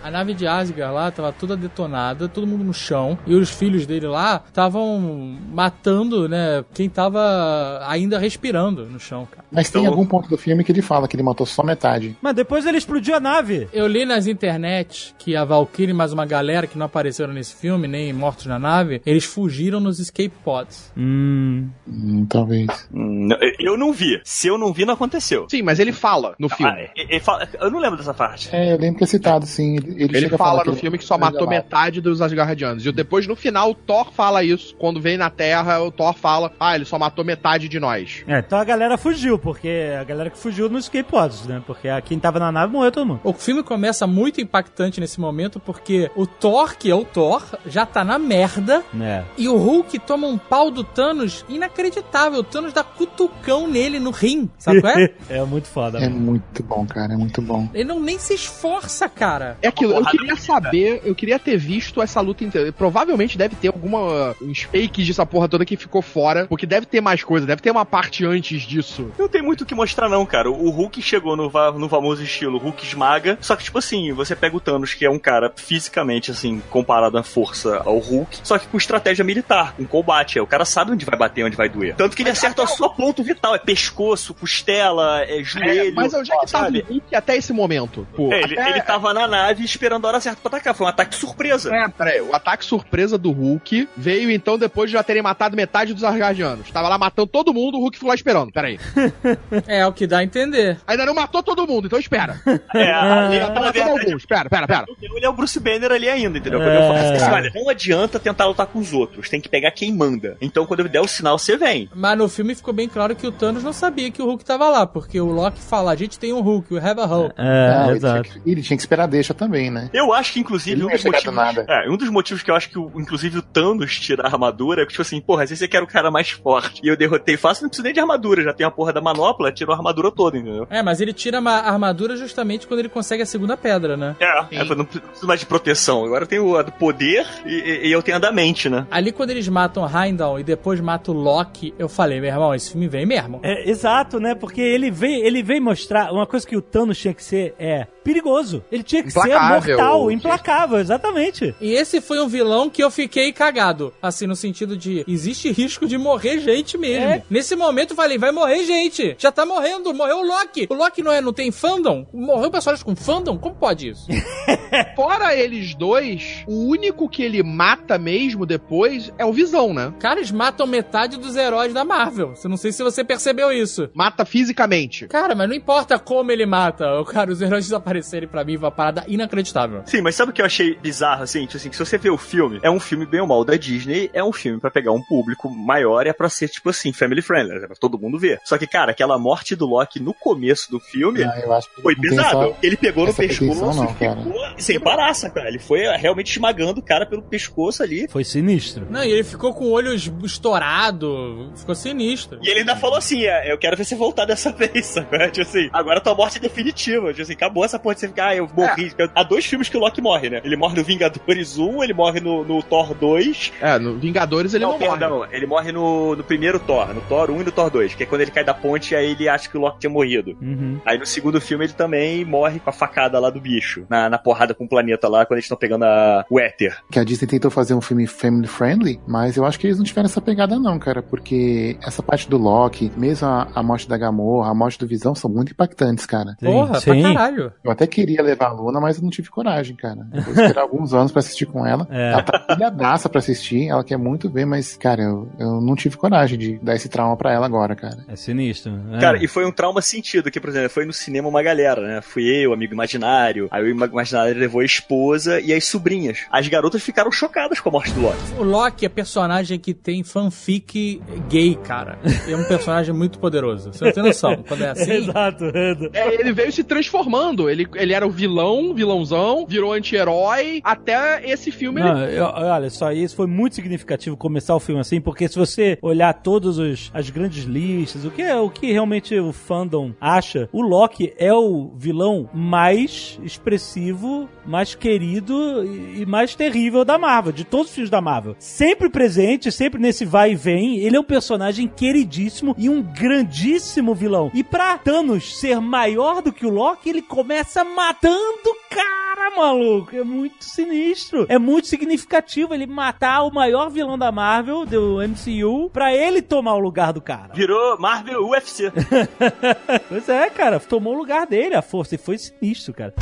A 0.03 0.11
nave 0.11 0.33
de 0.35 0.47
Asgard 0.47 0.95
lá 0.95 1.11
tava 1.11 1.33
toda 1.33 1.57
detonada, 1.57 2.29
todo 2.29 2.47
mundo 2.47 2.65
no 2.65 2.73
chão, 2.73 3.19
e 3.27 3.35
os 3.35 3.51
filhos 3.51 3.85
dele 3.87 4.07
lá 4.07 4.43
estavam 4.47 5.37
matando, 5.53 6.29
né, 6.29 6.65
quem 6.73 6.89
tava 6.89 7.81
ainda 7.87 8.19
respirando 8.19 8.87
no 8.87 8.99
chão, 8.99 9.27
cara. 9.31 9.45
Mas 9.51 9.71
tem 9.71 9.83
Então- 9.83 9.93
algum 9.93 10.07
ponto 10.07 10.29
do 10.29 10.37
filme 10.39 10.63
que 10.65 10.73
ele 10.73 10.83
fala 10.83 11.09
que 11.09 11.17
ele 11.17 11.23
matou 11.23 11.45
só 11.47 11.63
metade. 11.63 12.17
Mas 12.23 12.35
depois 12.35 12.65
ele 12.67 12.79
explodiu 12.79 13.15
a 13.17 13.21
nave. 13.21 13.69
Eu 13.73 13.87
li 13.87 14.05
nas 14.05 14.27
internet 14.27 15.15
que 15.19 15.35
a 15.37 15.45
Valkyrie 15.45 15.91
e 15.91 15.95
mais 15.95 16.13
uma 16.13 16.25
galera 16.27 16.67
que 16.67 16.79
não 16.79 16.87
apareceram 16.87 17.33
nesse 17.33 17.55
filme, 17.55 17.89
nem 17.89 18.13
mortos 18.13 18.47
na 18.47 18.59
nave, 18.59 19.03
eles 19.05 19.25
fugiram 19.25 19.81
nos 19.81 19.99
escape 19.99 20.33
pods. 20.45 20.93
Hum. 20.97 21.69
Hum, 21.87 22.27
talvez. 22.29 22.67
Hum, 22.93 23.29
eu 23.59 23.77
não 23.77 23.93
vi. 23.93 24.21
Se 24.25 24.49
eu 24.49 24.57
não 24.59 24.73
vi, 24.73 24.85
não 24.85 24.95
aconteceu. 24.95 25.47
Sim, 25.51 25.63
mas 25.69 25.79
ele 25.79 25.93
fala 25.93 26.35
no 26.39 26.47
Ah, 26.51 26.57
filme. 26.57 26.91
ele- 26.97 27.09
ele 27.11 27.21
fala- 27.21 27.47
eu 27.61 27.71
não 27.71 27.79
lembro 27.79 27.99
dessa 27.99 28.15
parte. 28.15 28.49
É, 28.55 28.73
eu 28.73 28.79
lembro 28.79 28.97
que 28.99 29.05
é 29.05 29.07
citado, 29.07 29.45
sim. 29.47 29.77
Ele, 29.77 30.05
ele, 30.05 30.17
Ele 30.17 30.29
fala 30.31 30.65
no 30.65 30.75
filme 30.75 30.97
que 30.97 31.05
só 31.05 31.19
matou 31.19 31.43
lá. 31.45 31.51
metade 31.51 32.01
dos 32.01 32.23
Asgardianos. 32.23 32.87
E 32.87 32.91
depois, 32.93 33.27
no 33.27 33.37
final, 33.37 33.71
o 33.71 33.75
Thor 33.75 34.11
fala 34.13 34.43
isso. 34.43 34.75
Quando 34.77 35.01
vem 35.01 35.17
na 35.19 35.29
Terra, 35.31 35.81
o 35.83 35.91
Thor 35.91 36.15
fala: 36.15 36.51
Ah, 36.59 36.75
ele 36.75 36.85
só 36.87 36.99
matou 36.99 37.25
metade 37.25 37.69
de 37.69 37.79
nós. 37.79 38.25
É, 38.27 38.39
então 38.39 38.59
a 38.59 38.65
galera 38.65 38.97
fugiu, 38.97 39.39
porque 39.39 39.69
a 40.01 40.05
galera 40.05 40.31
que 40.31 40.39
fugiu 40.39 40.69
nos 40.69 40.89
pods, 40.89 41.47
né? 41.47 41.63
Porque 41.67 41.87
a- 41.89 42.01
quem 42.01 42.19
tava 42.19 42.39
na 42.39 42.51
nave 42.51 42.73
morreu 42.73 42.91
todo 42.91 43.07
mundo. 43.07 43.21
O 43.23 43.33
filme 43.33 43.63
começa 43.63 44.07
muito 44.07 44.41
impactante 44.41 45.01
nesse 45.01 45.21
momento 45.21 45.61
porque 45.61 46.11
o 46.17 46.27
Thor, 46.27 46.77
que 46.77 46.91
é 46.91 46.95
o 46.95 47.05
Thor, 47.05 47.43
já 47.67 47.85
tá 47.85 48.03
na 48.05 48.19
merda 48.19 48.83
É. 49.01 49.23
e 49.37 49.49
o 49.49 49.57
Hulk 49.57 49.99
toma 50.01 50.27
um 50.27 50.39
pau 50.39 50.71
do 50.71 50.83
Thanos 50.85 51.45
inacreditável. 51.49 52.41
O 52.41 52.45
Thanos 52.45 52.73
dá 52.73 52.83
cutucão 52.83 53.67
nele 53.69 53.99
no 53.99 54.11
rim, 54.11 54.49
sabe 54.59 54.81
qual 54.81 54.93
é? 54.97 55.11
é 55.29 55.43
muito 55.45 55.58
foda. 55.67 55.99
É 55.99 56.09
mano. 56.09 56.21
muito 56.21 56.63
bom, 56.63 56.87
cara, 56.87 57.15
é 57.15 57.17
muito 57.17 57.43
bom. 57.43 57.69
Ele 57.75 57.85
não 57.85 58.01
nem 58.01 58.19
se 58.19 58.35
esforça, 58.35 59.09
cara. 59.09 59.57
É 59.63 59.69
aquilo, 59.69 59.95
eu 59.95 60.05
queria 60.05 60.37
saber, 60.37 61.03
eu 61.05 61.15
queria 61.15 61.39
ter 61.39 61.57
visto 61.57 62.01
essa 62.01 62.21
luta 62.21 62.45
inteira. 62.45 62.73
Provavelmente 62.73 63.37
deve 63.37 63.57
ter 63.57 63.69
alguma. 63.69 64.35
uns 64.41 64.63
fakes 64.63 65.07
dessa 65.07 65.25
porra 65.27 65.49
toda 65.49 65.65
que 65.65 65.77
ficou 65.77 66.03
fora. 66.03 66.47
Porque 66.47 66.67
deve 66.67 66.87
ter 66.87 67.01
mais 67.01 67.23
coisa, 67.23 67.47
deve 67.47 67.63
ter 67.63 67.71
uma 67.71 67.85
parte 67.85 68.25
antes 68.25 68.63
disso. 68.63 69.11
Não 69.19 69.29
tem 69.29 69.43
muito 69.43 69.63
o 69.63 69.67
que 69.67 69.75
mostrar, 69.75 70.09
não, 70.09 70.25
cara. 70.27 70.51
O 70.51 70.71
Hulk 70.71 71.01
chegou 71.03 71.37
no, 71.37 71.49
va- 71.51 71.73
no 71.73 71.89
famoso 71.89 72.23
estilo 72.23 72.59
Hulk 72.59 72.85
esmaga. 72.85 73.39
Só 73.41 73.57
que, 73.57 73.65
tipo 73.65 73.79
assim, 73.79 74.13
você 74.13 74.35
pega 74.37 74.57
o 74.57 74.61
Thanos, 74.61 74.95
que 74.95 75.05
é 75.05 75.11
um 75.11 75.19
cara 75.19 75.53
fisicamente, 75.57 76.31
assim, 76.31 76.63
comparado 76.71 77.19
à 77.19 77.23
força 77.23 77.83
ao 77.85 77.99
Hulk, 77.99 78.39
só 78.43 78.59
que 78.59 78.67
com 78.67 78.77
estratégia 78.77 79.25
militar, 79.25 79.75
com 79.77 79.87
combate. 79.87 80.39
É, 80.39 80.43
o 80.43 80.47
cara 80.47 80.65
sabe 80.65 80.93
onde 80.93 81.05
vai 81.05 81.19
bater, 81.19 81.45
onde 81.45 81.57
vai 81.57 81.69
doer. 81.69 81.95
Tanto 81.97 82.17
que 82.17 82.23
ele 82.23 82.31
acerta 82.31 82.67
só 82.67 82.89
ponto 82.89 83.23
vital: 83.23 83.55
é 83.55 83.59
pescoço, 83.59 84.35
costela, 84.35 85.23
é 85.23 85.43
joelho. 85.49 85.95
Mas 85.95 86.15
onde 86.15 86.31
é 86.33 86.37
que 86.39 86.47
tava 86.47 86.65
sabe? 86.65 86.85
o 86.89 86.93
Hulk 86.93 87.15
até 87.15 87.37
esse 87.37 87.53
momento? 87.53 88.07
Pô, 88.15 88.33
É, 88.33 88.43
ele, 88.43 88.59
até- 88.59 88.71
ele 88.71 88.81
tava 88.83 89.13
na 89.15 89.27
nave 89.27 89.65
esperando 89.65 90.05
a 90.05 90.09
hora 90.09 90.21
certa 90.21 90.41
pra 90.41 90.49
atacar. 90.57 90.75
Foi 90.75 90.87
um 90.87 90.91
ataque 90.91 91.15
surpresa. 91.15 91.75
É, 91.75 91.89
peraí, 91.89 92.21
o 92.21 92.35
ataque 92.35 92.65
surpresa 92.65 93.17
do 93.19 93.31
Hulk 93.33 93.89
veio 93.97 94.31
então 94.31 94.59
depois 94.59 94.91
de 94.91 94.97
já 94.97 95.03
terem 95.03 95.23
matado 95.23 95.57
metade 95.57 95.95
dos 95.95 96.05
Asgardianos. 96.05 96.71
Tava 96.71 96.89
lá 96.89 96.99
matando 96.99 97.27
todo 97.29 97.53
mundo, 97.55 97.77
o 97.79 97.81
Hulk 97.81 97.97
ficou 97.97 98.09
lá 98.09 98.15
esperando. 98.15 98.53
Peraí. 98.53 98.79
É 99.67 99.87
o 99.87 99.93
que 99.93 100.07
dá 100.07 100.19
a 100.19 100.25
entender. 100.25 100.79
Ainda 100.87 101.05
não 101.07 101.15
matou 101.15 101.43
todo 101.43 101.67
mundo, 101.67 101.87
então 101.87 101.99
espera. 101.99 102.41
É, 102.75 102.93
ali, 102.93 103.39
na 103.39 103.51
tá 103.51 103.61
matando 103.61 103.91
alguns. 103.91 104.17
Espera, 104.23 104.43
espera, 104.45 104.65
espera. 104.65 104.87
Ele 105.01 105.25
é 105.25 105.29
o 105.29 105.33
Bruce 105.33 105.59
Banner 105.61 105.91
ali 105.93 106.09
ainda, 106.09 106.39
entendeu? 106.39 106.59
Quando 106.61 106.71
É. 106.71 106.77
eu 106.77 106.95
falo 106.95 107.15
assim, 107.17 107.33
olha, 107.35 107.53
não 107.55 107.69
adianta 107.69 108.19
tentar 108.19 108.47
lutar 108.47 108.67
com 108.67 108.79
os 108.79 108.93
outros, 108.93 109.29
tem 109.29 109.41
que 109.41 109.49
pegar 109.49 109.71
quem 109.71 109.93
manda. 109.93 110.37
Então 110.41 110.67
quando 110.67 110.81
eu 110.81 110.89
der 110.89 111.01
o 111.01 111.09
sinal, 111.09 111.39
você 111.39 111.57
vem. 111.57 111.89
Mas 111.95 112.19
no 112.19 112.29
filme 112.29 112.55
ficou 112.55 112.73
bem 112.75 112.89
claro 112.89 113.15
que 113.17 113.27
o 113.27 113.33
Thanos 113.33 113.63
não 113.65 113.73
sabia 113.73 114.11
que 114.11 114.21
o 114.23 114.27
Hulk 114.27 114.45
tava 114.45 114.69
lá, 114.69 114.87
porque 114.87 115.21
o 115.21 115.31
Loki 115.41 115.61
fala: 115.61 115.93
a 115.93 115.97
gente 115.97 116.19
tem 116.19 116.33
um 116.33 116.41
Hulk, 116.41 116.75
we 116.75 116.81
have 116.81 117.01
a 117.01 117.05
Hulk. 117.07 117.35
É, 117.37 117.71
Não, 117.75 117.87
ele, 117.89 117.97
exato. 117.97 118.23
tinha 118.31 118.43
que, 118.43 118.51
ele 118.51 118.63
tinha 118.63 118.77
que 118.77 118.83
esperar 118.83 119.05
a 119.05 119.07
deixa 119.07 119.33
também, 119.35 119.71
né? 119.71 119.91
Eu 119.93 120.13
acho 120.13 120.33
que, 120.33 120.41
inclusive, 120.41 120.83
um 120.85 120.89
dos, 120.89 121.05
motivos, 121.05 121.35
nada. 121.35 121.65
é, 121.69 121.89
um 121.91 121.97
dos 121.97 122.09
motivos 122.11 122.43
que 122.43 122.51
eu 122.51 122.55
acho 122.55 122.71
que, 122.71 122.79
inclusive, 122.79 123.39
o 123.39 123.43
Thanos 123.43 123.99
tira 123.99 124.23
a 124.25 124.27
armadura 124.27 124.83
é 124.83 124.85
que, 124.85 124.91
tipo 124.93 125.03
assim, 125.03 125.21
porra, 125.21 125.43
às 125.45 125.51
vezes 125.51 125.61
você 125.61 125.69
quer 125.69 125.83
o 125.83 125.87
cara 125.87 126.11
mais 126.11 126.31
forte. 126.31 126.81
E 126.85 126.89
eu 126.89 126.97
derrotei 126.97 127.37
fácil, 127.37 127.63
não 127.63 127.69
preciso 127.69 127.85
nem 127.85 127.93
de 127.95 128.01
armadura, 128.01 128.43
já 128.43 128.53
tem 128.53 128.67
a 128.67 128.71
porra 128.71 128.93
da 128.93 129.01
manopla, 129.01 129.53
tirou 129.53 129.75
a 129.75 129.79
armadura 129.79 130.11
toda, 130.11 130.37
entendeu? 130.39 130.67
É, 130.71 130.83
mas 130.83 131.01
ele 131.01 131.13
tira 131.13 131.39
a 131.39 131.69
armadura 131.71 132.17
justamente 132.17 132.67
quando 132.67 132.81
ele 132.81 132.89
consegue 132.89 133.23
a 133.23 133.27
segunda 133.27 133.57
pedra, 133.57 133.97
né? 133.97 134.17
É, 134.21 134.57
é, 134.61 134.65
não 134.75 134.85
preciso 134.85 135.27
mais 135.27 135.41
de 135.41 135.47
proteção. 135.47 136.05
Agora 136.05 136.25
eu 136.25 136.29
tenho 136.29 136.57
a 136.57 136.63
do 136.63 136.73
poder 136.73 137.27
e, 137.47 137.51
e- 137.55 137.89
e 137.89 137.93
eu 137.93 138.03
tenho 138.03 138.17
a 138.17 138.21
da 138.21 138.33
mente, 138.33 138.69
né? 138.69 138.87
Ali 138.91 139.13
quando 139.13 139.31
eles 139.31 139.49
matam 139.49 139.89
Heimdall 139.89 140.39
e 140.41 140.45
depois 140.45 140.81
matam 140.81 141.15
o 141.15 141.19
Loki, 141.19 141.75
eu 141.79 141.89
falei, 141.89 142.21
meu 142.21 142.31
irmão, 142.31 142.55
esse 142.55 142.71
filme 142.71 142.89
vem 142.89 143.07
mesmo. 143.07 143.41
É, 143.43 143.69
exato, 143.69 144.19
né? 144.21 144.35
Porque 144.35 144.61
ele 144.61 144.91
veio, 144.91 145.18
ele 145.19 145.43
veio 145.43 145.63
mostrar 145.63 146.13
uma 146.13 146.27
coisa 146.27 146.47
que 146.47 146.57
o 146.57 146.63
Thanos 146.63 146.99
tinha 146.99 147.15
que 147.15 147.23
ser 147.23 147.55
é 147.59 147.87
perigoso. 148.03 148.65
Ele 148.73 148.83
tinha 148.83 149.03
que 149.03 149.11
Implacável. 149.11 149.63
ser 149.63 149.77
mortal, 149.77 150.11
implacável, 150.11 150.79
exatamente. 150.79 151.55
E 151.61 151.73
esse 151.73 152.01
foi 152.01 152.21
um 152.21 152.29
vilão 152.29 152.71
que 152.71 152.83
eu 152.83 152.91
fiquei 152.91 153.33
cagado. 153.33 153.93
Assim, 154.01 154.27
no 154.27 154.35
sentido 154.35 154.77
de, 154.77 155.05
existe 155.07 155.51
risco 155.53 155.87
de 155.87 155.99
morrer 155.99 156.39
gente 156.39 156.79
mesmo. 156.79 157.05
É. 157.05 157.23
Nesse 157.29 157.55
momento 157.55 157.91
eu 157.91 157.97
falei, 157.97 158.17
vai 158.17 158.33
morrer 158.33 158.65
gente. 158.65 159.15
Já 159.19 159.31
tá 159.31 159.45
morrendo, 159.45 159.93
morreu 159.93 160.19
o 160.19 160.27
Loki. 160.27 160.67
O 160.71 160.75
Loki 160.75 161.03
não 161.03 161.13
é, 161.13 161.21
não 161.21 161.33
tem 161.33 161.51
fandom? 161.51 162.07
Morreu 162.13 162.51
personagem 162.51 162.85
com 162.85 162.97
fandom? 162.97 163.37
Como 163.37 163.55
pode 163.55 163.89
isso? 163.91 164.07
Fora 164.97 165.35
eles 165.35 165.75
dois, 165.75 166.45
o 166.47 166.67
único 166.67 167.09
que 167.09 167.23
ele 167.23 167.43
mata 167.43 167.99
mesmo 167.99 168.47
depois 168.47 169.13
é 169.19 169.25
o 169.25 169.33
Visão, 169.33 169.75
né? 169.75 169.93
Cara, 169.99 170.19
eles 170.19 170.31
matam 170.31 170.67
metade 170.67 171.19
dos 171.19 171.37
heróis 171.37 171.73
da 171.73 171.85
Marvel. 171.85 172.35
Eu 172.43 172.51
não 172.51 172.57
sei 172.57 172.73
se 172.73 172.83
você 172.83 173.05
percebeu 173.05 173.53
isso. 173.53 173.91
Mata 173.95 174.25
fisicamente. 174.25 175.07
Cara, 175.09 175.35
mas 175.35 175.49
não 175.49 175.55
importa 175.57 175.99
como 175.99 176.31
ele 176.31 176.45
mata. 176.47 177.01
O 177.01 177.05
cara, 177.05 177.31
os 177.31 177.41
heróis 177.41 177.65
desaparecerem 177.67 178.29
pra 178.29 178.45
mim, 178.45 178.57
foi 178.57 178.65
uma 178.67 178.71
parada 178.75 179.05
inacreditável. 179.09 179.83
Sim, 179.87 180.01
mas 180.03 180.15
sabe 180.15 180.31
o 180.31 180.35
que 180.35 180.41
eu 180.43 180.47
achei 180.47 180.75
bizarro, 180.77 181.23
assim? 181.23 181.45
Tipo 181.47 181.57
assim, 181.57 181.71
que 181.71 181.77
se 181.77 181.85
você 181.85 181.99
vê 181.99 182.11
o 182.11 182.19
filme, 182.19 182.61
é 182.63 182.71
um 182.71 182.81
filme 182.81 183.07
bem 183.07 183.21
ou 183.21 183.27
mal 183.27 183.45
da 183.45 183.57
Disney, 183.57 184.11
é 184.13 184.23
um 184.23 184.33
filme 184.33 184.61
pra 184.61 184.71
pegar 184.71 184.93
um 184.93 185.03
público 185.03 185.49
maior 185.51 186.07
e 186.07 186.11
é 186.11 186.13
pra 186.13 186.29
ser, 186.29 186.49
tipo 186.49 186.71
assim, 186.71 186.93
family 186.93 187.23
friendly, 187.23 187.65
é 187.65 187.67
pra 187.67 187.77
todo 187.77 187.99
mundo 187.99 188.19
ver. 188.19 188.41
Só 188.45 188.59
que, 188.59 188.67
cara, 188.67 188.91
aquela 188.93 189.19
morte 189.19 189.55
do 189.57 189.67
Loki 189.67 190.01
no 190.01 190.13
começo 190.15 190.71
do 190.71 190.79
filme 190.81 191.23
Ah, 191.25 191.41
eu 191.43 191.53
acho 191.53 191.69
que 191.75 191.81
foi 191.83 191.95
não 191.95 192.01
tem 192.03 192.11
pesado. 192.11 192.57
Ele 192.63 192.77
pegou 192.77 193.07
no 193.07 193.15
pescoço 193.15 193.61
não, 193.61 193.85
e 193.85 193.89
ficou 193.89 194.09
cara. 194.09 194.55
sem 194.59 194.79
paraça, 194.81 195.31
cara. 195.31 195.49
Ele 195.49 195.59
foi 195.59 195.81
realmente 195.97 196.31
esmagando 196.31 196.81
o 196.81 196.83
cara 196.83 197.07
pelo 197.07 197.23
pescoço 197.23 197.83
ali. 197.83 198.07
Foi 198.09 198.25
sinistro. 198.25 198.87
Não, 198.91 199.03
e 199.03 199.11
ele 199.11 199.25
ficou 199.25 199.55
com 199.55 199.65
o 199.67 199.71
olho 199.71 199.93
es- 199.95 200.11
estourado. 200.23 201.53
Ficou 201.57 201.75
sinistro. 201.75 202.39
E 202.43 202.49
ele 202.49 202.61
ainda 202.61 202.77
falou 202.77 202.97
assim: 202.99 203.25
é, 203.25 203.53
eu 203.53 203.59
quero 203.59 203.77
ver 203.77 203.85
você 203.85 203.95
voltar 203.95 204.25
dessa 204.25 204.51
vez, 204.59 204.98
sabe? 205.03 205.31
Tipo 205.31 205.49
assim, 205.49 205.69
agora 205.73 206.01
tua 206.01 206.15
morte 206.15 206.39
é 206.39 206.41
definitiva. 206.41 207.11
Tipo 207.11 207.23
assim, 207.23 207.33
acabou 207.33 207.65
essa 207.65 207.79
porra 207.79 207.95
de 207.95 208.01
você 208.01 208.09
ficar, 208.09 208.29
ah, 208.29 208.37
eu 208.37 208.49
morri. 208.55 208.93
Há 209.15 209.23
dois 209.23 209.45
filmes 209.45 209.69
que 209.69 209.77
o 209.77 209.81
Loki 209.81 210.01
morre, 210.01 210.31
né? 210.31 210.41
Ele 210.45 210.57
morre 210.57 210.77
no 210.77 210.85
Vingadores 210.85 211.59
1, 211.59 211.85
ele 211.85 211.95
morre 211.95 212.21
no, 212.21 212.45
no 212.45 212.63
Thor 212.63 212.95
2. 212.95 213.53
É, 213.61 213.79
no 213.79 213.99
Vingadores 213.99 214.55
ele 214.55 214.65
não, 214.65 214.73
morre. 214.73 214.87
perdão, 214.87 215.27
ele 215.31 215.47
morre 215.47 215.73
no, 215.73 216.17
no 216.17 216.25
primeiro 216.25 216.59
Thor, 216.59 216.95
no 216.95 217.01
Thor 217.03 217.31
1 217.31 217.41
e 217.41 217.45
no 217.45 217.53
Thor 217.53 217.71
2, 217.71 217.95
que 217.95 218.03
é 218.03 218.07
quando 218.07 218.23
ele 218.23 218.31
cai 218.31 218.45
da 218.45 218.55
ponte 218.55 218.93
e 218.93 218.97
aí 218.97 219.13
ele 219.13 219.29
acha 219.29 219.49
que 219.49 219.57
o 219.57 219.61
Loki 219.61 219.81
tinha 219.81 219.91
morrido. 219.91 220.37
Uhum. 220.41 220.81
Aí 220.85 220.99
no 220.99 221.07
segundo 221.07 221.41
filme 221.41 221.65
ele 221.65 221.73
também 221.73 222.25
morre 222.25 222.61
com 222.61 222.71
a 222.71 222.73
facada 222.73 223.19
lá 223.19 223.31
do 223.31 223.41
bicho, 223.41 223.87
na, 223.89 224.09
na 224.09 224.19
porrada 224.19 224.55
com 224.55 224.65
o 224.65 224.69
planeta 224.69 225.09
lá, 225.09 225.25
quando 225.25 225.39
eles 225.39 225.45
estão 225.45 225.57
pegando 225.57 225.85
a, 225.85 226.25
o 226.31 226.39
éter. 226.39 226.77
Que 226.91 226.99
a 226.99 227.05
Disney 227.05 227.27
tentou 227.27 227.51
fazer 227.51 227.75
um 227.75 227.81
filme 227.81 228.07
family 228.07 228.47
friendly, 228.47 229.01
mas 229.07 229.37
eu 229.37 229.45
acho 229.45 229.59
que 229.59 229.67
eles 229.67 229.79
não 229.79 229.85
tiveram 229.85 230.07
essa 230.07 230.21
pegada 230.21 230.59
não, 230.59 230.79
cara, 230.79 231.03
porque 231.03 231.77
essa 231.83 232.03
parte 232.03 232.29
do 232.29 232.37
Loki, 232.37 232.91
mesmo 232.97 233.27
a, 233.27 233.49
a 233.55 233.63
morte 233.63 233.89
da 233.89 233.97
Gamorra, 233.97 234.51
a 234.51 234.55
morte 234.55 234.79
do 234.79 234.87
Visão 234.89 235.15
são 235.15 235.31
muito 235.31 235.53
impactantes, 235.53 236.07
cara. 236.07 236.37
Porra, 236.41 236.81
sim. 236.81 237.01
pra 237.01 237.15
caralho. 237.15 237.53
Eu 237.63 237.71
até 237.71 237.87
queria 237.87 238.23
levar 238.23 238.47
a 238.47 238.53
Luna, 238.53 238.81
mas 238.81 238.97
eu 238.97 239.03
não 239.03 239.11
tive 239.11 239.29
coragem, 239.31 239.77
cara. 239.77 240.07
Eu 240.13 240.23
vou 240.23 240.33
esperar 240.33 240.63
alguns 240.63 240.95
anos 240.95 241.13
pra 241.13 241.21
assistir 241.21 241.47
com 241.47 241.67
ela. 241.67 241.87
É. 241.91 242.13
Ela 242.13 242.23
tá 242.23 242.39
pilhadaça 242.39 243.09
pra 243.09 243.19
assistir, 243.19 243.69
ela 243.69 243.85
quer 243.85 243.97
muito 243.97 244.29
ver, 244.29 244.47
mas, 244.47 244.77
cara, 244.77 245.03
eu, 245.03 245.31
eu 245.39 245.61
não 245.61 245.75
tive 245.75 245.97
coragem 245.97 246.39
de 246.39 246.59
dar 246.59 246.75
esse 246.75 246.89
trauma 246.89 247.17
pra 247.17 247.33
ela 247.33 247.47
agora, 247.47 247.75
cara. 247.77 247.99
É 248.09 248.17
sinistro. 248.17 248.73
É. 248.93 248.99
Cara, 248.99 249.23
e 249.23 249.29
foi 249.29 249.45
um 249.45 249.53
trauma 249.53 249.83
sentido, 249.83 250.31
que, 250.31 250.41
por 250.41 250.51
exemplo, 250.51 250.71
foi 250.71 250.85
no 250.85 250.93
cinema 250.93 251.29
uma 251.29 251.43
galera, 251.43 251.81
né? 251.81 252.01
Fui 252.01 252.25
eu, 252.25 252.53
amigo 252.53 252.73
imaginário, 252.73 253.49
aí 253.51 253.63
o 253.63 253.65
amigo 253.65 253.93
imaginário 253.93 254.39
levou 254.39 254.61
a 254.61 254.65
esposa 254.65 255.41
e 255.41 255.53
as 255.53 255.65
sobrinhas. 255.65 256.27
As 256.31 256.47
garotas 256.49 256.83
ficaram 256.83 257.11
chocadas 257.11 257.61
com 257.61 257.69
a 257.69 257.73
morte 257.73 257.93
do 257.93 258.01
Loki. 258.01 258.19
O 258.39 258.43
Loki 258.43 258.87
é 258.87 258.89
personagem 258.89 259.59
que 259.59 259.75
tem 259.75 260.03
fanfic 260.03 261.01
gay, 261.29 261.55
cara. 261.57 261.99
É 262.27 262.37
um 262.37 262.45
personagem 262.45 262.95
muito 262.95 263.19
poderoso. 263.19 263.73
Você 263.73 263.85
não 263.85 263.93
tem 263.93 264.03
noção. 264.03 264.43
Quando 264.47 264.65
é 264.65 264.71
assim. 264.83 264.93
Exato. 265.09 265.45
É, 265.93 266.15
ele 266.15 266.33
veio 266.33 266.53
se 266.53 266.63
transformando. 266.65 267.49
Ele, 267.51 267.67
ele 267.75 267.93
era 267.93 268.07
o 268.07 268.11
vilão, 268.11 268.75
vilãozão, 268.75 269.47
virou 269.47 269.73
anti-herói. 269.73 270.61
Até 270.65 271.23
esse 271.29 271.51
filme 271.51 271.81
ele 271.81 271.89
Não, 271.91 272.05
eu- 272.05 272.25
olha 272.25 272.71
só, 272.71 272.93
isso 272.93 273.15
foi 273.17 273.27
muito 273.27 273.55
significativo 273.55 274.17
começar 274.17 274.55
o 274.55 274.61
filme 274.61 274.81
assim, 274.81 275.01
porque 275.01 275.29
se 275.29 275.37
você 275.39 275.79
olhar 275.83 276.13
todas 276.15 276.59
os- 276.59 276.91
as 276.95 277.11
grandes 277.11 277.45
listas, 277.45 278.05
o 278.05 278.11
que 278.11 278.23
é 278.23 278.37
o 278.37 278.51
que 278.51 278.73
realmente 278.73 279.19
o 279.19 279.33
fandom 279.33 279.93
acha, 280.01 280.49
o 280.53 280.63
Loki 280.63 281.13
é 281.19 281.33
o 281.33 281.71
vilão 281.77 282.29
mais 282.33 283.19
expressivo, 283.23 284.29
mais 284.47 284.75
querido 284.75 285.65
e, 285.65 286.03
e 286.03 286.07
mais 286.07 286.35
terrível 286.35 286.85
da 286.85 286.99
Marvel, 286.99 287.33
de 287.33 287.45
todos 287.45 287.69
os 287.69 287.75
filmes 287.75 287.91
da 287.91 288.01
Marvel. 288.01 288.35
Sempre 288.39 288.89
presente, 288.91 289.51
sempre 289.51 289.81
nesse 289.81 290.05
vai 290.05 290.33
e 290.33 290.35
vem, 290.35 290.79
ele 290.79 290.97
é 290.97 291.01
um 291.01 291.05
personagem 291.05 291.67
queridíssimo 291.69 292.55
e 292.59 292.69
um 292.69 292.83
grandíssimo 292.83 293.95
vilão. 293.95 294.31
E 294.35 294.43
pra 294.45 294.68
Thanos 294.77 295.39
ser 295.39 295.61
maior 295.61 296.21
do 296.21 296.33
que 296.33 296.45
o 296.45 296.51
Loki, 296.51 296.91
ele 296.91 297.03
começa 297.03 297.65
matando 297.65 298.19
o 298.45 298.57
cara, 298.69 299.31
maluco. 299.37 299.97
É 299.97 300.03
muito 300.03 300.45
sinistro. 300.45 301.27
É 301.29 301.39
muito 301.39 301.69
significativo 301.69 302.53
ele 302.53 302.67
matar 302.67 303.23
o 303.23 303.33
maior 303.33 303.71
vilão 303.71 303.97
da 303.97 304.13
Marvel, 304.13 304.67
do 304.67 304.99
MCU, 304.99 305.71
pra 305.71 305.95
ele 305.95 306.21
tomar 306.21 306.55
o 306.55 306.59
lugar 306.59 306.93
do 306.93 307.01
cara. 307.01 307.33
Virou 307.35 307.79
Marvel 307.79 308.27
UFC. 308.29 308.71
Pois 309.89 310.09
é, 310.09 310.29
cara. 310.31 310.59
Tomou 310.61 310.95
o 310.95 310.99
lugar 310.99 311.27
dele, 311.27 311.55
a 311.55 311.63
força. 311.63 311.95
E 311.95 311.99
foi 311.99 312.19
sinistro, 312.19 312.75
cara. 312.75 312.95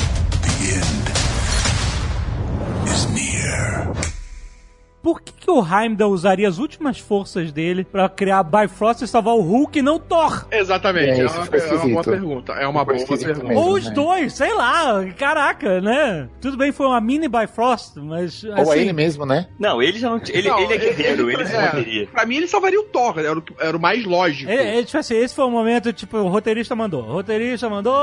Por 5.07 5.21
que, 5.21 5.33
que 5.33 5.49
o 5.49 5.65
Heimdall 5.65 6.11
usaria 6.11 6.49
as 6.49 6.59
últimas 6.59 6.99
forças 6.99 7.53
dele 7.53 7.85
pra 7.85 8.09
criar 8.09 8.43
Bifrost 8.43 9.03
e 9.03 9.07
salvar 9.07 9.37
o 9.37 9.41
Hulk 9.41 9.79
e 9.79 9.83
não 9.83 10.01
Thor? 10.01 10.49
Exatamente, 10.51 11.21
É, 11.21 11.21
é, 11.21 11.27
uma, 11.29 11.47
é 11.47 11.75
uma 11.77 11.89
boa 11.89 12.03
pergunta. 12.03 12.53
É 12.55 12.67
uma 12.67 12.85
boa 12.85 12.99
pergunta. 13.07 13.45
mesmo. 13.45 13.55
Ou 13.55 13.75
os 13.75 13.87
né? 13.87 13.93
dois, 13.93 14.33
sei 14.33 14.53
lá. 14.53 15.05
Caraca, 15.17 15.81
né? 15.81 16.29
Tudo 16.41 16.57
bem, 16.57 16.73
foi 16.73 16.87
uma 16.87 17.01
mini 17.01 17.29
Bifrost, 17.29 17.99
mas. 17.99 18.43
Ou 18.43 18.53
assim, 18.55 18.73
é 18.73 18.79
ele 18.79 18.93
mesmo, 18.93 19.25
né? 19.25 19.47
Não, 19.61 19.81
ele 19.81 19.97
já 19.97 20.11
não. 20.11 20.21
Ele, 20.29 20.49
Não, 20.49 20.59
ele 20.59 20.75
é 20.75 20.77
guerreiro, 20.77 21.31
ele, 21.31 21.47
se 21.47 21.55
é, 21.55 21.63
morreria. 21.67 22.07
Pra 22.09 22.27
mim, 22.27 22.39
ele 22.39 22.49
salvaria 22.49 22.81
o 22.81 22.83
Thor, 22.83 23.17
era 23.21 23.39
o, 23.39 23.45
era 23.61 23.77
o 23.77 23.81
mais 23.81 24.05
lógico. 24.05 24.51
É, 24.51 24.81
é, 24.81 24.83
tipo 24.83 24.99
assim, 24.99 25.15
esse 25.15 25.37
foi 25.37 25.45
o 25.45 25.51
momento, 25.53 25.93
tipo, 25.93 26.17
o 26.17 26.27
roteirista 26.27 26.75
mandou. 26.75 27.05
O 27.05 27.13
roteirista 27.13 27.71
mandou, 27.71 27.95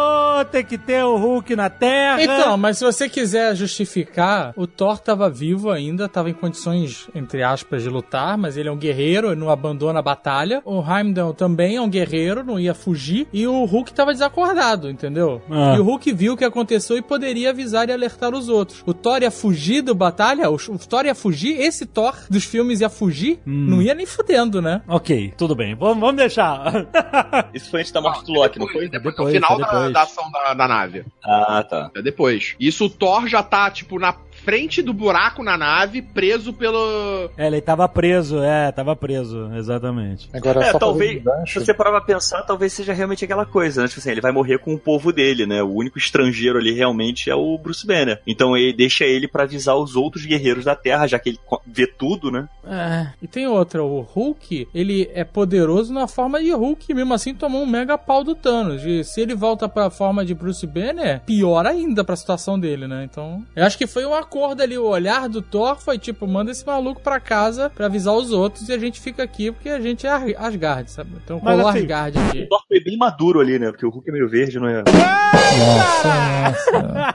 tem 0.50 0.64
que 0.64 0.78
ter 0.78 1.04
o 1.04 1.18
Hulk 1.18 1.54
na 1.54 1.70
Terra. 1.70 2.24
Então, 2.24 2.56
mas 2.56 2.78
se 2.78 2.86
você 2.86 3.10
quiser 3.10 3.54
justificar, 3.58 4.54
o 4.56 4.66
Thor 4.66 4.98
tava 5.00 5.30
vivo 5.30 5.70
ainda, 5.70 6.08
tava 6.08 6.30
em 6.30 6.34
condições, 6.34 6.93
entre 7.14 7.44
aspas, 7.44 7.84
de 7.84 7.90
lutar, 7.90 8.38
mas 8.38 8.58
ele 8.58 8.70
é 8.70 8.72
um 8.72 8.78
guerreiro, 8.78 9.28
ele 9.28 9.40
não 9.40 9.50
abandona 9.50 10.00
a 10.00 10.02
batalha. 10.02 10.62
O 10.66 10.82
Heimdall 10.82 11.34
também 11.34 11.76
é 11.76 11.82
um 11.82 11.90
guerreiro, 11.90 12.44
não 12.44 12.60
ia 12.60 12.74
fugir. 12.74 13.28
E 13.34 13.46
o 13.48 13.66
Hulk 13.66 13.94
tava 13.94 14.12
desacordado, 14.14 14.90
entendeu? 14.90 15.42
Ah. 15.50 15.76
E 15.76 15.80
o 15.80 15.84
Hulk 15.84 16.12
viu 16.14 16.34
o 16.34 16.38
que 16.38 16.46
aconteceu 16.46 16.98
e 16.98 17.02
poderia 17.02 17.50
avisar 17.52 17.90
e 17.90 17.92
alertar 17.92 18.34
os 18.34 18.50
outros. 18.50 18.84
O 18.86 18.94
Thor 18.94 19.22
ia 19.22 19.32
fugir 19.32 19.82
do 19.82 19.94
batalha, 19.96 20.50
o, 20.50 20.56
o 20.56 20.78
Thor 20.80 21.06
ia 21.06 21.16
fugir, 21.16 21.60
esse 21.60 21.86
Thor 21.86 22.16
dos 22.30 22.44
filmes 22.44 22.82
ia 22.82 22.90
fugir, 22.90 23.40
não 23.46 23.82
ia 23.82 23.94
nem 23.94 24.06
fudendo, 24.06 24.62
né? 24.62 24.82
Ok, 24.88 25.34
tudo 25.38 25.56
bem. 25.56 25.76
Vamos, 25.76 26.00
vamos 26.00 26.16
deixar. 26.18 26.88
Isso 27.54 27.70
foi 27.70 27.82
antes 27.82 27.92
da 27.92 28.02
morte 28.02 28.26
do 28.26 28.34
Loki, 28.34 28.60
não 28.60 28.68
foi? 28.68 28.90
Depois, 28.90 29.16
Depois, 29.16 29.34
no 29.34 29.40
final 29.42 29.58
da, 29.58 29.66
depois. 29.66 29.94
da 29.94 30.02
ação 30.04 30.32
da, 30.32 30.54
da 30.54 30.68
nave. 30.68 31.06
Ah, 31.24 31.64
tá. 31.68 31.92
É 31.96 32.02
depois. 32.02 32.56
Isso 32.60 32.86
o 32.86 32.90
Thor 32.90 33.28
já 33.28 33.42
tá, 33.44 33.70
tipo, 33.72 34.00
na 34.00 34.14
frente 34.44 34.82
do 34.82 34.94
buraco 34.94 35.44
na 35.44 35.58
nave, 35.58 36.02
preso 36.02 36.54
pelo. 36.54 37.30
É, 37.38 37.48
ele 37.48 37.62
tava 37.62 37.88
preso, 37.88 38.40
é, 38.42 38.72
tava 38.72 38.96
preso, 38.96 39.52
exatamente. 39.56 40.30
Agora, 40.34 40.64
É, 40.66 40.72
só 40.72 40.80
talvez, 40.80 41.22
se 41.48 41.60
você 41.60 41.74
parar 41.74 41.92
pra 41.92 42.02
pensar, 42.02 42.42
talvez 42.44 42.74
seja 42.74 42.94
realmente 42.94 43.26
aquela 43.26 43.46
coisa, 43.46 43.82
né? 43.82 43.88
Tipo 43.88 44.00
assim, 44.00 44.12
ele 44.12 44.22
vai 44.22 44.32
morrer 44.32 44.60
com 44.60 44.74
o 44.74 44.80
povo 44.80 45.12
dele, 45.12 45.46
né? 45.46 45.62
O 45.64 45.74
único 45.74 45.98
estrangeiro 45.98 46.58
ali 46.58 46.74
realmente 46.74 47.30
é 47.30 47.36
o 47.36 47.58
Bruce 47.58 47.86
Banner. 47.86 48.22
Então 48.28 48.56
ele 48.58 48.74
deixa 48.74 49.06
ele 49.06 49.28
pra 49.28 49.44
avisar 49.44 49.76
os 49.76 49.96
outros 49.96 50.26
guerreiros 50.26 50.66
da 50.66 50.76
Terra, 50.76 51.08
já 51.08 51.20
que 51.20 51.30
ele 51.30 51.40
vê 51.66 51.88
tudo, 51.88 52.32
né? 52.32 52.48
É, 52.66 53.08
e 53.22 53.28
tem 53.28 53.48
outra, 53.48 53.84
o 53.84 54.02
Hulk, 54.02 54.68
ele 54.74 55.10
é 55.14 55.24
poderoso 55.24 55.94
na 55.94 56.08
forma 56.08 56.42
de 56.42 56.52
Hulk, 56.52 56.86
e 56.92 56.94
mesmo 56.96 57.14
assim 57.14 57.34
tomou 57.34 57.62
um 57.62 57.66
mega 57.66 57.98
pau 57.98 58.24
do 58.24 58.36
Thanos. 58.36 58.84
E 58.86 59.04
se 59.04 59.22
ele 59.22 59.36
volta 59.36 59.68
pra 59.68 59.90
forma 59.90 60.26
de 60.26 60.34
Bruce 60.34 60.66
Banner, 60.66 61.22
pior 61.26 61.66
ainda 61.66 62.04
pra 62.04 62.16
situação 62.16 62.60
dele, 62.60 62.88
né? 62.88 63.04
Então, 63.10 63.44
eu 63.56 63.66
acho 63.66 63.78
que 63.78 63.88
foi 63.88 64.06
um 64.06 64.14
acordo 64.34 64.62
ali, 64.64 64.78
o 64.78 64.86
olhar 64.86 65.30
do 65.30 65.42
Thor 65.44 65.80
foi 65.80 66.00
tipo, 66.00 66.26
manda 66.28 66.50
esse 66.52 66.66
maluco 66.66 67.00
pra 67.02 67.20
casa 67.20 67.70
pra 67.70 67.86
avisar 67.86 68.16
os 68.16 68.32
outros 68.32 68.68
e 68.68 68.74
a 68.74 68.80
gente 68.80 69.00
fica 69.00 69.22
aqui 69.22 69.52
porque 69.52 69.70
a 69.70 69.80
gente 69.80 70.08
é 70.08 70.10
Ar- 70.10 70.24
Asgard, 70.48 70.90
sabe? 70.90 71.12
Então 71.24 71.40
Mas 71.44 71.56
colou 71.56 71.70
assim, 71.70 71.80
Asgard 71.80 72.18
aqui. 72.18 72.42
O 72.42 72.50
Thor 72.50 72.64
foi 72.68 72.84
bem 72.84 72.98
maduro 72.98 73.40
ali, 73.40 73.60
né? 73.60 73.70
Porque 73.70 73.86
o 73.86 73.90
Hulk 73.90 74.10
é 74.10 74.12
meio 74.12 74.28
verde, 74.28 74.60
não 74.60 74.68
é? 74.68 74.84
Nossa, 74.84 76.82
nossa. 76.82 77.14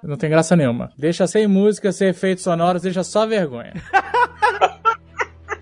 Não 0.04 0.16
tem 0.16 0.30
graça 0.30 0.54
nenhuma. 0.56 0.90
Deixa 0.96 1.26
sem 1.26 1.46
música, 1.46 1.90
sem 1.92 2.08
efeitos 2.08 2.44
sonoros, 2.44 2.82
deixa 2.82 3.02
só 3.02 3.26
vergonha. 3.26 3.72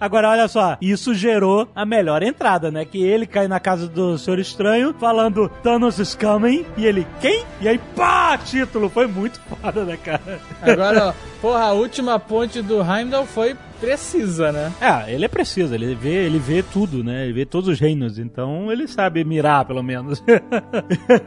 Agora, 0.01 0.31
olha 0.31 0.49
só, 0.49 0.77
isso 0.81 1.15
gerou 1.15 1.69
a 1.75 1.85
melhor 1.85 2.23
entrada, 2.23 2.71
né? 2.71 2.85
Que 2.85 3.03
ele 3.03 3.27
cai 3.27 3.49
na 3.49 3.59
casa 3.59 3.89
do 3.89 4.17
Senhor 4.17 4.39
Estranho, 4.39 4.95
falando 4.99 5.49
Thanos 5.63 5.99
is 5.99 6.15
coming, 6.15 6.65
e 6.77 6.87
ele, 6.87 7.07
quem? 7.21 7.45
E 7.61 7.69
aí, 7.69 7.79
pá, 7.97 8.39
título, 8.39 8.89
foi 8.89 9.07
muito 9.07 9.41
foda, 9.41 9.85
né, 9.85 9.97
cara? 9.97 10.41
Agora, 10.63 11.09
ó, 11.09 11.13
porra, 11.41 11.65
a 11.65 11.73
última 11.73 12.19
ponte 12.19 12.63
do 12.63 12.81
Heimdall 12.81 13.27
foi 13.27 13.57
precisa, 13.81 14.53
né? 14.53 14.73
É, 14.81 15.13
ele 15.13 15.25
é 15.25 15.29
preciso, 15.29 15.75
ele 15.75 15.95
vê, 15.95 16.27
ele 16.27 16.39
vê 16.39 16.63
tudo, 16.63 17.03
né? 17.05 17.25
Ele 17.25 17.33
vê 17.33 17.47
todos 17.47 17.69
os 17.69 17.81
reinos, 17.81 18.19
então 18.19 18.71
ele 18.73 18.87
sabe 18.87 19.25
mirar, 19.25 19.65
pelo 19.65 19.83
menos. 19.83 20.23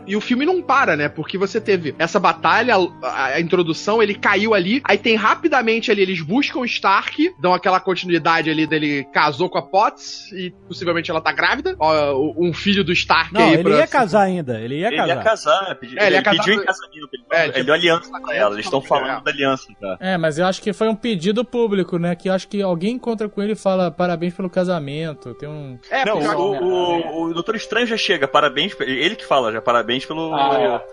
E 0.08 0.16
o 0.16 0.22
filme 0.22 0.45
não 0.45 0.62
para, 0.62 0.95
né? 0.97 1.08
Porque 1.10 1.38
você 1.38 1.60
teve 1.62 1.95
essa 1.97 2.20
batalha, 2.20 2.76
a, 3.04 3.26
a 3.26 3.41
introdução, 3.41 4.02
ele 4.02 4.14
caiu 4.16 4.54
ali, 4.54 4.82
aí 4.84 4.97
tem 4.97 5.16
rapidamente 5.16 5.89
ali, 5.91 6.02
eles 6.02 6.22
buscam 6.22 6.60
o 6.60 6.66
Stark, 6.66 7.34
dão 7.41 7.54
aquela 7.54 7.80
continuidade 7.80 8.49
ali 8.49 8.68
dele 8.68 9.06
casou 9.14 9.49
com 9.49 9.58
a 9.58 9.62
Potts 9.62 10.32
e 10.34 10.52
possivelmente 10.68 11.10
ela 11.10 11.22
tá 11.22 11.32
grávida. 11.32 11.76
Ó, 11.80 12.34
um 12.38 12.54
filho 12.54 12.84
do 12.84 12.91
Stark 12.91 13.34
Não, 13.34 13.41
aí 13.41 13.54
ele 13.54 13.64
pra- 13.64 13.78
ia 13.78 13.88
casar 13.88 14.24
ainda, 14.24 14.60
ele 14.60 14.80
ia 14.80 14.88
Ele 14.88 14.97
casar. 14.97 15.16
ia 15.16 15.24
casar, 15.24 15.62
né? 15.70 15.76
Pedi- 15.76 15.99
É, 15.99 16.06
ele 16.08 16.16
ia 16.16 16.18
ele 16.18 16.26
casar 16.26 16.38
pediu 16.43 16.54
em 16.62 16.66
casamento. 16.66 17.10
Ele, 17.14 17.24
É, 17.32 17.43
ele 17.43 17.54
tipo, 17.54 17.66
deu 17.66 17.74
aliança 17.74 18.12
pra 18.22 18.36
ela. 18.36 18.56
Eles 18.56 18.66
estão 18.66 18.80
é. 18.80 18.84
falando 18.84 19.24
da 19.24 19.32
aliança 19.32 19.68
já. 19.82 19.97
É, 19.99 20.18
mas 20.18 20.38
eu 20.38 20.45
acho 20.45 20.62
que 20.62 20.74
foi 20.74 20.88
um 20.89 20.95
pedido 20.95 21.45
público, 21.45 21.97
né? 21.97 22.16
Que 22.16 22.30
eu 22.30 22.34
acho 22.34 22.41
que 22.48 22.62
alguém 22.62 22.96
encontra 22.96 23.28
com 23.30 23.42
ele 23.42 23.54
e 23.54 23.56
fala 23.56 23.92
parabéns 23.92 24.34
pelo 24.34 24.50
casamento. 24.50 25.34
Tem 25.36 25.48
um. 25.50 25.78
É, 25.89 26.06
Não, 26.06 26.20
porque- 26.20 26.36
o, 26.36 26.62
o, 26.64 27.24
o 27.30 27.34
Doutor 27.34 27.56
Estranho 27.56 27.88
já 27.88 27.98
chega, 27.98 28.28
parabéns. 28.28 28.74
Ele 28.80 29.16
que 29.16 29.26
fala 29.26 29.52
já, 29.52 29.62
parabéns 29.62 30.06
pelo. 30.06 30.32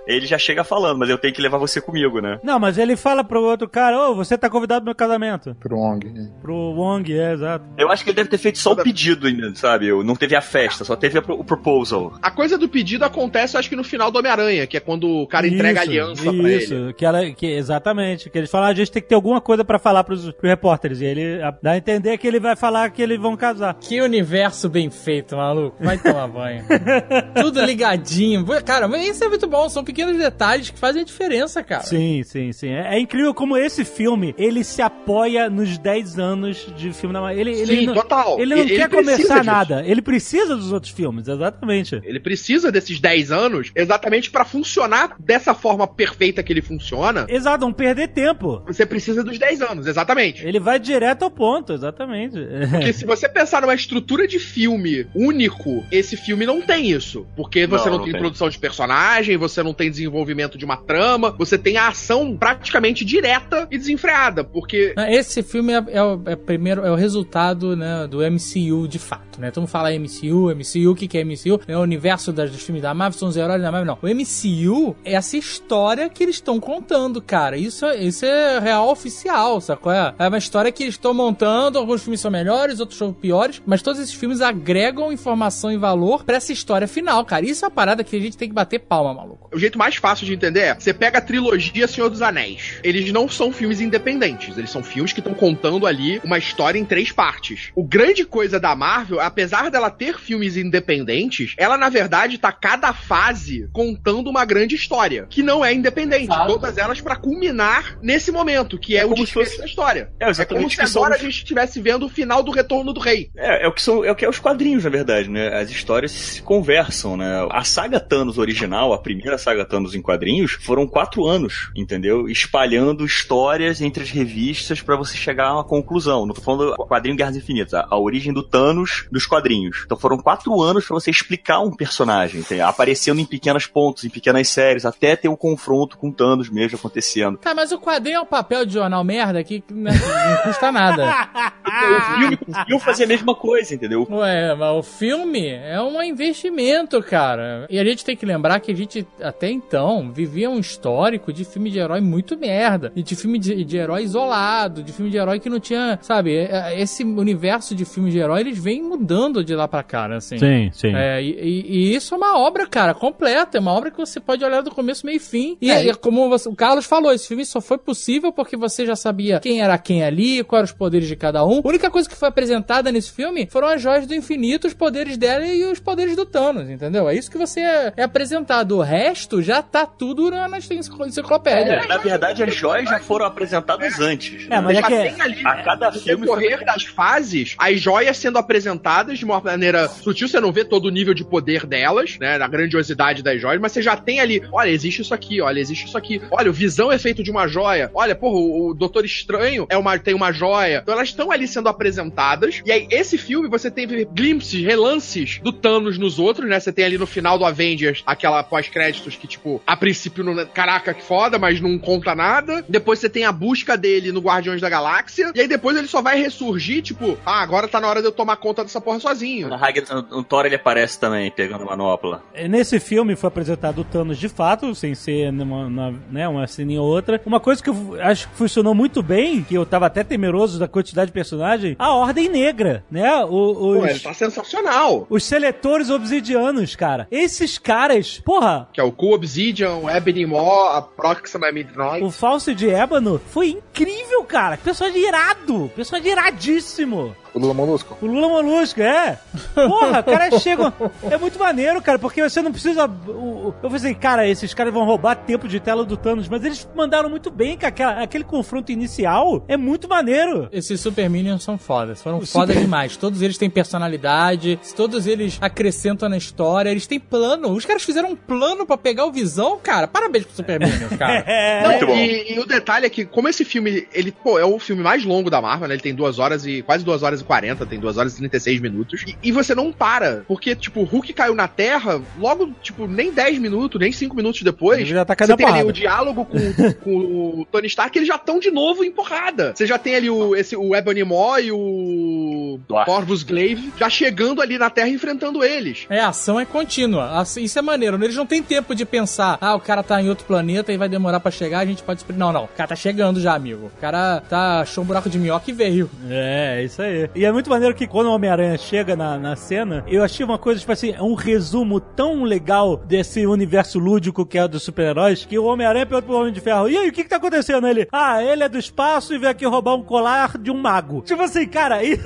Ele 0.07 0.27
já 0.27 0.39
chega 0.39 0.65
falando, 0.65 0.99
mas 0.99 1.09
eu 1.11 1.19
tenho 1.19 1.35
que 1.35 1.43
levar 1.43 1.59
você 1.59 1.81
comigo, 1.81 2.21
né? 2.21 2.39
Não, 2.43 2.59
mas 2.59 2.79
ele 2.79 2.97
fala 2.97 3.23
pro 3.25 3.43
outro 3.43 3.69
cara, 3.69 3.99
ô, 4.11 4.15
você 4.15 4.37
tá 4.37 4.49
convidado 4.51 4.81
pro 4.81 4.87
meu 4.87 4.95
casamento. 4.95 5.55
Pro 5.61 5.77
Wong. 5.79 6.09
né? 6.11 6.31
Pro 6.41 6.55
Wong, 6.55 7.13
é, 7.19 7.33
exato. 7.33 7.65
Eu 7.77 7.91
acho 7.91 8.03
que 8.05 8.11
ele 8.11 8.17
deve 8.17 8.29
ter 8.31 8.39
feito 8.39 8.59
só 8.59 8.73
o 8.73 8.77
pedido 8.77 9.27
ainda, 9.27 9.55
sabe? 9.55 9.91
Não 10.05 10.17
teve 10.17 10.35
a 10.37 10.41
festa, 10.41 10.85
só 10.85 10.97
teve 10.97 11.21
pro- 11.21 11.39
o 11.39 11.45
proposal. 11.45 12.15
A 12.23 12.31
coisa 12.31 12.57
do 12.59 12.69
pedido 12.69 13.05
acontece, 13.05 13.57
acho 13.57 13.69
que 13.69 13.77
no 13.77 13.85
final 13.85 14.11
do 14.11 14.19
Homem-Aranha, 14.19 14.67
que 14.67 14.77
é 14.77 14.81
quando 14.81 15.09
o 15.09 15.27
cara 15.27 15.47
entrega 15.47 15.81
a 15.81 15.83
Isso, 15.85 15.91
aliança 15.91 16.23
pra 16.33 16.51
Isso, 16.53 16.75
ele. 16.75 16.93
que 16.95 17.05
ela, 17.05 17.31
que, 17.31 17.47
exatamente. 17.47 18.31
Que 18.31 18.39
eles 18.39 18.51
falam, 18.51 18.69
"Ah, 18.69 18.71
a 18.71 18.75
gente 18.75 18.91
tem 18.91 19.03
que 19.03 19.09
ter 19.09 19.15
alguma 19.15 19.41
coisa 19.41 19.65
pra 19.65 19.79
falar 19.79 20.05
pros, 20.05 20.31
pros 20.33 20.51
repórteres. 20.51 21.01
E 21.01 21.05
ele, 21.05 21.38
Dá 21.63 21.73
a 21.73 21.77
entender 21.77 22.17
que 22.19 22.27
ele 22.27 22.41
vai 22.41 22.57
falar 22.57 22.91
que 22.91 23.03
eles 23.03 23.19
vão 23.19 23.37
casar. 23.37 23.75
Que 23.75 24.01
universo 24.01 24.69
bem 24.69 24.91
feito, 24.91 25.37
maluco. 25.37 25.77
Vai 25.83 25.99
tomar 25.99 26.27
banho. 26.29 26.65
Tudo 27.41 27.65
ligadinho. 27.65 28.45
Cara, 28.65 28.89
mas 28.89 29.07
isso 29.07 29.25
é 29.25 29.29
muito 29.29 29.47
bom. 29.47 29.69
São 29.69 29.85
pequenos 29.85 30.17
detalhes 30.17 30.71
que 30.71 30.79
fazem 30.79 31.03
a 31.03 31.05
diferença, 31.05 31.63
cara. 31.63 31.83
Sim, 31.83 32.23
sim, 32.25 32.53
sim. 32.53 32.69
É, 32.71 32.97
é 32.97 33.01
incrível 33.01 33.33
como 33.35 33.57
esse 33.57 33.85
filme, 33.85 34.35
ele 34.39 34.65
se 34.65 34.83
apoia 34.83 35.49
nos 35.51 35.79
10 35.79 36.19
anos 36.19 36.67
de 36.77 36.93
filme 36.93 37.13
da 37.13 37.21
Marvel. 37.21 37.41
Ele, 37.41 37.51
ele 37.53 37.67
Sim, 37.81 37.87
não, 37.87 37.95
total. 37.95 38.41
Ele 38.41 38.55
não 38.55 38.63
Ele- 38.63 38.77
quer 38.77 38.85
ele 38.85 38.97
começar 38.97 39.35
disso. 39.41 39.45
nada. 39.45 39.83
Ele 39.87 40.03
precisa 40.03 40.57
dos 40.57 40.73
outros 40.73 40.93
filmes, 40.93 41.29
exatamente. 41.29 42.01
Ele 42.05 42.21
precisa 42.21 42.71
desses 42.73 42.99
10 43.01 43.31
anos 43.31 43.71
exatamente 43.75 44.31
pra 44.31 44.45
funcionar 44.45 45.17
dessa 45.19 45.55
forma 45.55 45.87
perfeita 45.87 46.43
que 46.43 46.53
ele 46.53 46.63
funciona. 46.63 47.27
Exato, 47.29 47.65
não 47.65 47.73
perder 47.73 48.09
tempo. 48.09 48.63
Você 48.67 48.85
precisa 48.87 49.23
dos 49.23 49.39
10 49.39 49.63
anos, 49.63 49.87
exatamente. 49.87 50.47
Ele 50.47 50.59
vai 50.61 50.79
direto 50.79 51.23
ao 51.25 51.28
ponto, 51.31 51.73
exatamente. 51.73 52.37
Porque 52.71 52.93
se 52.95 53.05
você 53.05 53.29
pensar 53.29 53.63
numa 53.63 53.75
estrutura 53.75 54.27
de 54.27 54.39
filme 54.39 55.07
único, 55.15 55.85
esse 55.91 56.17
filme 56.17 56.47
não 56.47 56.61
tem 56.61 56.91
isso. 56.91 57.27
Porque 57.37 57.67
você 57.67 57.85
Não, 57.87 57.93
não, 57.93 57.99
não 57.99 58.05
tem 58.05 58.13
tem. 58.13 58.21
introdução 58.21 58.49
de 58.49 58.59
personagem, 58.59 59.37
você 59.37 59.63
não 59.63 59.73
tem 59.75 59.91
desenvolvimento 59.91 60.57
de 60.59 60.65
uma 60.65 60.77
trama, 60.77 61.31
você 61.39 61.57
tem 61.59 61.77
a 61.77 61.89
ação 61.89 62.37
praticamente 62.37 63.05
direta 63.05 63.67
e 63.71 63.79
desenfreada. 63.79 64.43
Porque 64.45 64.95
Esse 65.09 65.43
filme 65.43 65.73
é, 65.73 65.85
é 65.91 66.03
o, 66.03 66.21
é 66.27 66.37
primeiro, 66.37 66.85
é 66.85 66.91
o 66.91 66.95
resultado 66.95 67.77
né, 67.77 68.07
do 68.09 68.19
MCU 68.19 68.87
de 68.89 68.99
fato, 68.99 69.41
né? 69.41 69.51
Todo 69.51 69.63
mundo 69.63 69.71
fala 69.71 69.91
MCU, 69.93 70.51
MCU, 70.55 70.91
o 70.91 70.95
que, 70.95 71.07
que 71.09 71.19
é 71.19 71.25
MCU? 71.25 71.61
É 71.67 71.77
o 71.77 71.81
universo 71.81 72.33
das, 72.33 72.51
dos 72.51 72.63
filmes 72.63 72.83
da 72.83 72.95
Marvel, 72.95 73.19
são 73.19 73.29
os 73.29 73.37
heróis 73.37 73.61
da 73.63 73.71
Marvel, 73.73 73.87
não. 73.87 73.99
O 74.03 74.15
MCU 74.15 74.97
é 75.05 75.15
essa 75.15 75.37
história 75.37 76.09
que 76.09 76.23
eles 76.23 76.37
estão 76.37 76.61
contando, 76.61 77.21
cara. 77.21 77.57
Isso, 77.57 77.85
é- 77.87 77.97
isso 78.03 78.25
é 78.25 78.59
real 78.61 78.89
oficial, 78.91 79.61
sacou? 79.61 79.93
É, 79.93 80.15
é 80.19 80.29
uma 80.29 80.39
história 80.39 80.71
que 80.73 80.83
eles 80.83 80.95
estão 80.95 81.13
montando, 81.19 81.79
alguns 81.79 82.03
filmes 82.03 82.21
são 82.21 82.31
melhores, 82.31 82.81
outros 82.81 82.99
são 82.99 83.13
piores, 83.13 83.61
mas 83.67 83.83
todos 83.83 84.01
esses 84.01 84.15
filmes 84.15 84.41
agregam 84.41 85.13
informação 85.13 85.71
e 85.71 85.77
valor 85.77 86.25
pra 86.25 86.37
essa 86.37 86.53
história 86.53 86.87
final, 86.89 87.25
cara. 87.25 87.45
Isso 87.45 87.65
é 87.65 87.69
uma 87.69 87.75
parada 87.75 88.03
que 88.05 88.17
a 88.17 88.21
gente 88.21 88.37
tem 88.37 88.49
que 88.49 88.55
bater 88.55 88.79
palma, 88.79 89.13
maluco. 89.13 89.49
o 89.53 89.59
jeito 89.59 89.77
mais 89.79 89.97
fácil 89.97 90.25
de 90.27 90.33
entender 90.35 90.61
é: 90.61 90.75
você 90.75 90.95
pega 90.95 91.19
a 91.19 91.21
trilogia 91.21 91.87
Senhor 91.89 92.09
dos 92.09 92.23
Anéis. 92.23 92.79
Eles 92.85 93.13
não 93.13 93.29
são 93.29 93.53
filmes 93.53 93.81
independentes, 93.81 94.57
eles 94.57 94.71
são 94.71 94.83
filmes 94.83 95.13
que 95.13 95.21
estão 95.21 95.35
contando 95.35 95.87
ali 95.87 96.21
uma 96.25 96.39
história 96.39 96.79
em 96.79 96.85
três 96.85 97.11
partes. 97.13 97.71
O 97.75 97.83
grande 97.83 98.25
coisa 98.25 98.61
da 98.61 98.75
Marvel, 98.77 99.21
apesar 99.21 99.71
dela 99.71 99.91
ter 99.91 100.19
filmes 100.19 100.57
independentes, 100.57 101.55
ela 101.59 101.77
na 101.77 101.89
verdade 101.89 102.39
tá 102.39 102.53
cada 102.53 102.93
fase 102.93 103.69
contando 103.73 104.31
uma 104.31 104.45
grande 104.45 104.75
história, 104.77 105.27
que 105.29 105.43
não 105.43 105.65
é 105.65 105.73
independente. 105.75 106.25
Exato. 106.25 106.47
Todas 106.53 106.79
elas 106.79 107.01
pra 107.01 107.17
culminar 107.17 107.99
nesse 108.03 108.31
momento, 108.31 108.79
que 108.79 108.97
é, 108.97 109.01
É 109.01 109.07
o 109.07 109.15
desfecho 109.15 109.33
fosse- 109.51 109.59
da 109.59 109.67
história. 109.67 110.11
É, 110.21 110.27
É 110.27 110.31
exatamente 110.31 110.61
como 110.63 110.71
se 110.71 110.77
que 110.77 110.87
são 110.87 111.03
agora 111.09 111.15
a 111.15 111.19
gente 111.19 111.39
estivesse 111.39 111.81
vendo 111.81 112.07
o 112.07 112.09
final 112.09 112.43
do 112.43 112.51
Retorno 112.51 112.93
do 112.93 113.01
Rei. 113.01 113.31
É, 113.37 113.65
é 113.65 113.69
o 113.69 113.73
que 113.73 113.83
são, 113.83 114.05
é 114.05 114.13
o 114.13 114.15
que 114.15 114.25
é 114.25 114.29
os 114.29 114.39
quadrinhos, 114.39 114.85
na 114.85 114.91
verdade, 114.91 115.29
né? 115.29 115.49
As 115.59 115.71
histórias 115.71 116.13
se 116.13 116.43
conversam, 116.43 117.17
né? 117.17 117.47
A 117.51 117.65
saga 117.65 117.99
Thanos 117.99 118.39
original, 118.39 118.93
a 118.93 118.99
primeira 118.99 119.39
saga 119.39 119.65
Thanos 119.65 119.95
em 119.95 120.03
quadrinhos, 120.03 120.53
foram 120.61 120.87
quatro 120.87 121.27
anos, 121.27 121.71
entendeu? 121.75 122.29
Espalhando 122.29 123.05
histórias 123.05 123.81
entre 123.81 124.03
as 124.03 124.11
revistas 124.11 124.83
pra 124.83 124.97
você 124.97 125.17
chegar 125.17 125.49
a 125.49 125.55
uma 125.55 125.65
conclusão. 125.65 126.27
Não 126.27 126.35
tô 126.35 126.41
falando 126.41 126.77
do 126.77 126.87
quadrinho 126.87 127.17
Guerras 127.17 127.37
Infinitas, 127.37 127.75
a, 127.75 127.87
a 127.89 127.99
origem 127.99 128.33
do 128.33 128.43
Thanos 128.43 129.07
dos 129.11 129.27
quadrinhos. 129.27 129.83
Então 129.85 129.99
foram 129.99 130.19
quatro 130.19 130.61
anos 130.61 130.87
pra 130.87 130.95
você 130.95 131.11
explicar 131.11 131.61
um 131.61 131.75
personagem, 131.75 132.41
entendeu? 132.41 132.67
aparecendo 132.67 133.21
em 133.21 133.25
pequenos 133.25 133.67
pontos, 133.67 134.05
em 134.05 134.11
pequenas 134.11 134.49
séries, 134.49 134.85
até 134.85 135.17
ter 135.17 135.29
o 135.29 135.37
confronto 135.37 135.97
com 135.97 136.09
o 136.09 136.13
Thanos 136.13 136.51
mesmo 136.51 136.77
acontecendo. 136.77 137.39
Tá, 137.39 137.55
mas 137.55 137.73
o 137.73 137.79
quadrinho 137.79 138.17
é 138.17 138.21
um 138.21 138.27
papel 138.27 138.67
de 138.67 138.75
jornal 138.75 139.03
merda 139.03 139.43
que 139.43 139.63
né, 139.71 139.91
não 139.93 140.43
custa 140.43 140.71
nada. 140.71 140.98
O 141.05 142.19
filme 142.21 142.37
conseguiu 142.37 142.79
fazer 142.81 143.05
a 143.05 143.07
mesma 143.07 143.35
coisa, 143.35 143.75
entendeu? 143.75 144.07
Ué, 144.11 144.55
mas 144.55 144.77
o 144.77 144.83
filme 144.83 145.47
é 145.49 145.81
um 145.81 146.03
investimento, 146.03 147.03
cara. 147.03 147.67
E 147.71 147.79
a 147.79 147.85
gente 147.85 148.05
tem 148.05 148.17
que 148.17 148.25
lembrar 148.27 148.61
que 148.61 148.73
a 148.73 148.77
gente, 148.77 149.07
até 149.21 149.51
então, 149.51 150.11
vivia 150.13 150.49
um 150.51 150.59
histórico 150.59 151.33
de 151.33 151.45
filme 151.45 151.71
de 151.71 151.79
herói 151.79 152.01
muito 152.01 152.37
merda. 152.39 152.93
E 152.95 153.03
de 153.03 153.15
filme 153.17 153.39
de, 153.39 153.65
de 153.65 153.77
herói 153.77 154.03
isolado, 154.03 154.83
de 154.83 154.93
filme 154.93 155.11
de 155.11 155.17
herói 155.17 155.39
que 155.41 155.49
não 155.51 155.61
tinha, 155.61 155.99
sabe? 156.03 156.35
é- 156.37 156.81
Esse 156.81 157.03
universo 157.05 157.75
de 157.75 157.85
filme 157.85 158.11
de 158.11 158.19
herói, 158.19 158.41
eles 158.41 158.59
vêm 158.59 158.83
mudando 158.83 159.43
de 159.45 159.55
lá 159.55 159.67
pra 159.69 159.83
cá, 159.83 160.09
né, 160.09 160.17
assim. 160.17 160.39
Sim, 160.39 160.71
sim. 160.73 160.95
É, 160.95 161.23
e, 161.23 161.31
e- 161.31 161.67
e 161.93 161.95
isso 161.95 162.15
é 162.15 162.17
uma 162.17 162.39
obra, 162.39 162.67
cara, 162.67 162.95
completa. 162.95 163.59
É 163.59 163.61
uma 163.61 163.73
obra 163.73 163.91
que 163.91 163.97
você 163.99 164.21
pode 164.21 164.45
olhar 164.45 164.63
do 164.63 164.71
começo, 164.71 165.05
meio 165.07 165.17
e 165.17 165.21
fim. 165.21 165.57
E 165.61 165.71
É, 165.71 165.89
é, 165.89 165.95
como 165.95 166.29
você- 166.29 166.49
o 166.49 166.55
Carlos 166.55 166.87
falou, 166.87 167.13
esse 167.13 167.27
filme 167.29 167.45
só 167.45 167.61
foi 167.61 167.79
possível 167.79 168.33
porque 168.33 168.57
você 168.57 168.85
já 168.87 168.97
sabia 168.97 169.41
quem 169.41 169.61
era 169.61 169.77
quem 169.79 170.03
ali, 170.03 170.43
quais 170.45 170.59
eram 170.61 170.65
os 170.65 170.73
poderes 170.73 170.88
de 170.91 171.17
cada 171.17 171.45
um. 171.45 171.61
A 171.65 171.69
única 171.69 171.91
coisa 171.91 172.09
que 172.09 172.17
foi 172.17 172.29
apresentada 172.29 172.91
nesse 172.91 173.13
filme 173.13 173.49
foram 173.51 173.69
as 173.69 173.81
joias 173.83 174.07
do 174.07 174.15
infinito, 174.15 174.67
os 174.67 174.75
poderes 174.75 175.17
dela 175.17 175.47
e 175.47 175.65
os 175.65 175.79
poderes 175.81 176.17
do 176.17 176.25
Thanos, 176.25 176.69
entendeu? 176.69 177.09
É 177.09 177.15
isso 177.15 177.31
que 177.31 177.39
você 177.39 177.61
é, 177.61 177.93
é 177.97 178.03
apresentado. 178.03 178.77
O 178.79 178.83
resto 178.83 179.43
já 179.43 179.63
tá 179.63 179.87
tudo 179.87 180.31
na, 180.31 180.49
na 180.49 180.59
enciclopédia. 180.59 181.73
É, 181.73 181.87
na 181.87 181.97
verdade, 181.99 182.43
as 182.43 182.55
joias 182.55 182.89
já 182.89 182.99
foram 183.01 183.27
apresentadas 183.27 183.99
antes. 184.01 184.47
É, 184.47 184.49
né? 184.49 184.61
mas 184.61 184.79
é 184.79 184.81
já 184.81 184.87
que- 184.87 184.97
tem 185.11 185.21
ali 185.21 185.47
A 185.47 185.63
cada 185.63 185.91
no 185.91 186.01
filme 186.01 186.23
decorrer 186.27 186.65
das 186.65 186.85
fases, 186.85 187.55
as 187.59 187.81
joias 187.81 188.17
sendo 188.17 188.39
apresentadas 188.39 189.19
de 189.19 189.25
uma 189.25 189.41
maneira 189.41 189.89
sutil, 189.89 190.29
você 190.29 190.41
não 190.41 190.53
vê 190.53 190.65
todo 190.65 190.87
o 190.87 190.91
nível 190.91 191.15
de 191.15 191.25
poder 191.25 191.67
delas, 191.67 192.19
né, 192.19 192.39
da 192.39 192.47
grandiosidade 192.47 193.23
das 193.23 193.41
joias, 193.41 193.61
mas 193.61 193.73
você 193.73 193.83
já 193.83 193.97
tem 193.97 194.21
ali, 194.21 194.43
olha, 194.53 194.71
existe 194.71 195.03
isso 195.03 195.15
aqui, 195.15 195.41
olha, 195.41 195.61
existe 195.61 195.87
isso 195.87 195.97
aqui, 195.99 196.21
olha, 196.31 196.51
o 196.51 196.53
Visão 196.53 196.91
é 196.93 196.99
feito 196.99 197.23
de 197.23 197.31
uma 197.31 197.47
joia, 197.49 197.91
olha, 197.95 198.15
porra, 198.15 198.37
o, 198.37 198.69
o 198.71 198.75
Doutor 198.75 199.05
Estranho 199.05 199.67
é 199.69 199.77
uma, 199.77 199.99
tem 199.99 200.15
uma 200.15 200.33
joia, 200.33 200.68
então 200.77 200.95
elas 200.95 201.09
estão 201.09 201.31
ali 201.31 201.47
sendo 201.49 201.69
apresentadas, 201.69 202.63
e 202.65 202.73
aí 202.73 202.87
esse 202.91 203.17
filme 203.19 203.49
você 203.49 203.71
tem 203.71 203.87
glimpses, 204.13 204.63
relances 204.65 205.41
do 205.43 205.53
Thanos 205.53 205.99
nos 205.99 206.19
outros, 206.19 206.49
né, 206.49 206.59
você 206.61 206.73
tem 206.73 206.85
ali 206.85 206.99
no 206.99 207.07
final 207.07 207.39
do 207.39 207.45
Avengers 207.45 208.03
aquela 208.07 208.43
pós-créditos 208.43 209.17
que, 209.17 209.27
tipo, 209.27 209.61
a 209.67 209.77
princípio, 209.77 210.23
não, 210.25 210.47
caraca, 210.47 210.95
que 210.95 211.03
foda, 211.03 211.39
mas 211.39 211.61
não 211.61 211.79
conta 211.79 212.15
nada, 212.15 212.65
depois 212.69 212.99
você 212.99 213.09
tem 213.09 213.25
a 213.25 213.33
busca 213.33 213.77
dele 213.77 214.13
no 214.13 214.21
Guardiões 214.21 214.61
da 214.61 214.69
Galáxia, 214.69 215.33
e 215.35 215.41
aí 215.41 215.49
depois 215.49 215.77
ele 215.77 215.89
só 215.89 216.01
vai 216.03 216.19
ressurgir, 216.19 216.83
tipo, 216.83 217.19
ah, 217.25 217.41
agora 217.43 217.69
tá 217.69 217.81
na 217.81 217.89
hora 217.89 218.01
de 218.01 218.07
eu 218.09 218.13
tomar 218.13 218.37
conta 218.37 218.63
dessa 218.63 218.81
porra 218.81 219.01
sozinho. 219.01 219.49
Na 219.49 219.57
Hagen, 219.57 219.85
o 220.13 220.23
Thor 220.23 220.47
ele 220.47 220.55
aparece 220.57 220.99
também, 220.99 221.31
pegando 221.31 221.65
manopla. 221.65 222.23
Nesse 222.49 222.79
filme 222.81 223.17
foi 223.17 223.29
apresentado 223.29 223.81
o 223.81 223.85
Thanos 223.85 224.19
de 224.19 224.29
fato, 224.29 224.75
sem 224.75 224.95
ser 224.95 225.33
numa, 225.33 225.69
numa- 225.69 225.95
né, 226.11 226.29
uma 226.29 226.47
ceninha 226.47 226.81
ou 226.81 226.89
outra. 226.89 227.21
Uma 227.25 227.41
coisa 227.41 227.63
que 227.63 227.71
eu 227.71 227.97
acho 228.01 228.29
que 228.29 228.37
funcionou 228.37 228.75
muito 228.75 229.03
bem, 229.03 229.43
que 229.43 229.55
eu 229.55 229.65
tava 229.67 229.87
até 229.87 230.03
temeroso 230.05 230.58
da 230.59 230.69
quantidade 230.69 231.07
de 231.09 231.13
personagem, 231.13 231.77
a 231.79 231.93
Ordem 231.95 232.29
Negra, 232.29 232.85
né? 232.91 233.25
O- 233.25 233.29
Pô, 233.55 233.79
os, 233.79 233.91
ele 233.91 233.99
tá 234.01 234.13
sensacional. 234.15 235.07
os 235.09 235.25
seletores 235.25 235.91
obsidianos, 235.91 236.75
cara. 236.77 237.07
Esses 237.11 237.59
caras, 237.59 238.21
porra, 238.25 238.69
Que 238.73 238.81
é 238.81 238.85
o 238.85 238.93
Cool 238.93 239.15
Obsidian, 239.15 239.75
o 239.77 239.91
Ebony 239.91 240.27
Maw, 240.27 240.69
a 240.77 240.83
Proxima 240.83 241.51
Midnight. 241.53 242.03
o 242.05 242.11
Falso 242.11 242.55
de 242.55 242.69
Ébano 242.71 243.21
foi 243.31 243.49
incrível, 243.51 244.25
cara. 244.25 244.57
Personagem 244.57 245.07
irado. 245.07 245.71
Personagem 245.75 246.13
iradíssimo. 246.13 247.15
O 247.39 247.41
Lula 247.41 247.55
Molusco. 247.55 247.97
O 248.03 248.07
Lula 248.07 248.29
Molusco, 248.29 248.81
é. 248.83 249.19
Porra, 249.55 250.03
caras 250.03 250.43
chegam. 250.43 250.73
É 251.11 251.17
muito 251.17 251.39
maneiro, 251.39 251.81
cara, 251.81 251.99
porque 251.99 252.23
você 252.23 252.43
não 252.43 252.51
precisa. 252.53 252.91
Eu 253.09 253.55
falei 253.63 253.77
assim, 253.77 253.95
cara, 253.95 254.27
esses 254.29 254.53
caras 254.53 254.73
vão 254.73 254.85
roubar 254.85 255.15
tempo 255.17 255.47
de 255.49 255.61
tela 255.61 255.85
do 255.85 255.97
Thanos, 255.97 256.29
mas 256.29 256.45
eles 256.45 256.69
mandaram 256.75 257.09
muito 257.09 257.31
bem, 257.31 257.57
cara. 257.57 257.69
Aquela- 257.69 258.03
Aquele 258.03 258.25
confronto 258.25 258.73
inicial 258.73 259.45
é 259.49 259.57
muito 259.57 259.89
maneiro. 259.89 260.49
Esses 260.51 260.81
Super 260.81 261.09
Minions 261.11 261.43
são 261.43 261.57
fodas, 261.59 262.03
foram 262.03 262.21
foda 262.27 262.53
Super- 262.53 262.61
demais. 262.63 262.97
Todos 262.97 263.23
eles 263.23 263.37
têm 263.39 263.49
personalidade, 263.51 264.59
todos 264.77 265.07
eles 265.07 265.39
acrescentam 265.41 266.09
na 266.09 266.17
história, 266.17 266.71
eles 266.71 266.87
têm 266.87 266.99
plano. 267.01 267.51
Os 267.51 267.65
caras 267.65 267.83
fizeram 267.83 268.11
um 268.11 268.17
plano 268.17 268.67
pra 268.67 268.77
pegar 268.77 269.05
o 269.07 269.13
Visão, 269.13 269.59
cara. 269.63 269.87
Parabéns 269.87 270.25
pro 270.25 270.35
Super 270.35 270.59
Minions, 270.61 270.97
cara. 270.97 271.25
É. 271.29 271.63
Não, 271.63 271.71
Muito 271.71 271.87
bom. 271.87 271.95
E, 271.95 272.35
e 272.35 272.39
o 272.41 272.47
detalhe 272.47 272.87
é 272.87 272.91
que, 272.91 273.05
como 273.05 273.29
esse 273.29 273.45
filme, 273.45 273.87
ele, 273.93 274.11
pô, 274.13 274.39
é 274.39 274.45
o 274.45 274.59
filme 274.59 274.83
mais 274.83 275.05
longo 275.05 275.29
da 275.31 275.41
Marvel, 275.43 275.69
né? 275.69 275.75
Ele 275.75 275.83
tem 275.83 275.95
duas 275.95 276.19
horas 276.19 276.47
e. 276.47 276.63
quase 276.63 276.85
duas 276.85 277.03
horas 277.03 277.21
e 277.21 277.25
40, 277.29 277.67
tem 277.67 277.79
duas 277.79 277.97
horas 277.99 278.15
e 278.15 278.19
36 278.19 278.61
minutos. 278.61 279.05
E, 279.07 279.17
e 279.23 279.31
você 279.31 279.55
não 279.55 279.71
para. 279.71 280.25
Porque, 280.27 280.57
tipo, 280.57 280.81
o 280.81 280.85
Hulk 280.85 281.13
caiu 281.13 281.35
na 281.35 281.47
Terra, 281.47 282.01
logo, 282.19 282.51
tipo, 282.63 282.87
nem 282.87 283.13
10 283.13 283.39
minutos, 283.39 283.81
nem 283.81 283.93
5 283.93 284.17
minutos 284.17 284.43
depois. 284.43 284.81
Ele 284.81 284.91
já 284.91 285.05
tá 285.05 285.15
caindo 285.15 285.31
você 285.31 285.37
tem 285.37 285.47
ali 285.47 285.63
o 285.63 285.73
diálogo 285.73 286.25
com, 286.25 286.39
com 286.83 286.97
o 287.41 287.47
Tony 287.53 287.67
Stark, 287.67 287.97
eles 287.97 288.09
já 288.09 288.17
estão 288.17 288.41
de 288.41 288.51
novo 288.51 288.83
em 288.83 288.91
porrada. 288.91 289.53
Você 289.55 289.67
já 289.67 289.79
tem 289.79 289.95
ali 289.95 290.11
o, 290.11 290.35
esse, 290.35 290.57
o 290.57 290.75
Ebony 290.75 291.05
Maw 291.05 291.39
e 291.39 291.53
o 291.53 292.59
Dwarf. 292.67 292.91
Corvus 292.91 293.23
Glaive 293.23 293.73
já 293.79 293.91
chegando 293.91 294.41
ali 294.41 294.59
na 294.59 294.71
Terra 294.71 294.89
enfrentando 294.89 295.45
eles. 295.45 295.87
É, 295.91 296.01
a 296.01 296.09
ação 296.09 296.41
é 296.41 296.47
contínua. 296.47 297.23
Isso 297.37 297.59
é 297.59 297.63
maneiro. 297.63 298.03
Eles 298.03 298.17
não 298.17 298.27
têm 298.27 298.43
tempo 298.43 298.75
de 298.75 298.87
pensar, 298.87 299.37
ah, 299.41 299.55
o 299.55 299.61
cara 299.61 299.83
tá 299.83 300.01
em 300.01 300.09
outro 300.09 300.25
planeta 300.25 300.73
e 300.73 300.77
vai 300.77 300.89
demorar 300.89 301.21
pra 301.21 301.31
chegar, 301.31 301.61
a 301.61 301.67
gente 301.67 301.83
pode. 301.83 302.05
Não, 302.17 302.33
não. 302.33 302.45
O 302.45 302.49
cara 302.49 302.69
tá 302.69 302.77
chegando 302.77 303.21
já, 303.21 303.35
amigo. 303.35 303.67
O 303.67 303.81
cara 303.81 304.21
tá 304.23 304.61
achou 304.61 304.83
um 304.83 304.87
buraco 304.87 305.11
de 305.11 305.19
minhoca 305.19 305.51
e 305.51 305.53
veio. 305.53 305.91
É, 306.09 306.63
isso 306.65 306.81
aí. 306.81 307.08
E 307.15 307.25
é 307.25 307.33
muito 307.33 307.51
maneiro 307.51 307.75
que 307.75 307.87
quando 307.87 308.07
o 308.07 308.13
Homem-Aranha 308.13 308.57
chega 308.57 308.95
na, 308.97 309.19
na 309.19 309.37
cena, 309.37 309.85
eu 309.89 310.03
achei 310.03 310.25
uma 310.25 310.39
coisa, 310.39 310.61
tipo 310.61 310.73
assim, 310.73 310.95
um 311.01 311.15
resumo 311.15 311.81
tão 311.81 312.23
legal 312.23 312.77
desse 312.77 313.27
universo 313.27 313.79
lúdico 313.79 314.27
que 314.27 314.39
é 314.39 314.47
dos 314.47 314.63
super-heróis, 314.63 315.25
que 315.25 315.39
o 315.39 315.45
Homem-Aranha 315.45 315.87
pergunta 315.87 316.07
pro 316.07 316.17
Homem 316.17 316.33
de 316.33 316.41
Ferro, 316.41 316.69
e 316.69 316.77
aí, 316.77 316.89
o 316.89 316.93
que 316.93 317.03
que 317.03 317.09
tá 317.09 317.17
acontecendo? 317.17 317.67
Ele, 317.67 317.89
ah, 317.93 318.23
ele 318.23 318.43
é 318.43 318.49
do 318.49 318.59
espaço 318.59 319.15
e 319.15 319.19
veio 319.19 319.31
aqui 319.31 319.47
roubar 319.47 319.75
um 319.75 319.83
colar 319.83 320.39
de 320.39 320.51
um 320.51 320.57
mago. 320.57 321.03
Tipo 321.03 321.23
assim, 321.23 321.47
cara, 321.47 321.83
e... 321.83 321.95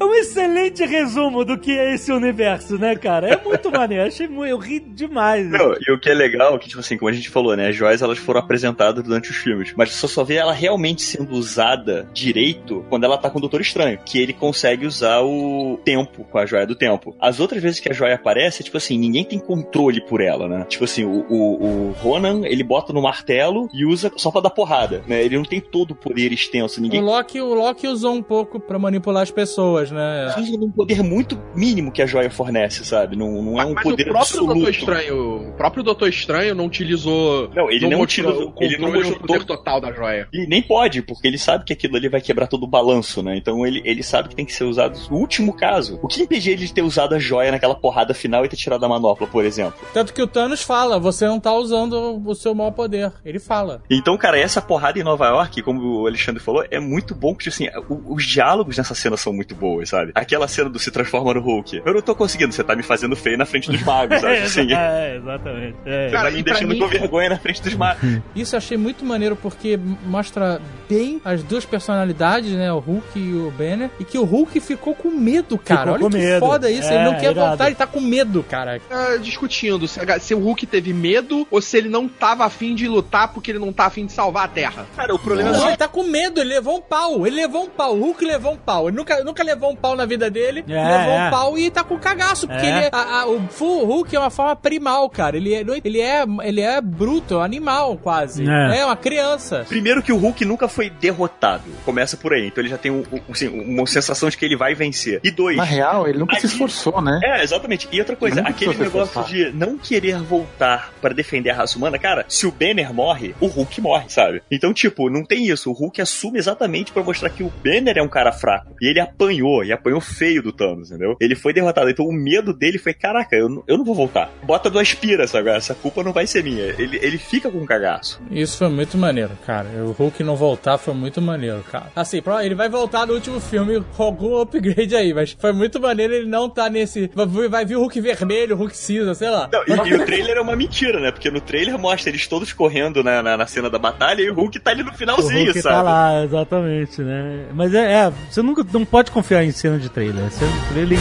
é 0.00 0.04
um 0.04 0.14
excelente 0.14 0.84
resumo 0.84 1.44
do 1.44 1.58
que 1.58 1.72
é 1.72 1.94
esse 1.94 2.12
universo, 2.12 2.78
né, 2.78 2.96
cara? 2.96 3.28
É 3.28 3.42
muito 3.42 3.70
maneiro, 3.70 4.06
achei 4.06 4.26
muito, 4.26 4.50
eu 4.50 4.58
ri 4.58 4.80
demais. 4.80 5.48
Não, 5.50 5.74
e 5.74 5.92
o 5.92 5.98
que 5.98 6.10
é 6.10 6.14
legal, 6.14 6.58
que, 6.58 6.68
tipo 6.68 6.80
assim, 6.80 6.96
como 6.96 7.08
a 7.08 7.12
gente 7.12 7.28
falou, 7.28 7.56
né? 7.56 7.68
As 7.68 7.76
joias 7.76 8.02
elas 8.02 8.18
foram 8.18 8.40
apresentadas 8.40 9.02
durante 9.02 9.30
os 9.30 9.36
filmes. 9.36 9.72
Mas 9.76 9.92
você 9.92 10.08
só 10.08 10.24
vê 10.24 10.34
ela 10.34 10.52
realmente 10.52 11.02
sendo 11.02 11.34
usada 11.34 12.08
direito 12.12 12.84
quando 12.88 13.04
ela 13.04 13.18
tá 13.18 13.30
com 13.30 13.38
o 13.38 13.40
Doutor 13.40 13.60
Estranho. 13.60 13.98
Que 14.06 14.20
ele 14.20 14.32
consegue 14.32 14.86
usar 14.86 15.20
o 15.22 15.78
tempo 15.84 16.24
com 16.30 16.38
a 16.38 16.46
joia 16.46 16.66
do 16.66 16.74
tempo. 16.76 17.14
As 17.20 17.40
outras 17.40 17.62
vezes 17.62 17.80
que 17.80 17.88
a 17.90 17.92
joia 17.92 18.14
aparece, 18.14 18.62
é 18.62 18.64
tipo 18.64 18.76
assim, 18.76 18.96
ninguém 18.98 19.24
tem 19.24 19.38
controle 19.38 20.00
por 20.06 20.20
ela, 20.20 20.48
né? 20.48 20.64
Tipo 20.68 20.84
assim, 20.84 21.04
o, 21.04 21.26
o, 21.28 21.88
o 21.88 21.92
Ronan, 22.00 22.42
ele 22.46 22.62
bota 22.62 22.92
no 22.92 23.02
martelo 23.02 23.68
e 23.74 23.84
usa 23.84 24.10
só 24.16 24.30
pra 24.30 24.40
dar 24.40 24.50
porrada, 24.50 25.02
né? 25.06 25.22
Ele 25.22 25.36
não 25.36 25.44
tem 25.44 25.60
todo 25.60 25.90
o 25.90 25.94
poder 25.94 26.32
extenso. 26.32 26.80
Ninguém 26.80 27.00
O 27.02 27.04
Loki, 27.04 27.40
o 27.40 27.52
Loki 27.54 27.86
usou 27.88 28.14
um 28.14 28.22
pouco 28.22 28.60
pra 28.60 28.78
manipular 28.78 29.22
as 29.22 29.30
pessoas, 29.30 29.90
né? 29.90 30.32
usa 30.38 30.56
um 30.56 30.70
poder 30.70 31.02
muito 31.02 31.38
mínimo 31.54 31.90
que 31.90 32.00
a 32.02 32.06
joia 32.06 32.30
fornece, 32.30 32.84
sabe? 32.84 33.16
Não, 33.16 33.42
não 33.42 33.60
é 33.60 33.64
um 33.64 33.74
Mas 33.74 33.82
poder 33.82 34.02
o 34.04 34.12
próprio 34.12 34.18
absoluto. 34.20 34.54
Doutor 34.54 34.70
Estranho, 34.70 35.48
o 35.48 35.52
próprio 35.56 35.82
Doutor 35.82 36.08
Estranho 36.08 36.54
não 36.54 36.66
utilizou. 36.66 37.50
Não, 37.54 37.70
ele 37.70 37.88
não 37.88 37.98
mostrou 37.98 38.30
utilizou- 38.30 38.54
o 38.56 38.64
ele 38.64 38.78
não 38.78 38.88
o 38.90 39.18
poder 39.18 39.44
total 39.44 39.80
da 39.80 39.92
joia. 39.92 40.28
E 40.32 40.46
nem 40.46 40.62
pode, 40.62 41.02
porque 41.02 41.26
ele 41.26 41.38
sabe 41.38 41.64
que 41.64 41.72
aquilo 41.72 41.96
ali 41.96 42.08
vai 42.08 42.20
quebrar 42.20 42.46
todo 42.46 42.64
o 42.64 42.66
balanço, 42.68 43.22
né? 43.22 43.36
Então 43.36 43.66
ele, 43.66 43.82
ele 43.84 43.95
sabe 44.02 44.28
que 44.28 44.36
tem 44.36 44.44
que 44.44 44.52
ser 44.52 44.64
usado 44.64 44.98
no 45.10 45.16
último 45.16 45.52
caso. 45.54 45.98
O 46.02 46.08
que 46.08 46.22
impedia 46.22 46.52
ele 46.52 46.66
de 46.66 46.72
ter 46.72 46.82
usado 46.82 47.14
a 47.14 47.18
joia 47.18 47.50
naquela 47.50 47.74
porrada 47.74 48.14
final 48.14 48.44
e 48.44 48.48
ter 48.48 48.56
tirado 48.56 48.84
a 48.84 48.88
manopla, 48.88 49.26
por 49.26 49.44
exemplo? 49.44 49.74
Tanto 49.92 50.12
que 50.12 50.22
o 50.22 50.26
Thanos 50.26 50.62
fala, 50.62 50.98
você 50.98 51.26
não 51.26 51.38
tá 51.40 51.52
usando 51.52 52.22
o 52.24 52.34
seu 52.34 52.54
maior 52.54 52.70
poder. 52.72 53.12
Ele 53.24 53.38
fala. 53.38 53.82
Então, 53.90 54.16
cara, 54.16 54.38
essa 54.38 54.60
porrada 54.60 54.98
em 54.98 55.02
Nova 55.02 55.26
York, 55.26 55.62
como 55.62 56.02
o 56.02 56.06
Alexandre 56.06 56.42
falou, 56.42 56.64
é 56.70 56.80
muito 56.80 57.14
bom, 57.14 57.34
porque 57.34 57.48
assim, 57.48 57.68
os 58.08 58.24
diálogos 58.24 58.76
nessa 58.76 58.94
cena 58.94 59.16
são 59.16 59.32
muito 59.32 59.54
boas, 59.54 59.88
sabe? 59.88 60.12
Aquela 60.14 60.48
cena 60.48 60.68
do 60.70 60.78
se 60.78 60.90
transforma 60.90 61.34
no 61.34 61.40
Hulk. 61.40 61.82
Eu 61.84 61.94
não 61.94 62.02
tô 62.02 62.14
conseguindo, 62.14 62.52
você 62.52 62.62
tá 62.64 62.74
me 62.76 62.82
fazendo 62.82 63.16
feio 63.16 63.36
na 63.38 63.46
frente 63.46 63.70
dos 63.70 63.82
magos, 63.82 64.20
sabe? 64.20 64.36
Assim, 64.46 64.72
é, 64.72 65.16
exatamente. 65.16 65.76
É. 65.84 66.06
você 66.08 66.12
tá 66.12 66.18
Cara, 66.18 66.30
me 66.30 66.42
deixando 66.42 66.68
mim- 66.70 66.78
com 66.78 66.88
vergonha 66.88 67.28
na 67.30 67.38
frente 67.38 67.62
dos 67.62 67.74
magos. 67.74 68.02
Isso 68.34 68.54
eu 68.54 68.58
achei 68.58 68.76
muito 68.76 69.04
maneiro 69.04 69.36
porque 69.36 69.78
mostra 70.04 70.60
bem 70.88 71.20
as 71.24 71.42
duas 71.42 71.64
personalidades, 71.64 72.52
né? 72.52 72.72
O 72.72 72.78
Hulk 72.78 73.18
e 73.18 73.32
o 73.34 73.50
Banner. 73.50 73.85
E 74.00 74.04
que 74.04 74.18
o 74.18 74.24
Hulk 74.24 74.58
ficou 74.60 74.94
com 74.94 75.10
medo, 75.10 75.58
cara. 75.58 75.92
Ficou 75.92 76.08
Olha 76.08 76.18
que 76.18 76.24
medo. 76.24 76.40
foda 76.46 76.70
isso. 76.70 76.88
É, 76.88 76.94
ele 76.94 77.04
não 77.04 77.14
quer 77.14 77.30
irado. 77.30 77.48
voltar, 77.48 77.66
ele 77.66 77.74
tá 77.74 77.86
com 77.86 78.00
medo, 78.00 78.42
cara. 78.48 78.80
Tá 78.88 79.16
discutindo 79.16 79.86
se, 79.88 80.00
se 80.20 80.34
o 80.34 80.38
Hulk 80.38 80.66
teve 80.66 80.92
medo 80.92 81.46
ou 81.50 81.60
se 81.60 81.76
ele 81.76 81.88
não 81.88 82.08
tava 82.08 82.44
afim 82.44 82.74
de 82.74 82.88
lutar 82.88 83.28
porque 83.32 83.50
ele 83.50 83.58
não 83.58 83.72
tá 83.72 83.86
afim 83.86 84.06
de 84.06 84.12
salvar 84.12 84.44
a 84.44 84.48
Terra. 84.48 84.86
Cara, 84.96 85.14
o 85.14 85.18
problema 85.18 85.50
Não, 85.52 85.64
é 85.64 85.68
ele 85.68 85.76
tá 85.76 85.88
com 85.88 86.02
medo, 86.04 86.40
ele 86.40 86.50
levou 86.50 86.78
um 86.78 86.80
pau. 86.80 87.26
Ele 87.26 87.36
levou 87.36 87.64
um 87.64 87.68
pau. 87.68 87.96
O 87.96 88.00
Hulk 88.00 88.24
levou 88.24 88.52
um 88.52 88.56
pau. 88.56 88.88
Ele 88.88 88.96
nunca, 88.96 89.22
nunca 89.24 89.42
levou 89.42 89.70
um 89.70 89.76
pau 89.76 89.94
na 89.96 90.04
vida 90.06 90.30
dele. 90.30 90.64
É, 90.68 90.72
levou 90.98 91.14
é. 91.14 91.26
um 91.26 91.30
pau 91.30 91.58
e 91.58 91.70
tá 91.70 91.82
com 91.84 91.98
cagaço. 91.98 92.46
Porque 92.46 92.64
É. 92.66 92.68
ele 92.68 92.78
é- 92.86 92.90
a- 92.92 93.20
a- 93.22 93.26
o 93.26 93.40
full 93.48 93.84
Hulk 93.84 94.14
é 94.14 94.18
uma 94.18 94.30
forma 94.30 94.54
primal, 94.56 95.08
cara. 95.10 95.36
Ele 95.36 95.54
é, 95.54 95.64
ele 95.84 96.00
é, 96.00 96.24
ele 96.44 96.60
é 96.60 96.80
bruto, 96.80 97.34
é 97.34 97.36
um 97.38 97.42
animal 97.42 97.96
quase. 97.96 98.44
É. 98.48 98.78
É, 98.80 98.84
uma 98.84 98.96
criança. 98.96 99.64
Primeiro 99.68 100.02
que 100.02 100.12
o 100.12 100.16
Hulk 100.16 100.44
nunca 100.44 100.68
foi 100.68 100.90
derrotado. 100.90 101.64
Começa 101.84 102.16
por 102.16 102.32
aí. 102.32 102.46
Então 102.48 102.62
ele 102.62 102.70
já 102.70 102.78
tem 102.78 102.90
um, 102.90 103.02
um, 103.12 103.20
assim, 103.30 103.48
uma 103.80 103.86
sensação 103.86 104.28
de 104.28 104.36
que 104.36 104.44
ele 104.44 104.56
vai 104.56 104.74
vencer. 104.74 105.20
E 105.22 105.30
dois. 105.30 105.56
Na 105.56 105.64
real, 105.64 106.06
ele 106.08 106.18
nunca 106.18 106.36
se 106.38 106.46
Aí- 106.46 106.52
esforçou, 106.52 107.00
né? 107.00 107.20
É, 107.22 107.42
exatamente. 107.42 107.88
E 107.92 107.98
outra 108.00 108.16
coisa, 108.16 108.40
aquele 108.42 108.74
se 108.74 108.80
negócio 108.80 109.24
de 109.24 109.50
não 109.52 109.76
querer 109.78 110.18
voltar 110.18 110.92
pra 111.00 111.12
defender 111.12 111.50
a 111.50 111.54
raça 111.54 111.76
humana, 111.78 111.98
cara, 111.98 112.24
se 112.28 112.46
o 112.46 112.50
Banner 112.52 112.92
morre, 112.92 113.34
o 113.40 113.46
Hulk 113.46 113.80
morre, 113.80 114.06
sabe? 114.08 114.42
Então, 114.50 114.72
tipo, 114.72 115.08
não 115.10 115.24
tem 115.24 115.48
isso. 115.48 115.70
O 115.70 115.72
Hulk 115.72 116.00
assume 116.00 116.38
exatamente 116.38 116.92
pra 116.92 117.02
mostrar 117.02 117.30
que 117.30 117.42
o 117.42 117.52
Banner 117.64 117.96
é 117.98 118.02
um 118.02 118.08
cara 118.08 118.32
fraco. 118.32 118.74
E 118.80 118.88
ele 118.88 119.00
apanhou, 119.00 119.64
e 119.64 119.72
apanhou 119.72 120.00
feio 120.00 120.42
do 120.42 120.52
Thanos, 120.52 120.90
entendeu? 120.90 121.16
Ele 121.20 121.34
foi 121.34 121.52
derrotado. 121.52 121.90
Então 121.90 122.06
o 122.06 122.12
medo 122.12 122.52
dele 122.52 122.78
foi, 122.78 122.92
caraca, 122.94 123.34
eu 123.36 123.48
não, 123.48 123.64
eu 123.66 123.76
não 123.78 123.84
vou 123.84 123.94
voltar. 123.94 124.30
Bota 124.42 124.68
do 124.70 124.78
aspira, 124.78 125.26
sabe? 125.26 125.50
Essa 125.50 125.74
culpa 125.74 126.02
não 126.02 126.12
vai 126.12 126.26
ser 126.26 126.42
minha. 126.44 126.64
Ele, 126.78 126.98
ele 127.02 127.18
fica 127.18 127.50
com 127.50 127.58
um 127.58 127.66
cagaço. 127.66 128.20
Isso 128.30 128.58
foi 128.58 128.68
muito 128.68 128.96
maneiro, 128.98 129.30
cara. 129.46 129.68
O 129.84 129.92
Hulk 129.92 130.22
não 130.22 130.36
voltar 130.36 130.78
foi 130.78 130.94
muito 130.94 131.20
maneiro, 131.20 131.64
cara. 131.70 131.86
Assim, 131.94 132.20
pro- 132.20 132.40
ele 132.40 132.54
vai 132.54 132.68
voltar 132.68 133.06
no 133.06 133.14
último 133.14 133.40
filme 133.40 133.65
com 133.96 134.02
algum 134.02 134.40
upgrade 134.40 134.94
aí, 134.94 135.12
mas 135.12 135.36
foi 135.38 135.52
muito 135.52 135.80
maneiro 135.80 136.14
ele 136.14 136.28
não 136.28 136.48
tá 136.48 136.68
nesse. 136.68 137.10
Vai, 137.14 137.26
vai 137.48 137.64
vir 137.64 137.76
o 137.76 137.80
Hulk 137.80 138.00
vermelho, 138.00 138.54
o 138.54 138.58
Hulk 138.58 138.76
cinza, 138.76 139.14
sei 139.14 139.30
lá. 139.30 139.48
Não, 139.52 139.62
e, 139.66 139.88
e 139.88 139.94
o 139.94 140.04
trailer 140.04 140.36
é 140.36 140.40
uma 140.40 140.56
mentira, 140.56 141.00
né? 141.00 141.10
Porque 141.10 141.30
no 141.30 141.40
trailer 141.40 141.78
mostra 141.78 142.10
eles 142.10 142.26
todos 142.26 142.52
correndo 142.52 143.02
na, 143.02 143.22
na, 143.22 143.36
na 143.36 143.46
cena 143.46 143.68
da 143.70 143.78
batalha 143.78 144.22
e 144.22 144.30
o 144.30 144.34
Hulk 144.34 144.58
tá 144.60 144.70
ali 144.70 144.82
no 144.82 144.90
O 144.90 144.94
finalzinho, 144.94 145.44
Hulk 145.46 145.62
sabe? 145.62 145.74
tá 145.74 145.82
lá, 145.82 146.24
exatamente, 146.24 147.02
né? 147.02 147.46
Mas 147.52 147.74
é, 147.74 147.92
é, 147.92 148.12
você 148.30 148.42
nunca 148.42 148.64
não 148.72 148.84
pode 148.84 149.10
confiar 149.10 149.44
em 149.44 149.52
cena 149.52 149.78
de 149.78 149.88
trailer. 149.88 150.30
Cena 150.30 150.50
de 150.50 150.68
trailer 150.68 150.98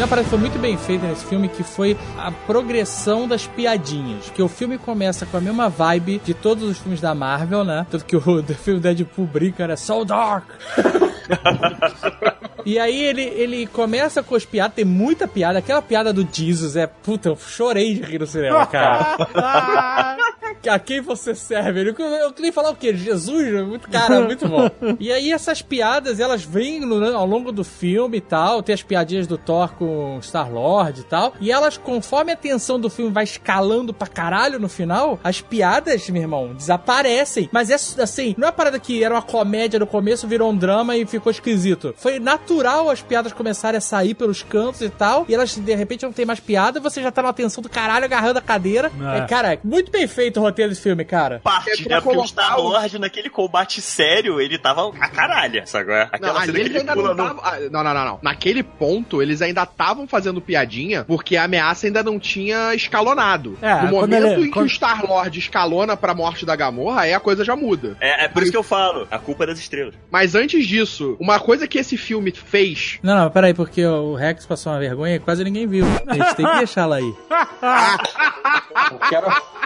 Tem 0.00 0.04
uma 0.06 0.08
parada 0.08 0.24
que 0.24 0.30
foi 0.30 0.38
muito 0.38 0.58
bem 0.58 0.78
feita 0.78 1.06
nesse 1.06 1.26
filme 1.26 1.46
que 1.46 1.62
foi 1.62 1.94
a 2.16 2.32
progressão 2.32 3.28
das 3.28 3.46
piadinhas. 3.46 4.30
Que 4.30 4.40
o 4.42 4.48
filme 4.48 4.78
começa 4.78 5.26
com 5.26 5.36
a 5.36 5.42
mesma 5.42 5.68
vibe 5.68 6.22
de 6.24 6.32
todos 6.32 6.64
os 6.64 6.78
filmes 6.78 7.02
da 7.02 7.14
Marvel, 7.14 7.64
né? 7.64 7.86
Tanto 7.90 8.06
que 8.06 8.16
o 8.16 8.20
do 8.40 8.54
filme 8.54 8.80
Deadpool 8.80 9.26
brinca, 9.26 9.66
né? 9.68 9.76
So 9.76 10.02
dark! 10.06 10.46
E 12.64 12.78
aí 12.78 13.02
ele, 13.02 13.22
ele 13.22 13.66
começa 13.66 14.22
com 14.22 14.34
as 14.34 14.44
piadas, 14.44 14.74
tem 14.74 14.84
muita 14.84 15.26
piada. 15.26 15.58
Aquela 15.58 15.80
piada 15.80 16.12
do 16.12 16.26
Jesus 16.30 16.76
é. 16.76 16.86
Puta, 16.86 17.30
eu 17.30 17.36
chorei 17.36 17.94
de 17.94 18.02
rir 18.02 18.18
no 18.18 18.26
cinema, 18.26 18.66
cara. 18.66 19.16
a 20.68 20.78
quem 20.78 21.00
você 21.00 21.34
serve? 21.34 21.80
Eu, 21.88 21.94
eu 22.16 22.32
queria 22.32 22.52
falar 22.52 22.70
o 22.70 22.76
quê? 22.76 22.94
Jesus? 22.94 23.66
Muito, 23.66 23.88
cara, 23.88 24.20
muito 24.20 24.46
bom. 24.46 24.70
E 24.98 25.10
aí 25.10 25.32
essas 25.32 25.62
piadas, 25.62 26.20
elas 26.20 26.44
vêm 26.44 26.80
no- 26.80 27.16
ao 27.16 27.26
longo 27.26 27.50
do 27.50 27.64
filme 27.64 28.18
e 28.18 28.20
tal. 28.20 28.62
Tem 28.62 28.74
as 28.74 28.82
piadinhas 28.82 29.26
do 29.26 29.38
Thor 29.38 29.72
com 29.74 29.89
Star-Lord 30.22 31.00
e 31.00 31.04
tal. 31.04 31.34
E 31.40 31.50
elas, 31.50 31.76
conforme 31.76 32.32
a 32.32 32.36
tensão 32.36 32.78
do 32.78 32.90
filme 32.90 33.10
vai 33.10 33.24
escalando 33.24 33.92
pra 33.92 34.06
caralho 34.06 34.58
no 34.58 34.68
final, 34.68 35.18
as 35.22 35.40
piadas, 35.40 36.08
meu 36.10 36.22
irmão, 36.22 36.54
desaparecem. 36.54 37.48
Mas 37.52 37.70
é 37.70 37.74
assim, 38.02 38.34
não 38.38 38.46
é 38.46 38.50
uma 38.50 38.56
parada 38.56 38.78
que 38.78 39.02
era 39.02 39.14
uma 39.14 39.22
comédia 39.22 39.78
no 39.78 39.86
começo, 39.86 40.26
virou 40.26 40.50
um 40.50 40.56
drama 40.56 40.96
e 40.96 41.06
ficou 41.06 41.30
esquisito. 41.30 41.94
Foi 41.96 42.18
natural 42.18 42.88
as 42.90 43.02
piadas 43.02 43.32
começarem 43.32 43.78
a 43.78 43.80
sair 43.80 44.14
pelos 44.14 44.42
cantos 44.42 44.80
e 44.80 44.88
tal. 44.90 45.24
E 45.28 45.34
elas, 45.34 45.54
de 45.56 45.74
repente, 45.74 46.04
não 46.04 46.12
tem 46.12 46.24
mais 46.26 46.40
piada. 46.40 46.80
Você 46.80 47.02
já 47.02 47.10
tá 47.10 47.22
numa 47.22 47.32
tensão 47.32 47.62
do 47.62 47.68
caralho 47.68 48.04
agarrando 48.04 48.38
a 48.38 48.42
cadeira. 48.42 48.90
É. 49.14 49.18
É, 49.18 49.26
cara, 49.26 49.58
muito 49.62 49.90
bem 49.90 50.06
feito 50.06 50.38
o 50.38 50.42
roteiro 50.42 50.70
desse 50.70 50.80
filme, 50.82 51.04
cara. 51.04 51.40
parte, 51.42 51.70
É 51.86 51.88
né? 51.88 52.00
Porque 52.00 52.18
o 52.18 52.24
Star-Lord, 52.24 52.98
naquele 52.98 53.28
combate 53.30 53.80
sério, 53.80 54.40
ele 54.40 54.58
tava 54.58 54.88
a 54.88 55.08
caralha, 55.08 55.66
sabe? 55.66 55.90
Não, 55.90 56.02
Aquela 56.12 56.40
cena 56.40 56.52
ali 56.58 56.62
que 56.62 56.68
ele 56.70 56.78
ainda 56.78 56.94
pula 56.94 57.14
não 57.14 57.24
no... 57.24 57.30
estavam. 57.36 57.44
ah, 57.44 57.70
Não, 57.70 57.84
não, 57.84 57.94
não, 57.94 58.04
não. 58.04 58.18
Naquele 58.22 58.62
ponto, 58.62 59.22
eles 59.22 59.42
ainda 59.42 59.66
estavam 59.80 60.06
fazendo 60.06 60.40
piadinha 60.40 61.04
porque 61.04 61.36
a 61.36 61.44
ameaça 61.44 61.86
ainda 61.86 62.02
não 62.02 62.18
tinha 62.18 62.74
escalonado. 62.74 63.56
É, 63.62 63.82
no 63.82 63.90
momento 63.92 64.26
ele- 64.26 64.40
em 64.42 64.44
que 64.44 64.50
quando- 64.50 64.66
o 64.66 64.70
Star-Lord 64.70 65.38
escalona 65.38 65.96
pra 65.96 66.14
morte 66.14 66.44
da 66.44 66.54
Gamorra, 66.54 67.02
aí 67.02 67.14
a 67.14 67.20
coisa 67.20 67.44
já 67.44 67.56
muda. 67.56 67.96
É, 68.00 68.24
é 68.24 68.28
por 68.28 68.42
isso 68.42 68.52
que 68.52 68.56
eu 68.58 68.62
falo, 68.62 69.08
a 69.10 69.18
culpa 69.18 69.44
é 69.44 69.46
das 69.48 69.58
estrelas. 69.58 69.94
Mas 70.10 70.34
antes 70.34 70.66
disso, 70.66 71.16
uma 71.18 71.40
coisa 71.40 71.66
que 71.66 71.78
esse 71.78 71.96
filme 71.96 72.30
fez. 72.30 72.98
Não, 73.02 73.16
não, 73.16 73.30
peraí, 73.30 73.54
porque 73.54 73.84
o 73.84 74.14
Rex 74.14 74.44
passou 74.46 74.72
uma 74.72 74.78
vergonha 74.78 75.16
e 75.16 75.18
quase 75.18 75.42
ninguém 75.44 75.66
viu. 75.66 75.86
A 76.06 76.14
gente 76.14 76.34
tem 76.36 76.46
que 76.46 76.58
deixar 76.58 76.82
ela 76.82 76.96
aí. 76.96 77.14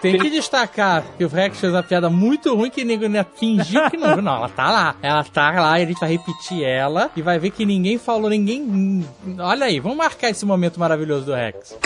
Tem 0.00 0.18
que 0.18 0.28
destacar 0.28 1.02
que 1.16 1.24
o 1.24 1.28
Rex 1.28 1.58
fez 1.58 1.72
uma 1.72 1.82
piada 1.82 2.10
muito 2.10 2.54
ruim 2.54 2.68
que 2.70 2.84
ninguém 2.84 3.08
né, 3.08 3.24
fingiu 3.38 3.88
que 3.90 3.96
não 3.96 4.14
viu. 4.14 4.22
Não, 4.22 4.36
ela 4.36 4.48
tá 4.50 4.70
lá. 4.70 4.96
Ela 5.02 5.24
tá 5.24 5.50
lá 5.52 5.80
e 5.80 5.84
a 5.84 5.86
gente 5.86 5.98
vai 6.00 6.10
repetir 6.10 6.62
ela 6.62 7.10
e 7.16 7.22
vai 7.22 7.38
ver 7.38 7.50
que 7.50 7.64
ninguém 7.64 7.96
falou, 7.96 8.28
ninguém. 8.28 9.04
Olha 9.38 9.66
aí, 9.66 9.80
vamos 9.80 9.96
marcar 10.04 10.30
esse 10.30 10.44
momento 10.44 10.78
maravilhoso 10.78 11.26
do 11.26 11.34
Rex. 11.34 11.76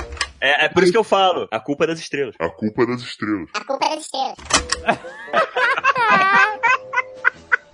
É, 0.40 0.66
é 0.66 0.68
por 0.68 0.82
isso 0.82 0.92
que 0.92 0.98
eu 0.98 1.04
falo, 1.04 1.48
a 1.50 1.60
culpa 1.60 1.84
é 1.84 1.86
das 1.86 2.00
estrelas. 2.00 2.34
A 2.38 2.48
culpa 2.48 2.82
é 2.82 2.86
das 2.86 3.02
estrelas. 3.02 3.48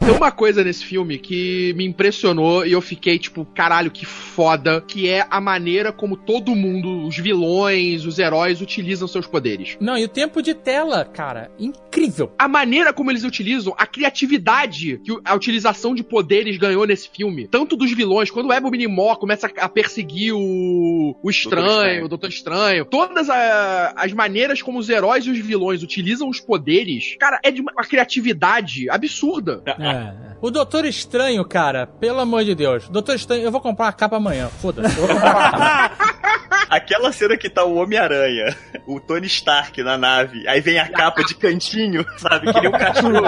Tem 0.05 0.13
uma 0.15 0.31
coisa 0.31 0.63
nesse 0.63 0.85
filme 0.85 1.17
que 1.19 1.73
me 1.79 1.85
impressionou 1.87 2.67
e 2.67 2.73
eu 2.73 2.83
fiquei 2.83 3.19
tipo, 3.19 3.47
caralho, 3.47 3.91
que 3.91 4.05
foda, 4.05 4.83
que 4.87 5.09
é 5.09 5.27
a 5.31 5.41
maneira 5.41 5.93
como 5.93 6.15
todo 6.15 6.55
mundo, 6.55 7.07
os 7.07 7.17
vilões, 7.17 8.05
os 8.05 8.19
heróis 8.19 8.61
utilizam 8.61 9.09
seus 9.09 9.27
poderes. 9.27 9.79
Não, 9.81 9.97
e 9.97 10.05
o 10.05 10.09
tempo 10.09 10.43
de 10.43 10.53
tela, 10.53 11.07
cara, 11.07 11.51
incrível. 11.59 12.31
A 12.39 12.47
maneira 12.47 12.93
como 12.93 13.11
eles 13.11 13.25
utilizam, 13.25 13.75
a 13.79 13.87
criatividade 13.87 15.01
que 15.03 15.17
a 15.25 15.35
utilização 15.35 15.95
de 15.95 16.03
poderes 16.05 16.59
ganhou 16.59 16.87
nesse 16.87 17.09
filme, 17.09 17.49
tanto 17.49 17.75
dos 17.75 17.91
vilões, 17.93 18.31
quando 18.31 18.51
o 18.51 18.53
Ebo 18.53 18.71
Minimó 18.71 19.17
começa 19.17 19.51
a 19.59 19.69
perseguir 19.71 20.35
o, 20.35 21.17
o 21.23 21.31
estranho, 21.31 22.05
o 22.05 22.09
Doutor 22.09 22.29
Estranho, 22.29 22.85
todas 22.85 23.31
a- 23.31 23.95
as 23.97 24.13
maneiras 24.13 24.61
como 24.61 24.79
os 24.79 24.91
heróis 24.91 25.25
e 25.25 25.31
os 25.31 25.39
vilões 25.39 25.83
utilizam 25.83 26.29
os 26.29 26.41
poderes, 26.41 27.17
cara, 27.19 27.41
é 27.43 27.51
de 27.51 27.63
uma, 27.63 27.73
uma 27.73 27.85
criatividade 27.85 28.91
absurda. 28.91 29.63
É. 29.67 29.94
O 30.41 30.51
Doutor 30.51 30.85
Estranho, 30.85 31.45
cara, 31.45 31.87
pelo 31.87 32.21
amor 32.21 32.45
de 32.45 32.55
Deus. 32.55 32.89
Doutor 32.89 33.15
Estranho, 33.15 33.45
eu 33.45 33.51
vou 33.51 33.61
comprar 33.61 33.89
a 33.89 33.93
capa 33.93 34.17
amanhã, 34.17 34.49
foda-se. 34.61 34.95
Eu 34.99 35.07
vou 35.07 35.17
comprar 35.17 35.47
a 35.47 35.89
capa. 35.89 36.15
Aquela 36.75 37.13
cena 37.13 37.37
que 37.37 37.49
tá 37.49 37.65
o 37.65 37.77
Homem-Aranha, 37.77 38.57
o 38.87 38.99
Tony 38.99 39.27
Stark 39.27 39.81
na 39.83 39.97
nave, 39.97 40.47
aí 40.49 40.61
vem 40.61 40.79
a 40.79 40.89
capa 40.89 41.23
de 41.23 41.35
cantinho, 41.35 42.05
sabe? 42.19 42.53
Que 42.53 42.61
nem 42.61 42.69
um 42.69 42.73
cachorro. 42.73 43.23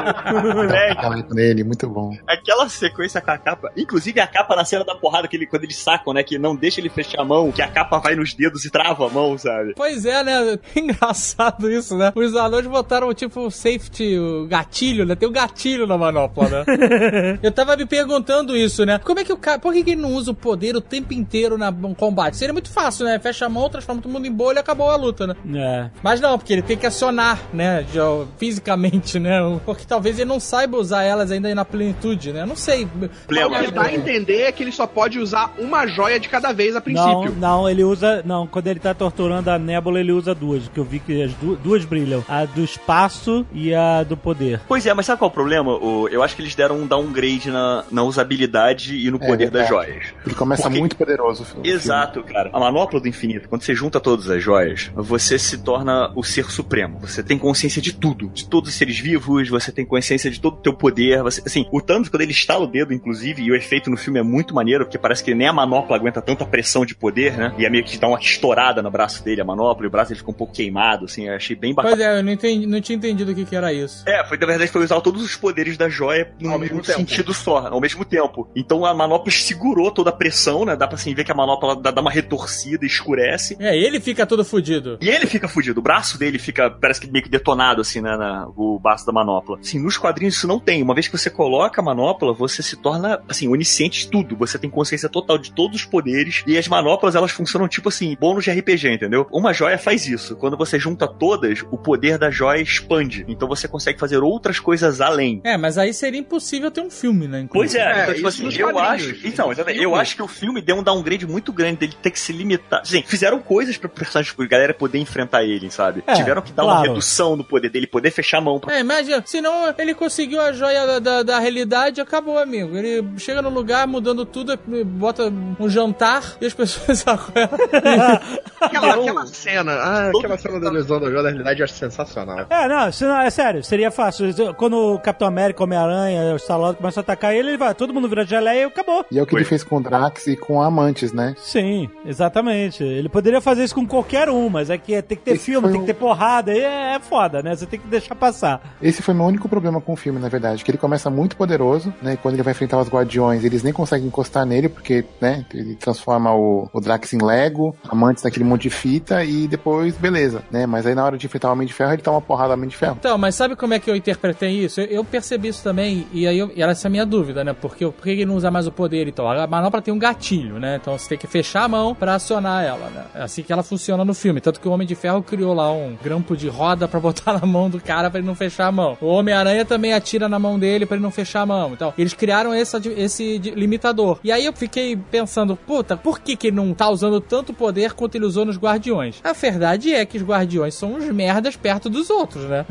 Nele, 1.33 1.63
muito 1.63 1.89
bom. 1.89 2.11
Aquela 2.27 2.69
sequência 2.69 3.21
com 3.21 3.31
a 3.31 3.39
capa, 3.39 3.71
inclusive 3.77 4.19
a 4.21 4.27
capa 4.27 4.57
na 4.57 4.65
cena 4.65 4.85
da 4.85 4.95
porrada, 4.97 5.29
que 5.29 5.37
ele, 5.37 5.47
quando 5.47 5.65
eles 5.65 5.77
sacam, 5.77 6.13
né? 6.13 6.23
Que 6.23 6.39
não 6.39 6.57
deixa 6.57 6.81
ele 6.81 6.89
fechar 6.89 7.21
a 7.21 7.25
mão, 7.25 7.53
que 7.53 7.63
a 7.63 7.69
capa 7.69 7.99
vai 7.99 8.17
nos 8.17 8.35
dedos 8.35 8.65
e 8.65 8.71
trava 8.71 9.07
a 9.07 9.11
mão, 9.11 9.39
sabe? 9.39 9.75
Pois 9.77 10.05
é, 10.05 10.25
né? 10.25 10.59
Engraçado 10.75 11.71
isso, 11.71 11.97
né? 11.97 12.13
Os 12.15 12.35
anões 12.35 12.67
botaram 12.67 13.13
tipo 13.15 13.51
safety, 13.51 14.19
o 14.19 14.47
gatilho, 14.47 15.05
né? 15.07 15.15
Tem 15.15 15.29
o 15.29 15.33
gatilho 15.33 15.87
na 15.87 15.97
manopla, 15.97 16.49
né? 16.49 16.56
Eu 17.43 17.53
tava 17.53 17.77
me 17.77 17.87
perguntando 17.87 18.57
isso, 18.57 18.85
né? 18.85 18.99
Como 18.99 19.21
é 19.21 19.25
que 19.25 19.33
o 19.33 19.37
cara. 19.37 19.59
Por 19.59 19.73
que 19.73 19.83
que 19.83 19.91
ele 19.91 20.01
não 20.03 20.13
usa 20.15 20.31
o 20.31 20.35
poder 20.35 20.77
o 20.77 20.81
tempo 20.81 21.13
inteiro 21.13 21.57
na, 21.59 21.71
no 21.71 21.95
combate? 21.95 22.37
Seria 22.37 22.53
muito 22.53 22.71
fácil, 22.71 23.05
né? 23.05 23.19
Fecha 23.19 23.47
a 23.47 23.49
mão, 23.49 23.69
transforma 23.69 24.01
todo 24.03 24.11
mundo 24.13 24.27
em 24.27 24.33
bolha 24.33 24.59
e 24.59 24.61
acabou 24.61 24.91
a 24.91 24.97
luta, 24.97 25.27
né? 25.27 25.35
É. 25.55 25.91
Mas 26.03 26.21
não, 26.21 26.39
porque 26.39 26.53
ele 26.53 26.63
tem 26.63 26.77
que 26.77 26.87
acionar, 26.87 27.39
né? 27.53 27.85
já 27.93 28.03
fisicamente, 28.39 29.19
né? 29.19 29.37
Porque 29.67 29.85
talvez 29.87 30.19
ele 30.19 30.29
não 30.29 30.39
saiba 30.41 30.77
usar 30.77 31.03
elas 31.03 31.31
ainda 31.31 31.53
na 31.55 31.65
plenitude, 31.65 32.33
né? 32.33 32.43
Eu 32.43 32.47
Não 32.47 32.57
sei. 32.57 32.85
O 32.85 33.09
Problema. 33.27 33.65
que 33.65 33.71
dá 33.71 33.83
a 33.83 33.95
entender 33.95 34.43
é 34.43 34.53
que 34.53 34.63
ele 34.63 34.73
só 34.73 34.87
pode 34.87 35.19
usar 35.19 35.53
uma 35.59 35.87
joia 35.87 36.19
de 36.21 36.29
cada 36.29 36.53
vez 36.53 36.73
a 36.75 36.79
Não, 36.79 36.83
princípio. 36.83 37.35
não, 37.41 37.69
ele 37.69 37.83
usa. 37.85 38.23
Não, 38.25 38.47
quando 38.47 38.67
ele 38.69 38.81
tá 38.81 38.95
torturando 38.95 39.51
a 39.51 39.59
nébula, 39.59 40.01
ele 40.01 40.13
usa 40.13 40.35
duas. 40.35 40.69
Que 40.69 40.79
eu 40.79 40.85
vi 40.85 40.99
que 41.01 41.23
as 41.23 41.33
du- 41.35 41.57
duas 41.57 41.85
brilham: 41.85 42.25
a 42.29 42.45
do 42.45 42.63
espaço 42.63 43.45
e 43.53 43.75
a 43.75 44.03
do 44.03 44.17
poder. 44.17 44.61
Pois 44.69 44.87
é, 44.87 44.95
mas 44.95 45.07
sabe 45.07 45.19
qual 45.19 45.29
é 45.29 45.33
o 45.33 45.35
problema? 45.35 45.73
O, 45.73 46.09
eu 46.09 46.23
acho 46.23 46.37
que 46.37 46.43
eles 46.47 46.55
deram 46.55 46.77
um 46.79 46.87
downgrade 46.87 47.51
na, 47.51 47.85
na 47.91 48.03
usabilidade 48.03 48.97
e 48.97 49.11
no 49.11 49.17
É, 49.23 49.27
poder 49.27 49.51
das 49.51 49.69
verdade. 49.69 49.69
joias. 49.91 50.05
Ele 50.25 50.35
começa 50.35 50.63
Porque- 50.63 50.79
muito 50.79 50.97
poderoso. 50.97 51.43
o 51.43 51.47
filme. 51.47 51.69
Exato, 51.69 52.23
cara. 52.23 52.51
A 52.53 52.59
manopla 52.61 53.01
do 53.01 53.09
infinito, 53.09 53.49
quando 53.49 53.63
você 53.63 53.75
junta 53.75 54.01
todas 54.01 54.29
as 54.31 54.43
joias, 54.43 54.91
você 54.95 55.39
se 55.39 55.59
torna 55.59 56.13
o 56.15 56.23
ser 56.23 56.51
supremo. 56.51 56.99
Você 57.01 57.23
tem 57.23 57.39
consciência 57.39 57.81
de 57.83 57.93
tudo, 57.93 58.29
de 58.29 58.49
todos 58.49 58.71
os 58.71 58.77
seres 58.77 58.99
vivos, 58.99 59.49
você 59.49 59.71
tem 59.73 59.85
consciência 59.85 60.31
de 60.31 60.41
todo 60.41 60.55
o 60.55 60.61
teu 60.63 60.73
poder. 60.73 61.23
Você, 61.23 61.43
assim, 61.45 61.67
o 61.73 61.81
Thanos, 61.81 62.09
quando 62.09 62.23
ele 62.23 62.33
estala 62.33 62.65
o 62.65 62.67
dedo, 62.67 62.93
inclusive, 62.93 63.43
e 63.43 63.51
o 63.51 63.55
efeito 63.55 63.91
no 63.91 63.97
filme 63.97 64.19
é 64.19 64.23
muito 64.23 64.55
maneiro, 64.55 64.85
porque 64.85 64.99
parece 64.99 65.23
que 65.25 65.35
nem 65.35 65.49
a 65.49 65.53
manopla 65.53 65.97
aguenta 65.97 66.21
tanta 66.23 66.45
pressão 66.45 66.85
de 66.87 66.95
poder, 66.95 67.37
né? 67.37 67.55
E 67.59 67.65
é 67.67 67.71
meio 67.71 67.85
que 67.85 67.99
dá 67.99 68.09
uma 68.09 68.19
estourada 68.19 68.83
no 68.83 68.91
braço 68.91 69.25
dele, 69.25 69.41
a 69.41 69.45
manopla, 69.45 69.85
e 69.85 69.89
o 69.89 69.91
braço 69.91 70.13
ele 70.13 70.19
fica 70.19 70.31
um 70.31 70.35
pouco 70.35 70.53
queimado, 70.53 71.05
assim, 71.07 71.27
eu 71.29 71.35
achei 71.35 71.57
bem 71.57 71.75
bacana. 71.75 71.97
Pois 71.97 72.07
é, 72.07 72.19
eu 72.19 72.23
não, 72.23 72.33
entendi, 72.33 72.67
não 72.67 72.81
tinha 72.81 72.97
entendido 72.97 73.33
o 73.33 73.35
que, 73.35 73.45
que 73.45 73.57
era 73.57 73.73
isso. 73.73 74.03
É, 74.07 74.25
foi, 74.27 74.37
na 74.39 74.47
verdade 74.47 74.71
foi 74.71 74.83
usar 74.85 75.01
todos 75.01 75.23
os 75.23 75.37
poderes 75.37 75.77
da 75.77 75.89
joia 75.89 76.31
num, 76.41 76.53
Ao 76.53 76.59
mesmo 76.59 76.85
sentido 76.85 77.33
só, 77.33 77.67
ao 77.69 77.81
mesmo 77.81 78.05
tempo. 78.05 78.49
Então 78.55 78.85
a 78.85 78.95
manopla 78.95 79.31
segurou 79.31 79.91
toda 79.91 80.11
a 80.11 80.13
pressão, 80.13 80.65
né? 80.65 80.77
Dá 80.77 80.87
pra 80.87 80.97
assim, 80.97 81.15
ver 81.15 81.25
que 81.25 81.33
a 81.33 81.35
manopla 81.35 81.77
dá, 81.77 81.91
dá 81.91 82.01
uma 82.01 82.11
retorcida, 82.11 82.85
escurece. 82.85 83.57
É, 83.59 83.77
ele 83.77 84.01
fica 84.01 84.27
todo 84.27 84.45
fudido. 84.45 84.99
E 85.01 85.09
ele 85.09 85.27
fica 85.27 85.49
fudido, 85.49 85.81
o 85.81 85.83
braço 85.83 86.19
dele 86.19 86.39
fica, 86.39 86.71
parece 86.71 87.01
que 87.01 87.11
meio 87.11 87.25
que 87.25 87.31
detonado, 87.31 87.81
assim, 87.81 88.01
né, 88.01 88.17
na, 88.17 88.47
o 88.57 88.79
braço 88.79 89.07
da 89.07 89.13
manopla. 89.13 89.59
Assim, 89.61 89.79
nos 89.79 89.97
quadrinhos 89.97 90.37
isso 90.37 90.47
não 90.47 90.61
tem. 90.61 90.83
Uma 90.83 90.95
vez 90.95 91.09
que 91.09 91.17
você 91.17 91.31
coloca 91.31 91.81
a 91.81 91.85
manopla, 91.85 92.33
você 92.33 92.63
se 92.63 92.77
torna, 92.77 93.21
assim, 93.29 93.49
onisciente 93.49 94.01
de 94.01 94.11
tudo. 94.11 94.37
Você 94.37 94.59
tem 94.59 94.71
consciência 94.71 95.09
total 95.09 95.39
de 95.39 95.53
todos 95.53 95.77
os 95.77 95.85
poderes. 95.85 96.43
E 96.47 96.57
as 96.57 96.69
manoplas, 96.69 97.15
elas 97.15 97.31
funcionam 97.31 97.69
tipo 97.69 97.89
assim, 97.89 98.17
bônus 98.21 98.45
de 98.45 98.51
RPG, 98.51 98.89
entendeu? 98.89 99.27
Uma 99.31 99.53
joia 99.53 99.79
faz 99.79 100.07
isso. 100.07 100.37
Quando 100.37 100.57
você 100.57 100.79
junta 100.79 101.07
todas, 101.07 101.65
o 101.71 101.79
poder 101.79 102.19
da 102.19 102.31
joia 102.31 102.61
expande. 102.61 103.25
Então 103.29 103.49
você 103.49 103.67
consegue 103.67 103.99
fazer 103.99 104.19
outras 104.19 104.59
coisas 104.61 105.01
além. 105.01 105.41
É, 105.45 105.57
mas 105.57 105.79
aí 105.79 105.93
seria 105.93 106.21
impossível 106.27 106.71
ter 106.71 106.81
um 106.81 106.91
filme, 106.91 107.27
né? 107.29 107.47
Pois 107.51 107.75
inclusive. 107.75 107.83
é, 107.83 107.99
É, 107.99 108.03
então, 108.03 108.15
tipo 108.15 108.29
assim, 108.29 108.49
eu 108.59 108.79
acho. 108.79 109.17
Então, 109.25 109.53
eu 109.75 109.95
acho 109.95 110.17
que 110.17 110.23
o 110.23 110.29
filme 110.29 110.61
deu 110.61 110.77
um 110.77 110.83
downgrade 110.83 111.27
muito 111.27 111.53
grande 111.53 111.79
dele 111.81 111.95
ter 112.03 112.11
que 112.11 112.19
se 112.19 112.33
limitar. 112.33 112.85
Sim, 112.85 113.03
fizeram 113.07 113.39
coisas 113.41 113.77
pra 113.77 113.89
personagem, 113.89 114.35
pra 114.35 114.47
galera 114.47 114.75
poder 114.75 114.99
enfrentar 114.99 115.45
ele, 115.45 115.71
sabe? 115.71 116.03
É, 116.07 116.15
Tiveram 116.15 116.43
que 116.43 116.53
dar 116.53 116.65
uma 116.65 116.75
claro. 116.75 116.89
redução 116.89 117.37
no 117.37 117.45
poder 117.45 117.71
dele, 117.71 117.87
poder 117.87 118.11
fechar 118.11 118.39
a 118.39 118.41
mão. 118.41 118.59
Pra... 118.59 118.75
É, 118.75 118.81
imagina, 118.81 119.23
senão 119.25 119.73
ele 119.79 119.95
conseguiu 119.95 120.41
a 120.41 120.53
joia 120.53 120.87
da, 120.87 120.99
da, 120.99 121.23
da 121.23 121.39
realidade 121.39 122.01
e 122.01 122.03
acabou, 122.03 122.39
amigo. 122.39 122.77
Ele 122.77 123.05
chega 123.19 123.41
no 123.41 123.49
lugar 123.49 123.87
mudando 123.87 124.27
tudo, 124.27 124.59
bota 124.85 125.33
um 125.59 125.69
jantar 125.69 126.37
e 126.41 126.47
as 126.47 126.55
pessoas 126.55 127.05
Aquela, 128.61 128.95
aquela 128.95 129.27
cena, 129.27 129.73
ah, 129.73 130.11
aquela 130.11 130.39
cena 130.39 130.61
da 130.61 130.71
lesão 130.71 130.99
da 130.99 131.11
joia 131.11 131.23
da 131.23 131.29
realidade 131.29 131.61
eu 131.61 131.65
acho 131.65 131.75
sensacional. 131.75 132.47
É, 132.49 132.69
não, 132.69 132.89
isso 132.89 133.05
não, 133.05 133.21
é 133.21 133.31
sério, 133.31 133.63
seria 133.63 133.91
fácil. 133.91 134.27
Quando 134.57 134.95
o 134.95 134.99
Capitão 134.99 135.29
América, 135.29 135.63
Homem-Aranha, 135.63 136.16
o 136.33 136.37
Stallone 136.37 136.77
começam 136.77 137.01
a 137.01 137.03
atacar 137.03 137.35
ele, 137.35 137.51
ele 137.51 137.57
vai, 137.59 137.75
todo 137.75 137.93
mundo 137.95 138.09
vira 138.09 138.25
geleia 138.25 138.63
e 138.63 138.65
acabou. 138.65 139.05
E 139.11 139.19
é 139.19 139.23
o 139.23 139.27
que 139.27 139.33
Foi. 139.33 139.41
ele 139.41 139.49
fez 139.49 139.63
com 139.63 139.77
o 139.77 139.81
Drax 139.81 140.27
e 140.27 140.37
com 140.37 140.61
Amantes, 140.61 141.13
né? 141.13 141.35
Sim, 141.39 141.89
exatamente. 142.05 142.83
Ele 142.83 143.09
poderia 143.09 143.41
fazer 143.41 143.65
isso 143.65 143.75
com 143.75 143.87
qualquer 143.87 144.29
um, 144.29 144.49
mas 144.49 144.71
é 144.71 144.79
que 144.79 144.95
é- 144.95 145.03
tem 145.03 145.17
que 145.17 145.25
ter 145.25 145.33
Esse 145.33 145.45
filme, 145.47 145.69
tem 145.69 145.77
um- 145.79 145.81
que 145.81 145.87
ter 145.87 145.95
porrada, 145.95 146.51
aí 146.53 146.61
é, 146.61 146.95
é 146.97 147.01
foda, 147.01 147.43
né? 147.43 147.55
Você 147.55 147.67
tem 147.67 147.79
que 147.79 147.87
deixar 147.87 148.15
passar. 148.15 148.77
Esse 148.83 149.03
foi 149.03 149.15
meu 149.15 149.25
único 149.27 149.49
problema 149.49 149.81
com 149.81 149.93
o 149.93 149.97
filme, 149.97 150.19
na 150.19 150.29
verdade. 150.29 150.65
Que 150.65 150.71
ele 150.71 150.79
começa 150.79 151.09
muito 151.11 151.37
poderoso, 151.37 151.93
né? 152.03 152.15
E 152.15 152.17
quando 152.17 152.35
ele 152.35 152.43
vai 152.43 152.53
enfrentar 152.53 152.79
os 152.79 152.89
Guardiões, 152.89 153.45
eles 153.45 153.63
nem 153.63 153.73
conseguem 153.73 154.07
encostar 154.07 154.45
nele, 154.45 154.69
porque, 154.69 155.05
né? 155.21 155.45
Ele 155.55 155.75
transforma 155.77 156.35
o, 156.35 156.69
o 156.73 156.81
Drax 156.81 157.13
em 157.13 157.23
Lego, 157.23 157.77
Amantes 157.89 158.23
naquele 158.25 158.45
monte 158.45 158.63
de 158.63 158.71
fita, 158.71 159.25
e 159.25 159.47
depois, 159.47 159.97
beleza, 159.97 160.43
né? 160.51 160.67
Mas 160.67 160.87
aí 160.87 160.95
na 160.95 161.05
hora 161.05 161.17
de 161.17 161.27
enfrentar 161.27 161.49
o 161.51 161.53
Homem 161.53 161.67
de 161.67 161.73
Ferro, 161.73 161.93
ele 161.93 162.03
dá 162.03 162.11
uma 162.11 162.21
porrada 162.21 162.53
ao 162.53 162.57
Homem 162.57 162.69
de 162.69 162.77
Ferro. 162.77 162.97
Então, 162.99 163.17
mas 163.19 163.35
sabe 163.35 163.55
como 163.57 163.75
é 163.75 163.79
que 163.79 163.91
eu 163.91 163.97
interpretei 163.97 164.51
isso? 164.65 164.81
Eu, 164.81 164.87
eu 164.87 165.05
percebi 165.05 165.49
isso 165.49 165.63
também, 165.63 165.96
e 166.13 166.27
aí 166.27 166.41
era 166.57 166.73
essa 166.73 166.89
a 166.89 166.91
minha 166.91 167.07
dúvida, 167.07 167.45
né? 167.45 167.53
Porque 167.53 167.87
por 167.87 168.03
que 168.03 168.11
ele 168.11 168.27
não 168.27 168.37
usa 168.37 168.51
mais 168.51 168.67
o 168.67 168.73
poder 168.73 169.07
então? 169.09 169.29
A 169.29 169.47
manopla 169.47 169.83
tem 169.83 169.93
um 169.93 169.99
gatilho, 169.99 170.59
né? 170.59 170.79
Então 170.81 170.99
você 170.99 171.09
tem 171.11 171.19
que 171.19 171.27
fechar 171.27 171.65
a 171.65 171.69
mão 171.69 171.95
pra 171.95 172.15
acionar 172.15 172.65
ela, 172.65 172.89
né? 172.91 173.05
É 173.15 173.23
assim 173.23 173.43
que 173.43 173.53
ela 173.53 173.63
funciona 173.63 174.05
no 174.05 174.15
filme. 174.15 174.41
Tanto 174.41 174.61
que 174.61 174.69
o 174.69 174.71
Homem 174.71 174.87
de 174.87 174.95
Ferro 174.95 175.23
criou 175.23 175.55
lá 175.55 175.71
um 175.73 175.97
grampo 176.03 176.37
de 176.37 176.49
roda 176.49 176.89
pra 176.89 176.99
botar 177.01 177.35
na 177.35 177.47
mão 177.47 177.69
do 177.71 177.81
cara 177.81 178.11
pra 178.11 178.19
ele 178.19 178.27
não 178.27 178.35
fechar 178.35 178.67
a 178.67 178.73
mão. 178.73 178.97
O 179.01 179.07
Homem-Aranha 179.07 179.65
também 179.65 179.93
atira 179.93 180.29
na 180.29 180.39
mão 180.39 180.59
dele 180.59 180.87
pra 180.87 180.97
ele 180.97 181.03
não 181.03 181.11
fechar 181.11 181.43
a 181.43 181.47
mão. 181.47 181.73
Então, 181.73 181.93
eles 181.97 182.15
criaram 182.15 182.53
essa, 182.53 182.81
esse 182.97 183.39
limitador. 183.39 184.19
E 184.23 184.33
aí 184.33 184.45
eu 184.45 184.53
fiquei 184.53 184.97
pensando, 184.97 185.57
puta, 185.57 185.97
por 185.97 186.21
que, 186.21 186.37
que 186.37 186.49
ele 186.49 186.57
não 186.57 186.73
tá 186.75 186.89
usando 186.89 187.21
tanto 187.21 187.53
poder 187.53 187.93
quanto 187.93 188.15
ele 188.15 188.25
usou 188.25 188.45
nos 188.45 188.57
Guardiões? 188.57 189.21
A 189.23 189.33
verdade 189.33 189.93
é 189.93 190.05
que 190.05 190.19
os 190.19 190.25
Guardiões 190.25 190.75
são 190.75 190.95
uns 190.95 191.07
merdas 191.07 191.57
perto 191.57 191.89
dos 191.89 192.11
outros, 192.11 192.45
né? 192.45 192.67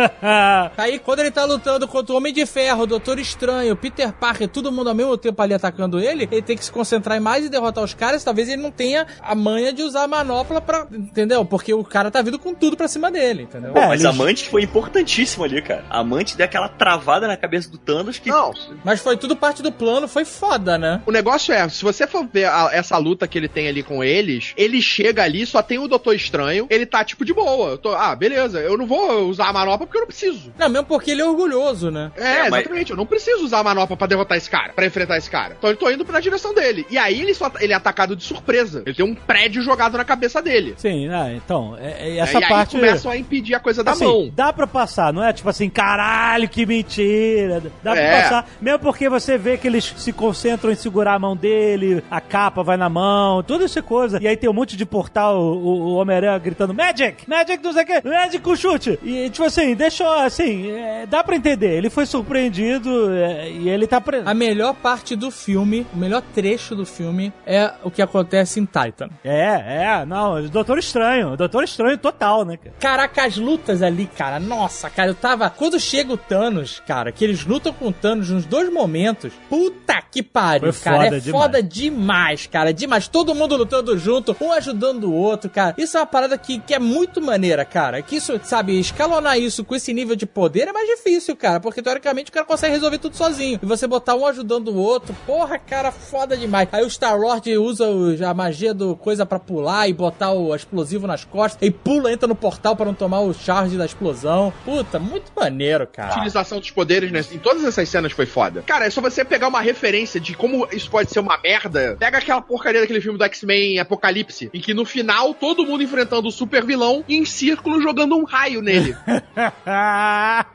Aí, 0.76 0.98
quando 0.98 1.20
ele 1.20 1.30
tá 1.30 1.44
lutando 1.44 1.86
contra 1.86 2.12
o 2.12 2.16
Homem 2.16 2.32
de 2.32 2.46
Ferro, 2.52 2.82
o 2.82 2.86
Doutor 2.86 3.18
Estranho, 3.18 3.74
Peter 3.76 4.12
Parker, 4.12 4.48
todo 4.48 4.70
mundo 4.70 4.88
ao 4.88 4.94
mesmo 4.94 5.16
tempo 5.16 5.40
ali 5.40 5.54
atacando 5.54 5.98
ele, 5.98 6.28
ele 6.30 6.42
tem 6.42 6.56
que 6.56 6.64
se 6.64 6.70
concentrar 6.72 7.16
em 7.16 7.20
mais 7.20 7.44
e 7.46 7.48
derrotar 7.48 7.82
os 7.82 7.94
caras. 7.94 8.22
Talvez 8.22 8.48
ele 8.48 8.60
não 8.62 8.70
tenha 8.70 9.06
a 9.20 9.34
manha 9.34 9.72
de 9.72 9.82
usar 9.82 10.02
a 10.04 10.08
manopla 10.08 10.60
pra. 10.60 10.86
Entendeu? 10.92 11.44
Porque 11.44 11.72
o 11.72 11.82
cara 11.84 12.10
tá 12.10 12.20
vindo 12.20 12.38
com 12.38 12.54
tudo 12.54 12.76
pra 12.76 12.88
cima 12.88 13.10
dele, 13.10 13.44
entendeu? 13.44 13.72
É, 13.74 13.86
mas 13.88 14.02
eles- 14.02 14.04
a 14.04 14.12
Mantis 14.12 14.46
foi 14.46 14.62
importantíssimo 14.62 15.44
ali, 15.44 15.62
cara. 15.62 15.84
A 15.88 16.02
Mantis 16.04 16.34
deu 16.34 16.44
aquela 16.44 16.68
travada 16.68 17.26
na 17.26 17.36
cabeça 17.36 17.70
do 17.70 17.78
Thanos 17.78 18.18
que. 18.18 18.28
Não, 18.30 18.52
Mas 18.84 19.00
foi 19.00 19.16
tudo 19.16 19.34
parte 19.36 19.62
do 19.62 19.72
plano, 19.72 20.06
foi 20.08 20.24
foda, 20.24 20.76
né? 20.76 21.00
o 21.06 21.10
negócio 21.12 21.52
é, 21.54 21.68
se 21.68 21.82
você 21.82 22.06
for 22.06 22.26
ver 22.32 22.44
a- 22.46 22.70
essa 22.72 22.96
luta 22.98 23.26
que 23.26 23.38
ele 23.38 23.48
tem 23.48 23.68
ali 23.68 23.82
com 23.82 24.02
eles, 24.04 24.52
ele 24.56 24.80
chega 24.82 25.22
ali, 25.22 25.46
só 25.46 25.62
tem 25.62 25.78
o 25.78 25.88
Doutor 25.88 26.14
Estranho, 26.14 26.66
ele 26.70 26.84
tá 26.86 27.04
tipo 27.04 27.24
de 27.24 27.32
boa. 27.32 27.70
Eu 27.70 27.78
tô, 27.78 27.94
ah, 27.94 28.14
beleza, 28.14 28.60
eu 28.60 28.76
não 28.76 28.86
vou 28.86 29.28
usar 29.28 29.48
a 29.48 29.52
manopla 29.52 29.86
porque 29.86 29.96
eu 29.98 30.02
não 30.02 30.06
preciso. 30.08 30.52
Não, 30.58 30.68
mesmo 30.68 30.86
porque 30.86 31.10
ele 31.12 31.22
é 31.22 31.24
orgulhoso, 31.24 31.90
né? 31.90 32.10
É, 32.16 32.41
É, 32.46 32.50
mas- 32.50 32.60
exatamente. 32.60 32.90
Eu 32.90 32.96
não 32.96 33.06
preciso 33.06 33.44
usar 33.44 33.58
a 33.60 33.64
manopla 33.64 33.96
pra 33.96 34.06
derrotar 34.06 34.36
esse 34.36 34.50
cara, 34.50 34.72
pra 34.72 34.86
enfrentar 34.86 35.16
esse 35.18 35.30
cara. 35.30 35.54
Então 35.58 35.70
eu 35.70 35.76
tô 35.76 35.90
indo 35.90 36.04
na 36.10 36.20
direção 36.20 36.54
dele. 36.54 36.86
E 36.90 36.98
aí 36.98 37.20
ele, 37.20 37.34
só, 37.34 37.50
ele 37.60 37.72
é 37.72 37.76
atacado 37.76 38.14
de 38.16 38.22
surpresa. 38.24 38.82
Ele 38.86 38.94
tem 38.94 39.04
um 39.04 39.14
prédio 39.14 39.62
jogado 39.62 39.96
na 39.96 40.04
cabeça 40.04 40.42
dele. 40.42 40.74
Sim, 40.76 41.08
ah, 41.08 41.32
então, 41.32 41.76
é, 41.80 42.08
é 42.10 42.18
essa 42.18 42.38
e 42.38 42.48
parte... 42.48 42.76
aí 42.76 42.82
começam 42.82 43.10
a 43.10 43.16
impedir 43.16 43.54
a 43.54 43.60
coisa 43.60 43.82
da 43.82 43.92
assim, 43.92 44.04
mão. 44.04 44.30
Dá 44.34 44.52
pra 44.52 44.66
passar, 44.66 45.12
não 45.12 45.24
é 45.24 45.32
tipo 45.32 45.48
assim, 45.48 45.68
caralho, 45.70 46.48
que 46.48 46.64
mentira. 46.66 47.62
Dá 47.82 47.92
pra 47.92 48.00
É. 48.00 48.22
passar, 48.22 48.48
mesmo 48.60 48.78
porque 48.80 49.08
você 49.08 49.36
vê 49.38 49.56
que 49.56 49.66
eles 49.66 49.92
se 49.96 50.12
concentram 50.12 50.70
em 50.70 50.74
segurar 50.74 51.14
a 51.14 51.18
mão 51.18 51.36
dele, 51.36 52.02
a 52.10 52.20
capa 52.20 52.62
vai 52.62 52.76
na 52.76 52.88
mão, 52.88 53.42
toda 53.42 53.64
essa 53.64 53.82
coisa. 53.82 54.18
E 54.20 54.26
aí 54.28 54.36
tem 54.36 54.48
um 54.48 54.52
monte 54.52 54.76
de 54.76 54.84
portal, 54.86 55.38
o, 55.40 55.66
o 55.66 55.94
Homem-Aranha 55.94 56.38
gritando 56.38 56.74
Magic! 56.74 57.28
Magic 57.28 57.62
não 57.62 57.72
sei 57.72 57.82
o 57.82 57.86
que, 57.86 58.08
Magic 58.08 58.38
com 58.40 58.56
chute! 58.56 58.98
E 59.02 59.30
tipo 59.30 59.44
assim, 59.44 59.74
deixou 59.74 60.08
assim, 60.12 60.70
é, 60.70 61.06
dá 61.06 61.22
pra 61.24 61.36
entender. 61.36 61.76
Ele 61.76 61.90
foi 61.90 62.06
surpreendido 62.32 63.12
é, 63.12 63.50
e 63.50 63.68
ele 63.68 63.86
tá 63.86 64.00
preso. 64.00 64.28
A 64.28 64.34
melhor 64.34 64.74
parte 64.74 65.14
do 65.14 65.30
filme, 65.30 65.86
o 65.92 65.96
melhor 65.96 66.22
trecho 66.34 66.74
do 66.74 66.86
filme 66.86 67.32
é 67.46 67.72
o 67.82 67.90
que 67.90 68.00
acontece 68.00 68.58
em 68.58 68.64
Titan. 68.64 69.10
É, 69.22 69.84
é, 69.84 70.04
não, 70.06 70.42
o 70.42 70.48
Doutor 70.48 70.78
Estranho, 70.78 71.32
o 71.32 71.36
Doutor 71.36 71.64
Estranho 71.64 71.98
total, 71.98 72.44
né, 72.44 72.56
cara? 72.56 72.76
Caraca, 72.78 73.24
as 73.24 73.36
lutas 73.36 73.82
ali, 73.82 74.06
cara, 74.06 74.40
nossa, 74.40 74.88
cara, 74.88 75.10
eu 75.10 75.14
tava. 75.14 75.50
Quando 75.50 75.78
chega 75.78 76.12
o 76.12 76.16
Thanos, 76.16 76.82
cara, 76.86 77.12
que 77.12 77.24
eles 77.24 77.44
lutam 77.44 77.72
com 77.72 77.88
o 77.88 77.92
Thanos 77.92 78.30
nos 78.30 78.46
dois 78.46 78.72
momentos, 78.72 79.32
puta 79.48 80.02
que 80.10 80.22
pariu, 80.22 80.72
Foi 80.72 80.84
cara. 80.84 81.04
foda 81.04 81.16
é 81.16 81.20
demais. 81.20 81.42
foda 81.42 81.62
demais, 81.62 82.46
cara, 82.46 82.72
demais. 82.72 83.08
Todo 83.08 83.34
mundo 83.34 83.56
lutando 83.56 83.96
junto, 83.98 84.36
um 84.40 84.52
ajudando 84.52 85.04
o 85.04 85.14
outro, 85.14 85.50
cara. 85.50 85.74
Isso 85.78 85.96
é 85.96 86.00
uma 86.00 86.06
parada 86.06 86.36
que, 86.38 86.58
que 86.58 86.74
é 86.74 86.78
muito 86.78 87.20
maneira, 87.20 87.64
cara. 87.64 88.02
Que 88.02 88.16
isso, 88.16 88.38
sabe, 88.42 88.78
escalonar 88.78 89.38
isso 89.38 89.64
com 89.64 89.74
esse 89.74 89.92
nível 89.92 90.16
de 90.16 90.26
poder 90.26 90.68
é 90.68 90.72
mais 90.72 90.88
difícil, 90.88 91.36
cara, 91.36 91.60
porque 91.60 91.82
teoricamente 91.82 92.21
o 92.30 92.32
cara 92.32 92.46
consegue 92.46 92.72
resolver 92.74 92.98
tudo 92.98 93.16
sozinho. 93.16 93.58
E 93.62 93.66
você 93.66 93.86
botar 93.86 94.14
um 94.14 94.26
ajudando 94.26 94.68
o 94.68 94.76
outro, 94.78 95.14
porra, 95.26 95.58
cara, 95.58 95.90
foda 95.90 96.36
demais. 96.36 96.68
Aí 96.72 96.84
o 96.84 96.90
Star-Lord 96.90 97.56
usa 97.58 97.88
o- 97.88 98.12
a 98.26 98.34
magia 98.34 98.72
do 98.74 98.94
coisa 98.96 99.24
pra 99.26 99.38
pular 99.38 99.88
e 99.88 99.92
botar 99.92 100.32
o 100.32 100.54
explosivo 100.54 101.06
nas 101.06 101.24
costas, 101.24 101.58
e 101.66 101.70
pula, 101.70 102.12
entra 102.12 102.26
no 102.28 102.34
portal 102.34 102.76
pra 102.76 102.86
não 102.86 102.94
tomar 102.94 103.20
o 103.20 103.32
charge 103.34 103.76
da 103.76 103.84
explosão. 103.86 104.52
Puta, 104.64 104.98
muito 104.98 105.32
maneiro, 105.36 105.84
A 105.84 105.86
cara. 105.86 106.12
utilização 106.12 106.58
dos 106.60 106.70
poderes, 106.70 107.10
né? 107.10 107.20
Em 107.32 107.38
todas 107.38 107.64
essas 107.64 107.88
cenas 107.88 108.12
foi 108.12 108.26
foda. 108.26 108.62
Cara, 108.62 108.86
é 108.86 108.90
só 108.90 109.00
você 109.00 109.24
pegar 109.24 109.48
uma 109.48 109.60
referência 109.60 110.20
de 110.20 110.34
como 110.34 110.66
isso 110.72 110.90
pode 110.90 111.10
ser 111.10 111.20
uma 111.20 111.38
merda. 111.38 111.96
Pega 111.98 112.18
aquela 112.18 112.40
porcaria 112.42 112.80
daquele 112.80 113.00
filme 113.00 113.18
do 113.18 113.24
X-Men 113.24 113.78
Apocalipse, 113.78 114.50
em 114.52 114.60
que 114.60 114.74
no 114.74 114.84
final 114.84 115.34
todo 115.34 115.64
mundo 115.66 115.82
enfrentando 115.82 116.28
o 116.28 116.32
super 116.32 116.64
vilão 116.64 117.04
e 117.08 117.16
em 117.16 117.24
círculo 117.24 117.80
jogando 117.80 118.16
um 118.16 118.24
raio 118.24 118.60
nele. 118.62 118.96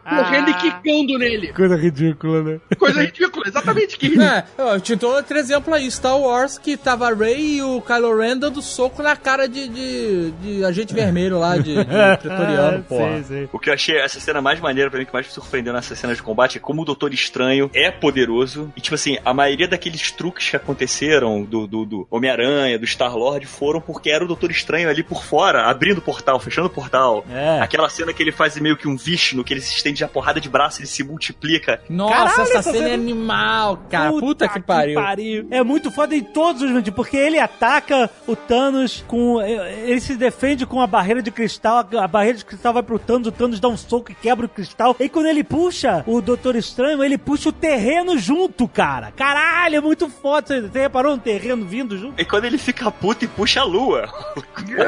Correndo 0.07 0.49
e 0.49 0.53
quicando 0.55 1.17
nele. 1.17 1.51
Coisa 1.57 1.75
ridícula, 1.75 2.43
né? 2.43 2.59
Coisa 2.77 3.01
ridícula, 3.01 3.47
exatamente 3.47 3.97
que 3.97 4.09
ridículo. 4.09 4.29
É, 4.29 4.45
eu 4.75 4.79
te 4.79 4.95
dou 4.95 5.15
outro 5.15 5.35
exemplo 5.35 5.73
aí, 5.73 5.89
Star 5.89 6.15
Wars, 6.15 6.59
que 6.59 6.77
tava 6.77 7.11
Rey 7.11 7.57
e 7.57 7.63
o 7.63 7.81
Kylo 7.81 8.15
Ren 8.15 8.37
dando 8.37 8.61
soco 8.61 9.01
na 9.01 9.15
cara 9.15 9.49
de, 9.49 9.67
de, 9.67 10.31
de 10.33 10.63
agente 10.63 10.93
vermelho 10.93 11.39
lá, 11.39 11.57
de, 11.57 11.75
de 11.75 11.83
pretoriano, 12.21 12.83
porra. 12.83 13.17
Sim, 13.17 13.23
sim. 13.23 13.49
O 13.51 13.57
que 13.57 13.71
eu 13.71 13.73
achei 13.73 13.97
essa 13.97 14.19
cena 14.19 14.39
mais 14.39 14.59
maneira 14.59 14.91
pra 14.91 14.99
mim, 14.99 15.05
que 15.07 15.11
mais 15.11 15.25
me 15.25 15.33
surpreendeu 15.33 15.73
nessa 15.73 15.95
cena 15.95 16.13
de 16.13 16.21
combate, 16.21 16.59
é 16.59 16.61
como 16.61 16.83
o 16.83 16.85
Doutor 16.85 17.11
Estranho 17.11 17.71
é 17.73 17.89
poderoso. 17.89 18.71
E, 18.77 18.81
tipo 18.81 18.93
assim, 18.93 19.17
a 19.25 19.33
maioria 19.33 19.67
daqueles 19.67 20.11
truques 20.11 20.51
que 20.51 20.55
aconteceram 20.55 21.43
do, 21.43 21.65
do, 21.65 21.85
do 21.85 22.07
Homem-Aranha, 22.11 22.77
do 22.77 22.85
Star-Lord, 22.85 23.47
foram 23.47 23.81
porque 23.81 24.11
era 24.11 24.23
o 24.23 24.27
Doutor 24.27 24.51
Estranho 24.51 24.89
ali 24.89 25.01
por 25.01 25.23
fora, 25.23 25.65
abrindo 25.65 25.97
o 25.97 26.03
portal, 26.03 26.39
fechando 26.39 26.67
o 26.67 26.69
portal. 26.71 27.25
É. 27.31 27.61
Aquela 27.61 27.89
cena 27.89 28.13
que 28.13 28.21
ele 28.21 28.31
faz 28.31 28.55
meio 28.59 28.77
que 28.77 28.87
um 28.87 28.95
Vishnu, 28.95 29.43
que 29.43 29.55
ele 29.55 29.61
se 29.61 29.75
estende 29.75 30.03
a 30.03 30.07
porrada 30.07 30.39
de 30.39 30.47
braço, 30.47 30.81
ele 30.81 30.87
se 30.87 31.03
multiplica. 31.03 31.46
Nossa, 31.89 32.13
Caralho, 32.13 32.41
essa 32.41 32.59
essa 32.59 32.71
cena 32.71 32.89
é 32.89 32.93
animal, 32.93 33.77
cara. 33.89 34.11
Puta, 34.11 34.47
que 34.47 34.59
pariu. 34.59 35.47
É 35.49 35.63
muito 35.63 35.91
foda 35.91 36.15
em 36.15 36.23
todos 36.23 36.61
os 36.61 36.69
momentos, 36.69 36.93
porque 36.93 37.17
ele 37.17 37.39
ataca 37.39 38.09
o 38.25 38.35
Thanos 38.35 39.03
com. 39.07 39.41
Ele 39.41 39.99
se 39.99 40.15
defende 40.15 40.65
com 40.65 40.81
a 40.81 40.87
barreira 40.87 41.21
de 41.21 41.31
cristal, 41.31 41.87
a 41.97 42.07
barreira 42.07 42.37
de 42.37 42.45
cristal 42.45 42.73
vai 42.73 42.83
pro 42.83 42.99
Thanos, 42.99 43.27
o 43.27 43.31
Thanos 43.31 43.59
dá 43.59 43.67
um 43.67 43.77
soco 43.77 44.11
e 44.11 44.15
quebra 44.15 44.45
o 44.45 44.49
cristal. 44.49 44.95
E 44.99 45.09
quando 45.09 45.27
ele 45.27 45.43
puxa 45.43 46.03
o 46.05 46.21
Doutor 46.21 46.55
Estranho, 46.55 47.03
ele 47.03 47.17
puxa 47.17 47.49
o 47.49 47.53
terreno 47.53 48.17
junto, 48.17 48.67
cara. 48.67 49.11
Caralho, 49.11 49.75
é 49.75 49.81
muito 49.81 50.09
foda. 50.09 50.47
Você 50.47 50.77
você 50.77 50.79
reparou 50.79 51.13
um 51.13 51.19
terreno 51.19 51.65
vindo 51.65 51.97
junto? 51.97 52.19
E 52.19 52.25
quando 52.25 52.45
ele 52.45 52.57
fica 52.57 52.91
puto 52.91 53.25
e 53.25 53.27
puxa 53.27 53.61
a 53.61 53.63
lua. 53.63 54.09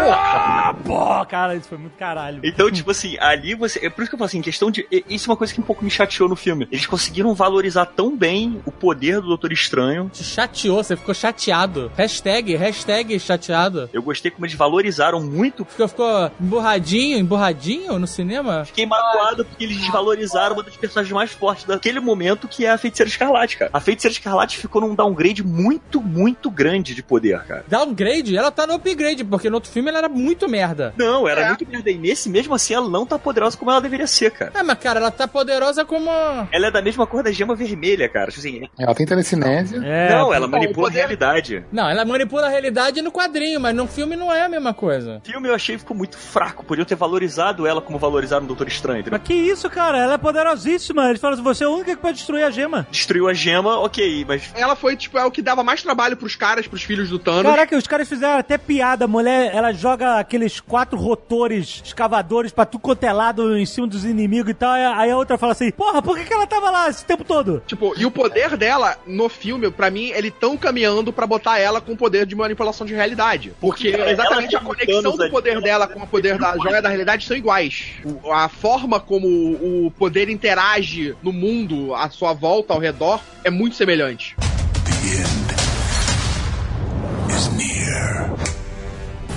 Ah, 0.01 0.73
pô, 0.85 1.25
cara, 1.25 1.55
isso 1.55 1.69
foi 1.69 1.77
muito 1.77 1.97
caralho. 1.97 2.41
Então, 2.43 2.69
tipo 2.71 2.91
assim, 2.91 3.17
ali 3.19 3.55
você. 3.55 3.85
É 3.85 3.89
por 3.89 4.01
isso 4.01 4.09
que 4.09 4.15
eu 4.15 4.19
falo 4.19 4.27
assim, 4.27 4.41
questão 4.41 4.69
de. 4.69 4.85
Isso 5.09 5.29
é 5.29 5.31
uma 5.31 5.37
coisa 5.37 5.53
que 5.53 5.59
um 5.59 5.63
pouco 5.63 5.83
me 5.83 5.89
chateou 5.89 6.29
no 6.29 6.35
filme. 6.35 6.48
Eles 6.71 6.85
conseguiram 6.85 7.33
valorizar 7.33 7.85
tão 7.85 8.15
bem 8.15 8.61
o 8.65 8.71
poder 8.71 9.21
do 9.21 9.27
Doutor 9.27 9.51
Estranho. 9.51 10.09
Te 10.13 10.23
chateou, 10.23 10.83
você 10.83 10.95
ficou 10.95 11.13
chateado. 11.13 11.91
Hashtag, 11.95 12.55
hashtag 12.55 13.19
chateado. 13.19 13.89
Eu 13.93 14.01
gostei 14.01 14.31
como 14.31 14.45
eles 14.45 14.55
valorizaram 14.55 15.21
muito. 15.21 15.65
Ficou, 15.65 15.87
ficou 15.87 16.31
emburradinho, 16.39 17.17
emburradinho 17.17 17.99
no 17.99 18.07
cinema? 18.07 18.65
Fiquei 18.65 18.85
magoado 18.85 19.45
porque 19.45 19.63
eles 19.63 19.77
desvalorizaram 19.77 20.55
uma 20.55 20.63
das 20.63 20.75
personagens 20.75 21.13
mais 21.13 21.31
fortes 21.31 21.65
daquele 21.65 21.99
momento, 21.99 22.47
que 22.47 22.65
é 22.65 22.71
a 22.71 22.77
Feiticeira 22.77 23.09
Escarlate, 23.09 23.57
cara. 23.57 23.71
A 23.73 23.79
Feiticeira 23.79 24.13
Escarlate 24.13 24.57
ficou 24.57 24.81
num 24.81 24.95
downgrade 24.95 25.43
muito, 25.43 26.01
muito 26.01 26.49
grande 26.49 26.95
de 26.95 27.03
poder, 27.03 27.39
cara. 27.43 27.63
Downgrade? 27.67 28.35
Ela 28.35 28.51
tá 28.51 28.65
no 28.65 28.73
upgrade, 28.73 29.23
porque 29.23 29.49
no 29.49 29.55
outro 29.55 29.71
filme 29.71 29.89
ela 29.89 29.99
era 29.99 30.09
muito 30.09 30.47
merda. 30.47 30.93
Não, 30.97 31.27
era 31.27 31.47
muito 31.47 31.67
merda. 31.67 31.89
E 31.89 31.97
nesse 31.97 32.29
mesmo 32.29 32.53
assim, 32.53 32.73
ela 32.73 32.89
não 32.89 33.05
tá 33.05 33.17
poderosa 33.19 33.57
como 33.57 33.71
ela 33.71 33.81
deveria 33.81 34.07
ser, 34.07 34.31
cara. 34.31 34.51
É, 34.55 34.63
mas 34.63 34.77
cara, 34.79 34.99
ela 34.99 35.11
tá 35.11 35.27
poderosa 35.27 35.85
como. 35.85 36.09
Ela 36.51 36.67
é 36.67 36.71
da 36.71 36.81
mesma 36.81 37.05
cor 37.07 37.23
da 37.23 37.31
gema 37.31 37.55
vermelha, 37.55 38.07
cara. 38.09 38.27
Tipo 38.31 38.39
assim, 38.39 38.69
Ela 38.79 38.95
tem 38.95 39.05
telecinésia. 39.05 39.81
É, 39.83 40.09
não, 40.09 40.33
ela 40.33 40.47
manipula 40.47 40.87
poder- 40.87 40.99
a 40.99 41.01
realidade. 41.01 41.63
Não, 41.71 41.89
ela 41.89 42.05
manipula 42.05 42.47
a 42.47 42.49
realidade 42.49 43.01
no 43.01 43.11
quadrinho, 43.11 43.59
mas 43.59 43.75
no 43.75 43.87
filme 43.87 44.15
não 44.15 44.31
é 44.33 44.43
a 44.43 44.49
mesma 44.49 44.73
coisa. 44.73 45.21
O 45.23 45.27
filme 45.31 45.47
eu 45.49 45.55
achei 45.55 45.77
ficou 45.77 45.95
muito 45.95 46.17
fraco. 46.17 46.63
Podiam 46.65 46.85
ter 46.85 46.95
valorizado 46.95 47.65
ela 47.67 47.81
como 47.81 47.97
valorizaram 47.97 48.43
o 48.43 48.47
Doutor 48.47 48.67
Estranho. 48.67 48.99
entendeu? 49.01 49.17
Mas 49.19 49.27
que 49.27 49.33
isso, 49.33 49.69
cara? 49.69 49.97
Ela 49.97 50.13
é 50.15 50.17
poderosíssima. 50.17 51.07
Eles 51.09 51.21
falam 51.21 51.33
assim: 51.35 51.43
você 51.43 51.63
é 51.63 51.67
a 51.67 51.69
única 51.69 51.95
que 51.95 52.01
pode 52.01 52.17
destruir 52.17 52.43
a 52.43 52.49
gema. 52.51 52.87
Destruiu 52.91 53.27
a 53.27 53.33
gema, 53.33 53.79
ok, 53.79 54.25
mas 54.27 54.51
Ela 54.55 54.75
foi, 54.75 54.95
tipo, 54.95 55.17
é 55.17 55.25
o 55.25 55.31
que 55.31 55.41
dava 55.41 55.63
mais 55.63 55.81
trabalho 55.83 56.17
pros 56.17 56.35
caras, 56.35 56.67
pros 56.67 56.83
filhos 56.83 57.09
do 57.09 57.19
Thanos. 57.19 57.43
Caraca, 57.51 57.77
os 57.77 57.87
caras 57.87 58.07
fizeram 58.07 58.37
até 58.37 58.57
piada. 58.57 59.05
A 59.05 59.07
mulher, 59.07 59.51
ela 59.53 59.71
joga 59.71 60.19
aqueles 60.19 60.59
quatro 60.59 60.97
rotores 60.97 61.81
escavadores 61.85 62.51
pra 62.51 62.65
tudo 62.65 62.81
quanto 62.81 63.03
é 63.03 63.11
lado 63.13 63.57
em 63.57 63.65
cima 63.65 63.87
dos 63.87 64.05
inimigos 64.05 64.51
e 64.51 64.53
tal. 64.53 64.71
Aí 64.71 65.11
a 65.11 65.17
outra 65.17 65.37
fala 65.37 65.51
assim: 65.53 65.71
Porra, 65.71 66.01
por 66.01 66.17
que, 66.19 66.25
que 66.25 66.33
ela 66.33 66.45
tava 66.47 66.69
lá 66.69 66.89
esse 66.89 67.03
tempo 67.05 67.23
todo? 67.23 67.61
Tipo, 67.65 67.93
e 67.97 68.05
o 68.05 68.11
poder 68.11 68.55
dela 68.57 68.97
no 69.05 69.29
filme, 69.29 69.69
pra 69.71 69.89
mim, 69.89 70.09
eles 70.09 70.33
tão 70.39 70.57
caminhando 70.57 71.11
pra 71.13 71.25
botar 71.27 71.59
ela 71.59 71.79
com 71.81 71.95
poder 71.95 72.25
de 72.25 72.35
manipulação 72.35 72.85
de 72.85 72.93
realidade. 72.93 73.53
Porque 73.59 73.89
Ela- 73.89 74.11
exatamente 74.11 74.55
a 74.55 74.59
ela 74.59 74.75
tem 74.75 74.85
conexão 74.87 75.15
do 75.15 75.21
ali. 75.23 75.31
poder 75.31 75.61
dela 75.61 75.87
com 75.87 75.99
o 76.01 76.07
poder 76.07 76.37
da 76.37 76.55
joia 76.57 76.81
da 76.81 76.89
realidade 76.89 77.25
são 77.25 77.35
iguais. 77.35 77.85
O- 78.03 78.31
a 78.31 78.47
forma 78.49 78.99
como 78.99 79.27
o 79.27 79.91
poder 79.97 80.29
interage 80.29 81.15
no 81.23 81.31
mundo, 81.33 81.93
à 81.95 82.09
sua 82.09 82.33
volta, 82.33 82.73
ao 82.73 82.79
redor, 82.79 83.19
é 83.43 83.49
muito 83.49 83.75
semelhante. 83.75 84.35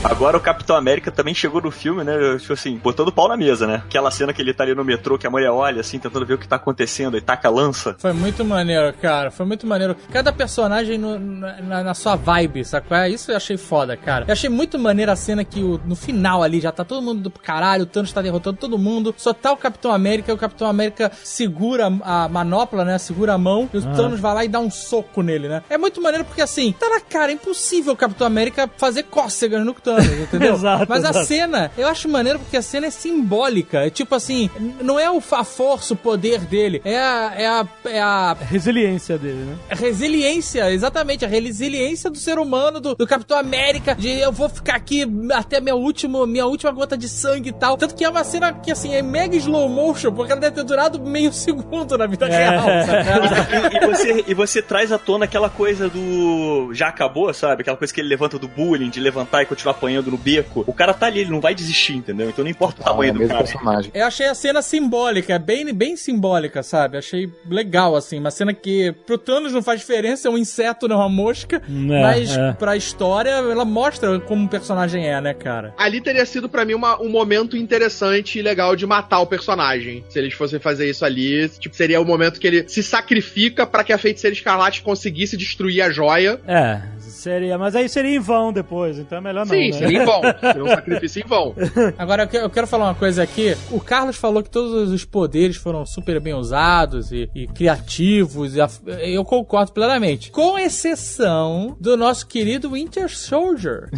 Agora 0.04 0.36
o 0.36 0.40
Capitão 0.40 0.74
América 0.76 1.10
também 1.12 1.32
chegou 1.32 1.60
no 1.62 1.70
filme, 1.70 2.02
né? 2.02 2.12
Tipo 2.38 2.52
assim, 2.52 2.76
botando 2.76 3.08
o 3.08 3.12
pau 3.12 3.28
na 3.28 3.36
mesa, 3.36 3.66
né? 3.66 3.82
Aquela 3.86 4.10
cena 4.10 4.32
que 4.32 4.42
ele 4.42 4.52
tá 4.52 4.64
ali 4.64 4.74
no 4.74 4.84
metrô, 4.84 5.16
que 5.16 5.26
a 5.26 5.30
mulher 5.30 5.50
olha 5.50 5.80
assim, 5.80 5.98
tentando 5.98 6.26
ver 6.26 6.34
o 6.34 6.38
que 6.38 6.48
tá 6.48 6.56
acontecendo, 6.56 7.16
e 7.16 7.20
taca 7.20 7.48
a 7.48 7.50
lança. 7.50 7.94
Foi 7.98 8.12
muito 8.12 8.44
maneiro, 8.44 8.92
cara. 9.00 9.30
Foi 9.30 9.46
muito 9.46 9.66
maneiro. 9.66 9.96
Cada 10.12 10.32
personagem 10.32 10.98
no- 10.98 11.18
na, 11.18 11.82
na 11.84 11.94
sua 11.94 12.16
vibe, 12.16 12.64
sacou? 12.64 12.96
É, 12.96 13.08
Isso 13.08 13.30
eu 13.30 13.36
achei 13.36 13.56
foda, 13.56 13.96
cara. 13.96 14.24
Eu 14.26 14.32
achei 14.32 14.50
muito 14.50 14.78
maneiro 14.78 15.12
a 15.12 15.16
cena 15.16 15.44
que 15.44 15.62
o- 15.62 15.80
no 15.84 15.94
final 15.94 16.42
ali 16.42 16.60
já 16.60 16.72
tá 16.72 16.84
todo 16.84 17.00
mundo 17.02 17.20
do 17.22 17.30
caralho, 17.30 17.84
o 17.84 17.86
Thanos 17.86 18.12
tá 18.12 18.20
derrotando 18.20 18.56
todo 18.58 18.76
mundo. 18.78 19.14
Só 19.16 19.32
tá 19.32 19.52
o 19.52 19.56
Capitão 19.56 19.92
América, 19.92 20.30
e 20.32 20.34
o 20.34 20.38
Capitão 20.38 20.66
América 20.66 21.12
segura 21.22 21.86
a 22.02 22.28
manopla, 22.28 22.84
né? 22.84 22.98
Segura 22.98 23.34
a 23.34 23.38
mão, 23.38 23.68
e 23.72 23.78
o 23.78 23.82
Thanos 23.82 24.18
vai 24.18 24.34
lá 24.34 24.44
e 24.44 24.48
dá 24.48 24.58
um 24.58 24.70
soco 24.70 25.22
nele, 25.22 25.48
né? 25.48 25.62
É 25.70 25.78
muito 25.78 26.00
maneiro 26.02 26.24
porque 26.24 26.42
assim, 26.42 26.72
tá 26.72 26.88
na 26.88 27.00
cara, 27.00 27.30
é 27.30 27.34
impossível 27.34 27.92
o 27.92 27.96
Capitão 27.96 28.26
América 28.26 28.68
fazer 28.76 29.04
cócegas 29.04 29.64
no 29.64 29.72
Thanos, 29.74 29.91
entendeu? 30.22 30.54
Exato, 30.54 30.86
Mas 30.88 31.04
a 31.04 31.10
exato. 31.10 31.26
cena, 31.26 31.70
eu 31.76 31.88
acho 31.88 32.08
maneiro 32.08 32.38
porque 32.38 32.56
a 32.56 32.62
cena 32.62 32.86
é 32.86 32.90
simbólica. 32.90 33.86
É 33.86 33.90
tipo 33.90 34.14
assim, 34.14 34.50
não 34.80 34.98
é 34.98 35.10
o, 35.10 35.22
a 35.32 35.44
força, 35.44 35.94
o 35.94 35.96
poder 35.96 36.40
dele, 36.40 36.80
é 36.84 36.98
a, 36.98 37.32
é 37.36 37.46
a, 37.46 37.66
é 37.86 38.00
a 38.00 38.36
Resiliência 38.40 39.18
dele, 39.18 39.44
né? 39.44 39.56
a 39.70 39.74
resiliência, 39.74 40.70
exatamente, 40.72 41.24
a 41.24 41.28
resiliência 41.28 42.10
do 42.10 42.18
ser 42.18 42.38
humano, 42.38 42.80
do, 42.80 42.94
do 42.94 43.06
Capitão 43.06 43.38
América, 43.38 43.94
de 43.94 44.08
eu 44.10 44.32
vou 44.32 44.48
ficar 44.48 44.76
aqui 44.76 45.06
até 45.32 45.60
minha 45.60 45.74
última, 45.74 46.26
minha 46.26 46.46
última 46.46 46.70
gota 46.72 46.96
de 46.96 47.08
sangue 47.08 47.50
e 47.50 47.52
tal. 47.52 47.76
Tanto 47.76 47.94
que 47.94 48.04
é 48.04 48.08
uma 48.08 48.24
cena 48.24 48.52
que, 48.52 48.70
assim, 48.70 48.94
é 48.94 49.02
mega 49.02 49.36
slow 49.36 49.68
motion, 49.68 50.12
porque 50.12 50.32
ela 50.32 50.40
deve 50.40 50.56
ter 50.56 50.64
durado 50.64 51.00
meio 51.00 51.32
segundo 51.32 51.96
na 51.96 52.06
vida 52.06 52.28
É. 52.28 52.50
real, 52.50 52.64
sabe? 52.86 53.74
E, 53.74 53.76
e 53.76 53.86
você, 53.86 54.24
e 54.28 54.34
você 54.34 54.62
traz 54.62 54.92
à 54.92 54.98
tona 54.98 55.24
aquela 55.24 55.48
coisa 55.50 55.88
do. 55.88 56.70
Já 56.72 56.88
acabou, 56.88 57.32
sabe? 57.32 57.62
Aquela 57.62 57.76
coisa 57.76 57.92
que 57.92 58.00
ele 58.00 58.08
levanta 58.08 58.38
do 58.38 58.48
bullying, 58.48 58.90
de 58.90 59.00
levantar 59.00 59.42
e 59.42 59.46
continuar 59.46 59.74
apanhando 59.82 60.10
no 60.12 60.16
beco, 60.16 60.62
o 60.66 60.72
cara 60.72 60.94
tá 60.94 61.06
ali, 61.06 61.20
ele 61.20 61.30
não 61.30 61.40
vai 61.40 61.54
desistir, 61.54 61.94
entendeu? 61.94 62.28
Então 62.28 62.44
não 62.44 62.50
importa 62.50 62.80
o 62.80 62.84
Ah, 62.84 62.88
é 62.88 62.90
tamanho 62.92 63.10
o 63.10 63.14
do 63.14 63.18
mesmo 63.18 63.34
cara. 63.34 63.44
personagem. 63.44 63.90
Eu 63.92 64.06
achei 64.06 64.26
a 64.28 64.34
cena 64.34 64.62
simbólica, 64.62 65.38
bem, 65.38 65.72
bem 65.74 65.96
simbólica, 65.96 66.62
sabe? 66.62 66.96
Achei 66.96 67.28
legal, 67.48 67.96
assim. 67.96 68.18
Uma 68.18 68.30
cena 68.30 68.54
que 68.54 68.92
pro 69.06 69.18
Thanos 69.18 69.52
não 69.52 69.62
faz 69.62 69.80
diferença, 69.80 70.28
é 70.28 70.30
um 70.30 70.38
inseto, 70.38 70.86
não 70.86 70.96
é 70.96 70.98
uma 71.00 71.08
mosca. 71.08 71.56
É, 71.56 72.02
mas 72.02 72.36
é. 72.36 72.52
pra 72.52 72.76
história, 72.76 73.30
ela 73.30 73.64
mostra 73.64 74.20
como 74.20 74.46
o 74.46 74.48
personagem 74.48 75.08
é, 75.08 75.20
né, 75.20 75.34
cara? 75.34 75.74
Ali 75.76 76.00
teria 76.00 76.24
sido 76.24 76.48
pra 76.48 76.64
mim 76.64 76.74
uma- 76.74 77.00
um 77.02 77.08
momento 77.08 77.56
interessante 77.56 78.38
e 78.38 78.42
legal 78.42 78.76
de 78.76 78.86
matar 78.86 79.20
o 79.20 79.26
personagem. 79.26 80.04
Se 80.08 80.18
eles 80.18 80.34
fossem 80.34 80.60
fazer 80.60 80.88
isso 80.88 81.04
ali, 81.04 81.48
tipo, 81.48 81.74
seria 81.74 82.00
o 82.00 82.04
momento 82.04 82.38
que 82.38 82.46
ele 82.46 82.68
se 82.68 82.82
sacrifica 82.82 83.66
pra 83.66 83.82
que 83.82 83.92
a 83.92 83.98
feiticeira 83.98 84.34
escarlate 84.34 84.82
conseguisse 84.82 85.36
destruir 85.36 85.82
a 85.82 85.90
joia. 85.90 86.40
É, 86.46 86.80
seria. 87.22 87.56
Mas 87.58 87.74
aí 87.76 87.88
seria 87.88 88.16
em 88.16 88.18
vão 88.18 88.52
depois, 88.52 88.98
então 88.98 89.18
é 89.18 89.20
melhor 89.20 89.46
não. 89.46 89.54
Sim, 89.54 89.70
né? 89.70 89.78
seria 89.78 90.02
em 90.02 90.04
vão. 90.04 90.20
Seria 90.42 90.64
um 90.64 90.68
sacrifício 90.68 91.22
em 91.24 91.26
vão. 91.28 91.54
Agora, 91.98 92.24
eu 92.24 92.28
que- 92.28 92.36
eu 92.36 92.50
quero 92.50 92.66
falar 92.66 92.84
uma 92.86 92.94
coisa 92.94 93.22
aqui. 93.22 93.56
O 93.70 93.80
Carlos 93.80 94.16
falou 94.16 94.42
que 94.42 94.50
todos 94.50 94.90
os 94.90 95.04
poderes 95.04 95.56
foram 95.56 95.84
super 95.86 96.20
bem 96.20 96.34
usados 96.34 97.12
e, 97.12 97.28
e 97.34 97.46
criativos. 97.46 98.54
e 98.56 98.60
a- 98.60 98.68
eu 99.02 99.24
concordo 99.24 99.72
plenamente. 99.72 100.30
Com 100.30 100.58
exceção 100.58 101.76
do 101.80 101.96
nosso 101.96 102.26
querido 102.26 102.70
Winter 102.72 103.08
Soldier. 103.08 103.88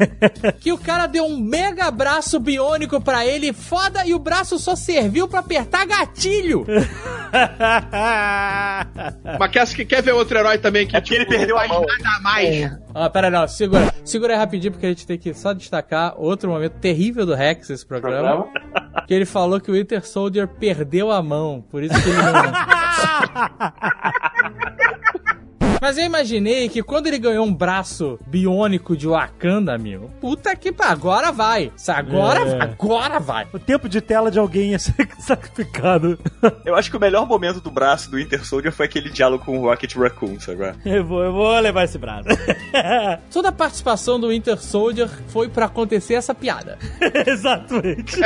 que 0.60 0.72
o 0.72 0.78
cara 0.78 1.06
deu 1.06 1.24
um 1.24 1.38
mega 1.38 1.90
braço 1.90 2.38
biônico 2.38 3.00
pra 3.00 3.26
ele, 3.26 3.52
foda, 3.52 4.04
e 4.06 4.14
o 4.14 4.18
braço 4.18 4.58
só 4.58 4.76
serviu 4.76 5.26
pra 5.28 5.40
apertar 5.40 5.86
gatilho. 5.86 6.64
Mas 9.38 9.50
quer, 9.50 9.84
quer 9.86 10.02
ver 10.02 10.12
outro 10.12 10.38
herói 10.38 10.58
também 10.58 10.86
que, 10.86 10.96
É 10.96 11.00
porque 11.00 11.14
ele 11.14 11.26
perdeu 11.26 11.58
a 11.58 11.66
mão. 11.66 11.80
nada 11.82 12.20
mais? 12.22 12.73
Ah, 12.94 13.10
pera 13.10 13.30
não, 13.30 13.46
segura. 13.48 13.92
Segura 14.04 14.34
aí 14.34 14.38
rapidinho, 14.38 14.72
porque 14.72 14.86
a 14.86 14.88
gente 14.90 15.06
tem 15.06 15.18
que 15.18 15.32
só 15.34 15.52
destacar 15.52 16.14
outro 16.16 16.50
momento 16.50 16.74
terrível 16.74 17.24
do 17.26 17.34
Rex, 17.34 17.70
esse 17.70 17.86
programa. 17.86 18.46
Que 19.06 19.14
ele 19.14 19.26
falou 19.26 19.60
que 19.60 19.70
o 19.70 19.74
Winter 19.74 20.06
Soldier 20.06 20.46
perdeu 20.48 21.10
a 21.10 21.22
mão, 21.22 21.64
por 21.70 21.82
isso 21.82 21.94
que 22.02 22.08
ele 22.08 22.18
não. 22.22 22.32
Mas 25.84 25.98
eu 25.98 26.04
imaginei 26.06 26.66
que 26.70 26.82
quando 26.82 27.08
ele 27.08 27.18
ganhou 27.18 27.44
um 27.44 27.52
braço 27.52 28.18
biônico 28.26 28.96
de 28.96 29.06
Wakanda, 29.06 29.74
amigo, 29.74 30.10
puta 30.18 30.56
que 30.56 30.72
pa- 30.72 30.86
agora 30.86 31.30
vai. 31.30 31.70
Agora, 31.88 32.40
É. 32.40 32.62
agora 32.62 33.20
vai. 33.20 33.46
O 33.52 33.58
tempo 33.58 33.86
de 33.86 34.00
tela 34.00 34.30
de 34.30 34.38
alguém 34.38 34.70
ia 34.70 34.78
ser 34.78 34.94
sacrificado. 35.20 36.18
Eu 36.64 36.74
acho 36.74 36.90
que 36.90 36.96
o 36.96 37.00
melhor 37.00 37.26
momento 37.26 37.60
do 37.60 37.70
braço 37.70 38.10
do 38.10 38.16
Winter 38.16 38.46
Soldier 38.46 38.72
foi 38.72 38.86
aquele 38.86 39.10
diálogo 39.10 39.44
com 39.44 39.58
o 39.58 39.60
Rocket 39.68 39.94
Raccoon, 39.94 40.40
sabe? 40.40 40.72
Eu 40.86 41.04
vou, 41.04 41.22
eu 41.22 41.32
vou 41.34 41.58
levar 41.60 41.84
esse 41.84 41.98
braço. 41.98 42.28
Toda 43.30 43.50
a 43.50 43.52
participação 43.52 44.18
do 44.18 44.28
Winter 44.30 44.58
Soldier 44.58 45.06
foi 45.28 45.50
pra 45.50 45.66
acontecer 45.66 46.14
essa 46.14 46.34
piada. 46.34 46.78
Exatamente. 47.26 48.16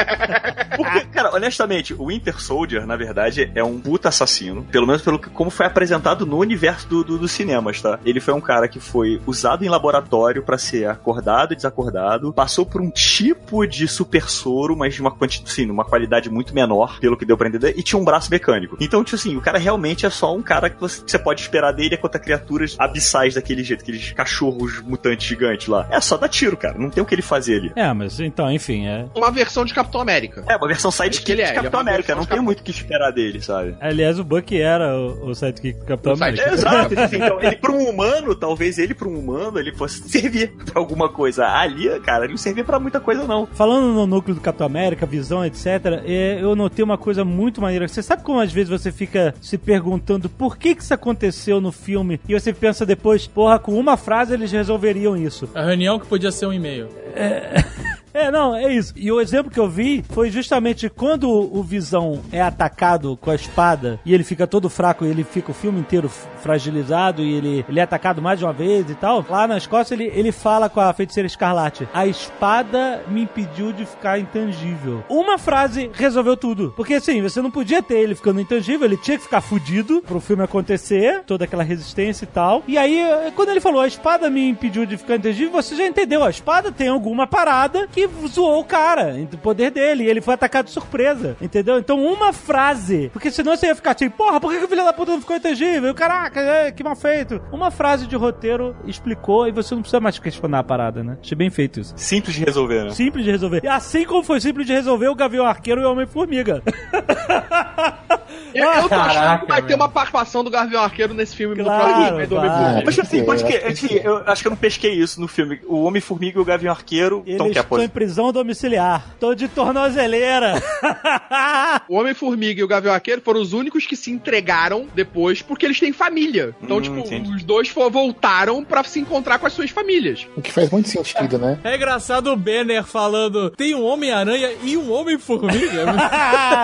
Porque, 0.76 1.00
cara, 1.06 1.34
honestamente, 1.34 1.92
o 1.92 2.06
Winter 2.06 2.40
Soldier, 2.40 2.86
na 2.86 2.94
verdade, 2.94 3.50
é 3.52 3.64
um 3.64 3.80
puta 3.80 4.10
assassino. 4.10 4.62
Pelo 4.70 4.86
menos 4.86 5.02
pelo 5.02 5.18
que, 5.18 5.28
como 5.30 5.50
foi 5.50 5.66
apresentado 5.66 6.24
no 6.24 6.38
universo 6.38 6.86
do, 6.88 7.02
do, 7.02 7.18
dos 7.18 7.32
cinemas, 7.48 7.80
tá? 7.80 7.98
Ele 8.04 8.20
foi 8.20 8.34
um 8.34 8.40
cara 8.40 8.68
que 8.68 8.78
foi 8.78 9.20
usado 9.26 9.64
em 9.64 9.68
laboratório 9.68 10.42
pra 10.42 10.58
ser 10.58 10.86
acordado 10.88 11.52
e 11.52 11.56
desacordado, 11.56 12.32
passou 12.32 12.66
por 12.66 12.80
um 12.80 12.90
tipo 12.90 13.66
de 13.66 13.88
super 13.88 14.28
soro, 14.28 14.76
mas 14.76 14.94
de 14.94 15.00
uma 15.00 15.10
quantidade, 15.10 15.50
sim, 15.52 15.70
uma 15.70 15.84
qualidade 15.84 16.28
muito 16.30 16.54
menor, 16.54 16.98
pelo 17.00 17.16
que 17.16 17.24
deu 17.24 17.36
pra 17.36 17.48
entender, 17.48 17.74
e 17.76 17.82
tinha 17.82 17.98
um 17.98 18.04
braço 18.04 18.30
mecânico. 18.30 18.76
Então, 18.80 19.02
tipo 19.02 19.16
assim, 19.16 19.36
o 19.36 19.40
cara 19.40 19.58
realmente 19.58 20.04
é 20.04 20.10
só 20.10 20.34
um 20.34 20.42
cara 20.42 20.68
que 20.68 20.78
você, 20.80 21.18
pode 21.18 21.40
esperar 21.40 21.72
dele 21.72 21.96
contra 21.96 22.20
criaturas 22.20 22.76
abissais 22.78 23.34
daquele 23.34 23.64
jeito, 23.64 23.82
aqueles 23.82 24.12
cachorros 24.12 24.80
mutantes 24.82 25.26
gigantes 25.26 25.66
lá. 25.68 25.86
É 25.90 26.00
só 26.00 26.16
dar 26.16 26.28
tiro, 26.28 26.56
cara. 26.56 26.78
Não 26.78 26.90
tem 26.90 27.02
o 27.02 27.06
que 27.06 27.14
ele 27.14 27.22
fazer 27.22 27.56
ali. 27.56 27.72
É, 27.74 27.92
mas 27.92 28.20
então, 28.20 28.50
enfim, 28.52 28.86
é. 28.86 29.06
Uma 29.16 29.30
versão 29.30 29.64
de 29.64 29.72
Capitão 29.74 30.00
América. 30.00 30.44
É, 30.46 30.56
uma 30.56 30.68
versão 30.68 30.90
É 30.90 30.92
sidekick 30.92 31.24
que 31.24 31.32
ele 31.32 31.42
é, 31.42 31.44
de 31.46 31.50
ele 31.50 31.58
é 31.58 31.62
Capitão 31.62 31.80
uma 31.80 31.88
América. 31.90 32.14
Não 32.14 32.22
tem 32.24 32.36
Cap- 32.36 32.44
muito 32.44 32.60
o 32.60 32.62
que 32.62 32.70
esperar 32.70 33.10
dele, 33.10 33.40
sabe? 33.40 33.76
Aliás, 33.80 34.18
o 34.18 34.24
Bucky 34.24 34.60
era 34.60 34.96
o, 34.96 35.30
o 35.30 35.34
sidekick 35.34 35.78
do 35.80 35.84
Capitão 35.86 36.12
O 36.12 36.16
América. 36.16 36.42
sidekick. 36.56 36.58
Exato, 36.68 37.00
assim, 37.00 37.18
então, 37.38 37.50
ele 37.50 37.56
pra 37.56 37.72
um 37.72 37.88
humano, 37.88 38.34
talvez 38.34 38.78
ele 38.78 38.94
pra 38.94 39.08
um 39.08 39.18
humano, 39.18 39.58
ele 39.58 39.74
fosse 39.74 40.02
servir 40.08 40.52
pra 40.64 40.80
alguma 40.80 41.08
coisa. 41.08 41.46
Ali, 41.46 41.88
cara, 42.00 42.24
ele 42.24 42.32
não 42.32 42.38
servia 42.38 42.64
pra 42.64 42.78
muita 42.78 43.00
coisa, 43.00 43.26
não. 43.26 43.46
Falando 43.46 43.92
no 43.92 44.06
núcleo 44.06 44.34
do 44.34 44.40
Capitão 44.40 44.66
América, 44.66 45.06
visão, 45.06 45.44
etc., 45.44 45.66
é, 46.04 46.38
eu 46.40 46.54
notei 46.54 46.84
uma 46.84 46.98
coisa 46.98 47.24
muito 47.24 47.60
maneira. 47.60 47.88
Você 47.88 48.02
sabe 48.02 48.22
como 48.22 48.40
às 48.40 48.52
vezes 48.52 48.68
você 48.68 48.92
fica 48.92 49.34
se 49.40 49.56
perguntando 49.56 50.28
por 50.28 50.56
que, 50.56 50.74
que 50.74 50.82
isso 50.82 50.94
aconteceu 50.94 51.60
no 51.60 51.72
filme 51.72 52.20
e 52.28 52.34
você 52.38 52.52
pensa 52.52 52.84
depois, 52.84 53.26
porra, 53.26 53.58
com 53.58 53.78
uma 53.78 53.96
frase 53.96 54.34
eles 54.34 54.52
resolveriam 54.52 55.16
isso. 55.16 55.48
A 55.54 55.62
reunião 55.62 55.98
que 55.98 56.06
podia 56.06 56.30
ser 56.30 56.46
um 56.46 56.52
e-mail. 56.52 56.88
É, 57.14 57.64
não, 58.32 58.54
é 58.54 58.72
isso. 58.72 58.92
E 58.96 59.10
o 59.10 59.20
exemplo 59.20 59.50
que 59.50 59.60
eu 59.60 59.68
vi 59.68 60.04
foi 60.10 60.30
justamente 60.30 60.88
quando 60.88 61.28
o 61.28 61.62
Visão 61.62 62.20
é 62.32 62.40
atacado 62.40 63.16
com 63.20 63.30
a 63.30 63.34
espada 63.34 64.00
e 64.04 64.14
ele 64.14 64.24
fica 64.24 64.46
todo 64.46 64.70
fraco 64.70 65.04
e 65.04 65.08
ele 65.08 65.24
fica 65.24 65.50
o 65.50 65.54
filme 65.54 65.80
inteiro 65.80 66.08
fragilizado 66.08 67.22
e 67.22 67.34
ele, 67.34 67.64
ele 67.68 67.80
é 67.80 67.82
atacado 67.82 68.22
mais 68.22 68.38
de 68.38 68.44
uma 68.44 68.52
vez 68.52 68.88
e 68.90 68.94
tal. 68.94 69.24
Lá 69.28 69.46
na 69.46 69.56
Escócia 69.58 69.94
ele, 69.94 70.10
ele 70.14 70.32
fala 70.32 70.68
com 70.68 70.80
a 70.80 70.92
feiticeira 70.92 71.26
escarlate: 71.26 71.88
A 71.92 72.06
espada 72.06 73.02
me 73.08 73.22
impediu 73.22 73.72
de 73.72 73.84
ficar 73.84 74.18
intangível. 74.18 75.04
Uma 75.08 75.38
frase 75.38 75.90
resolveu 75.92 76.36
tudo. 76.36 76.72
Porque 76.76 76.94
assim, 76.94 77.20
você 77.22 77.40
não 77.40 77.50
podia 77.50 77.82
ter 77.82 77.98
ele 77.98 78.14
ficando 78.14 78.40
intangível, 78.40 78.86
ele 78.86 78.96
tinha 78.96 79.16
que 79.16 79.24
ficar 79.24 79.40
fudido 79.40 80.02
pro 80.02 80.20
filme 80.20 80.42
acontecer, 80.42 81.22
toda 81.26 81.44
aquela 81.44 81.62
resistência 81.62 82.24
e 82.24 82.28
tal. 82.28 82.62
E 82.66 82.78
aí, 82.78 83.02
quando 83.34 83.50
ele 83.50 83.60
falou, 83.60 83.80
a 83.80 83.86
espada 83.86 84.30
me 84.30 84.48
impediu 84.48 84.86
de 84.86 84.96
ficar 84.96 85.16
intangível, 85.16 85.52
você 85.52 85.76
já 85.76 85.86
entendeu. 85.86 86.24
A 86.24 86.30
espada 86.30 86.72
tem 86.72 86.88
alguma 86.88 87.26
parada 87.26 87.86
que 87.92 87.97
zoou 88.28 88.60
o 88.60 88.64
cara, 88.64 89.14
o 89.32 89.38
poder 89.38 89.70
dele, 89.70 90.04
e 90.04 90.08
ele 90.08 90.20
foi 90.20 90.34
atacado 90.34 90.66
de 90.66 90.72
surpresa, 90.72 91.36
entendeu? 91.40 91.78
Então, 91.78 92.02
uma 92.02 92.32
frase, 92.32 93.10
porque 93.12 93.30
senão 93.30 93.56
você 93.56 93.66
ia 93.66 93.74
ficar 93.74 93.92
assim, 93.92 94.10
porra, 94.10 94.40
por 94.40 94.52
que, 94.52 94.58
que 94.58 94.64
o 94.64 94.68
filho 94.68 94.84
da 94.84 94.92
puta 94.92 95.12
não 95.12 95.20
ficou 95.20 95.36
intangível? 95.36 95.94
Caraca, 95.94 96.40
é, 96.40 96.70
que 96.72 96.84
mal 96.84 96.96
feito. 96.96 97.40
Uma 97.52 97.70
frase 97.70 98.06
de 98.06 98.16
roteiro 98.16 98.76
explicou 98.86 99.48
e 99.48 99.52
você 99.52 99.74
não 99.74 99.82
precisa 99.82 100.00
mais 100.00 100.18
questionar 100.18 100.60
a 100.60 100.64
parada, 100.64 101.02
né? 101.02 101.16
Achei 101.20 101.36
bem 101.36 101.50
feito 101.50 101.80
isso. 101.80 101.94
Simples 101.96 102.34
de 102.34 102.44
resolver, 102.44 102.84
né? 102.84 102.90
Simples 102.90 103.24
de 103.24 103.30
resolver. 103.30 103.60
E 103.64 103.68
assim 103.68 104.04
como 104.04 104.22
foi 104.22 104.40
simples 104.40 104.66
de 104.66 104.72
resolver 104.72 105.08
o 105.08 105.14
Gavião 105.14 105.46
Arqueiro 105.46 105.80
e 105.80 105.84
o 105.84 105.90
Homem-Formiga. 105.90 106.62
Eu, 108.54 108.64
eu 108.64 108.88
tô 108.88 108.94
achando 108.94 109.14
Caraca, 109.14 109.46
que 109.46 109.48
vai 109.52 109.62
ter 109.62 109.74
uma 109.74 109.88
participação 109.88 110.42
do 110.44 110.50
Gavião 110.50 110.82
Arqueiro 110.82 111.14
nesse 111.14 111.34
filme 111.36 111.54
no 111.56 111.64
Claro, 111.64 112.26
do. 112.26 112.36
Homem-Formiga. 112.36 112.82
Mas 112.84 112.98
assim, 112.98 113.24
pode 113.24 113.44
que. 113.44 113.52
É, 113.54 113.68
Assim, 113.68 114.00
eu 114.02 114.16
acho 114.26 114.42
que 114.42 114.48
eu 114.48 114.50
não 114.50 114.56
pesquei 114.56 114.92
isso 114.94 115.20
no 115.20 115.28
filme. 115.28 115.60
O 115.66 115.82
Homem-Formiga 115.84 116.38
e 116.38 116.42
o 116.42 116.44
Gavião 116.44 116.72
Arqueiro 116.72 117.22
estão 117.26 117.46
que 117.50 117.58
estão 117.58 117.78
em 117.78 117.84
apos... 117.84 117.92
prisão 117.92 118.32
domiciliar. 118.32 119.04
Tô 119.20 119.34
de 119.34 119.48
tornozeleira. 119.48 120.54
O 121.88 121.96
Homem-Formiga 121.98 122.60
e 122.60 122.64
o 122.64 122.68
Gavião 122.68 122.92
Arqueiro 122.92 123.20
foram 123.22 123.40
os 123.40 123.52
únicos 123.52 123.86
que 123.86 123.96
se 123.96 124.10
entregaram 124.10 124.86
depois 124.94 125.40
porque 125.42 125.64
eles 125.64 125.78
têm 125.80 125.92
família. 125.92 126.54
Então, 126.62 126.78
Hum, 126.78 126.82
tipo, 126.82 126.98
entendi. 126.98 127.30
os 127.34 127.42
dois 127.44 127.68
voltaram 127.70 128.62
pra 128.64 128.82
se 128.84 129.00
encontrar 129.00 129.38
com 129.38 129.46
as 129.46 129.52
suas 129.52 129.70
famílias. 129.70 130.26
O 130.36 130.42
que 130.42 130.52
faz 130.52 130.70
muito 130.70 130.88
sentido, 130.88 131.38
né? 131.38 131.58
É 131.64 131.76
engraçado 131.76 132.30
o 132.32 132.36
Banner 132.36 132.84
falando: 132.84 133.50
tem 133.50 133.74
um 133.74 133.84
Homem-Aranha 133.84 134.50
e 134.62 134.76
um 134.76 134.92
Homem-Formiga. 134.92 135.86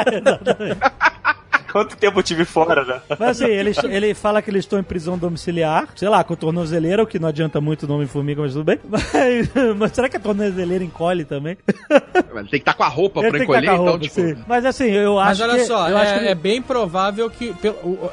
Quanto 1.75 1.97
tempo 1.97 2.21
eu 2.21 2.23
tive 2.23 2.45
fora, 2.45 2.85
né? 2.85 3.01
Mas 3.19 3.43
assim, 3.43 3.51
ele, 3.51 3.73
ele 3.91 4.15
fala 4.15 4.41
que 4.41 4.49
eles 4.49 4.61
estão 4.61 4.79
em 4.79 4.83
prisão 4.85 5.19
domiciliar, 5.19 5.89
sei 5.97 6.09
lá, 6.09 6.23
com 6.23 6.37
tornozeleira, 6.37 7.03
o 7.03 7.07
que 7.07 7.19
não 7.19 7.29
adianta 7.29 7.61
muito 7.61 7.83
o 7.83 7.89
nome 7.89 8.07
formiga, 8.07 8.43
mas 8.43 8.53
tudo 8.53 8.63
bem. 8.63 8.79
Mas, 9.13 9.51
mas 9.77 9.93
será 9.93 10.09
que 10.09 10.17
a 10.17 10.21
tornozeleira 10.21 10.85
encolhe 10.85 11.25
também? 11.25 11.57
Tem 11.67 12.45
que 12.45 12.57
estar 12.57 12.75
com 12.75 12.83
a 12.83 12.89
roupa 12.89 13.21
Ele 13.21 13.31
pra 13.31 13.39
que 13.39 13.45
estar 13.45 13.59
encolher, 13.59 13.73
então, 13.73 13.85
roupa, 13.85 13.99
tipo. 13.99 14.15
sim. 14.15 14.37
Mas 14.47 14.65
assim, 14.65 14.85
eu 14.85 15.17
Mas 15.17 15.41
acho 15.41 15.51
olha 15.51 15.59
que... 15.59 15.67
só, 15.67 15.89
eu 15.89 15.99
é, 15.99 16.03
acho 16.03 16.21
que 16.21 16.27
é 16.29 16.35
bem 16.35 16.63
provável 16.63 17.29
que. 17.29 17.55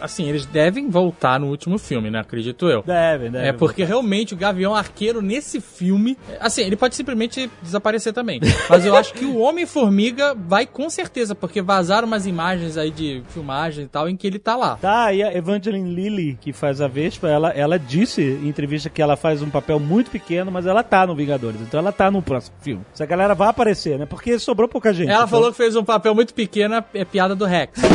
Assim, 0.01 0.27
eles 0.27 0.45
devem 0.45 0.89
voltar 0.89 1.39
no 1.39 1.47
último 1.47 1.77
filme, 1.77 2.09
né? 2.09 2.19
Acredito 2.19 2.67
eu. 2.67 2.81
Deve, 2.81 3.29
deve. 3.29 3.47
É 3.47 3.53
porque 3.53 3.83
realmente 3.83 4.33
o 4.33 4.37
Gavião 4.37 4.75
Arqueiro 4.75 5.21
nesse 5.21 5.61
filme. 5.61 6.17
Assim, 6.39 6.63
ele 6.63 6.75
pode 6.75 6.95
simplesmente 6.95 7.49
desaparecer 7.61 8.13
também. 8.13 8.39
Mas 8.69 8.85
eu 8.85 8.95
acho 8.95 9.13
que 9.13 9.25
o 9.25 9.37
Homem-Formiga 9.37 10.35
vai 10.35 10.65
com 10.65 10.89
certeza, 10.89 11.35
porque 11.35 11.61
vazaram 11.61 12.07
umas 12.07 12.25
imagens 12.25 12.77
aí 12.77 12.89
de 12.89 13.23
filmagem 13.29 13.50
e 13.81 13.87
tal 13.87 14.07
em 14.09 14.15
que 14.15 14.25
ele 14.27 14.39
tá 14.39 14.55
lá. 14.55 14.77
Tá, 14.77 15.11
e 15.13 15.21
a 15.23 15.35
Evangeline 15.35 15.93
Lilly, 15.93 16.37
que 16.39 16.53
faz 16.53 16.81
a 16.81 16.87
Vespa, 16.87 17.27
ela, 17.27 17.49
ela 17.49 17.77
disse 17.77 18.21
em 18.21 18.47
entrevista 18.47 18.89
que 18.89 19.01
ela 19.01 19.15
faz 19.15 19.41
um 19.41 19.49
papel 19.49 19.79
muito 19.79 20.09
pequeno, 20.11 20.51
mas 20.51 20.65
ela 20.65 20.83
tá 20.83 21.05
no 21.05 21.15
Vingadores, 21.15 21.59
então 21.61 21.79
ela 21.79 21.91
tá 21.91 22.09
no 22.09 22.21
próximo 22.21 22.55
filme. 22.61 22.83
Essa 22.93 23.05
galera 23.05 23.35
vai 23.35 23.49
aparecer, 23.49 23.97
né? 23.99 24.05
Porque 24.05 24.37
sobrou 24.39 24.67
pouca 24.67 24.93
gente. 24.93 25.09
Ela 25.09 25.17
então- 25.19 25.27
falou 25.27 25.51
que 25.51 25.57
fez 25.57 25.75
um 25.75 25.83
papel 25.83 26.15
muito 26.15 26.33
pequeno, 26.33 26.83
é 26.93 27.05
piada 27.05 27.35
do 27.35 27.45
Rex. 27.45 27.79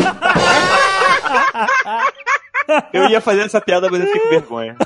Eu 2.92 3.08
ia 3.08 3.20
fazer 3.20 3.42
essa 3.42 3.60
piada, 3.60 3.88
mas 3.90 4.00
eu 4.00 4.06
fiquei 4.06 4.22
com 4.22 4.28
vergonha. 4.28 4.76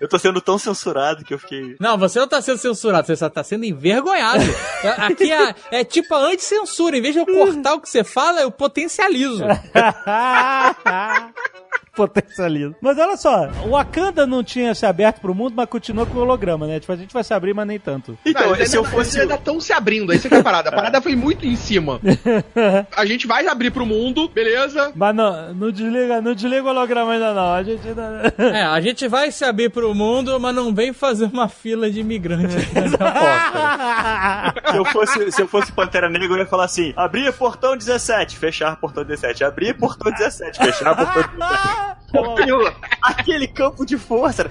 Eu 0.00 0.08
tô 0.08 0.18
sendo 0.18 0.40
tão 0.40 0.58
censurado 0.58 1.24
que 1.24 1.34
eu 1.34 1.38
fiquei. 1.38 1.76
Não, 1.80 1.98
você 1.98 2.18
não 2.18 2.28
tá 2.28 2.40
sendo 2.40 2.58
censurado, 2.58 3.06
você 3.06 3.16
só 3.16 3.28
tá 3.28 3.42
sendo 3.42 3.64
envergonhado. 3.64 4.44
Aqui 4.98 5.32
é, 5.32 5.54
é 5.70 5.84
tipo 5.84 6.14
a 6.14 6.18
anti-censura. 6.18 6.96
Em 6.96 7.02
vez 7.02 7.14
de 7.14 7.20
eu 7.20 7.26
cortar 7.26 7.74
o 7.74 7.80
que 7.80 7.88
você 7.88 8.04
fala, 8.04 8.40
eu 8.40 8.50
potencializo. 8.50 9.44
Potencializa. 11.96 12.74
Mas 12.80 12.98
olha 12.98 13.16
só, 13.16 13.48
o 13.64 13.70
Wakanda 13.70 14.26
não 14.26 14.44
tinha 14.44 14.74
se 14.74 14.84
aberto 14.84 15.20
pro 15.20 15.34
mundo, 15.34 15.54
mas 15.56 15.66
continua 15.68 16.04
com 16.04 16.18
o 16.18 16.20
holograma, 16.20 16.66
né? 16.66 16.78
Tipo, 16.78 16.92
a 16.92 16.96
gente 16.96 17.12
vai 17.12 17.24
se 17.24 17.32
abrir, 17.32 17.54
mas 17.54 17.66
nem 17.66 17.78
tanto. 17.78 18.18
Então, 18.24 18.54
eles 18.54 18.70
se 18.70 18.76
eu 18.76 18.84
fosse. 18.84 19.16
Eles 19.16 19.22
ainda 19.22 19.34
estão 19.36 19.60
se 19.60 19.72
abrindo, 19.72 20.12
essa 20.12 20.28
que 20.28 20.34
é 20.34 20.38
a 20.38 20.42
parada. 20.42 20.68
A 20.68 20.72
parada 20.72 21.00
foi 21.00 21.16
muito 21.16 21.46
em 21.46 21.56
cima. 21.56 22.00
A 22.96 23.06
gente 23.06 23.26
vai 23.26 23.46
abrir 23.46 23.70
pro 23.70 23.86
mundo, 23.86 24.28
beleza? 24.28 24.92
Mas 24.94 25.14
não, 25.14 25.54
não 25.54 25.70
desliga, 25.70 26.20
não 26.20 26.34
desliga 26.34 26.64
o 26.64 26.68
holograma 26.68 27.12
ainda 27.12 27.32
não. 27.32 27.54
A 27.54 27.62
gente 27.62 27.88
ainda... 27.88 28.34
É, 28.38 28.62
a 28.62 28.80
gente 28.80 29.08
vai 29.08 29.30
se 29.30 29.44
abrir 29.44 29.70
pro 29.70 29.94
mundo, 29.94 30.38
mas 30.38 30.54
não 30.54 30.74
vem 30.74 30.92
fazer 30.92 31.26
uma 31.26 31.48
fila 31.48 31.90
de 31.90 32.00
imigrantes 32.00 32.56
aqui 32.76 32.88
na 32.90 34.52
porta. 34.52 34.70
Se 34.70 34.76
eu 34.76 34.84
fosse, 34.84 35.32
se 35.32 35.42
eu 35.42 35.48
fosse 35.48 35.72
Pantera 35.72 36.08
Negra, 36.08 36.26
eu 36.28 36.38
ia 36.38 36.46
falar 36.46 36.64
assim: 36.64 36.92
abrir 36.96 37.32
portão 37.32 37.76
17, 37.76 38.38
fechar 38.38 38.76
portão 38.76 39.04
17, 39.04 39.44
abrir 39.44 39.74
portão 39.74 40.12
17, 40.12 40.58
fechar 40.58 40.96
portão 40.96 41.22
17. 41.22 41.85
Aquele 43.02 43.46
campo 43.46 43.84
de 43.84 43.96
força. 43.98 44.42
era- 44.42 44.50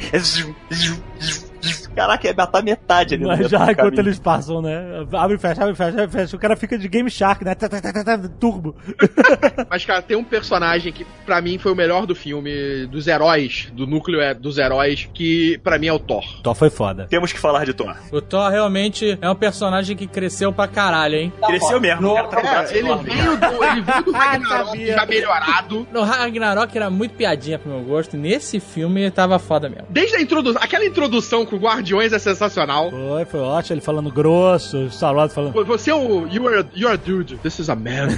Caraca, 1.96 2.28
ia 2.28 2.34
matar 2.34 2.64
metade 2.64 3.16
ali 3.16 3.24
no 3.24 3.30
Mas 3.30 3.50
já 3.50 3.72
enquanto 3.72 4.00
eles 4.00 4.20
passam, 4.20 4.62
né? 4.62 5.06
Abre 5.14 5.36
e 5.38 5.40
fecha, 5.40 5.62
abre 5.62 5.74
e 5.74 5.76
fecha, 5.76 6.04
abre 6.04 6.06
e 6.06 6.10
fecha. 6.22 6.36
O 6.36 6.40
cara 6.40 6.56
fica 6.56 6.78
de 6.78 6.88
Game 6.88 7.10
Shark, 7.10 7.44
né? 7.46 7.56
Tá, 7.56 7.70
tá, 7.70 7.80
tá, 7.82 7.94
tá, 7.94 8.04
tá, 8.04 8.30
Turbo. 8.40 8.76
Mas, 9.70 9.86
cara, 9.86 10.02
tem 10.02 10.18
um 10.18 10.24
personagem 10.24 10.92
que 10.92 11.06
pra 11.26 11.42
mim 11.42 11.58
foi 11.58 11.72
o 11.72 11.76
melhor 11.76 12.06
do 12.06 12.14
filme, 12.16 12.86
dos 12.88 13.08
heróis, 13.08 13.72
do 13.74 13.88
núcleo 13.88 14.20
é, 14.22 14.34
dos 14.34 14.58
heróis, 14.58 15.10
que 15.14 15.58
pra 15.64 15.78
mim 15.80 15.88
é 15.88 15.94
o 15.94 16.00
Thor. 16.00 16.24
Thor 16.42 16.56
foi 16.56 16.70
foda. 16.70 17.08
Temos 17.10 17.32
que 17.32 17.40
falar 17.40 17.66
de 17.66 17.74
Thor. 17.74 17.96
O 18.12 18.22
Thor 18.22 18.50
realmente 18.52 19.18
é 19.22 19.30
um 19.30 19.36
personagem 19.36 19.96
que 19.96 20.08
cresceu 20.08 20.52
pra 20.52 20.68
caralho, 20.68 21.16
hein? 21.16 21.34
Cresceu 21.46 21.80
mesmo. 21.80 22.12
o 22.12 22.16
cara 22.16 22.28
tá 22.28 22.42
com 22.42 22.48
o 22.48 22.50
braço 22.50 22.74
É, 22.74 22.78
ele 22.78 22.88
enorme. 22.88 23.10
veio 23.10 23.38
do, 23.38 23.64
ele 23.64 23.82
veio 23.82 24.04
do 24.04 24.12
Ragnarok 24.12 24.66
Sabia. 24.68 24.94
já 24.96 25.06
melhorado. 25.06 25.88
No 25.92 26.02
Ragnarok 26.04 26.76
era 26.78 26.90
muito 26.90 27.16
piadinha 27.16 27.58
pro 27.60 27.70
meu 27.72 27.82
gosto, 27.82 28.18
nesse 28.18 28.60
filme 28.60 29.10
tava 29.12 29.40
foda 29.40 29.70
mesmo. 29.70 29.88
Desde 29.90 30.18
a 30.18 30.22
introdução, 30.22 30.62
aquela 30.62 30.86
introdução 30.86 31.46
com 31.46 31.58
Guardiões 31.86 32.14
é 32.14 32.18
sensacional. 32.18 32.90
Foi, 32.90 33.26
foi 33.26 33.40
ótimo. 33.42 33.76
Ele 33.76 33.82
falando 33.82 34.12
grosso, 34.12 34.86
o 34.86 34.90
Star-Lord 34.90 35.32
falando... 35.32 35.66
Você 35.66 35.92
é 35.92 35.94
o. 35.96 36.28
You 36.28 36.48
are, 36.48 36.66
you 36.74 36.88
are 36.88 36.96
a 36.96 36.98
dude. 36.98 37.38
This 37.38 37.60
is 37.60 37.70
a 37.70 37.76
man. 37.76 38.18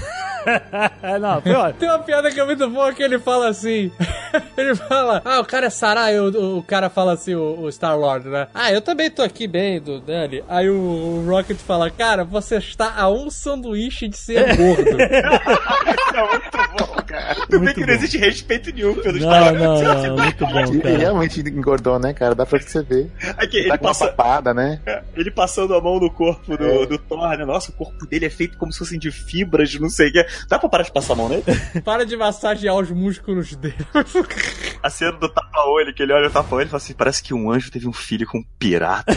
É, 1.03 1.20
não, 1.20 1.41
foi 1.41 1.51
ótimo. 1.51 1.80
Tem 1.80 1.89
uma 1.89 1.99
piada 1.99 2.32
que 2.32 2.39
é 2.39 2.45
muito 2.45 2.70
boa 2.70 2.93
que 2.93 3.03
ele 3.03 3.20
fala 3.20 3.49
assim. 3.49 3.91
ele 4.55 4.74
fala, 4.76 5.22
ah, 5.26 5.41
o 5.41 5.45
cara 5.45 5.65
é 5.65 5.70
Sarai, 5.70 6.18
o, 6.18 6.57
o 6.57 6.63
cara 6.63 6.89
fala 6.89 7.13
assim, 7.13 7.36
o, 7.36 7.63
o 7.63 7.70
Star-Lord, 7.70 8.30
né? 8.30 8.47
Ah, 8.53 8.72
eu 8.72 8.82
também 8.82 9.11
tô 9.11 9.22
aqui 9.22 9.45
bem, 9.47 9.82
do 9.82 9.99
Dani. 9.99 10.41
Aí 10.48 10.69
o, 10.69 10.76
o 10.76 11.26
Rocket 11.27 11.57
fala, 11.57 11.91
cara, 11.91 12.23
você 12.23 12.56
está 12.57 12.94
a 12.95 13.10
um 13.10 13.30
sanduíche 13.30 14.07
de 14.07 14.18
ser 14.18 14.56
gordo. 14.56 14.98
É 16.18 16.22
muito 16.22 16.57
bom, 16.80 16.95
cara. 17.07 17.35
Tu 17.35 17.51
vê 17.51 17.57
Muito 17.59 17.73
que 17.75 17.79
não 17.81 17.88
bom. 17.88 17.93
existe 17.93 18.17
respeito 18.17 18.71
nenhum 18.73 18.95
pelos 18.95 19.21
Não, 19.21 19.29
não, 19.53 19.81
não, 19.81 20.17
muito 20.17 20.45
bom, 20.45 20.59
Ele 20.59 20.81
cara. 20.81 20.97
realmente 20.97 21.39
engordou, 21.41 21.97
né, 21.99 22.13
cara? 22.13 22.35
Dá 22.35 22.45
pra 22.45 22.59
perceber. 22.59 23.09
Aqui, 23.38 23.57
ele, 23.57 23.69
Tá 23.69 23.77
com 23.77 23.85
uma 23.85 23.89
passa, 23.91 24.07
papada, 24.07 24.53
né? 24.53 24.79
ele 25.15 25.31
passando 25.31 25.73
a 25.73 25.81
mão 25.81 25.99
no 25.99 26.11
corpo 26.11 26.55
do, 26.57 26.85
do 26.85 26.97
Thor, 26.97 27.38
né? 27.38 27.45
Nossa, 27.45 27.71
o 27.71 27.73
corpo 27.73 28.05
dele 28.05 28.25
é 28.25 28.29
feito 28.29 28.57
como 28.57 28.71
se 28.71 28.79
fossem 28.79 28.99
de 28.99 29.11
fibras, 29.11 29.69
de 29.69 29.79
não 29.81 29.89
sei 29.89 30.09
o 30.09 30.11
que. 30.11 30.25
Dá 30.49 30.59
pra 30.59 30.69
parar 30.69 30.84
de 30.84 30.91
passar 30.91 31.13
a 31.13 31.15
mão 31.15 31.29
nele? 31.29 31.43
Para 31.84 32.05
de 32.05 32.15
massagear 32.17 32.75
os 32.75 32.91
músculos 32.91 33.55
dele. 33.55 33.75
A 34.84 34.89
cena 34.89 35.13
do 35.13 35.27
tapa-olho, 35.27 35.93
que 35.93 36.03
ele 36.03 36.13
olha 36.13 36.27
o 36.27 36.31
tapa-olho 36.31 36.67
e 36.67 36.69
fala 36.69 36.77
assim: 36.81 36.93
parece 36.93 37.23
que 37.23 37.34
um 37.34 37.51
anjo 37.51 37.71
teve 37.71 37.88
um 37.88 37.93
filho 37.93 38.27
com 38.27 38.38
um 38.39 38.43
pirata. 38.59 39.13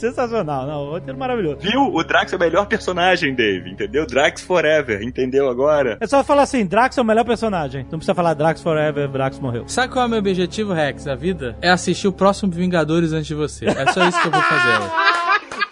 Sensacional, 0.00 0.66
não, 0.66 0.86
o 0.86 0.90
roteiro 0.92 1.18
maravilhoso. 1.18 1.58
Viu? 1.60 1.82
O 1.82 2.02
Drax 2.02 2.32
é 2.32 2.36
o 2.36 2.38
melhor 2.38 2.66
personagem, 2.66 3.34
Dave, 3.34 3.70
entendeu? 3.70 4.06
Drax 4.06 4.40
Forever, 4.40 5.02
entendeu 5.02 5.46
agora? 5.50 5.98
É 6.00 6.06
só 6.06 6.24
falar 6.24 6.44
assim, 6.44 6.64
Drax 6.64 6.96
é 6.96 7.02
o 7.02 7.04
melhor 7.04 7.24
personagem. 7.24 7.82
Não 7.90 7.98
precisa 7.98 8.14
falar 8.14 8.32
Drax 8.32 8.62
Forever, 8.62 9.08
Drax 9.08 9.38
morreu. 9.38 9.64
Sabe 9.66 9.92
qual 9.92 10.04
é 10.04 10.06
o 10.06 10.10
meu 10.10 10.18
objetivo, 10.20 10.72
Rex, 10.72 11.04
da 11.04 11.14
vida? 11.14 11.54
É 11.60 11.68
assistir 11.68 12.08
o 12.08 12.12
próximo 12.12 12.50
Vingadores 12.50 13.12
antes 13.12 13.26
de 13.26 13.34
você. 13.34 13.66
É 13.66 13.92
só 13.92 14.08
isso 14.08 14.20
que 14.22 14.28
eu 14.28 14.32
vou 14.32 14.42
fazer. 14.42 15.19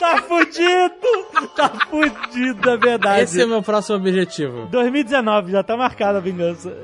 Tá 0.09 0.23
fudido! 0.23 1.27
Tá 1.55 1.69
fudido, 1.91 2.71
é 2.71 2.77
verdade. 2.79 3.23
Esse 3.23 3.43
é 3.43 3.45
o 3.45 3.49
meu 3.49 3.63
próximo 3.63 3.99
objetivo. 3.99 4.67
2019, 4.71 5.53
já 5.53 5.63
tá 5.63 5.77
marcada 5.77 6.17
a 6.19 6.21
vingança. 6.21 6.75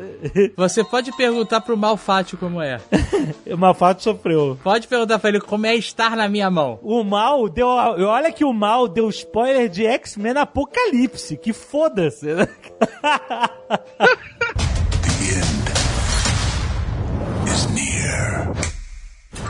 Você 0.57 0.85
pode 0.85 1.11
perguntar 1.17 1.63
pro 1.63 1.77
Malfátio 1.77 2.37
como 2.37 2.61
é. 2.61 2.79
O 3.51 3.57
Malfato 3.57 4.03
sofreu. 4.03 4.59
Pode 4.63 4.87
perguntar 4.89 5.19
pra 5.19 5.31
ele 5.31 5.41
como 5.41 5.67
é 5.67 5.75
estar 5.75 6.17
na 6.17 6.29
minha 6.29 6.51
mão. 6.51 6.79
O 6.83 7.03
mal 7.03 7.49
deu. 7.49 7.69
Olha 7.69 8.31
que 8.33 8.45
o 8.45 8.53
mal 8.53 8.87
deu 8.87 9.09
spoiler 9.09 9.69
de 9.69 9.87
X-Men 9.87 10.37
Apocalipse. 10.39 11.37
Que 11.37 11.53
foda-se. 11.53 12.27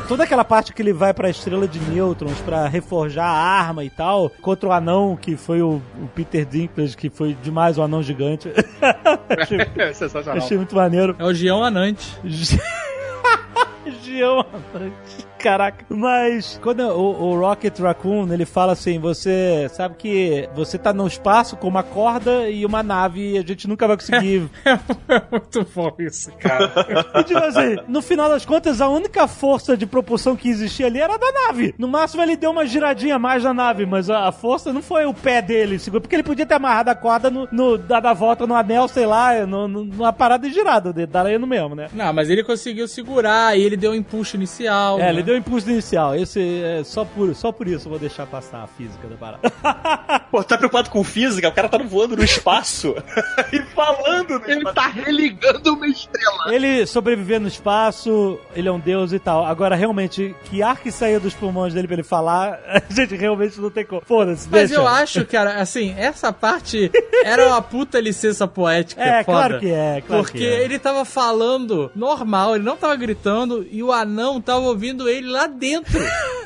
Toda 0.07 0.25
aquela 0.25 0.45
parte 0.45 0.73
que 0.75 0.83
ele 0.83 0.93
vai 0.93 1.15
pra 1.15 1.31
estrela 1.31 1.67
de 1.67 1.79
nêutrons 1.81 2.39
pra 2.41 2.69
reforjar 2.69 3.27
a 3.27 3.33
arma 3.39 3.83
e 3.85 3.89
tal, 3.91 4.31
contra 4.43 4.69
o 4.69 4.73
anão 4.73 5.17
que 5.17 5.35
foi 5.37 5.63
o, 5.63 5.81
o 6.01 6.07
Peter 6.15 6.45
Dinklage, 6.45 6.95
que 6.97 7.09
foi 7.09 7.35
demais 7.43 7.79
o 7.79 7.83
anão 7.83 8.03
gigante. 8.03 8.51
achei, 9.41 9.59
É 9.77 9.93
sensacional. 9.95 10.37
achei 10.43 10.57
muito 10.59 10.75
maneiro. 10.77 11.17
É 11.19 11.25
o 11.25 11.33
Gião 11.33 11.65
Anante. 11.65 12.19
Gião 14.03 14.41
Amante. 14.41 15.27
Caraca. 15.45 15.85
Mas 15.91 16.59
quando 16.63 16.81
o, 16.81 17.23
o 17.33 17.39
Rocket 17.39 17.79
Raccoon, 17.79 18.33
ele 18.33 18.47
fala 18.47 18.73
assim, 18.73 18.99
você 18.99 19.69
sabe 19.71 19.95
que 19.99 20.49
você 20.55 20.79
tá 20.79 20.91
no 20.93 21.07
espaço 21.07 21.55
com 21.57 21.69
uma 21.69 21.83
corda 21.83 22.49
e 22.49 22.65
uma 22.65 22.83
nave 22.83 23.33
e 23.35 23.39
a 23.39 23.43
gente 23.43 23.69
nunca 23.69 23.87
vai 23.87 23.97
conseguir. 23.97 24.49
É 25.07 25.21
muito 25.31 25.67
bom 25.75 25.93
isso, 25.99 26.33
cara. 26.39 26.73
e 27.21 27.25
tipo 27.25 27.39
assim, 27.39 27.77
no 27.89 28.01
final 28.01 28.29
das 28.29 28.45
contas, 28.45 28.81
a 28.81 28.89
única 28.89 29.29
força 29.29 29.77
de 29.77 29.87
propulsão 29.87 30.35
que 30.35 30.49
existia 30.49 30.87
ali 30.87 30.99
era 31.01 31.17
da 31.19 31.27
nave. 31.47 31.75
No 31.79 31.87
máximo 31.87 32.23
ele 32.23 32.37
deu 32.37 32.51
uma 32.51 32.65
giradinha 32.65 33.17
a 33.17 33.19
mais 33.19 33.45
na 33.45 33.53
nave, 33.53 33.85
mas 33.85 34.09
a, 34.09 34.27
a 34.29 34.33
força 34.33 34.73
não 34.73 34.81
foi 34.83 35.05
o 35.05 35.13
pé 35.13 35.43
dele, 35.43 35.79
porque 36.01 36.17
ele 36.17 36.23
podia 36.23 36.47
ter 36.47 36.55
amarrado 36.55 36.89
a 36.89 36.95
corda 36.95 37.31
no, 37.31 37.47
no 37.53 37.77
dado 37.77 38.07
a 38.07 38.13
volta 38.15 38.47
no 38.47 38.55
anel, 38.55 38.89
sei 38.89 39.05
lá, 39.07 39.45
no, 39.47 39.69
no- 39.69 39.85
numa 39.85 40.13
parada 40.13 40.49
girada, 40.49 40.93
daria 41.07 41.39
no 41.39 41.47
mesmo, 41.47 41.75
né? 41.75 41.89
Não, 41.93 42.13
mas 42.13 42.31
ele 42.31 42.43
conseguiu 42.43 42.89
segurar 42.89 43.57
e 43.59 43.63
ele 43.63 43.77
deu 43.77 43.93
um 43.93 43.95
impulso 43.95 44.37
inicial. 44.37 44.99
É, 44.99 45.03
né? 45.05 45.11
ele 45.11 45.23
deu 45.23 45.34
um 45.35 45.39
impulso 45.39 45.71
inicial. 45.71 46.15
Esse 46.15 46.63
é 46.63 46.83
só 46.85 47.05
por, 47.05 47.35
só 47.35 47.53
por 47.53 47.67
isso 47.69 47.87
eu 47.87 47.91
vou 47.91 47.99
deixar 47.99 48.27
passar 48.27 48.63
a 48.63 48.67
física 48.67 49.07
da 49.09 49.17
parada. 49.17 49.51
Pô, 50.31 50.43
tá 50.43 50.57
preocupado 50.57 50.91
com 50.91 51.03
física? 51.05 51.49
O 51.49 51.53
cara 51.53 51.69
tá 51.69 51.79
voando 51.79 52.17
no 52.17 52.25
espaço 52.25 52.95
e 53.53 53.63
falando 53.75 54.39
no 54.39 54.45
Ele 54.51 54.59
espaço. 54.59 54.75
tá 54.75 54.87
religando 54.89 55.75
uma 55.75 55.87
estrela. 55.87 56.53
ele 56.55 56.87
sobreviver 56.87 57.41
no 57.41 57.49
espaço, 57.49 58.39
ele 58.55 58.69
é 58.69 58.73
um 58.73 58.81
deus 58.81 59.13
e 59.13 59.19
tal. 59.19 59.45
Agora, 59.45 59.75
realmente, 59.77 60.35
que 60.45 60.63
ar 60.63 60.77
que 60.79 60.91
saía 60.91 61.21
dos 61.21 61.35
pulmões 61.35 61.73
dele 61.75 61.87
pra 61.87 61.95
ele 61.95 62.03
falar, 62.03 62.59
a 62.89 62.93
gente 62.93 63.15
realmente 63.17 63.61
não 63.61 63.71
tem 63.71 63.85
como. 63.85 64.03
Foda-se, 64.05 64.49
Mas 64.51 64.71
deixa. 64.71 64.83
eu 64.83 64.87
acho, 64.89 65.25
cara, 65.27 65.61
assim, 65.61 65.95
essa 65.97 66.33
parte 66.33 66.91
era 67.25 67.47
uma 67.49 67.63
puta 67.63 68.01
licença 68.01 68.47
poética. 68.49 69.03
É, 69.03 69.23
foda. 69.25 69.39
claro 69.39 69.61
que 69.61 69.71
é, 69.71 70.03
claro 70.07 70.23
Porque 70.23 70.39
que 70.39 70.47
é. 70.47 70.65
ele 70.65 70.79
tava 70.79 71.05
falando 71.05 71.91
normal, 71.95 72.55
ele 72.57 72.65
não 72.65 72.77
tava 72.77 72.97
gritando 72.97 73.67
e 73.71 73.83
o 73.83 73.93
anão 73.93 74.41
tava 74.41 74.61
ouvindo 74.61 75.09
ele 75.09 75.24
lá 75.25 75.47
dentro. 75.47 75.99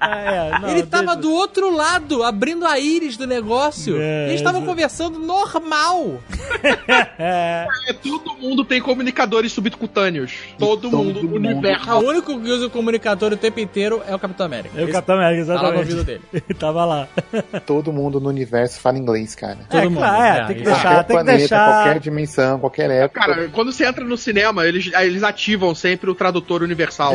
É, 0.00 0.58
não, 0.58 0.68
ele 0.70 0.82
tava 0.82 1.14
deixa. 1.14 1.20
do 1.20 1.32
outro 1.32 1.70
lado, 1.72 2.24
abrindo 2.24 2.66
a 2.66 2.76
íris 2.76 3.16
do 3.16 3.24
negócio. 3.24 3.96
É, 3.96 4.24
Eles 4.26 4.40
estavam 4.40 4.60
exa- 4.62 4.68
conversando 4.70 5.18
normal. 5.20 6.20
É, 7.18 7.66
É, 7.88 7.92
todo 7.92 8.34
mundo 8.36 8.64
tem 8.64 8.80
comunicadores 8.80 9.52
subcutâneos. 9.52 10.32
Todo, 10.58 10.90
todo 10.90 10.96
mundo 10.96 11.22
no 11.22 11.28
mundo. 11.28 11.36
universo. 11.36 11.88
O 11.90 11.98
único 12.08 12.40
que 12.40 12.50
usa 12.50 12.66
o 12.66 12.70
comunicador 12.70 13.32
o 13.32 13.36
tempo 13.36 13.60
inteiro 13.60 14.02
é 14.08 14.14
o 14.14 14.18
Capitão 14.18 14.46
América. 14.46 14.80
é 14.80 14.84
o 14.84 14.90
Capitão 14.90 15.14
América, 15.16 15.46
tá 15.46 15.52
lá 15.54 15.60
no 15.62 15.66
exatamente. 15.68 15.90
ouvido 15.92 16.04
dele. 16.04 16.20
Ele 16.48 16.58
tava 16.58 16.84
lá. 16.84 17.08
Todo 17.64 17.92
mundo 17.92 18.18
no 18.20 18.28
universo 18.28 18.80
fala 18.80 18.98
inglês, 18.98 19.34
cara. 19.36 19.58
é, 19.70 19.84
mundo, 19.84 19.98
claro, 19.98 20.22
é, 20.22 20.38
é, 20.40 20.44
tem 20.46 20.56
que 20.56 20.62
deixar, 20.64 20.80
qualquer 20.82 20.96
tem 20.96 21.04
que 21.04 21.12
planeta, 21.12 21.38
deixar. 21.38 21.72
qualquer 21.84 22.00
dimensão, 22.00 22.58
qualquer 22.58 22.90
época. 22.90 23.20
Cara, 23.20 23.48
quando 23.50 23.72
você 23.72 23.86
entra 23.86 24.04
no 24.04 24.16
cinema, 24.16 24.66
eles, 24.66 24.90
eles 24.94 25.22
ativam 25.22 25.74
sempre 25.76 26.10
o 26.10 26.14
tradutor 26.14 26.62
universal. 26.62 27.14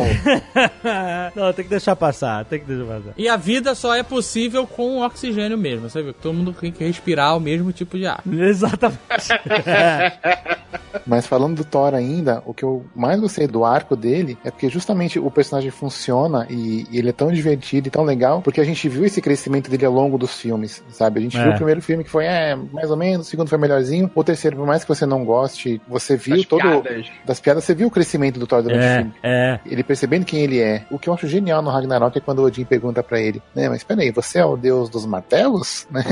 não, 1.34 1.52
tem 1.52 1.64
que 1.64 1.70
deixar 1.70 1.94
passar, 1.96 2.44
tem 2.44 2.58
que 2.60 2.66
deixar 2.66 2.84
passar. 2.84 3.12
E 3.16 3.28
a 3.28 3.36
vida 3.36 3.74
só 3.74 3.94
é 3.94 4.02
possível 4.02 4.66
com 4.66 5.00
oxigênio 5.02 5.56
mesmo, 5.58 5.88
sabe? 5.90 6.12
Todo 6.12 6.34
mundo 6.34 6.52
tem 6.52 6.72
que 6.72 6.84
respirar 6.84 7.36
o 7.36 7.40
mesmo 7.40 7.72
tipo 7.72 7.96
de 7.98 8.06
ar. 8.06 8.22
Exatamente. 8.26 8.98
Mas 11.06 11.26
falando 11.26 11.56
do 11.56 11.64
Thor 11.64 11.92
ainda, 11.94 12.42
o 12.46 12.54
que 12.54 12.62
eu 12.62 12.86
mais 12.94 13.20
gostei 13.20 13.46
do 13.46 13.64
arco 13.64 13.96
dele 13.96 14.38
é 14.44 14.50
porque 14.50 14.68
justamente 14.68 15.18
o 15.18 15.30
personagem 15.30 15.70
funciona 15.70 16.46
e, 16.48 16.86
e 16.90 16.98
ele 16.98 17.08
é 17.10 17.12
tão 17.12 17.30
divertido 17.32 17.88
e 17.88 17.90
tão 17.90 18.04
legal, 18.04 18.40
porque 18.40 18.60
a 18.60 18.64
gente 18.64 18.88
viu 18.88 19.04
esse 19.04 19.20
crescimento 19.20 19.68
dele 19.70 19.84
ao 19.84 19.92
longo 19.92 20.16
dos 20.16 20.38
filmes, 20.40 20.82
sabe? 20.90 21.18
A 21.18 21.22
gente 21.22 21.36
É. 21.36 21.42
viu 21.42 21.52
o 21.52 21.56
primeiro 21.56 21.82
filme 21.82 22.04
que 22.04 22.10
foi, 22.10 22.24
é, 22.26 22.54
mais 22.54 22.90
ou 22.90 22.96
menos, 22.96 23.26
o 23.26 23.30
segundo 23.30 23.48
foi 23.48 23.58
melhorzinho, 23.58 24.10
o 24.14 24.24
terceiro, 24.24 24.56
por 24.56 24.66
mais 24.66 24.82
que 24.82 24.88
você 24.88 25.04
não 25.04 25.24
goste, 25.24 25.80
você 25.88 26.16
viu 26.16 26.36
Das 26.36 26.46
todo. 26.46 26.60
piadas. 26.62 27.06
Das 27.26 27.40
piadas, 27.40 27.64
você 27.64 27.74
viu 27.74 27.88
o 27.88 27.90
crescimento 27.90 28.38
do 28.38 28.46
Thor 28.46 28.62
durante 28.62 28.80
o 28.80 28.84
É, 28.84 28.96
filme. 28.98 29.14
é. 29.22 29.58
Ele 29.66 29.82
percebendo 29.82 30.24
quem 30.24 30.40
ele 30.42 30.60
é. 30.60 30.63
O 30.90 30.98
que 30.98 31.08
eu 31.08 31.14
acho 31.14 31.26
genial 31.26 31.62
no 31.62 31.70
Ragnarok 31.70 32.16
é 32.16 32.20
quando 32.20 32.40
o 32.40 32.44
Odin 32.44 32.64
pergunta 32.64 33.02
pra 33.02 33.20
ele, 33.20 33.42
né, 33.54 33.68
mas 33.68 33.82
peraí, 33.84 34.10
você 34.10 34.38
é 34.38 34.44
o 34.44 34.56
deus 34.56 34.88
dos 34.88 35.06
martelos? 35.06 35.86
Né? 35.94 36.02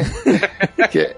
que, 0.90 0.98
é- 1.00 1.16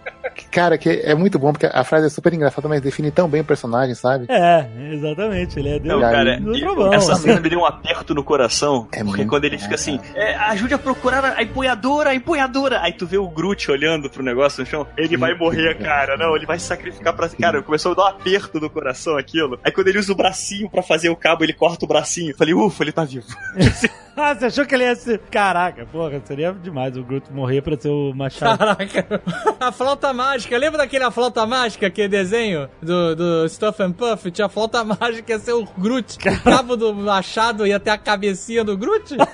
Cara, 0.50 0.76
que 0.78 0.88
é 0.88 1.14
muito 1.14 1.38
bom, 1.38 1.52
porque 1.52 1.66
a 1.66 1.84
frase 1.84 2.06
é 2.06 2.10
super 2.10 2.32
engraçada, 2.32 2.68
mas 2.68 2.80
define 2.80 3.10
tão 3.10 3.28
bem 3.28 3.40
o 3.40 3.44
personagem, 3.44 3.94
sabe? 3.94 4.26
É, 4.28 4.66
exatamente. 4.92 5.58
Ele 5.58 5.68
é 5.68 5.78
Não, 5.80 6.00
Deus 6.00 6.12
cara, 6.12 6.40
trovão. 6.40 6.92
essa 6.92 7.14
cena 7.16 7.40
me 7.40 7.48
deu 7.48 7.60
um 7.60 7.66
aperto 7.66 8.14
no 8.14 8.22
coração. 8.24 8.88
É 8.92 8.98
porque 9.02 9.18
muito 9.18 9.28
quando 9.28 9.44
ele 9.44 9.58
fica 9.58 9.74
assim, 9.74 10.00
é, 10.14 10.34
ajude 10.36 10.74
a 10.74 10.78
procurar 10.78 11.24
a 11.24 11.42
empunhadora, 11.42 12.10
a 12.10 12.14
empunhadora. 12.14 12.80
Aí 12.80 12.92
tu 12.92 13.06
vê 13.06 13.18
o 13.18 13.28
Groot 13.28 13.70
olhando 13.70 14.08
pro 14.10 14.22
negócio 14.22 14.60
no 14.60 14.66
chão, 14.66 14.86
ele 14.96 15.16
vai 15.16 15.34
morrer, 15.34 15.76
cara. 15.78 16.16
Não, 16.16 16.36
ele 16.36 16.46
vai 16.46 16.58
se 16.58 16.66
sacrificar 16.66 17.14
pra. 17.14 17.28
Cara, 17.28 17.62
começou 17.62 17.92
a 17.92 17.94
dar 17.94 18.02
um 18.04 18.08
aperto 18.08 18.60
no 18.60 18.70
coração 18.70 19.16
aquilo. 19.16 19.58
Aí 19.64 19.72
quando 19.72 19.88
ele 19.88 19.98
usa 19.98 20.12
o 20.12 20.16
bracinho 20.16 20.68
pra 20.70 20.82
fazer 20.82 21.08
o 21.08 21.16
cabo, 21.16 21.44
ele 21.44 21.52
corta 21.52 21.84
o 21.84 21.88
bracinho. 21.88 22.30
Eu 22.32 22.36
Falei, 22.36 22.54
ufa, 22.54 22.82
ele 22.84 22.92
tá 22.92 23.04
vivo. 23.04 23.26
Ah, 24.16 24.32
você 24.32 24.44
achou 24.46 24.64
que 24.64 24.72
ele 24.74 24.84
ia 24.84 24.94
ser. 24.94 25.18
Caraca, 25.28 25.84
porra, 25.86 26.22
seria 26.24 26.52
demais 26.52 26.96
o 26.96 27.02
Groot 27.02 27.32
morrer 27.32 27.62
pra 27.62 27.76
ser 27.76 27.88
o 27.88 28.12
Machado. 28.14 28.58
Caraca. 28.58 29.20
A 29.58 29.72
flauta 29.72 30.12
mágica. 30.12 30.23
Lembra 30.58 30.78
daquele 30.78 31.04
A 31.04 31.10
Flauta 31.10 31.46
Mágica, 31.46 31.86
aquele 31.86 32.08
desenho 32.08 32.68
do, 32.82 33.14
do 33.16 33.48
Stuff 33.48 33.82
and 33.82 33.92
Puff? 33.92 34.30
Tinha 34.30 34.46
a 34.46 34.48
flauta 34.48 34.82
mágica, 34.84 35.32
ia 35.32 35.38
ser 35.38 35.52
o 35.52 35.64
Groot. 35.78 36.16
O 36.18 36.42
cabo 36.42 36.76
do 36.76 36.94
machado 36.94 37.66
ia 37.66 37.78
ter 37.80 37.90
a 37.90 37.98
cabecinha 37.98 38.64
do 38.64 38.76
Groot? 38.76 39.16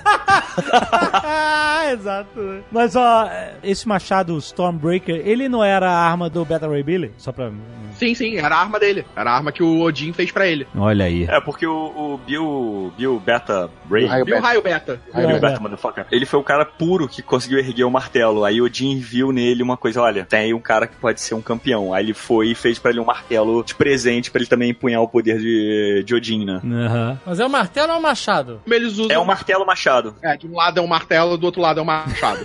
Exato. 1.93 2.63
Mas 2.71 2.95
ó, 2.95 3.29
esse 3.63 3.87
machado 3.87 4.37
Stormbreaker, 4.37 5.21
ele 5.25 5.49
não 5.49 5.63
era 5.63 5.89
a 5.89 6.09
arma 6.09 6.29
do 6.29 6.43
Beta 6.45 6.67
Ray 6.67 6.83
Billy? 6.83 7.11
Só 7.17 7.31
pra. 7.31 7.51
Sim, 7.97 8.15
sim, 8.15 8.37
era 8.37 8.55
a 8.55 8.59
arma 8.59 8.79
dele. 8.79 9.05
Era 9.15 9.31
a 9.31 9.35
arma 9.35 9.51
que 9.51 9.61
o 9.61 9.81
Odin 9.81 10.11
fez 10.13 10.31
pra 10.31 10.47
ele. 10.47 10.65
Olha 10.75 11.05
aí. 11.05 11.25
É, 11.25 11.39
porque 11.39 11.67
o, 11.67 11.73
o 11.73 12.19
Bill. 12.25 12.91
Bill 12.97 13.19
Beta 13.19 13.69
Ray. 13.89 14.05
Raio 14.05 14.23
o 14.23 14.25
Beta. 14.25 14.41
raio 14.41 14.61
beta? 14.61 14.99
Raio 15.13 15.27
Bill 15.27 15.37
É, 15.37 15.39
Beta 15.39 15.57
é. 15.57 15.59
Motherfucker. 15.59 16.05
Ele 16.11 16.25
foi 16.25 16.39
o 16.39 16.43
cara 16.43 16.65
puro 16.65 17.07
que 17.07 17.21
conseguiu 17.21 17.59
erguer 17.59 17.83
o 17.83 17.91
martelo. 17.91 18.43
Aí 18.43 18.59
o 18.61 18.65
Odin 18.65 18.97
viu 18.97 19.31
nele 19.31 19.61
uma 19.61 19.77
coisa: 19.77 20.01
olha, 20.01 20.25
tem 20.25 20.39
aí 20.39 20.53
um 20.53 20.59
cara 20.59 20.80
que 20.87 20.95
pode 20.95 21.21
ser 21.21 21.35
um 21.35 21.41
campeão. 21.41 21.93
Aí 21.93 22.03
ele 22.05 22.13
foi 22.13 22.49
e 22.51 22.55
fez 22.55 22.79
pra 22.79 22.91
ele 22.91 22.99
um 22.99 23.05
martelo 23.05 23.63
de 23.63 23.75
presente 23.75 24.31
pra 24.31 24.39
ele 24.39 24.49
também 24.49 24.71
empunhar 24.71 25.01
o 25.01 25.07
poder 25.07 25.37
de, 25.39 26.03
de 26.05 26.15
Odin, 26.15 26.45
né? 26.45 26.61
Aham. 26.63 27.19
Mas 27.25 27.39
é 27.39 27.45
o 27.45 27.49
martelo 27.49 27.89
ou 27.89 27.95
é 27.95 27.99
o 27.99 28.01
machado? 28.01 28.61
Como 28.63 28.73
eles 28.75 28.93
usam. 28.93 29.11
É 29.11 29.19
um 29.19 29.25
martelo 29.25 29.65
machado. 29.65 30.15
É, 30.21 30.37
de 30.37 30.47
um 30.47 30.55
lado 30.55 30.79
é 30.79 30.81
um 30.81 30.87
martelo, 30.87 31.37
do 31.37 31.45
outro 31.45 31.61
lado 31.61 31.79
é 31.79 31.83
um 31.83 31.85
machado. 31.85 32.41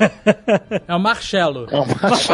É 0.87 0.95
o 0.95 0.99
Marcelo. 0.99 1.67
É 1.71 1.77
um. 1.77 1.87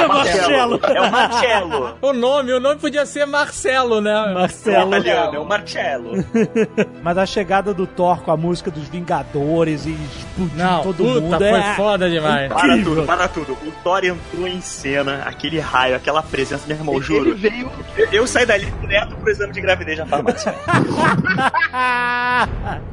Marcelo. 0.09 0.81
É 0.83 1.01
o 1.01 1.11
Marcelo. 1.11 1.99
O 2.01 2.13
nome, 2.13 2.53
o 2.53 2.61
nome 2.61 2.81
podia 2.81 3.07
ser 3.07 3.27
Marcelo, 3.27 4.01
né? 4.01 4.11
É 4.11 4.35
Marcelo. 4.35 4.89
italiano, 4.89 5.37
é 5.37 5.39
o 5.39 5.45
Marcello. 5.45 6.13
Mas 7.03 7.19
a 7.19 7.27
chegada 7.27 7.73
do 7.75 7.87
Thor 7.87 8.23
com 8.23 8.31
a 8.31 8.37
música 8.37 8.71
dos 8.71 8.89
Vingadores 8.89 9.87
e 9.87 9.91
explodindo 9.93 10.57
Não, 10.57 10.83
todo 10.83 10.97
puta, 10.97 11.21
mundo. 11.21 11.39
foi 11.39 11.49
é... 11.49 11.75
foda 11.75 12.11
demais. 12.11 12.53
Para 12.53 12.83
tudo, 12.83 13.03
para 13.05 13.29
tudo. 13.29 13.53
O 13.53 13.73
Thor 13.83 14.05
entrou 14.05 14.47
em 14.47 14.61
cena, 14.61 15.23
aquele 15.25 15.59
raio, 15.61 15.92
aquela 15.95 16.23
presença, 16.23 16.65
meu 16.67 16.77
irmão, 16.77 16.95
Ele 16.97 17.05
juro. 17.05 17.35
veio. 17.37 17.71
Eu, 17.97 18.09
eu 18.13 18.27
saí 18.27 18.45
dali 18.47 18.67
direto 18.81 19.15
pro 19.17 19.31
exame 19.31 19.53
de 19.53 19.61
gravidez 19.61 19.99
na 19.99 20.07
farmácia. 20.07 20.55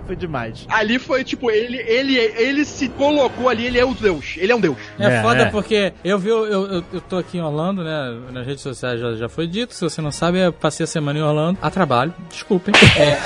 Foi 0.05 0.15
demais. 0.15 0.65
Ali 0.69 0.97
foi 0.97 1.23
tipo, 1.23 1.51
ele, 1.51 1.77
ele, 1.77 2.15
ele 2.17 2.65
se 2.65 2.89
colocou 2.89 3.47
ali, 3.47 3.67
ele 3.67 3.77
é 3.79 3.85
o 3.85 3.93
Deus. 3.93 4.35
Ele 4.37 4.51
é 4.51 4.55
um 4.55 4.59
Deus. 4.59 4.75
É, 4.99 5.05
É, 5.05 5.21
foda 5.21 5.43
é. 5.43 5.45
porque 5.51 5.93
eu 6.03 6.17
vi, 6.17 6.29
eu, 6.29 6.45
eu, 6.47 6.83
eu 6.93 7.01
tô 7.01 7.17
aqui 7.17 7.37
em 7.37 7.41
Orlando, 7.41 7.83
né? 7.83 8.17
Nas 8.31 8.45
redes 8.45 8.61
sociais 8.63 8.99
já, 8.99 9.13
já 9.15 9.29
foi 9.29 9.45
dito. 9.47 9.73
Se 9.73 9.81
você 9.81 10.01
não 10.01 10.11
sabe, 10.11 10.39
eu 10.39 10.51
passei 10.51 10.83
a 10.83 10.87
semana 10.87 11.19
em 11.19 11.21
Orlando 11.21 11.59
a 11.61 11.69
trabalho. 11.69 12.13
Desculpem. 12.29 12.73
É. 12.99 13.17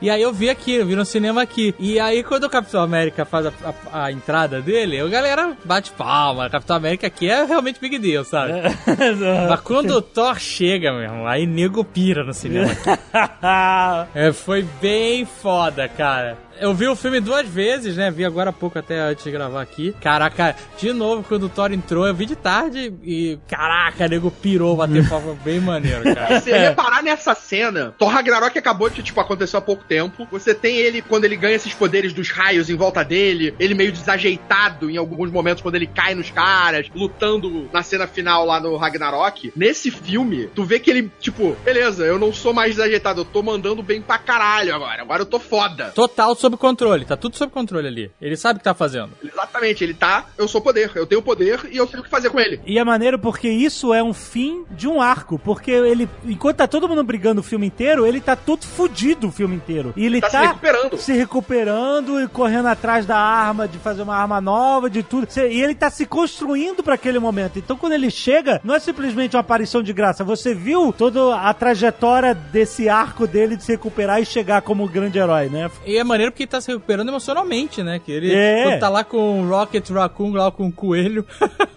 e 0.00 0.08
aí 0.08 0.22
eu 0.22 0.32
vi 0.32 0.48
aqui, 0.48 0.74
eu 0.76 0.86
vi 0.86 0.94
no 0.94 1.04
cinema 1.04 1.42
aqui. 1.42 1.74
E 1.78 1.98
aí 1.98 2.22
quando 2.22 2.44
o 2.44 2.50
Capitão 2.50 2.80
América 2.82 3.24
faz 3.24 3.46
a, 3.46 3.52
a- 3.92 4.04
a 4.06 4.12
entrada 4.12 4.60
dele, 4.62 4.98
a 5.00 5.06
galera 5.08 5.56
bate 5.64 5.90
palma. 5.92 6.48
Capitão 6.48 6.76
América 6.76 7.06
aqui 7.08 7.28
é 7.28 7.44
realmente 7.44 7.80
big 7.80 7.98
deal, 7.98 8.24
sabe? 8.24 8.52
Mas 9.48 9.60
quando 9.60 9.90
o 9.90 10.02
Thor 10.02 10.38
chega, 10.38 10.92
meu 10.92 11.02
irmão, 11.02 11.26
aí 11.26 11.46
nego 11.46 11.84
pira 11.84 12.24
no 12.24 12.32
cinema. 12.32 12.70
É, 14.14 14.32
foi 14.32 14.66
bem 14.80 15.24
foda, 15.24 15.88
cara. 15.88 16.36
Eu 16.60 16.74
vi 16.74 16.86
o 16.86 16.94
filme 16.94 17.20
duas 17.20 17.48
vezes, 17.48 17.96
né? 17.96 18.10
Vi 18.10 18.22
agora 18.22 18.50
há 18.50 18.52
pouco 18.52 18.78
até 18.78 19.00
antes 19.00 19.24
de 19.24 19.30
gravar 19.30 19.62
aqui. 19.62 19.94
Caraca, 19.98 20.54
de 20.78 20.92
novo, 20.92 21.24
quando 21.26 21.44
o 21.44 21.48
Thor 21.48 21.72
entrou, 21.72 22.06
eu 22.06 22.14
vi 22.14 22.26
de 22.26 22.36
tarde 22.36 22.92
e. 23.02 23.38
Caraca, 23.48 24.06
nego 24.06 24.30
pirou, 24.30 24.76
bateu 24.76 25.02
palma 25.08 25.34
bem 25.42 25.58
maneiro, 25.58 26.02
cara. 26.14 26.38
Se 26.42 26.50
reparar 26.50 27.02
nessa 27.02 27.34
cena, 27.34 27.94
Thor 27.98 28.10
Ragnarok 28.10 28.58
acabou 28.58 28.90
de, 28.90 29.02
tipo, 29.02 29.18
aconteceu 29.18 29.58
há 29.58 29.62
pouco 29.62 29.84
tempo. 29.84 30.28
Você 30.30 30.54
tem 30.54 30.76
ele, 30.76 31.00
quando 31.00 31.24
ele 31.24 31.34
ganha 31.34 31.56
esses 31.56 31.72
poderes 31.72 32.12
dos 32.12 32.30
raios 32.30 32.68
em 32.68 32.76
volta 32.76 33.02
dele, 33.02 33.54
ele 33.58 33.72
meio 33.72 33.90
desajeitado 33.90 34.90
em 34.90 34.98
alguns 34.98 35.30
momentos, 35.30 35.62
quando 35.62 35.76
ele 35.76 35.86
cai 35.86 36.14
nos 36.14 36.30
caras, 36.30 36.90
lutando 36.94 37.70
na 37.72 37.82
cena 37.82 38.06
final 38.06 38.44
lá 38.44 38.60
no 38.60 38.76
Ragnarok. 38.76 39.50
Nesse 39.56 39.90
filme, 39.90 40.50
tu 40.54 40.64
vê 40.64 40.78
que 40.78 40.90
ele, 40.90 41.10
tipo, 41.20 41.56
beleza, 41.64 42.04
eu 42.04 42.18
não 42.18 42.34
sou 42.34 42.52
mais 42.52 42.74
desajeitado, 42.74 43.22
eu 43.22 43.24
tô 43.24 43.42
mandando 43.42 43.82
bem 43.82 44.02
pra 44.02 44.18
caralho 44.18 44.74
agora. 44.74 45.00
Agora 45.00 45.22
eu 45.22 45.26
tô 45.26 45.40
foda. 45.40 45.90
Total 45.94 46.34
sob 46.50 46.56
controle, 46.56 47.04
tá 47.04 47.16
tudo 47.16 47.36
sob 47.36 47.52
controle 47.52 47.86
ali. 47.86 48.10
Ele 48.20 48.36
sabe 48.36 48.56
o 48.56 48.58
que 48.60 48.64
tá 48.64 48.74
fazendo. 48.74 49.10
Exatamente, 49.22 49.84
ele 49.84 49.94
tá, 49.94 50.26
eu 50.36 50.48
sou 50.48 50.60
poder, 50.60 50.90
eu 50.94 51.06
tenho 51.06 51.22
poder 51.22 51.60
e 51.70 51.76
eu 51.76 51.86
sei 51.86 52.00
o 52.00 52.02
que 52.02 52.08
fazer 52.10 52.30
com 52.30 52.40
ele. 52.40 52.60
E 52.66 52.78
é 52.78 52.84
maneiro 52.84 53.18
porque 53.18 53.48
isso 53.48 53.92
é 53.94 54.02
um 54.02 54.12
fim 54.12 54.64
de 54.70 54.88
um 54.88 55.00
arco. 55.00 55.38
Porque 55.38 55.70
ele, 55.70 56.08
enquanto 56.24 56.56
tá 56.58 56.66
todo 56.66 56.88
mundo 56.88 57.02
brigando 57.04 57.40
o 57.40 57.44
filme 57.44 57.66
inteiro, 57.66 58.06
ele 58.06 58.20
tá 58.20 58.34
todo 58.36 58.64
fudido 58.64 59.28
o 59.28 59.32
filme 59.32 59.56
inteiro. 59.56 59.92
E 59.96 60.04
ele 60.06 60.20
Tá 60.20 60.28
tá, 60.28 60.40
se 60.40 60.46
recuperando. 60.48 60.98
se 60.98 61.12
recuperando 61.12 62.20
e 62.20 62.28
correndo 62.28 62.66
atrás 62.66 63.06
da 63.06 63.16
arma, 63.18 63.66
de 63.66 63.78
fazer 63.78 64.02
uma 64.02 64.16
arma 64.16 64.40
nova, 64.40 64.90
de 64.90 65.02
tudo. 65.02 65.26
E 65.36 65.60
ele 65.62 65.74
tá 65.74 65.90
se 65.90 66.04
construindo 66.06 66.82
pra 66.82 66.94
aquele 66.94 67.18
momento. 67.18 67.58
Então 67.58 67.76
quando 67.76 67.92
ele 67.92 68.10
chega, 68.10 68.60
não 68.64 68.74
é 68.74 68.80
simplesmente 68.80 69.36
uma 69.36 69.40
aparição 69.40 69.82
de 69.82 69.92
graça. 69.92 70.24
Você 70.24 70.54
viu 70.54 70.92
toda 70.92 71.36
a 71.36 71.52
trajetória 71.54 72.34
desse 72.34 72.88
arco 72.88 73.26
dele 73.26 73.56
de 73.56 73.64
se 73.64 73.72
recuperar 73.72 74.20
e 74.20 74.26
chegar 74.26 74.62
como 74.62 74.86
grande 74.88 75.18
herói, 75.18 75.48
né? 75.48 75.70
E 75.86 75.96
é 75.96 76.04
maneiro 76.04 76.29
porque 76.30 76.44
ele 76.44 76.50
tá 76.50 76.60
se 76.60 76.70
recuperando 76.70 77.08
emocionalmente, 77.08 77.82
né? 77.82 77.98
Que 77.98 78.12
ele 78.12 78.34
É. 78.34 78.76
tá 78.78 78.88
lá 78.88 79.04
com 79.04 79.42
o 79.42 79.48
Rocket 79.48 79.88
Raccoon, 79.90 80.32
lá 80.32 80.50
com 80.50 80.66
o 80.66 80.72
coelho. 80.72 81.26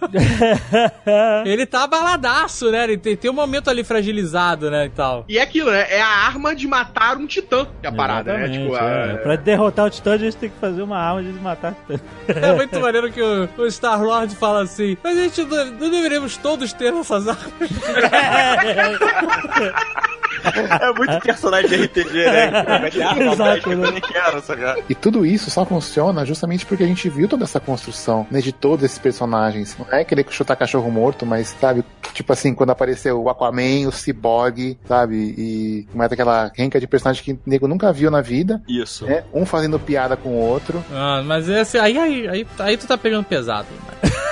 ele 1.46 1.66
tá 1.66 1.84
abaladaço, 1.84 2.72
né? 2.72 2.84
Ele 2.84 2.98
tem, 2.98 3.16
tem 3.16 3.32
um 3.32 3.34
momento 3.34 3.70
ali 3.70 3.84
fragilizado, 3.84 4.70
né? 4.70 4.86
E 4.86 4.90
tal. 4.90 5.26
E 5.28 5.38
é 5.38 5.42
aquilo, 5.42 5.72
né? 5.72 5.86
É 5.90 6.02
a 6.02 6.08
arma 6.08 6.56
de 6.56 6.68
matar 6.68 7.18
um 7.18 7.26
titã, 7.26 7.66
que 7.82 7.88
é 7.88 7.90
a 7.90 7.92
parada, 7.92 8.38
né? 8.38 8.50
Tipo, 8.50 8.76
é. 8.76 9.14
a... 9.14 9.18
Pra 9.18 9.36
derrotar 9.36 9.86
o 9.86 9.90
Titã, 9.90 10.14
a 10.14 10.18
gente 10.18 10.38
tem 10.38 10.50
que 10.50 10.60
fazer 10.60 10.82
uma 10.82 10.98
arma 10.98 11.24
de 11.24 11.32
matar 11.34 11.76
o 11.90 11.94
Titã. 11.94 12.04
É 12.28 12.54
muito 12.54 12.80
maneiro 12.80 13.12
que 13.12 13.22
o, 13.22 13.50
o 13.58 13.72
Star-Lord 13.72 14.36
fala 14.36 14.64
assim, 14.64 14.98
mas 15.04 15.18
a 15.18 15.22
gente 15.24 15.44
não, 15.44 15.66
não 15.66 15.90
deveríamos 15.90 16.38
todos 16.38 16.74
ter 16.74 16.94
essas 16.94 17.28
armas. 17.28 17.70
É 18.12 20.14
muito 20.98 21.20
personagem 21.24 21.70
de 21.70 21.86
RPG, 21.86 22.14
né? 22.26 22.52
Vai 22.80 22.92
ter 22.92 23.02
arma 23.02 23.34
Exato, 23.34 23.62
que 23.62 23.76
né? 23.76 23.88
eu 23.88 23.92
nem 23.92 24.02
quero, 24.02 24.42
sabe? 24.42 24.84
E 24.90 24.96
tudo 24.96 25.26
isso 25.26 25.50
só 25.50 25.66
funciona 25.66 26.26
justamente 26.26 26.66
porque 26.66 26.84
a 26.84 26.88
gente 26.88 27.08
viu 27.10 27.28
toda 27.28 27.44
essa 27.44 27.60
construção, 27.60 28.26
né, 28.30 28.40
de 28.42 28.52
todos 28.52 28.84
esses 28.86 28.98
personagens. 28.98 29.76
Não 29.78 29.88
é 29.98 30.04
querer 30.04 30.26
chutar 30.30 30.56
cachorro 30.56 30.90
morto, 30.92 31.26
mas, 31.26 31.56
sabe, 31.60 31.84
tipo 32.14 32.32
assim, 32.34 32.54
quando 32.54 32.72
apareceu 32.72 33.22
o 33.22 33.30
Aquaman, 33.30 33.88
o 33.88 33.92
Cyborg, 33.92 34.78
sabe, 34.88 35.16
e 35.38 35.88
mais 35.94 36.12
aquela 36.12 36.52
renca 36.56 36.80
de 36.80 36.88
personagem 36.88 37.24
que 37.24 37.32
o 37.34 37.40
nego 37.46 37.68
nunca 37.68 37.92
viu 37.92 38.10
na 38.12 38.22
vida, 38.22 38.62
Isso. 38.68 39.06
né, 39.06 39.24
um 39.34 39.46
fazendo 39.46 39.80
piada 39.80 40.16
com 40.16 40.30
o 40.30 40.40
outro. 40.40 40.84
Ah, 40.92 41.22
mas 41.26 41.48
esse 41.50 41.78
aí, 41.78 41.98
aí, 41.98 42.28
aí, 42.28 42.48
aí 42.60 42.78
tu 42.78 42.88
tá 42.88 42.98
pegando 42.98 43.24
pesado. 43.26 43.68
hein, 43.72 43.80
mano. 44.12 44.24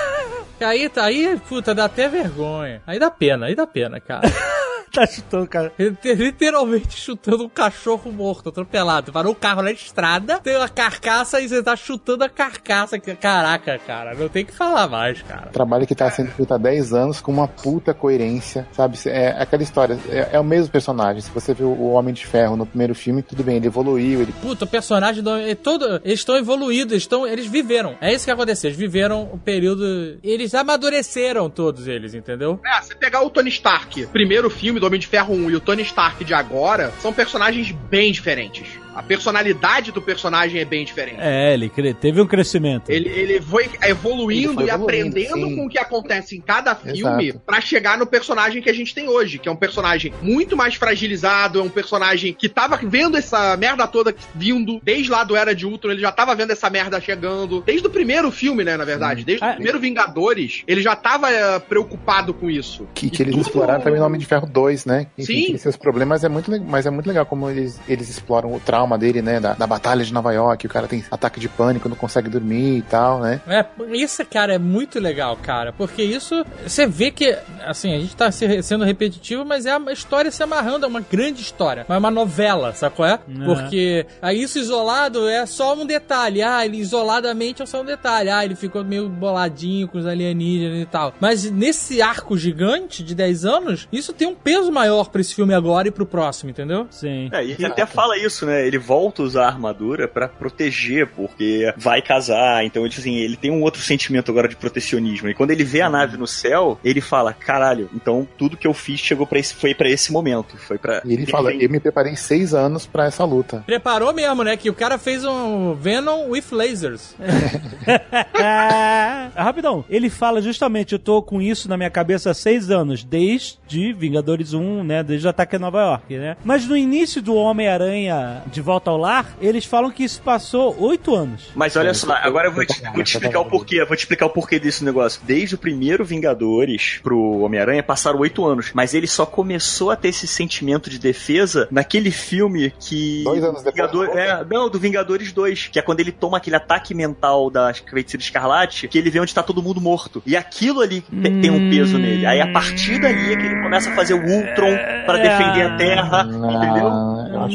Aí, 0.60 0.88
aí, 0.96 1.40
puta, 1.48 1.74
dá 1.74 1.86
até 1.86 2.08
vergonha. 2.08 2.80
Aí 2.86 2.96
dá 2.98 3.10
pena, 3.10 3.46
aí 3.46 3.54
dá 3.54 3.66
pena, 3.66 3.98
cara. 3.98 4.22
tá 4.94 5.06
chutando, 5.06 5.46
cara. 5.46 5.72
Ele 5.78 5.94
te- 5.96 6.14
Literalmente 6.14 6.96
chutando 6.98 7.44
um 7.44 7.48
cachorro 7.48 8.10
morto, 8.12 8.48
atropelado. 8.50 9.12
Parou 9.12 9.32
o 9.32 9.34
carro 9.36 9.62
na 9.62 9.72
estrada, 9.72 10.38
tem 10.38 10.56
uma 10.56 10.68
carcaça 10.68 11.40
e 11.40 11.48
você 11.48 11.62
tá 11.62 11.74
chutando 11.76 12.24
a 12.24 12.28
carcaça. 12.28 12.98
Caraca, 12.98 13.78
cara, 13.78 14.14
não 14.14 14.28
tem 14.28 14.44
que 14.44 14.52
falar 14.52 14.88
mais, 14.88 15.22
cara. 15.22 15.50
Trabalho 15.52 15.86
que 15.86 15.94
tá 15.94 16.10
sendo 16.10 16.30
feito 16.32 16.52
há 16.52 16.58
10 16.58 16.92
anos 16.92 17.20
com 17.20 17.32
uma 17.32 17.48
puta 17.48 17.94
coerência, 17.94 18.66
sabe? 18.72 18.98
É 19.06 19.28
aquela 19.42 19.62
história, 19.62 19.98
é, 20.08 20.30
é 20.32 20.40
o 20.40 20.44
mesmo 20.44 20.70
personagem. 20.70 21.20
Se 21.22 21.30
você 21.30 21.54
viu 21.54 21.68
o 21.68 21.92
Homem 21.92 22.12
de 22.14 22.26
Ferro 22.26 22.56
no 22.56 22.66
primeiro 22.66 22.94
filme, 22.94 23.22
tudo 23.22 23.42
bem, 23.42 23.56
ele 23.56 23.66
evoluiu, 23.66 24.20
ele 24.22 24.32
Puta, 24.42 24.64
o 24.64 24.68
personagem 24.68 25.22
do. 25.22 25.30
é 25.36 25.54
todo, 25.54 26.00
eles 26.04 26.20
estão 26.20 26.36
evoluídos, 26.36 26.92
eles, 26.92 27.02
estão, 27.04 27.26
eles 27.26 27.46
viveram. 27.46 27.96
É 28.00 28.12
isso 28.12 28.24
que 28.24 28.30
aconteceu. 28.30 28.68
Eles 28.68 28.78
viveram 28.78 29.28
o 29.32 29.38
período. 29.38 30.18
Eles 30.22 30.54
amadureceram 30.54 31.48
todos 31.48 31.86
eles, 31.86 32.14
entendeu? 32.14 32.60
É, 32.64 32.80
você 32.82 32.94
pegar 32.94 33.22
o 33.22 33.30
Tony 33.30 33.48
Stark, 33.50 34.06
primeiro 34.08 34.50
filme 34.50 34.80
do 34.82 34.86
Homem 34.86 34.98
de 34.98 35.06
Ferro 35.06 35.32
1 35.32 35.50
e 35.50 35.54
o 35.54 35.60
Tony 35.60 35.82
Stark 35.82 36.24
de 36.24 36.34
agora, 36.34 36.92
são 36.98 37.12
personagens 37.12 37.70
bem 37.70 38.10
diferentes. 38.10 38.81
A 38.94 39.02
personalidade 39.02 39.90
do 39.92 40.02
personagem 40.02 40.60
é 40.60 40.64
bem 40.64 40.84
diferente. 40.84 41.16
É, 41.20 41.54
ele 41.54 41.68
cre- 41.68 41.94
teve 41.94 42.20
um 42.20 42.26
crescimento. 42.26 42.90
Ele, 42.90 43.08
ele 43.08 43.40
foi 43.40 43.68
evoluindo 43.82 44.48
Ele 44.50 44.54
foi 44.54 44.64
e 44.64 44.68
evoluindo, 44.70 44.84
aprendendo 44.84 45.48
sim. 45.48 45.56
com 45.56 45.66
o 45.66 45.68
que 45.68 45.78
acontece 45.78 46.36
em 46.36 46.40
cada 46.40 46.74
filme 46.74 47.32
pra 47.46 47.60
chegar 47.60 47.96
no 47.98 48.06
personagem 48.06 48.60
que 48.62 48.68
a 48.70 48.72
gente 48.74 48.94
tem 48.94 49.08
hoje, 49.08 49.38
que 49.38 49.48
é 49.48 49.52
um 49.52 49.56
personagem 49.56 50.12
muito 50.20 50.56
mais 50.56 50.74
fragilizado, 50.74 51.58
é 51.60 51.62
um 51.62 51.68
personagem 51.68 52.32
que 52.34 52.48
tava 52.48 52.76
vendo 52.82 53.16
essa 53.16 53.56
merda 53.56 53.86
toda 53.86 54.14
vindo 54.34 54.80
desde 54.82 55.10
lá 55.10 55.24
do 55.24 55.36
Era 55.36 55.54
de 55.54 55.66
Ultron, 55.66 55.92
ele 55.92 56.00
já 56.00 56.12
tava 56.12 56.34
vendo 56.34 56.50
essa 56.50 56.68
merda 56.68 57.00
chegando, 57.00 57.62
desde 57.62 57.86
o 57.86 57.90
primeiro 57.90 58.30
filme, 58.30 58.64
né, 58.64 58.76
na 58.76 58.84
verdade, 58.84 59.24
desde 59.24 59.44
Ah, 59.44 59.50
o 59.50 59.54
primeiro 59.54 59.78
Vingadores, 59.80 60.62
ele 60.66 60.82
já 60.82 60.94
tava 60.96 61.30
eh, 61.30 61.58
preocupado 61.60 62.32
com 62.34 62.50
isso. 62.50 62.86
Que, 62.94 63.06
E 63.06 63.10
que 63.10 63.22
eles 63.22 63.34
tudo- 63.34 63.42
exploraram 63.46 63.80
também 63.80 63.98
no 64.00 64.06
Homem 64.06 64.18
de 64.20 64.26
Ferro 64.26 64.46
2, 64.46 64.84
né? 64.86 65.06
Enfim, 65.18 65.34
Sim. 65.34 65.46
tem 65.48 65.56
seus 65.58 65.76
problemas, 65.76 66.24
é 66.24 66.28
muito, 66.28 66.50
mas 66.64 66.86
é 66.86 66.90
muito 66.90 67.06
legal 67.06 67.24
como 67.26 67.48
eles, 67.48 67.80
eles 67.88 68.08
exploram 68.08 68.52
o 68.54 68.60
trauma 68.60 68.81
dele, 68.98 69.22
né? 69.22 69.40
Da, 69.40 69.54
da 69.54 69.66
batalha 69.66 70.04
de 70.04 70.12
Nova 70.12 70.32
York, 70.32 70.66
o 70.66 70.70
cara 70.70 70.86
tem 70.86 71.04
ataque 71.10 71.40
de 71.40 71.48
pânico, 71.48 71.88
não 71.88 71.96
consegue 71.96 72.28
dormir 72.28 72.78
e 72.78 72.82
tal, 72.82 73.20
né? 73.20 73.40
É, 73.46 73.64
isso, 73.94 74.24
cara, 74.26 74.54
é 74.54 74.58
muito 74.58 74.98
legal, 75.00 75.36
cara. 75.42 75.72
Porque 75.72 76.02
isso, 76.02 76.44
você 76.66 76.86
vê 76.86 77.10
que, 77.10 77.36
assim, 77.64 77.94
a 77.94 77.98
gente 78.00 78.14
tá 78.16 78.30
se- 78.30 78.62
sendo 78.62 78.84
repetitivo, 78.84 79.44
mas 79.44 79.66
é 79.66 79.76
uma 79.76 79.92
história 79.92 80.30
se 80.30 80.42
amarrando, 80.42 80.84
é 80.84 80.88
uma 80.88 81.00
grande 81.00 81.40
história. 81.42 81.86
É 81.88 81.96
uma 81.98 82.10
novela, 82.10 82.72
sabe 82.74 82.96
qual 82.96 83.08
é? 83.08 83.18
Porque 83.44 84.06
aí 84.20 84.42
isso 84.42 84.58
isolado 84.58 85.28
é 85.28 85.44
só 85.46 85.74
um 85.74 85.86
detalhe. 85.86 86.42
Ah, 86.42 86.64
ele 86.64 86.78
isoladamente 86.78 87.62
é 87.62 87.66
só 87.66 87.82
um 87.82 87.84
detalhe. 87.84 88.30
Ah, 88.30 88.44
ele 88.44 88.54
ficou 88.54 88.84
meio 88.84 89.08
boladinho 89.08 89.88
com 89.88 89.98
os 89.98 90.06
alienígenas 90.06 90.80
e 90.80 90.86
tal. 90.86 91.14
Mas 91.20 91.50
nesse 91.50 92.00
arco 92.02 92.36
gigante 92.36 93.02
de 93.02 93.14
10 93.14 93.44
anos, 93.44 93.88
isso 93.92 94.12
tem 94.12 94.26
um 94.28 94.34
peso 94.34 94.70
maior 94.72 95.08
pra 95.10 95.20
esse 95.20 95.34
filme 95.34 95.54
agora 95.54 95.88
e 95.88 95.90
pro 95.90 96.06
próximo, 96.06 96.50
entendeu? 96.50 96.86
Sim. 96.90 97.28
É, 97.32 97.44
e 97.44 97.52
ele 97.52 97.66
até 97.66 97.86
fala 97.86 98.16
isso, 98.18 98.46
né? 98.46 98.66
Ele 98.72 98.78
volta 98.78 99.22
a 99.22 99.24
usar 99.24 99.44
a 99.44 99.48
armadura 99.48 100.08
pra 100.08 100.26
proteger, 100.26 101.06
porque 101.08 101.72
vai 101.76 102.00
casar. 102.00 102.64
Então, 102.64 102.88
tipo 102.88 103.00
assim, 103.00 103.16
ele 103.16 103.36
tem 103.36 103.50
um 103.50 103.62
outro 103.62 103.82
sentimento 103.82 104.30
agora 104.30 104.48
de 104.48 104.56
protecionismo. 104.56 105.28
E 105.28 105.34
quando 105.34 105.50
ele 105.50 105.64
vê 105.64 105.82
a 105.82 105.90
nave 105.90 106.16
no 106.16 106.26
céu, 106.26 106.78
ele 106.82 107.00
fala: 107.00 107.32
caralho, 107.32 107.90
então 107.94 108.26
tudo 108.38 108.56
que 108.56 108.66
eu 108.66 108.72
fiz 108.72 108.98
chegou 108.98 109.26
para 109.26 109.38
esse, 109.38 109.54
foi 109.54 109.74
pra 109.74 109.88
esse 109.88 110.10
momento. 110.10 110.56
Foi 110.56 110.78
para 110.78 111.02
E 111.04 111.12
ele 111.12 111.26
fala, 111.26 111.52
eu 111.52 111.68
me 111.68 111.80
preparei 111.80 112.16
seis 112.16 112.54
anos 112.54 112.86
pra 112.86 113.06
essa 113.06 113.24
luta. 113.24 113.62
Preparou 113.66 114.12
mesmo, 114.14 114.42
né? 114.42 114.56
Que 114.56 114.70
o 114.70 114.74
cara 114.74 114.98
fez 114.98 115.24
um 115.24 115.74
Venom 115.74 116.30
with 116.30 116.44
lasers. 116.50 117.14
Rapidão, 119.34 119.84
ele 119.88 120.08
fala 120.08 120.40
justamente, 120.40 120.92
eu 120.92 120.98
tô 120.98 121.22
com 121.22 121.40
isso 121.40 121.68
na 121.68 121.76
minha 121.76 121.90
cabeça 121.90 122.30
há 122.30 122.34
seis 122.34 122.70
anos, 122.70 123.04
desde 123.04 123.92
Vingadores 123.92 124.52
1, 124.54 124.84
né, 124.84 125.02
desde 125.02 125.26
o 125.26 125.30
ataque 125.30 125.56
a 125.56 125.58
Nova 125.58 125.80
York, 125.80 126.16
né? 126.16 126.36
Mas 126.44 126.66
no 126.66 126.76
início 126.76 127.20
do 127.20 127.34
Homem-Aranha 127.34 128.42
de 128.46 128.60
Volta 128.62 128.90
ao 128.90 128.96
Lar, 128.96 129.26
eles 129.40 129.64
falam 129.64 129.90
que 129.90 130.04
isso 130.04 130.20
passou 130.22 130.74
oito 130.80 131.14
anos. 131.14 131.50
Mas 131.54 131.76
olha 131.76 131.92
só, 131.94 132.12
agora 132.22 132.48
eu 132.48 132.52
vou 132.52 132.64
te, 132.64 132.80
vou 132.94 133.02
te 133.02 133.14
explicar 133.14 133.40
o 133.40 133.44
porquê. 133.44 133.80
eu 133.80 133.86
Vou 133.86 133.96
te 133.96 134.00
explicar 134.00 134.26
o 134.26 134.30
porquê 134.30 134.58
desse 134.58 134.84
negócio. 134.84 135.20
Desde 135.24 135.54
o 135.54 135.58
primeiro 135.58 136.04
Vingadores 136.04 137.00
pro 137.02 137.40
Homem-Aranha 137.40 137.82
passaram 137.82 138.18
oito 138.20 138.44
anos. 138.46 138.70
Mas 138.74 138.94
ele 138.94 139.06
só 139.06 139.26
começou 139.26 139.90
a 139.90 139.96
ter 139.96 140.08
esse 140.08 140.26
sentimento 140.26 140.88
de 140.88 140.98
defesa 140.98 141.68
naquele 141.70 142.10
filme 142.10 142.72
que. 142.80 143.22
Dois 143.24 143.42
anos 143.44 143.62
depois. 143.62 143.74
Vingador, 143.90 144.16
é, 144.18 144.44
não, 144.48 144.68
do 144.70 144.78
Vingadores 144.78 145.32
2. 145.32 145.68
Que 145.72 145.78
é 145.78 145.82
quando 145.82 146.00
ele 146.00 146.12
toma 146.12 146.36
aquele 146.38 146.56
ataque 146.56 146.94
mental 146.94 147.50
da 147.50 147.72
feiticeira 147.74 148.22
escarlate, 148.22 148.88
que 148.88 148.96
ele 148.98 149.10
vê 149.10 149.20
onde 149.20 149.34
tá 149.34 149.42
todo 149.42 149.62
mundo 149.62 149.80
morto. 149.80 150.22
E 150.26 150.36
aquilo 150.36 150.80
ali 150.80 151.00
te- 151.00 151.40
tem 151.40 151.50
um 151.50 151.70
peso 151.70 151.98
nele. 151.98 152.24
Aí 152.26 152.40
a 152.40 152.52
partir 152.52 153.00
dali 153.00 153.32
é 153.32 153.36
que 153.36 153.46
ele 153.46 153.62
começa 153.62 153.90
a 153.90 153.94
fazer 153.94 154.14
o 154.14 154.18
Ultron 154.22 154.76
pra 155.06 155.16
defender 155.18 155.62
a 155.62 155.76
Terra. 155.76 156.22
Entendeu? 156.28 156.90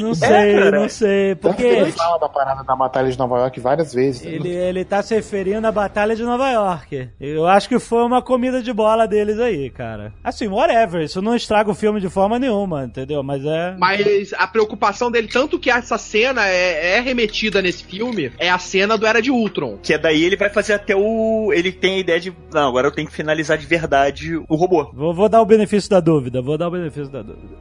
Não 0.08 0.14
sei, 0.14 0.56
cara. 0.56 0.80
não 0.80 0.90
sei, 0.98 1.36
porque 1.36 1.64
ele 1.64 1.92
fala 1.92 2.18
da 2.18 2.30
parada 2.30 2.64
da 2.64 2.76
batalha 2.76 3.10
de 3.10 3.18
Nova 3.18 3.38
York 3.40 3.60
várias 3.60 3.94
vezes. 3.94 4.26
ele, 4.26 4.50
ele 4.50 4.84
tá 4.84 5.02
se 5.02 5.16
referindo 5.16 5.66
à 5.68 5.72
Batalha 5.72 6.16
de 6.16 6.24
Nova 6.24 6.50
York. 6.50 7.10
Eu 7.20 7.46
acho 7.46 7.70
que 7.70 7.80
foi 7.80 8.04
uma 8.04 8.22
comida 8.22 8.62
de 8.62 8.74
bola 8.74 9.08
deles 9.08 9.40
aí, 9.40 9.70
cara. 9.70 10.14
Assim, 10.24 10.48
whatever, 10.48 11.04
isso 11.04 11.22
não 11.22 11.36
estraga 11.36 11.70
o 11.70 11.76
filme 11.76 12.00
de 12.00 12.10
forma 12.10 12.40
nenhuma, 12.40 12.86
entendeu? 12.86 13.22
Mas 13.22 13.46
é... 13.46 13.76
Mas 13.78 14.34
a 14.34 14.48
preocupação 14.48 15.12
dele, 15.12 15.28
tanto 15.28 15.60
que 15.60 15.70
essa 15.70 15.98
cena 15.98 16.48
é, 16.48 16.98
é 16.98 17.00
remetida 17.00 17.62
nesse 17.62 17.84
filme, 17.84 18.32
é 18.38 18.50
a 18.50 18.58
cena 18.58 18.98
do 18.98 19.06
Era 19.06 19.22
de 19.22 19.32
Ultron. 19.32 19.78
Que 19.82 19.94
é 19.94 19.98
daí 19.98 20.24
ele 20.24 20.36
vai 20.36 20.50
fazer 20.50 20.74
até 20.74 20.96
o. 20.96 21.52
Ele 21.54 21.72
tem 21.72 21.96
a 21.96 22.00
ideia 22.00 22.20
de. 22.20 22.34
Não, 22.52 22.68
agora 22.68 22.88
eu 22.88 22.92
tenho 22.92 23.08
que 23.08 23.14
finalizar 23.14 23.58
de 23.58 23.66
verdade 23.66 24.36
o 24.48 24.56
robô. 24.56 24.92
Vou, 24.94 25.14
vou 25.14 25.30
dar 25.30 25.42
o 25.42 25.46
benefício 25.46 25.90
da 25.90 26.00
dúvida, 26.00 26.42
vou 26.42 26.58
dar 26.58 26.68
o 26.68 26.72
benefício 26.72 27.10
da 27.10 27.22
dúvida. 27.22 27.58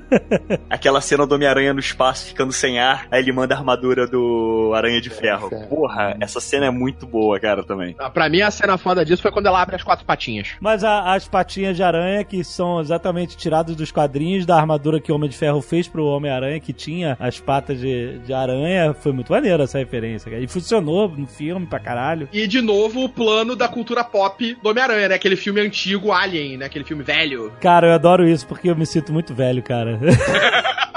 Aquela 0.70 1.00
cena 1.00 1.26
do 1.26 1.34
Homem-Aranha 1.34 1.72
no 1.72 1.80
espaço 1.80 2.26
ficando 2.26 2.52
sem 2.52 2.69
ar, 2.78 3.06
aí 3.10 3.20
ele 3.22 3.32
manda 3.32 3.54
a 3.54 3.58
armadura 3.58 4.06
do 4.06 4.72
Aranha 4.74 5.00
de 5.00 5.10
Ferro. 5.10 5.48
Ferro. 5.48 5.66
Porra, 5.68 6.16
essa 6.20 6.40
cena 6.40 6.66
é 6.66 6.70
muito 6.70 7.06
boa, 7.06 7.38
cara, 7.40 7.62
também. 7.64 7.94
Ah, 7.98 8.10
Pra 8.10 8.28
mim, 8.28 8.40
a 8.42 8.50
cena 8.50 8.76
foda 8.78 9.04
disso 9.04 9.22
foi 9.22 9.30
quando 9.30 9.46
ela 9.46 9.60
abre 9.60 9.76
as 9.76 9.82
quatro 9.82 10.04
patinhas. 10.04 10.54
Mas 10.60 10.84
a- 10.84 11.14
as 11.14 11.26
patinhas 11.28 11.76
de 11.76 11.82
aranha, 11.82 12.22
que 12.24 12.44
são 12.44 12.80
exatamente 12.80 13.36
tiradas 13.36 13.74
dos 13.74 13.90
quadrinhos 13.90 14.44
da 14.46 14.56
armadura 14.56 15.00
que 15.00 15.10
o 15.10 15.14
Homem 15.14 15.28
de 15.30 15.36
Ferro 15.36 15.60
fez 15.62 15.88
pro 15.88 16.04
Homem-Aranha, 16.04 16.60
que 16.60 16.72
tinha 16.72 17.16
as 17.18 17.40
patas 17.40 17.78
de, 17.80 18.18
de 18.20 18.32
aranha, 18.32 18.92
foi 18.94 19.12
muito 19.12 19.32
maneiro 19.32 19.62
essa 19.62 19.78
referência. 19.78 20.30
cara. 20.30 20.42
E 20.42 20.48
funcionou 20.48 21.08
no 21.08 21.26
filme 21.26 21.66
pra 21.66 21.78
caralho. 21.78 22.28
E, 22.32 22.46
de 22.46 22.60
novo, 22.60 23.04
o 23.04 23.08
plano 23.08 23.56
da 23.56 23.68
cultura 23.68 24.04
pop 24.04 24.56
do 24.62 24.68
Homem-Aranha, 24.70 25.08
né? 25.08 25.14
Aquele 25.14 25.36
filme 25.36 25.60
antigo, 25.60 26.12
Alien, 26.12 26.58
né? 26.58 26.66
Aquele 26.66 26.84
filme 26.84 27.02
velho. 27.02 27.52
Cara, 27.60 27.88
eu 27.88 27.92
adoro 27.94 28.28
isso 28.28 28.46
porque 28.46 28.68
eu 28.70 28.76
me 28.76 28.84
sinto 28.86 29.12
muito 29.12 29.34
velho, 29.34 29.62
cara. 29.62 29.98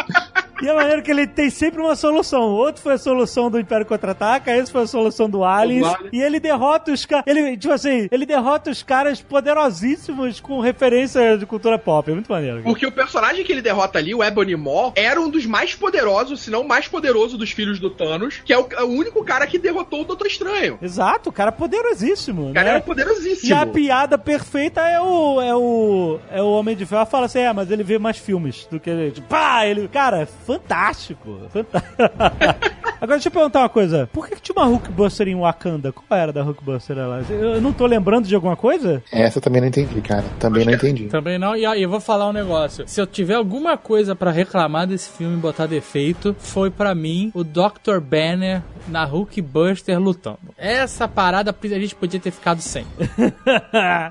E 0.64 0.68
é 0.70 0.74
maneiro 0.74 1.02
que 1.02 1.12
ele 1.12 1.28
tem 1.28 1.50
sempre 1.50 1.82
uma 1.82 1.96
solução. 1.96 2.42
O 2.44 2.56
outro 2.56 2.82
foi 2.82 2.94
a 2.94 2.98
solução 2.98 3.52
do 3.52 3.60
Império 3.60 3.86
Contra-Ataca, 3.86 4.56
esse 4.56 4.72
foi 4.72 4.84
a 4.84 4.88
solução 4.88 5.30
do 5.30 5.44
Aliens. 5.44 5.88
E 6.12 6.22
ele 6.22 6.40
derrota 6.40 6.92
os 6.92 7.06
caras. 7.06 7.26
Ele, 7.28 7.58
tipo 7.58 7.74
assim, 7.74 8.08
ele 8.12 8.26
derrota 8.26 8.70
os 8.72 8.82
caras 8.84 9.22
poderosíssimos 9.22 10.40
com 10.40 10.60
referência 10.60 11.38
de 11.38 11.46
cultura 11.46 11.78
pop. 11.78 12.10
É 12.10 12.14
muito 12.14 12.32
maneiro. 12.32 12.58
cara. 12.58 12.70
Porque 12.70 12.86
o 12.86 12.92
personagem 12.92 13.44
que 13.44 13.52
ele 13.52 13.62
derrota 13.62 14.00
ali, 14.00 14.14
o 14.14 14.24
Ebony 14.24 14.56
Maw, 14.56 14.94
era 14.96 15.20
um 15.20 15.30
dos 15.30 15.46
mais 15.46 15.74
poderosos, 15.76 16.42
se 16.42 16.50
não 16.52 16.62
o 16.62 16.68
mais 16.68 16.88
poderoso 16.88 17.38
dos 17.38 17.52
filhos 17.52 17.80
do 17.80 17.90
Thanos, 17.90 18.42
que 18.46 18.54
é 18.54 18.58
o, 18.58 18.68
é 18.72 18.84
o 18.84 18.88
único 18.88 19.24
cara 19.24 19.46
que 19.48 19.58
derrotou 19.58 20.02
o 20.02 20.06
Doutor 20.06 20.28
Estranho. 20.28 20.78
Exato, 20.82 21.30
o 21.30 21.34
cara 21.34 21.50
é 21.50 21.52
poderosíssimo. 21.52 22.50
O 22.50 22.54
cara 22.54 22.66
né? 22.66 22.70
era 22.72 22.80
E 22.80 22.82
poderosíssimo. 22.82 23.56
a 23.56 23.66
piada 23.66 24.18
perfeita 24.18 24.82
é 24.82 25.00
o, 25.00 25.42
é 25.42 25.56
o. 25.56 26.20
É 26.32 26.42
o 26.42 26.52
Homem 26.54 26.76
de 26.76 26.86
Ferro 26.86 27.06
fala 27.06 27.26
assim: 27.26 27.40
é, 27.40 27.52
mas 27.54 27.70
ele 27.72 27.84
vê 27.84 27.98
mais 27.98 28.18
filmes 28.18 28.68
do 28.70 28.80
que 28.80 28.90
ele. 28.90 29.12
Tipo, 29.12 29.28
pá, 29.28 29.66
ele. 29.66 29.88
Cara, 29.88 30.28
fantástico. 30.58 31.40
Fantástico. 31.50 31.94
Agora 33.04 33.18
deixa 33.18 33.28
eu 33.28 33.34
perguntar 33.34 33.60
uma 33.60 33.70
coisa. 33.70 34.10
Por 34.14 34.30
que, 34.30 34.36
que 34.36 34.42
tinha 34.42 34.56
uma 34.56 34.66
Hulkbuster 34.66 35.28
em 35.28 35.36
Wakanda? 35.36 35.92
Qual 35.92 36.18
era 36.18 36.32
da 36.32 36.42
Hulkbuster 36.42 36.96
lá? 36.96 37.22
Eu 37.30 37.60
não 37.60 37.74
tô 37.74 37.86
lembrando 37.86 38.26
de 38.26 38.34
alguma 38.34 38.56
coisa? 38.56 39.04
Essa 39.12 39.40
eu 39.40 39.42
também 39.42 39.60
não 39.60 39.68
entendi, 39.68 40.00
cara. 40.00 40.24
Também 40.40 40.64
não 40.64 40.72
entendi. 40.72 41.08
Também 41.08 41.38
não. 41.38 41.54
E 41.54 41.66
aí, 41.66 41.84
eu 41.84 41.90
vou 41.90 42.00
falar 42.00 42.30
um 42.30 42.32
negócio. 42.32 42.88
Se 42.88 43.02
eu 43.02 43.06
tiver 43.06 43.34
alguma 43.34 43.78
coisa 43.78 44.16
pra 44.16 44.32
reclamar 44.32 44.88
desse 44.88 45.10
filme 45.10 45.36
e 45.36 45.40
botar 45.40 45.66
defeito, 45.66 46.34
foi 46.40 46.72
pra 46.72 46.96
mim 46.96 47.30
o 47.34 47.44
Dr. 47.44 48.00
Banner 48.00 48.62
na 48.88 49.04
Hulkbuster 49.04 50.00
lutando. 50.00 50.40
Essa 50.58 51.06
parada 51.06 51.54
a 51.62 51.68
gente 51.68 51.96
podia 51.96 52.22
ter 52.22 52.32
ficado 52.32 52.62
sem. 52.62 52.86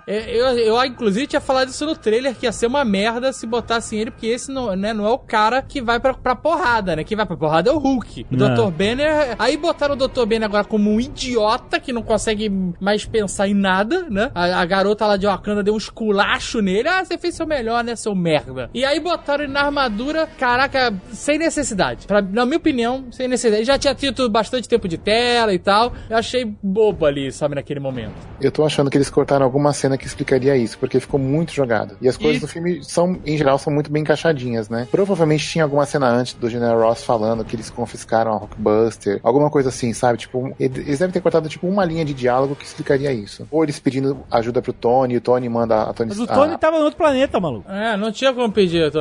É, 0.06 0.36
eu, 0.36 0.46
eu, 0.58 0.84
inclusive, 0.84 1.26
tinha 1.26 1.40
falado 1.40 1.68
isso 1.68 1.86
no 1.86 1.94
trailer, 1.94 2.34
que 2.34 2.46
ia 2.46 2.52
ser 2.52 2.66
uma 2.66 2.84
merda 2.84 3.32
se 3.32 3.46
botassem 3.46 3.98
ele, 3.98 4.10
porque 4.10 4.26
esse 4.26 4.50
não, 4.50 4.74
né, 4.74 4.92
não 4.92 5.06
é 5.06 5.10
o 5.10 5.18
cara 5.18 5.62
que 5.62 5.80
vai 5.80 6.00
pra, 6.00 6.14
pra 6.14 6.31
porrada, 6.36 6.96
né? 6.96 7.04
Quem 7.04 7.16
vai 7.16 7.26
pra 7.26 7.36
porrada 7.36 7.70
é 7.70 7.72
o 7.72 7.78
Hulk. 7.78 8.26
O 8.30 8.36
Não. 8.36 8.54
Dr. 8.54 8.70
Banner... 8.72 9.36
Aí 9.38 9.56
botaram 9.56 9.94
o 9.94 9.96
Dr. 9.96 10.24
Banner 10.26 10.44
agora 10.44 10.64
como 10.64 10.90
um 10.90 11.00
idiota 11.00 11.78
que 11.80 11.92
não 11.92 12.02
consegue 12.02 12.50
mais 12.80 13.04
pensar 13.04 13.48
em 13.48 13.54
nada, 13.54 14.06
né? 14.10 14.30
A, 14.34 14.60
a 14.60 14.64
garota 14.64 15.06
lá 15.06 15.16
de 15.16 15.26
Wakanda 15.26 15.62
deu 15.62 15.74
um 15.74 15.78
esculacho 15.78 16.60
nele. 16.60 16.88
Ah, 16.88 17.04
você 17.04 17.16
fez 17.18 17.34
seu 17.34 17.46
melhor, 17.46 17.82
né, 17.84 17.96
seu 17.96 18.14
merda? 18.14 18.70
E 18.74 18.84
aí 18.84 18.98
botaram 19.00 19.44
ele 19.44 19.52
na 19.52 19.62
armadura, 19.62 20.26
caraca, 20.38 20.92
sem 21.12 21.38
necessidade. 21.38 22.06
Pra, 22.06 22.20
na 22.22 22.44
minha 22.44 22.58
opinião, 22.58 23.06
sem 23.10 23.28
necessidade. 23.28 23.60
Ele 23.62 23.66
já 23.66 23.78
tinha 23.78 23.94
tido 23.94 24.28
bastante 24.28 24.68
tempo 24.68 24.88
de 24.88 24.98
tela 24.98 25.52
e 25.52 25.58
tal. 25.58 25.92
Eu 26.08 26.16
achei 26.16 26.44
bobo 26.62 27.06
ali, 27.06 27.30
sabe, 27.32 27.54
naquele 27.54 27.80
momento. 27.80 28.14
Eu 28.40 28.50
tô 28.50 28.64
achando 28.64 28.90
que 28.90 28.96
eles 28.96 29.10
cortaram 29.10 29.44
alguma 29.44 29.72
cena 29.72 29.96
que 29.98 30.06
explicaria 30.06 30.56
isso, 30.56 30.78
porque 30.78 30.98
ficou 31.00 31.18
muito 31.20 31.52
jogado. 31.52 31.96
E 32.00 32.08
as 32.08 32.16
coisas 32.16 32.38
E- 32.38 32.40
do 32.40 32.48
filme 32.48 32.82
são, 32.82 33.18
em 33.24 33.36
geral, 33.36 33.58
são 33.58 33.72
muito 33.72 33.90
bem 33.90 34.02
encaixadinhas, 34.02 34.68
né? 34.68 34.86
Provavelmente 34.90 35.46
tinha 35.48 35.64
alguma 35.64 35.86
cena 35.86 36.11
antes 36.12 36.34
do 36.34 36.48
General 36.48 36.78
Ross 36.80 37.02
falando 37.04 37.44
que 37.44 37.56
eles 37.56 37.70
confiscaram 37.70 38.32
a 38.32 38.36
Rockbuster, 38.36 39.20
alguma 39.22 39.50
coisa 39.50 39.68
assim, 39.70 39.92
sabe? 39.92 40.18
Tipo, 40.18 40.54
eles 40.58 40.98
devem 40.98 41.12
ter 41.12 41.20
cortado 41.20 41.48
tipo 41.48 41.66
uma 41.66 41.84
linha 41.84 42.04
de 42.04 42.14
diálogo 42.14 42.54
que 42.54 42.64
explicaria 42.64 43.12
isso. 43.12 43.46
Ou 43.50 43.62
eles 43.62 43.78
pedindo 43.80 44.20
ajuda 44.30 44.60
pro 44.62 44.72
Tony, 44.72 45.14
e 45.14 45.16
o 45.16 45.20
Tony 45.20 45.48
manda 45.48 45.82
a 45.82 45.92
Tony 45.92 46.10
Mas 46.10 46.20
o 46.20 46.26
Tony 46.26 46.54
a- 46.54 46.58
tava 46.58 46.78
no 46.78 46.84
outro 46.84 46.96
planeta, 46.98 47.40
maluco. 47.40 47.70
É, 47.70 47.96
não 47.96 48.12
tinha 48.12 48.32
como 48.32 48.50
pedir. 48.52 48.90
tô- 48.90 49.00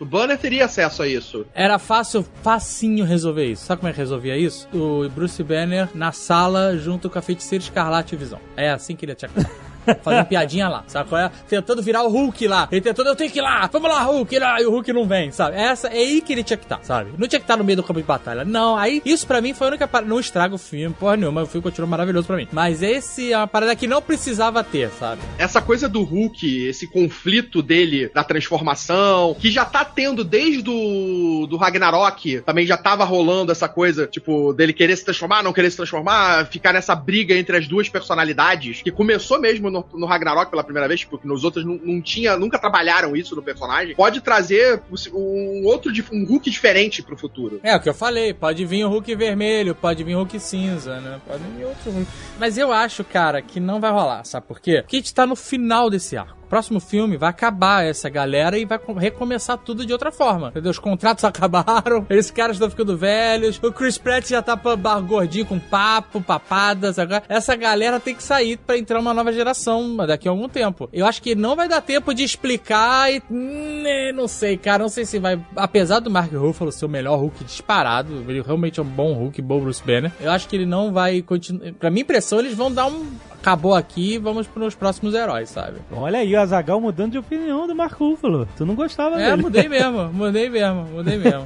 O 0.00 0.04
Banner 0.04 0.38
teria 0.38 0.64
acesso 0.64 1.02
a 1.02 1.08
isso. 1.08 1.44
Era 1.54 1.78
fácil, 1.78 2.24
facinho 2.42 3.04
resolver 3.04 3.44
isso. 3.46 3.64
Sabe 3.64 3.80
como 3.80 3.90
é 3.90 3.92
que 3.92 3.98
resolvia 3.98 4.36
isso? 4.36 4.68
O 4.72 5.08
Bruce 5.10 5.42
Banner 5.42 5.88
na 5.94 6.12
sala 6.12 6.76
junto 6.76 7.10
com 7.10 7.18
a 7.18 7.22
feiticeira 7.22 7.62
Escarlate 7.64 8.14
e 8.14 8.18
Visão. 8.18 8.38
É 8.56 8.70
assim 8.70 8.94
que 8.96 9.04
ele 9.04 9.12
ia 9.12 9.16
te 9.16 9.26
acordar. 9.26 9.50
Fazendo 10.02 10.26
piadinha 10.26 10.68
lá, 10.68 10.84
qual 11.08 11.20
é? 11.20 11.30
Tentando 11.48 11.82
virar 11.82 12.02
o 12.02 12.08
Hulk 12.08 12.46
lá. 12.46 12.68
Ele 12.70 12.80
tentando, 12.80 13.08
eu 13.08 13.16
tenho 13.16 13.30
que 13.30 13.38
ir 13.38 13.42
lá, 13.42 13.68
vamos 13.72 13.88
lá, 13.88 14.02
Hulk, 14.02 14.38
lá, 14.38 14.60
e 14.60 14.66
o 14.66 14.70
Hulk 14.70 14.92
não 14.92 15.06
vem, 15.06 15.30
sabe? 15.30 15.56
Essa, 15.56 15.88
é 15.88 15.98
aí 15.98 16.20
que 16.20 16.32
ele 16.32 16.42
tinha 16.42 16.56
que 16.56 16.64
estar, 16.64 16.80
sabe? 16.82 17.10
Não 17.18 17.28
tinha 17.28 17.38
que 17.38 17.44
estar 17.44 17.56
no 17.56 17.64
meio 17.64 17.76
do 17.76 17.82
campo 17.82 18.00
de 18.00 18.06
batalha. 18.06 18.44
Não, 18.44 18.76
aí, 18.76 19.02
isso 19.04 19.26
pra 19.26 19.40
mim 19.40 19.54
foi 19.54 19.66
a 19.66 19.70
única 19.70 19.88
parada. 19.88 20.08
Não 20.08 20.20
estraga 20.20 20.54
o 20.54 20.58
filme, 20.58 20.94
porra 20.98 21.16
nenhuma, 21.16 21.42
o 21.42 21.46
filme 21.46 21.62
continua 21.62 21.88
maravilhoso 21.88 22.26
pra 22.26 22.36
mim. 22.36 22.48
Mas 22.52 22.82
esse 22.82 23.32
é 23.32 23.36
uma 23.36 23.46
parada 23.46 23.74
que 23.76 23.86
não 23.86 24.00
precisava 24.02 24.62
ter, 24.62 24.90
sabe? 24.90 25.20
essa 25.38 25.60
coisa 25.60 25.88
do 25.88 26.02
Hulk, 26.02 26.66
esse 26.66 26.86
conflito 26.86 27.62
dele 27.62 28.10
da 28.12 28.24
transformação, 28.24 29.36
que 29.38 29.50
já 29.50 29.64
tá 29.64 29.84
tendo 29.84 30.24
desde 30.24 30.62
do, 30.62 31.46
do 31.46 31.56
Ragnarok, 31.56 32.40
também 32.40 32.66
já 32.66 32.76
tava 32.76 33.04
rolando 33.04 33.52
essa 33.52 33.68
coisa, 33.68 34.06
tipo, 34.06 34.52
dele 34.52 34.72
querer 34.72 34.96
se 34.96 35.04
transformar, 35.04 35.42
não 35.42 35.52
querer 35.52 35.70
se 35.70 35.76
transformar, 35.76 36.46
ficar 36.46 36.72
nessa 36.72 36.94
briga 36.94 37.36
entre 37.36 37.56
as 37.56 37.68
duas 37.68 37.88
personalidades, 37.88 38.82
que 38.82 38.90
começou 38.90 39.40
mesmo 39.40 39.70
no, 39.74 39.84
no 39.98 40.06
Ragnarok 40.06 40.50
pela 40.50 40.62
primeira 40.62 40.86
vez, 40.86 41.04
porque 41.04 41.26
nos 41.26 41.42
outros 41.42 41.64
não, 41.64 41.74
não 41.82 42.00
tinha, 42.00 42.36
nunca 42.36 42.58
trabalharam 42.58 43.16
isso 43.16 43.34
no 43.34 43.42
personagem, 43.42 43.94
pode 43.94 44.20
trazer 44.20 44.80
um 45.12 45.64
outro, 45.64 45.92
um 46.12 46.24
Hulk 46.24 46.48
diferente 46.48 47.02
pro 47.02 47.16
futuro. 47.16 47.60
É 47.62 47.74
o 47.74 47.80
que 47.80 47.88
eu 47.88 47.94
falei, 47.94 48.32
pode 48.32 48.64
vir 48.64 48.84
o 48.84 48.88
Hulk 48.88 49.14
vermelho, 49.16 49.74
pode 49.74 50.04
vir 50.04 50.14
o 50.14 50.18
Hulk 50.18 50.38
cinza, 50.38 51.00
né? 51.00 51.20
Pode 51.26 51.42
vir 51.56 51.64
outro 51.64 51.90
Hulk. 51.90 52.10
Mas 52.38 52.56
eu 52.56 52.72
acho, 52.72 53.02
cara, 53.02 53.42
que 53.42 53.58
não 53.58 53.80
vai 53.80 53.90
rolar, 53.90 54.24
sabe 54.24 54.46
por 54.46 54.60
quê? 54.60 54.82
Porque 54.82 54.96
a 54.96 55.00
gente 55.00 55.14
tá 55.14 55.26
no 55.26 55.36
final 55.36 55.90
desse 55.90 56.16
arco. 56.16 56.43
Próximo 56.48 56.80
filme 56.80 57.16
vai 57.16 57.30
acabar 57.30 57.84
essa 57.84 58.08
galera 58.08 58.58
e 58.58 58.64
vai 58.64 58.78
com- 58.78 58.94
recomeçar 58.94 59.58
tudo 59.58 59.84
de 59.84 59.92
outra 59.92 60.12
forma. 60.12 60.48
Entendeu? 60.48 60.70
Os 60.70 60.78
contratos 60.78 61.24
acabaram, 61.24 62.06
esses 62.10 62.30
caras 62.30 62.56
estão 62.56 62.70
ficando 62.70 62.96
velhos, 62.96 63.60
o 63.62 63.72
Chris 63.72 63.98
Pratt 63.98 64.28
já 64.28 64.42
tá 64.42 64.56
pa- 64.56 64.76
ba- 64.76 65.00
gordinho 65.00 65.46
com 65.46 65.58
papo, 65.58 66.20
papadas. 66.20 66.98
Agora, 66.98 67.22
essa 67.28 67.54
galera 67.56 67.98
tem 68.00 68.14
que 68.14 68.22
sair 68.22 68.56
pra 68.56 68.78
entrar 68.78 69.00
uma 69.00 69.14
nova 69.14 69.32
geração 69.32 69.96
daqui 70.06 70.28
a 70.28 70.30
algum 70.30 70.48
tempo. 70.48 70.88
Eu 70.92 71.06
acho 71.06 71.20
que 71.22 71.34
não 71.34 71.56
vai 71.56 71.68
dar 71.68 71.80
tempo 71.80 72.14
de 72.14 72.22
explicar 72.24 73.12
e. 73.12 73.22
né, 73.30 74.12
Não 74.12 74.28
sei, 74.28 74.56
cara. 74.56 74.82
Não 74.82 74.88
sei 74.88 75.04
se 75.04 75.18
vai. 75.18 75.40
Apesar 75.56 76.00
do 76.00 76.10
Mark 76.10 76.32
Ruffalo 76.32 76.70
ser 76.72 76.84
o 76.86 76.88
melhor 76.88 77.16
Hulk 77.18 77.44
disparado, 77.44 78.24
ele 78.28 78.42
realmente 78.42 78.78
é 78.80 78.82
um 78.82 78.86
bom 78.86 79.12
Hulk, 79.14 79.40
bom 79.42 79.60
Bruce 79.60 79.82
Banner. 79.84 80.12
Eu 80.20 80.30
acho 80.30 80.48
que 80.48 80.56
ele 80.56 80.66
não 80.66 80.92
vai 80.92 81.22
continuar. 81.22 81.72
Pra 81.74 81.90
minha 81.90 82.02
impressão, 82.02 82.38
eles 82.38 82.54
vão 82.54 82.72
dar 82.72 82.86
um. 82.86 83.06
Acabou 83.40 83.74
aqui, 83.74 84.16
vamos 84.16 84.46
pros 84.46 84.74
próximos 84.74 85.12
heróis, 85.14 85.50
sabe? 85.50 85.76
Olha 85.92 86.20
aí, 86.20 86.34
o 86.34 86.40
Azagal 86.44 86.80
mudando 86.80 87.12
de 87.12 87.18
opinião 87.18 87.66
do 87.66 87.74
Mark 87.74 87.92
Ruffalo. 87.98 88.48
Tu 88.56 88.64
não 88.64 88.74
gostava 88.74 89.20
É, 89.20 89.30
dele. 89.30 89.42
mudei 89.42 89.68
mesmo, 89.68 90.12
mudei 90.12 90.48
mesmo, 90.48 90.84
mudei 90.92 91.16
mesmo. 91.18 91.42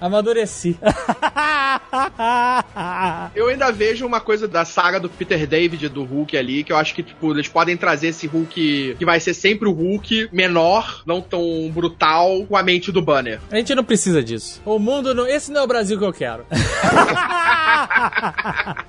Amadureci. 0.00 0.76
Eu 3.34 3.48
ainda 3.48 3.70
vejo 3.72 4.06
uma 4.06 4.20
coisa 4.20 4.46
da 4.46 4.64
saga 4.64 4.98
do 5.00 5.08
Peter 5.08 5.46
David 5.46 5.88
do 5.88 6.04
Hulk 6.04 6.36
ali, 6.36 6.62
que 6.64 6.72
eu 6.72 6.76
acho 6.76 6.94
que, 6.94 7.02
tipo, 7.02 7.32
eles 7.32 7.48
podem 7.48 7.76
trazer 7.76 8.08
esse 8.08 8.26
Hulk 8.26 8.96
que 8.98 9.04
vai 9.04 9.18
ser 9.20 9.34
sempre 9.34 9.68
o 9.68 9.72
Hulk 9.72 10.28
menor, 10.32 11.02
não 11.06 11.20
tão 11.20 11.70
brutal, 11.72 12.44
com 12.46 12.56
a 12.56 12.62
mente 12.62 12.90
do 12.92 13.02
Banner. 13.02 13.40
A 13.50 13.56
gente 13.56 13.74
não 13.74 13.84
precisa 13.84 14.22
disso. 14.22 14.60
O 14.64 14.78
mundo 14.78 15.14
não. 15.14 15.26
Esse 15.26 15.50
não 15.52 15.60
é 15.62 15.64
o 15.64 15.66
Brasil 15.66 15.98
que 15.98 16.04
eu 16.04 16.12
quero. 16.12 16.44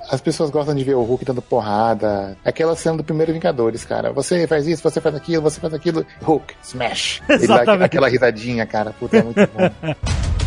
As 0.10 0.22
pessoas 0.22 0.50
gostam 0.50 0.76
de 0.76 0.84
ver 0.84 0.96
o 0.96 1.04
Hulk 1.04 1.26
dando 1.26 1.42
porrada. 1.42 2.38
Aquela 2.44 2.76
cena 2.76 2.98
do 2.98 3.04
primeiro 3.04 3.34
Vingadores, 3.34 3.86
cara. 3.86 4.12
Você 4.14 4.46
faz 4.48 4.68
isso, 4.68 4.82
você 4.84 5.01
faz 5.02 5.16
aquilo, 5.16 5.42
você 5.42 5.60
faz 5.60 5.74
aquilo. 5.74 6.06
Hulk, 6.22 6.56
smash. 6.64 7.22
Ele 7.30 7.48
dá 7.48 7.74
aquela 7.86 8.08
risadinha, 8.08 8.66
cara. 8.66 8.92
Puta, 8.92 9.18
é 9.18 9.24
muito 9.24 9.40
bom. 9.48 9.70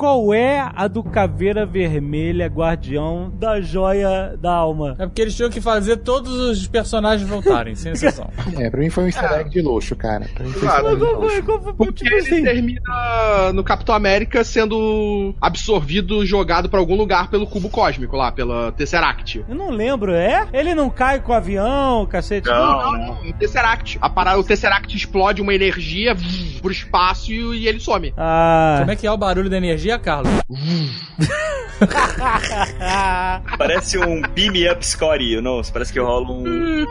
Qual 0.00 0.32
é 0.32 0.66
a 0.74 0.88
do 0.88 1.02
Caveira 1.04 1.66
Vermelha, 1.66 2.46
guardião 2.46 3.30
da 3.34 3.60
joia 3.60 4.34
da 4.40 4.50
alma? 4.50 4.96
É 4.98 5.04
porque 5.04 5.20
eles 5.20 5.34
tinham 5.36 5.50
que 5.50 5.60
fazer 5.60 5.98
todos 5.98 6.32
os 6.32 6.66
personagens 6.66 7.28
voltarem, 7.28 7.74
sem 7.74 7.92
exceção. 7.92 8.30
É, 8.58 8.68
pra 8.70 8.80
mim 8.80 8.88
foi 8.90 9.04
um 9.04 9.06
easter 9.06 9.30
egg 9.32 9.50
de 9.50 9.60
luxo, 9.60 9.94
cara. 9.94 10.26
Pra 10.34 10.44
mim 10.44 10.52
foi 10.52 10.62
um 10.62 10.70
Claro. 10.70 10.88
easter 10.88 11.08
egg 11.08 11.20
de 11.20 11.50
luxo. 11.50 11.74
Porque 11.76 12.04
tipo 12.04 12.14
ele 12.14 12.20
assim, 12.20 12.42
termina 12.44 13.52
no 13.54 13.62
Capitão 13.62 13.94
América 13.94 14.42
sendo 14.42 15.34
absorvido, 15.40 16.24
jogado 16.24 16.68
pra 16.70 16.80
algum 16.80 16.96
lugar 16.96 17.28
pelo 17.28 17.46
cubo 17.46 17.68
cósmico 17.68 18.16
lá, 18.16 18.32
pela 18.32 18.72
Tesseract. 18.72 19.44
Eu 19.46 19.54
não 19.54 19.70
lembro, 19.70 20.12
é? 20.14 20.46
Ele 20.52 20.74
não 20.74 20.88
cai 20.88 21.20
com 21.20 21.32
o 21.32 21.34
avião, 21.34 22.06
cacete? 22.06 22.48
Não. 22.48 22.78
Não, 22.80 22.92
não, 22.98 23.28
o 23.28 23.32
Tesseract. 23.34 23.98
A 24.00 24.08
parada, 24.08 24.38
o 24.38 24.44
Tesseract 24.44 24.96
explode 24.96 25.42
uma 25.42 25.54
energia 25.54 26.16
pro 26.62 26.72
espaço 26.72 27.30
e, 27.32 27.58
e 27.60 27.68
ele 27.68 27.80
some. 27.80 28.14
Ah. 28.16 28.76
Como 28.80 28.90
é 28.90 28.96
que 28.96 29.06
é 29.06 29.12
o 29.12 29.16
barulho 29.16 29.48
da 29.50 29.56
energia, 29.58 29.89
Carlos? 29.98 30.32
Parece 33.56 33.98
um 33.98 34.20
beam 34.34 34.52
me 34.52 34.70
up 34.70 34.84
Scotty, 34.84 35.40
não? 35.40 35.60
Parece 35.72 35.92
que 35.92 35.98
rola 35.98 36.30
um, 36.30 36.82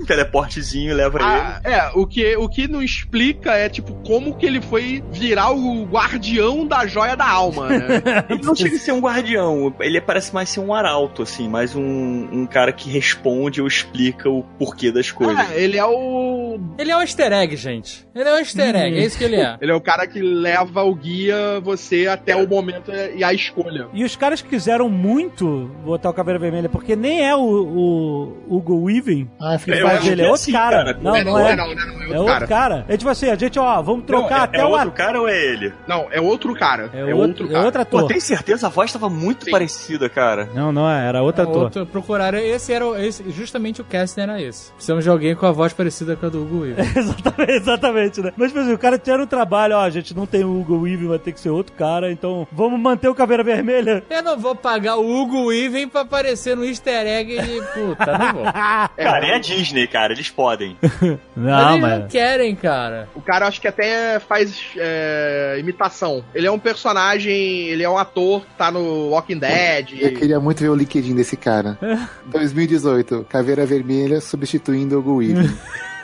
um 0.00 0.02
teleportezinho 0.06 0.90
e 0.90 0.94
leva 0.94 1.18
Ah, 1.20 1.60
é, 1.64 1.90
o 1.94 2.06
que, 2.06 2.36
o 2.36 2.48
que 2.48 2.66
não 2.66 2.82
explica 2.82 3.52
é, 3.52 3.68
tipo, 3.68 3.94
como 4.06 4.36
que 4.36 4.46
ele 4.46 4.60
foi 4.60 5.02
virar 5.12 5.52
o 5.52 5.84
guardião 5.84 6.66
da 6.66 6.86
joia 6.86 7.16
da 7.16 7.28
alma, 7.28 7.68
né? 7.68 7.76
ele. 7.76 8.18
Ele 8.38 8.42
não 8.42 8.54
chega 8.54 8.76
a 8.76 8.78
ser 8.78 8.92
um 8.92 9.00
guardião, 9.00 9.74
ele 9.80 10.00
parece 10.00 10.32
mais 10.34 10.48
ser 10.48 10.60
um 10.60 10.72
arauto, 10.72 11.22
assim, 11.22 11.48
mais 11.48 11.74
um, 11.74 11.82
um 11.82 12.46
cara 12.46 12.72
que 12.72 12.90
responde 12.90 13.60
ou 13.60 13.66
explica 13.66 14.28
o 14.28 14.42
porquê 14.58 14.92
das 14.92 15.10
coisas. 15.10 15.50
É, 15.50 15.62
ele 15.62 15.76
é 15.76 15.84
o. 15.84 16.58
Ele 16.78 16.90
é 16.90 16.96
um 16.96 17.00
easter 17.00 17.32
egg, 17.32 17.56
gente. 17.56 18.06
Ele 18.14 18.28
é 18.28 18.34
um 18.34 18.38
easter 18.38 18.74
egg, 18.74 18.98
é 18.98 19.04
isso 19.04 19.18
que 19.18 19.24
ele 19.24 19.36
é. 19.36 19.56
Ele 19.60 19.72
é 19.72 19.74
o 19.74 19.80
cara 19.80 20.06
que 20.06 20.20
leva 20.20 20.82
o 20.82 20.94
guia 20.94 21.60
você 21.60 22.06
até 22.18 22.36
o 22.36 22.46
momento 22.46 22.90
e 22.92 23.22
a 23.24 23.32
escolha. 23.32 23.86
E 23.92 24.04
os 24.04 24.16
caras 24.16 24.42
quiseram 24.42 24.88
muito 24.88 25.70
botar 25.84 26.10
o 26.10 26.14
Caveira 26.14 26.38
Vermelha, 26.38 26.68
porque 26.68 26.94
nem 26.96 27.24
é 27.26 27.34
o, 27.34 27.40
o 27.40 28.56
Hugo 28.56 28.84
Weaving 28.84 29.28
Ah, 29.40 29.56
que 29.58 29.70
faz 29.72 29.98
acho 29.98 30.06
ele, 30.08 30.16
que 30.16 30.22
é 30.22 30.24
é 30.24 30.28
outro 30.28 30.34
assim, 30.42 30.52
cara. 30.52 30.76
cara. 30.84 30.98
Não, 31.00 31.16
é, 31.16 31.24
não 31.24 31.38
é. 31.38 31.56
não, 31.56 31.68
não, 31.68 31.74
não, 31.74 31.82
é 31.82 31.86
É 32.12 32.18
outro 32.18 32.18
outro 32.18 32.26
cara. 32.26 32.46
cara. 32.46 32.84
É 32.88 32.96
tipo 32.96 33.10
assim, 33.10 33.28
a 33.30 33.34
gente, 33.36 33.58
ó, 33.58 33.80
vamos 33.82 34.00
Não, 34.00 34.06
trocar 34.06 34.40
é, 34.40 34.44
até 34.44 34.58
é 34.58 34.64
o 34.64 34.68
outro 34.68 34.80
ator. 34.88 34.92
cara 34.94 35.20
ou 35.20 35.28
é 35.28 35.36
ele? 35.46 35.72
Não, 35.86 36.06
é 36.10 36.20
outro 36.20 36.54
cara. 36.54 36.90
É, 36.92 37.14
outro, 37.14 37.46
é 37.46 37.48
cara. 37.52 37.64
outro 37.64 37.86
Pô, 37.86 37.98
ator. 37.98 38.08
tem 38.08 38.20
certeza? 38.20 38.66
A 38.66 38.70
voz 38.70 38.92
tava 38.92 39.08
muito 39.08 39.44
Sim. 39.44 39.50
parecida, 39.50 40.08
cara. 40.08 40.48
Não, 40.54 40.72
não 40.72 40.88
é, 40.90 41.06
era 41.06 41.22
outro 41.22 41.42
ator. 41.42 41.62
Outro, 41.64 41.86
procuraram. 41.86 42.38
Esse 42.38 42.72
era 42.72 42.86
o- 42.86 42.96
esse, 42.96 43.24
justamente 43.30 43.80
o 43.80 43.84
casting 43.84 44.20
era 44.20 44.40
esse. 44.40 44.72
Precisamos 44.72 45.04
de 45.04 45.10
alguém 45.10 45.34
com 45.34 45.46
a 45.46 45.52
voz 45.52 45.72
parecida 45.72 46.16
com 46.16 46.26
a 46.26 46.28
do 46.28 46.42
Hugo 46.42 46.60
Weaving. 46.60 46.82
exatamente, 46.98 47.52
exatamente, 47.52 48.20
né? 48.20 48.32
Mas, 48.36 48.48
tipo 48.48 48.60
assim, 48.60 48.72
o 48.72 48.78
cara 48.78 48.98
tinha 48.98 49.16
um 49.16 49.26
trabalho, 49.26 49.76
ó, 49.76 49.80
a 49.82 49.90
gente 49.90 50.14
não 50.14 50.26
tem 50.26 50.44
o 50.44 50.60
Hugo 50.60 50.80
Weaving, 50.82 51.08
vai 51.08 51.18
ter 51.18 51.32
que 51.32 51.40
ser 51.40 51.50
outro 51.50 51.72
cara, 51.76 52.07
então 52.10 52.46
vamos 52.52 52.78
manter 52.80 53.08
o 53.08 53.14
Caveira 53.14 53.42
Vermelha. 53.42 54.02
Eu 54.08 54.22
não 54.22 54.38
vou 54.38 54.54
pagar 54.54 54.96
o 54.96 55.08
Hugo 55.08 55.46
Weaving 55.46 55.88
pra 55.88 56.02
aparecer 56.02 56.56
no 56.56 56.64
easter 56.64 57.06
egg 57.06 57.40
de 57.40 57.60
puta, 57.74 58.18
não 58.18 58.32
vou. 58.32 58.44
Cara, 58.44 59.26
é 59.26 59.34
a 59.34 59.38
Disney, 59.38 59.86
cara, 59.86 60.12
eles 60.12 60.30
podem. 60.30 60.76
Não, 61.36 61.76
Eles 61.76 62.00
não 62.00 62.08
querem, 62.08 62.54
cara. 62.56 63.08
O 63.14 63.20
cara 63.20 63.46
acho 63.46 63.60
que 63.60 63.68
até 63.68 64.18
faz 64.18 64.60
é, 64.76 65.56
imitação. 65.60 66.24
Ele 66.34 66.46
é 66.46 66.50
um 66.50 66.58
personagem, 66.58 67.68
ele 67.68 67.82
é 67.82 67.88
um 67.88 67.96
ator 67.96 68.40
que 68.44 68.54
tá 68.56 68.70
no 68.70 69.10
Walking 69.10 69.38
Dead. 69.38 70.00
Eu 70.00 70.12
queria 70.14 70.40
muito 70.40 70.60
ver 70.60 70.68
o 70.68 70.74
LinkedIn 70.74 71.14
desse 71.14 71.36
cara. 71.36 71.78
2018, 72.26 73.26
Caveira 73.28 73.64
Vermelha 73.64 74.20
substituindo 74.20 74.96
o 74.96 74.98
Hugo 74.98 75.16
Weaving. 75.18 75.56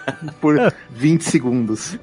Por 0.41 0.57
20 0.91 1.23
segundos. 1.23 1.99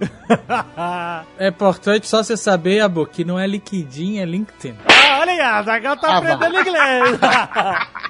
É 1.38 1.48
importante 1.48 2.08
só 2.08 2.24
você 2.24 2.36
saber, 2.36 2.82
Abo, 2.82 3.06
que 3.06 3.24
não 3.24 3.40
é 3.40 3.46
LinkedIn, 3.48 4.20
é 4.20 4.26
LinkedIn. 4.26 4.76
Ah, 4.86 5.20
olha 5.20 5.32
aí, 5.32 5.40
a 5.40 5.64
Zagal 5.64 5.98
tá 5.98 6.08
Ah, 6.08 6.18
aprendendo 6.18 6.60
inglês. 6.60 7.20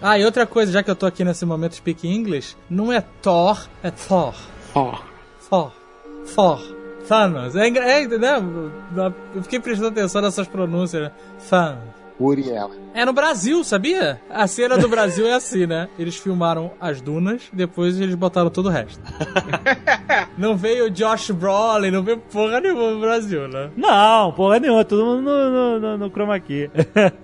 Ah, 0.00 0.16
e 0.16 0.24
outra 0.24 0.46
coisa, 0.46 0.70
já 0.70 0.80
que 0.80 0.88
eu 0.90 0.94
tô 0.94 1.06
aqui 1.06 1.24
nesse 1.24 1.44
momento 1.44 1.74
speak 1.74 2.06
English, 2.06 2.56
não 2.70 2.92
é 2.92 3.00
Thor, 3.20 3.66
é 3.82 3.90
Thor. 3.90 4.32
Ó, 4.72 4.96
Thor. 5.50 5.72
Thor. 6.34 6.60
Thanos. 7.08 7.56
É, 7.56 7.66
é 7.68 8.02
entendeu? 8.02 8.70
Eu 9.34 9.42
fiquei 9.42 9.58
prestando 9.58 9.88
atenção 9.88 10.22
nessas 10.22 10.46
pronúncias, 10.46 11.02
né? 11.02 11.10
Thanos. 11.50 11.97
É 12.94 13.04
no 13.04 13.12
Brasil, 13.12 13.62
sabia? 13.62 14.20
A 14.28 14.46
cena 14.46 14.76
do 14.76 14.88
Brasil 14.88 15.26
é 15.26 15.34
assim, 15.34 15.66
né? 15.66 15.88
Eles 15.98 16.16
filmaram 16.16 16.72
as 16.80 17.00
dunas, 17.00 17.42
depois 17.52 18.00
eles 18.00 18.14
botaram 18.14 18.50
todo 18.50 18.66
o 18.66 18.70
resto. 18.70 19.00
não 20.36 20.56
veio 20.56 20.90
Josh 20.90 21.30
Brolin, 21.30 21.90
não 21.90 22.02
veio 22.02 22.18
porra 22.18 22.60
nenhuma 22.60 22.90
no 22.90 23.00
Brasil, 23.00 23.46
né? 23.48 23.70
não, 23.76 24.32
porra 24.32 24.58
nenhuma, 24.58 24.84
todo 24.84 25.04
mundo 25.04 25.22
no, 25.22 25.50
no, 25.50 25.80
no, 25.80 25.98
no 25.98 26.10
chroma 26.10 26.38
key. 26.40 26.70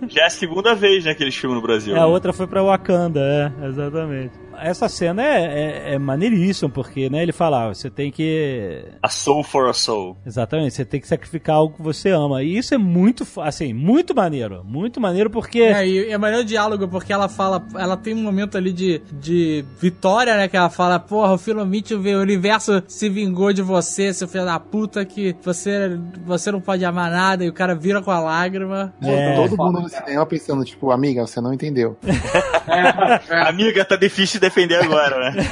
Já 0.09 0.23
é 0.23 0.27
a 0.27 0.31
segunda 0.31 0.75
vez, 0.75 1.05
né, 1.05 1.15
que 1.15 1.23
eles 1.23 1.35
filmam 1.35 1.57
no 1.57 1.63
Brasil. 1.63 1.95
É, 1.95 1.99
a 1.99 2.03
né? 2.03 2.07
outra 2.07 2.33
foi 2.33 2.47
pra 2.47 2.63
Wakanda, 2.63 3.21
é, 3.21 3.67
exatamente. 3.67 4.44
Essa 4.61 4.89
cena 4.89 5.23
é, 5.23 5.45
é, 5.45 5.95
é 5.95 5.99
maneiríssima, 5.99 6.71
porque, 6.71 7.09
né, 7.11 7.23
ele 7.23 7.33
fala, 7.33 7.65
ah, 7.65 7.75
você 7.75 7.91
tem 7.91 8.11
que... 8.11 8.85
A 9.03 9.09
soul 9.09 9.43
for 9.43 9.69
a 9.69 9.73
soul. 9.73 10.17
Exatamente, 10.25 10.75
você 10.75 10.85
tem 10.85 11.01
que 11.01 11.09
sacrificar 11.09 11.57
algo 11.57 11.77
que 11.77 11.83
você 11.83 12.11
ama. 12.11 12.43
E 12.43 12.57
isso 12.57 12.75
é 12.75 12.79
muito, 12.79 13.27
assim, 13.41 13.73
muito 13.73 14.15
maneiro. 14.15 14.63
Muito 14.65 15.01
maneiro 15.01 15.31
porque... 15.31 15.61
É, 15.61 15.87
e 15.87 16.11
é 16.11 16.19
melhor 16.19 16.41
o 16.41 16.45
diálogo, 16.45 16.89
porque 16.89 17.13
ela 17.13 17.29
fala, 17.29 17.65
ela 17.75 17.97
tem 17.97 18.15
um 18.15 18.23
momento 18.23 18.57
ali 18.57 18.73
de, 18.73 19.03
de 19.13 19.65
vitória, 19.81 20.37
né? 20.37 20.49
Que 20.49 20.57
ela 20.57 20.71
fala, 20.71 20.99
porra, 20.99 21.33
o 21.33 21.39
Filomite, 21.39 21.95
o 21.95 22.21
universo 22.21 22.83
se 22.87 23.09
vingou 23.09 23.53
de 23.53 23.63
você, 23.63 24.13
seu 24.13 24.29
filho 24.29 24.45
da 24.45 24.59
puta, 24.59 25.05
que 25.05 25.35
você, 25.43 25.99
você 26.25 26.51
não 26.51 26.61
pode 26.61 26.85
amar 26.85 27.11
nada, 27.11 27.45
e 27.45 27.49
o 27.49 27.53
cara 27.53 27.75
vira 27.75 28.03
com 28.03 28.11
a 28.11 28.21
lágrima. 28.21 28.93
É. 29.03 29.35
Todo 29.37 29.57
mundo 29.57 29.83
no 29.83 29.89
cinema 29.89 30.27
pensando, 30.27 30.65
tipo, 30.65 30.91
amiga, 30.91 31.27
você 31.27 31.41
não 31.41 31.53
entendeu. 31.53 31.97
Amiga, 33.47 33.85
tá 33.85 33.97
difícil 33.97 34.41
de 34.41 34.44
defender 34.45 34.77
agora, 34.77 35.31
né? 35.31 35.35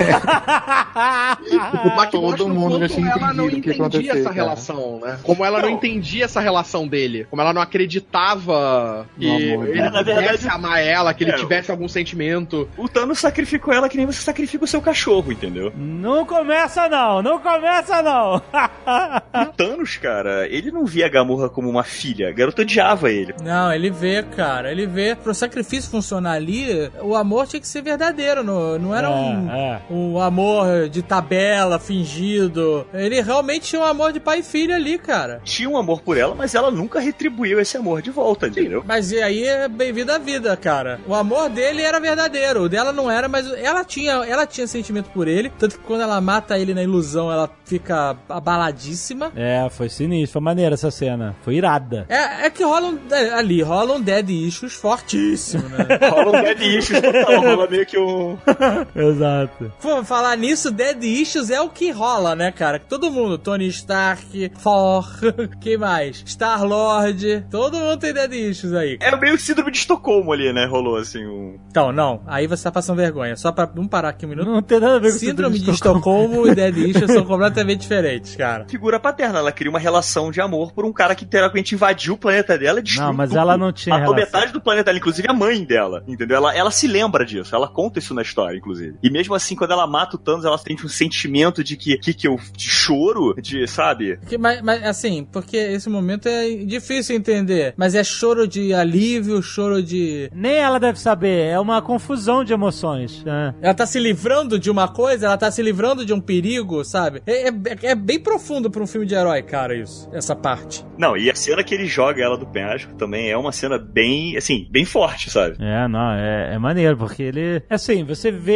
Mas 1.97 2.07
que 2.07 2.13
todo 2.13 2.47
o 2.47 2.49
mundo 2.49 2.79
já 2.81 2.89
tinha 2.89 3.13
ela 3.13 3.33
não 3.33 3.49
entendido 3.49 3.87
o 3.87 3.91
que 3.91 3.97
ia 3.99 4.03
entendia 4.03 4.21
essa 4.21 4.31
relação, 4.31 5.01
né? 5.03 5.19
Como 5.23 5.45
ela 5.45 5.61
não 5.61 5.71
Não. 5.71 5.77
entendia 5.77 6.25
essa 6.25 6.41
relação 6.41 6.87
dele. 6.87 7.27
Como 7.31 7.41
ela 7.41 7.53
não 7.53 7.63
acreditava 7.63 9.07
que 9.19 9.27
No 9.27 9.55
amor 9.55 9.69
ele. 9.69 9.83
Na 9.83 9.91
pudesse 9.99 10.21
verdade, 10.21 10.49
amar 10.49 10.83
ela, 10.83 11.15
que 11.15 11.25
ele 11.25 11.33
é, 11.33 11.37
tivesse 11.37 11.71
algum 11.71 11.89
sentimento. 11.89 12.69
O 12.77 12.89
Thanos 12.89 13.19
sacrificou 13.19 13.73
ela 13.73 13.89
que 13.89 13.97
nem 13.97 14.07
você 14.07 14.21
sacrifica 14.21 14.65
o 14.65 14.69
seu 14.69 14.81
cachorro, 14.81 15.33
entendeu? 15.33 15.73
Não 15.77 16.25
começa 16.27 16.89
não, 16.89 17.23
não 17.23 17.39
começa 17.39 18.03
não. 18.03 18.43
O 19.35 19.47
Thanos, 19.57 19.97
cara, 19.97 20.47
ele 20.49 20.71
não 20.71 20.85
via 20.85 21.07
a 21.07 21.09
Gamorra 21.09 21.49
como 21.49 21.69
uma 21.69 21.85
filha. 21.85 22.29
A 22.29 22.33
garota 22.33 22.63
odiava 22.63 23.11
ele. 23.11 23.35
Não, 23.43 23.73
ele 23.73 23.91
vê, 23.91 24.23
cara, 24.23 24.71
ele 24.71 24.87
vê. 24.87 25.15
Pro 25.15 25.35
sacrifício 25.35 25.91
funcionar 25.91 26.33
ali, 26.33 26.91
o 27.01 27.15
amor 27.15 27.47
tinha 27.47 27.61
que 27.61 27.69
ser 27.69 27.83
verdadeiro, 27.83 28.43
não, 28.43 28.79
não 28.83 28.95
era 28.95 29.11
um, 29.11 29.51
É, 29.51 29.81
é. 29.91 29.93
um 29.93 30.19
amor 30.21 30.89
de 30.89 31.03
tabela, 31.03 31.79
fingido. 31.79 32.87
Ele 32.93 33.21
realmente 33.21 33.69
tinha 33.69 33.81
um 33.81 33.85
amor 33.85 34.13
de 34.13 34.21
pai 34.21 34.41
e 34.41 34.43
filho 34.43 34.75
ali, 34.75 34.99
cara. 34.99 35.41
Tinha 35.45 35.69
um 35.69 35.77
amor 35.77 36.01
por 36.03 36.17
ela, 36.17 36.35
mas 36.35 36.55
ela 36.55 36.71
nunca 36.71 37.01
retribuiu 37.01 37.61
esse 37.61 37.77
amor 37.77 38.03
de 38.03 38.11
volta, 38.11 38.49
entendeu? 38.49 38.85
Mas 38.87 39.13
e 39.13 39.23
aí 39.23 39.45
é 39.45 39.69
bem-vindo 39.69 40.13
à 40.13 40.19
vida, 40.19 40.57
cara. 40.57 41.01
O 41.07 41.15
amor 41.15 41.49
dele 41.49 41.83
era 41.83 42.01
verdadeiro, 42.01 42.63
o 42.65 42.69
dela 42.69 42.93
não 42.93 43.11
era, 43.11 43.29
mas 43.29 43.51
ela 43.53 43.85
tinha, 43.85 44.13
ela 44.25 44.47
tinha 44.47 44.67
sentimento 44.67 45.11
por 45.11 45.29
ele. 45.29 45.51
Tanto 45.59 45.79
que 45.79 45.85
quando 45.85 46.03
ela 46.03 46.21
mata 46.21 46.59
ele 46.59 46.75
na 46.75 46.83
ilusão, 46.83 47.31
ela 47.31 47.49
fica 47.65 48.17
abaladíssima. 48.29 49.33
É, 49.37 49.69
foi 49.71 49.89
sinistro, 49.89 50.35
foi 50.35 50.43
maneira 50.43 50.75
essa 50.75 50.91
cena. 50.91 51.35
Foi 51.43 51.55
irada. 51.55 52.07
É, 52.09 52.47
é 52.47 52.51
que 52.51 52.63
rola 52.65 52.89
um, 52.89 52.99
é, 53.11 53.31
ali, 53.31 53.63
rola 53.63 53.95
um 53.95 54.01
dead 54.01 54.29
issues 54.31 54.73
fortíssimo, 54.75 55.69
né? 55.69 55.87
Rola 56.11 56.39
um 56.39 56.43
dead 56.43 56.61
issues 56.63 57.01
total, 57.01 57.41
rola 57.41 57.67
meio 57.69 57.87
que 57.87 57.99
um... 57.99 58.37
Exato. 58.95 59.73
Pô, 59.81 60.03
falar 60.05 60.37
nisso, 60.37 60.71
Dead 60.71 61.03
Issues 61.03 61.51
é 61.51 61.61
o 61.61 61.69
que 61.69 61.91
rola, 61.91 62.35
né, 62.35 62.51
cara? 62.53 62.79
Todo 62.79 63.11
mundo, 63.11 63.39
Tony 63.39 63.67
Stark, 63.69 64.49
Thor, 64.63 65.07
quem 65.61 65.77
mais? 65.77 66.23
Star-Lord, 66.27 67.47
todo 67.51 67.79
mundo 67.79 67.99
tem 67.99 68.13
Dead 68.13 68.33
Issues 68.33 68.73
aí. 68.75 68.99
É 69.01 69.15
meio 69.17 69.39
síndrome 69.39 69.71
de 69.71 69.79
Estocolmo 69.79 70.33
ali, 70.33 70.53
né? 70.53 70.65
Rolou 70.67 70.97
assim 70.97 71.25
um... 71.27 71.59
Então, 71.71 71.93
não, 71.93 72.23
aí 72.27 72.47
você 72.47 72.65
tá 72.65 72.73
passando 72.73 72.97
vergonha. 72.97 73.37
Só 73.37 73.53
pra, 73.53 73.65
vamos 73.67 73.91
parar 73.91 74.11
aqui 74.11 74.27
um 74.27 74.29
minuto. 74.31 74.47
Não 74.51 74.63
tem 74.63 74.81
nada 74.81 74.97
a 74.97 74.99
ver 74.99 75.13
com 75.13 75.19
Síndrome 75.19 75.59
de 75.59 75.71
Estocolmo 75.71 76.47
e 76.47 76.55
Dead 76.55 76.77
Issues 76.89 77.13
são 77.13 77.25
completamente 77.25 77.81
diferentes, 77.81 78.37
cara. 78.37 78.67
Figura 78.69 78.99
paterna, 78.99 79.39
ela 79.39 79.53
cria 79.53 79.71
uma 79.71 79.79
relação 79.79 80.31
de 80.31 80.41
amor 80.41 80.73
por 80.73 80.85
um 80.85 80.93
cara 80.93 81.15
que 81.15 81.25
teoricamente 81.25 81.75
invadiu 81.75 82.15
o 82.15 82.19
planeta 82.19 82.59
dela 82.59 82.81
e 82.81 82.83
destruiu 82.83 83.09
Não, 83.09 83.15
mas 83.17 83.35
ela 83.35 83.57
não 83.57 83.73
tinha 83.73 83.99
Matou 83.99 84.15
relação. 84.15 84.33
metade 84.33 84.53
do 84.53 84.61
planeta 84.61 84.85
dela, 84.87 84.99
inclusive 84.99 85.29
a 85.29 85.33
mãe 85.33 85.65
dela, 85.65 86.03
entendeu? 86.07 86.37
Ela, 86.37 86.55
ela 86.55 86.71
se 86.71 86.87
lembra 86.87 87.25
disso, 87.25 87.55
ela 87.55 87.69
conta 87.69 87.99
isso 87.99 88.15
na 88.15 88.23
história, 88.23 88.59
inclusive. 88.63 88.97
E 89.03 89.11
mesmo 89.11 89.35
assim, 89.35 89.57
quando 89.57 89.73
ela 89.73 89.87
mata 89.87 90.17
o 90.17 90.19
Thanos, 90.19 90.45
ela 90.45 90.57
tem 90.59 90.77
um 90.83 90.89
sentimento 90.89 91.63
de 91.65 91.77
que, 91.77 91.99
que, 91.99 92.15
que 92.15 92.29
eu 92.29 92.39
de 92.57 92.69
choro, 92.69 93.35
de, 93.41 93.67
sabe? 93.67 94.19
Que- 94.29 94.39
mas, 94.39 94.63
mas, 94.63 94.83
assim, 94.85 95.27
porque 95.31 95.57
esse 95.57 95.89
momento 95.89 96.29
é 96.29 96.49
difícil 96.65 97.17
entender. 97.17 97.75
Mas 97.77 97.95
é 97.95 98.05
choro 98.05 98.47
de 98.47 98.73
alívio, 98.73 99.43
choro 99.43 99.83
de. 99.83 100.31
Nem 100.35 100.55
ela 100.57 100.79
deve 100.79 100.99
saber, 100.99 101.47
é 101.47 101.59
uma 101.59 101.83
confusão 101.83 102.45
de 102.45 102.53
emoções. 102.53 103.23
É. 103.27 103.55
Ela 103.61 103.75
tá 103.75 103.87
se 103.87 103.99
livrando 103.99 104.59
de 104.59 104.71
uma 104.71 104.89
coisa, 104.89 105.27
ela 105.27 105.37
tá 105.37 105.51
se 105.51 105.63
livrando 105.63 106.05
de 106.07 106.13
um 106.13 106.21
perigo, 106.21 106.85
sabe? 106.85 107.23
É, 107.27 107.49
é- 107.49 107.55
é 107.83 107.95
bem 107.95 108.19
profundo 108.21 108.71
pra 108.71 108.83
um 108.83 108.87
filme 108.87 109.07
de 109.07 109.15
herói, 109.15 109.43
cara, 109.43 109.75
isso. 109.75 110.09
Essa 110.13 110.35
parte. 110.37 110.85
Não, 110.97 111.17
e 111.17 111.31
a 111.31 111.35
cena 111.35 111.63
que 111.65 111.75
ele 111.75 111.87
joga 111.87 112.23
ela 112.23 112.37
do 112.39 112.47
penhasco 112.47 112.95
também 112.95 113.31
é 113.31 113.37
uma 113.37 113.53
cena 113.53 113.79
bem, 113.79 114.37
assim, 114.37 114.67
bem 114.71 114.85
forte, 114.85 115.31
sabe? 115.31 115.57
É, 115.61 115.89
não, 115.89 116.13
é, 116.13 116.55
é 116.55 116.59
maneiro, 116.59 116.97
porque 116.97 117.23
ele. 117.23 117.63
Assim, 117.69 118.05
você 118.05 118.31
vê 118.31 118.52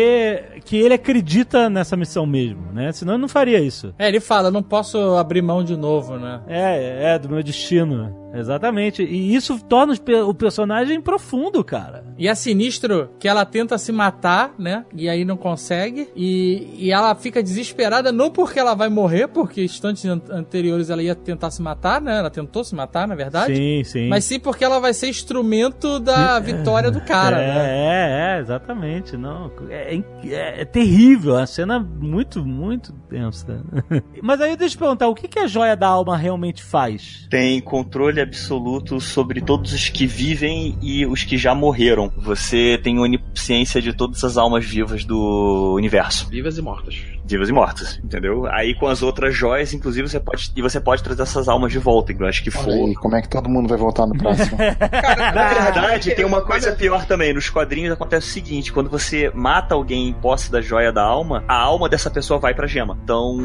que 0.64 0.77
ele 0.77 0.94
acredita 0.94 1.68
nessa 1.70 1.97
missão 1.97 2.27
mesmo, 2.27 2.73
né? 2.73 2.93
Senão 2.93 3.14
ele 3.14 3.23
não 3.23 3.28
faria 3.28 3.60
isso. 3.60 3.94
É, 3.98 4.09
ele 4.09 4.20
fala, 4.20 4.51
não 4.51 4.62
posso 4.62 4.98
abrir 5.16 5.43
mão 5.43 5.62
de 5.62 5.77
novo, 5.77 6.16
né? 6.16 6.40
É, 6.48 7.14
é, 7.14 7.18
do 7.18 7.28
meu 7.28 7.43
destino. 7.43 8.14
Exatamente. 8.38 9.02
E 9.02 9.34
isso 9.34 9.58
torna 9.68 9.94
o 10.26 10.34
personagem 10.34 11.00
profundo, 11.00 11.62
cara. 11.64 12.04
E 12.18 12.28
é 12.28 12.34
sinistro 12.34 13.10
que 13.18 13.28
ela 13.28 13.44
tenta 13.44 13.76
se 13.78 13.92
matar, 13.92 14.54
né? 14.58 14.84
E 14.94 15.08
aí 15.08 15.24
não 15.24 15.36
consegue. 15.36 16.08
E, 16.14 16.68
e 16.78 16.90
ela 16.92 17.14
fica 17.14 17.42
desesperada, 17.42 18.10
não 18.12 18.30
porque 18.30 18.58
ela 18.58 18.74
vai 18.74 18.88
morrer, 18.88 19.28
porque 19.28 19.62
instantes 19.64 20.04
an- 20.04 20.20
anteriores 20.30 20.90
ela 20.90 21.02
ia 21.02 21.14
tentar 21.14 21.50
se 21.50 21.60
matar, 21.62 22.00
né? 22.00 22.18
Ela 22.18 22.30
tentou 22.30 22.64
se 22.64 22.74
matar, 22.74 23.06
na 23.06 23.14
verdade. 23.14 23.54
Sim, 23.56 23.82
sim. 23.84 24.08
Mas 24.08 24.24
sim 24.24 24.38
porque 24.40 24.64
ela 24.64 24.78
vai 24.78 24.92
ser 24.94 25.08
instrumento 25.08 25.98
da 26.00 26.38
vitória 26.38 26.90
do 26.90 27.00
cara, 27.00 27.40
é, 27.40 27.46
né? 27.54 27.68
é, 27.68 28.36
é, 28.36 28.40
exatamente. 28.40 29.16
Não, 29.16 29.50
é, 29.68 29.96
é- 30.24 30.60
é 30.62 30.64
terrível, 30.64 31.34
é 31.36 31.40
uma 31.40 31.46
cena 31.46 31.78
muito, 31.78 32.44
muito 32.44 32.92
tensa. 33.08 33.62
Mas 34.22 34.40
aí 34.40 34.56
deixa 34.56 34.74
eu 34.74 34.76
te 34.76 34.78
perguntar, 34.78 35.08
o 35.08 35.14
que, 35.14 35.28
que 35.28 35.38
a 35.38 35.46
joia 35.46 35.76
da 35.76 35.86
alma 35.88 36.16
realmente 36.16 36.62
faz? 36.62 37.26
Tem 37.30 37.60
controle 37.60 38.20
absoluto 38.26 39.00
sobre 39.00 39.40
todos 39.40 39.72
os 39.72 39.88
que 39.88 40.06
vivem 40.06 40.76
e 40.82 41.06
os 41.06 41.24
que 41.24 41.38
já 41.38 41.54
morreram. 41.54 42.12
Você 42.16 42.78
tem 42.82 42.98
onisciência 42.98 43.80
de 43.80 43.92
todas 43.92 44.22
as 44.24 44.36
almas 44.36 44.64
vivas 44.64 45.04
do 45.04 45.74
universo. 45.74 46.28
Vivas 46.28 46.58
e 46.58 46.62
mortas. 46.62 47.15
Vivas 47.26 47.48
e 47.48 47.52
mortas, 47.52 48.00
entendeu? 48.04 48.46
Aí 48.46 48.74
com 48.74 48.86
as 48.86 49.02
outras 49.02 49.34
joias, 49.34 49.74
inclusive, 49.74 50.08
você 50.08 50.20
pode. 50.20 50.52
E 50.54 50.62
você 50.62 50.80
pode 50.80 51.02
trazer 51.02 51.22
essas 51.22 51.48
almas 51.48 51.72
de 51.72 51.78
volta. 51.78 52.12
Eu 52.12 52.26
acho 52.26 52.42
que 52.42 52.50
Olha 52.56 52.64
for. 52.64 52.88
aí, 52.88 52.94
como 52.94 53.16
é 53.16 53.22
que 53.22 53.28
todo 53.28 53.48
mundo 53.48 53.68
vai 53.68 53.76
voltar 53.78 54.06
no 54.06 54.16
próximo? 54.18 54.56
Na 54.56 55.48
verdade, 55.48 56.14
tem 56.14 56.24
uma 56.24 56.40
coisa 56.42 56.72
pior 56.72 57.04
também. 57.04 57.32
Nos 57.32 57.50
quadrinhos 57.50 57.92
acontece 57.92 58.28
o 58.28 58.30
seguinte: 58.32 58.72
quando 58.72 58.88
você 58.88 59.30
mata 59.34 59.74
alguém 59.74 60.08
em 60.08 60.12
posse 60.12 60.50
da 60.50 60.60
joia 60.60 60.92
da 60.92 61.02
alma, 61.02 61.44
a 61.48 61.56
alma 61.56 61.88
dessa 61.88 62.10
pessoa 62.10 62.38
vai 62.38 62.54
pra 62.54 62.66
gema. 62.66 62.96
Então. 63.02 63.36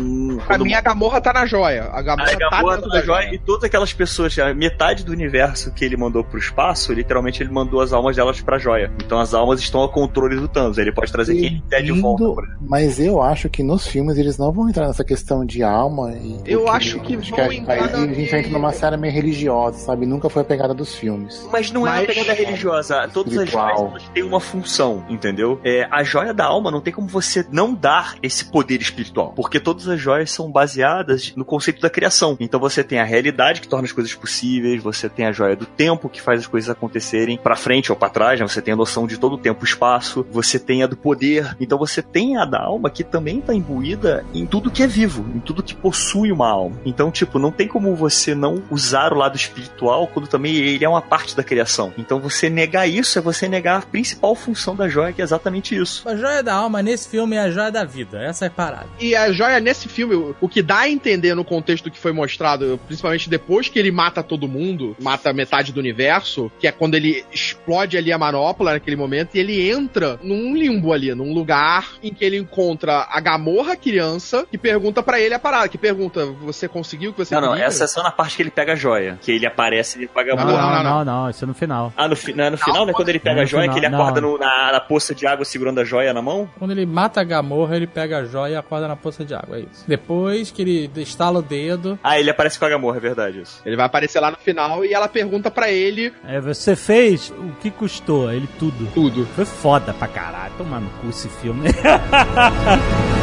A 0.43 0.45
Quando 0.47 0.65
minha 0.65 0.81
Gamorra 0.81 1.19
tá 1.21 1.33
na 1.33 1.45
joia. 1.45 1.89
A 1.91 2.01
Gamorra, 2.01 2.31
a 2.31 2.35
Gamorra 2.35 2.77
tá 2.77 2.81
tá 2.83 2.87
da 2.89 3.01
joia 3.01 3.33
e 3.33 3.39
todas 3.39 3.63
aquelas 3.63 3.93
pessoas, 3.93 4.37
a 4.39 4.53
metade 4.53 5.03
do 5.03 5.11
universo 5.11 5.71
que 5.73 5.83
ele 5.83 5.97
mandou 5.97 6.23
pro 6.23 6.37
espaço, 6.37 6.93
literalmente 6.93 7.41
ele 7.41 7.51
mandou 7.51 7.81
as 7.81 7.93
almas 7.93 8.15
delas 8.15 8.41
pra 8.41 8.57
joia. 8.57 8.91
Então 9.03 9.19
as 9.19 9.33
almas 9.33 9.59
estão 9.59 9.81
ao 9.81 9.89
controle 9.89 10.35
do 10.35 10.47
Thanos. 10.47 10.77
Ele 10.77 10.91
pode 10.91 11.11
trazer 11.11 11.33
quem 11.33 11.45
ele 11.45 11.63
der 11.67 11.83
de 11.83 11.91
volta. 11.91 12.23
Mas 12.61 12.99
eu 12.99 13.21
acho 13.21 13.49
que 13.49 13.63
nos 13.71 13.87
filmes 13.87 14.17
eles 14.17 14.37
não 14.37 14.51
vão 14.51 14.67
entrar 14.69 14.85
nessa 14.87 15.03
questão 15.03 15.45
de 15.45 15.63
alma. 15.63 16.11
E, 16.13 16.37
Eu 16.45 16.67
acho 16.67 16.99
que 16.99 17.15
acho 17.15 17.31
vão 17.35 17.45
a- 17.45 17.53
entrar 17.55 17.73
aí 17.73 17.79
a 17.79 17.83
gente 17.87 18.07
naquele- 18.07 18.37
entra 18.39 18.51
numa 18.51 18.71
série 18.73 18.97
meio 18.97 19.13
religiosa, 19.13 19.77
sabe? 19.77 20.05
Nunca 20.05 20.29
foi 20.29 20.41
a 20.41 20.45
pegada 20.45 20.73
dos 20.73 20.93
filmes. 20.93 21.47
Mas 21.51 21.71
não 21.71 21.87
é 21.87 21.91
uma 21.91 21.97
Mas- 21.99 22.07
pegada 22.07 22.33
religiosa. 22.33 23.07
Todas 23.13 23.37
as 23.37 23.49
joias 23.49 24.03
têm 24.13 24.23
uma 24.23 24.39
função, 24.41 25.05
entendeu? 25.09 25.59
É, 25.63 25.87
a 25.89 26.03
joia 26.03 26.33
da 26.33 26.45
alma 26.45 26.69
não 26.69 26.81
tem 26.81 26.91
como 26.93 27.07
você 27.07 27.45
não 27.51 27.73
dar 27.73 28.15
esse 28.21 28.45
poder 28.45 28.81
espiritual. 28.81 29.31
Porque 29.35 29.59
todas 29.59 29.87
as 29.87 29.99
joias 29.99 30.29
são 30.31 30.51
baseadas 30.51 31.33
no 31.35 31.45
conceito 31.45 31.81
da 31.81 31.89
criação. 31.89 32.35
Então 32.39 32.59
você 32.59 32.83
tem 32.83 32.99
a 32.99 33.03
realidade 33.05 33.61
que 33.61 33.67
torna 33.67 33.85
as 33.85 33.91
coisas 33.93 34.13
possíveis, 34.13 34.83
você 34.83 35.07
tem 35.07 35.25
a 35.25 35.31
joia 35.31 35.55
do 35.55 35.65
tempo 35.65 36.09
que 36.09 36.21
faz 36.21 36.41
as 36.41 36.47
coisas 36.47 36.69
acontecerem 36.69 37.37
pra 37.37 37.55
frente 37.55 37.91
ou 37.91 37.97
pra 37.97 38.09
trás, 38.09 38.39
né? 38.39 38.47
Você 38.47 38.61
tem 38.61 38.73
a 38.73 38.77
noção 38.77 39.07
de 39.07 39.17
todo 39.17 39.33
o 39.33 39.37
tempo 39.37 39.63
e 39.63 39.67
espaço, 39.67 40.25
você 40.31 40.59
tem 40.59 40.83
a 40.83 40.87
do 40.87 40.97
poder. 40.97 41.55
Então 41.59 41.77
você 41.77 42.01
tem 42.01 42.35
a 42.37 42.45
da 42.45 42.59
alma 42.61 42.89
que 42.89 43.03
também 43.03 43.39
tá 43.39 43.53
imbuída 43.61 44.25
em 44.33 44.45
tudo 44.45 44.71
que 44.71 44.83
é 44.83 44.87
vivo, 44.87 45.25
em 45.35 45.39
tudo 45.39 45.63
que 45.63 45.75
possui 45.75 46.31
uma 46.31 46.49
alma. 46.49 46.75
Então, 46.85 47.11
tipo, 47.11 47.37
não 47.39 47.51
tem 47.51 47.67
como 47.67 47.95
você 47.95 48.33
não 48.35 48.61
usar 48.69 49.13
o 49.13 49.17
lado 49.17 49.35
espiritual 49.35 50.07
quando 50.07 50.27
também 50.27 50.55
ele 50.55 50.83
é 50.83 50.89
uma 50.89 51.01
parte 51.01 51.35
da 51.35 51.43
criação. 51.43 51.93
Então 51.97 52.19
você 52.19 52.49
negar 52.49 52.87
isso 52.87 53.17
é 53.17 53.21
você 53.21 53.47
negar 53.47 53.79
a 53.79 53.81
principal 53.81 54.35
função 54.35 54.75
da 54.75 54.89
joia, 54.89 55.13
que 55.13 55.21
é 55.21 55.23
exatamente 55.23 55.75
isso. 55.75 56.07
A 56.07 56.15
joia 56.15 56.41
da 56.43 56.53
alma 56.53 56.81
nesse 56.81 57.07
filme 57.09 57.35
é 57.35 57.39
a 57.39 57.51
joia 57.51 57.71
da 57.71 57.83
vida. 57.85 58.21
Essa 58.21 58.45
é 58.45 58.47
a 58.47 58.51
parada. 58.51 58.87
E 58.99 59.15
a 59.15 59.31
joia 59.31 59.59
nesse 59.59 59.87
filme, 59.87 60.15
o- 60.39 60.49
que 60.49 60.61
dá 60.61 60.79
a 60.79 60.89
entender 60.89 61.33
no 61.35 61.45
contexto 61.45 61.85
do 61.85 61.91
que 61.91 61.97
foi 61.99 62.11
mostrado, 62.11 62.79
principalmente 62.87 63.29
depois 63.29 63.69
que 63.69 63.79
ele 63.79 63.91
mata 63.91 64.21
todo 64.21 64.47
mundo, 64.47 64.95
mata 64.99 65.31
metade 65.31 65.71
do 65.71 65.79
universo, 65.79 66.51
que 66.59 66.67
é 66.67 66.71
quando 66.71 66.95
ele 66.95 67.23
explode 67.31 67.97
ali 67.97 68.11
a 68.11 68.17
manopla 68.17 68.73
naquele 68.73 68.95
momento, 68.97 69.35
e 69.35 69.39
ele 69.39 69.69
entra 69.71 70.19
num 70.21 70.53
limbo 70.55 70.91
ali, 70.91 71.13
num 71.15 71.33
lugar 71.33 71.93
em 72.03 72.13
que 72.13 72.25
ele 72.25 72.37
encontra 72.37 73.07
a 73.09 73.21
Gamorra, 73.51 73.75
criança, 73.75 74.45
que 74.49 74.57
pergunta 74.57 75.03
pra 75.03 75.19
ele 75.19 75.33
a 75.33 75.39
parada, 75.39 75.67
que 75.67 75.77
pergunta, 75.77 76.25
você 76.41 76.67
conseguiu 76.67 77.09
o 77.11 77.13
que 77.13 77.19
você 77.25 77.35
Não, 77.35 77.41
não, 77.41 77.49
queria? 77.49 77.65
essa 77.65 77.83
é 77.83 77.87
só 77.87 78.01
na 78.01 78.11
parte 78.11 78.35
que 78.37 78.43
ele 78.43 78.51
pega 78.51 78.73
a 78.73 78.75
joia. 78.75 79.17
Que 79.21 79.31
ele 79.33 79.45
aparece 79.45 80.01
e 80.03 80.07
paga 80.07 80.33
a 80.33 80.35
Não, 80.35 80.45
boa. 80.45 80.61
não, 80.61 80.71
Não, 80.71 80.83
não, 80.83 81.05
não, 81.05 81.29
isso 81.29 81.43
é 81.43 81.47
no 81.47 81.53
final. 81.53 81.91
Ah, 81.97 82.07
no, 82.07 82.15
fi- 82.15 82.33
não 82.33 82.45
é 82.45 82.49
no 82.49 82.57
final, 82.57 82.85
né? 82.85 82.93
Quando 82.93 83.09
ele 83.09 83.19
pega 83.19 83.35
Não, 83.37 83.41
a 83.43 83.45
joia, 83.45 83.63
final, 83.63 83.73
que 83.75 83.79
ele 83.85 83.89
não. 83.89 84.01
acorda 84.01 84.21
no- 84.21 84.37
na, 84.37 84.71
na 84.71 84.79
poça 84.79 85.13
de 85.13 85.27
água 85.27 85.43
segurando 85.43 85.79
a 85.79 85.83
joia 85.83 86.13
na 86.13 86.21
mão? 86.21 86.49
Quando 86.57 86.71
ele 86.71 86.85
mata 86.85 87.19
a 87.19 87.23
Gamorra, 87.23 87.75
ele 87.75 87.87
pega 87.87 88.19
a 88.19 88.25
joia 88.25 88.53
e 88.53 88.55
acorda 88.55 88.87
na 88.87 88.95
poça 88.95 89.25
de 89.25 89.33
água, 89.33 89.57
é 89.57 89.61
isso. 89.61 89.83
Depois 89.87 90.49
que 90.51 90.61
ele 90.61 90.91
estala 90.97 91.39
o 91.39 91.41
dedo, 91.41 91.99
Ah, 92.03 92.19
ele 92.19 92.29
aparece 92.29 92.57
com 92.57 92.65
a 92.65 92.69
Gamorra, 92.69 92.97
é 92.97 93.01
verdade 93.01 93.41
isso. 93.41 93.61
Ele 93.65 93.75
vai 93.75 93.85
aparecer 93.85 94.19
lá 94.19 94.31
no 94.31 94.37
final 94.37 94.85
e 94.85 94.93
ela 94.93 95.07
pergunta 95.07 95.51
pra 95.51 95.69
ele 95.69 96.13
É, 96.27 96.39
você 96.39 96.75
fez 96.75 97.29
o 97.31 97.51
que 97.59 97.69
custou? 97.71 98.31
Ele 98.31 98.47
tudo. 98.57 98.87
tudo. 98.93 99.25
Foi 99.35 99.45
foda 99.45 99.93
pra 99.93 100.07
caralho. 100.07 100.53
Tomar 100.57 100.79
no 100.79 100.89
cu 101.01 101.09
esse 101.09 101.27
filme. 101.29 101.69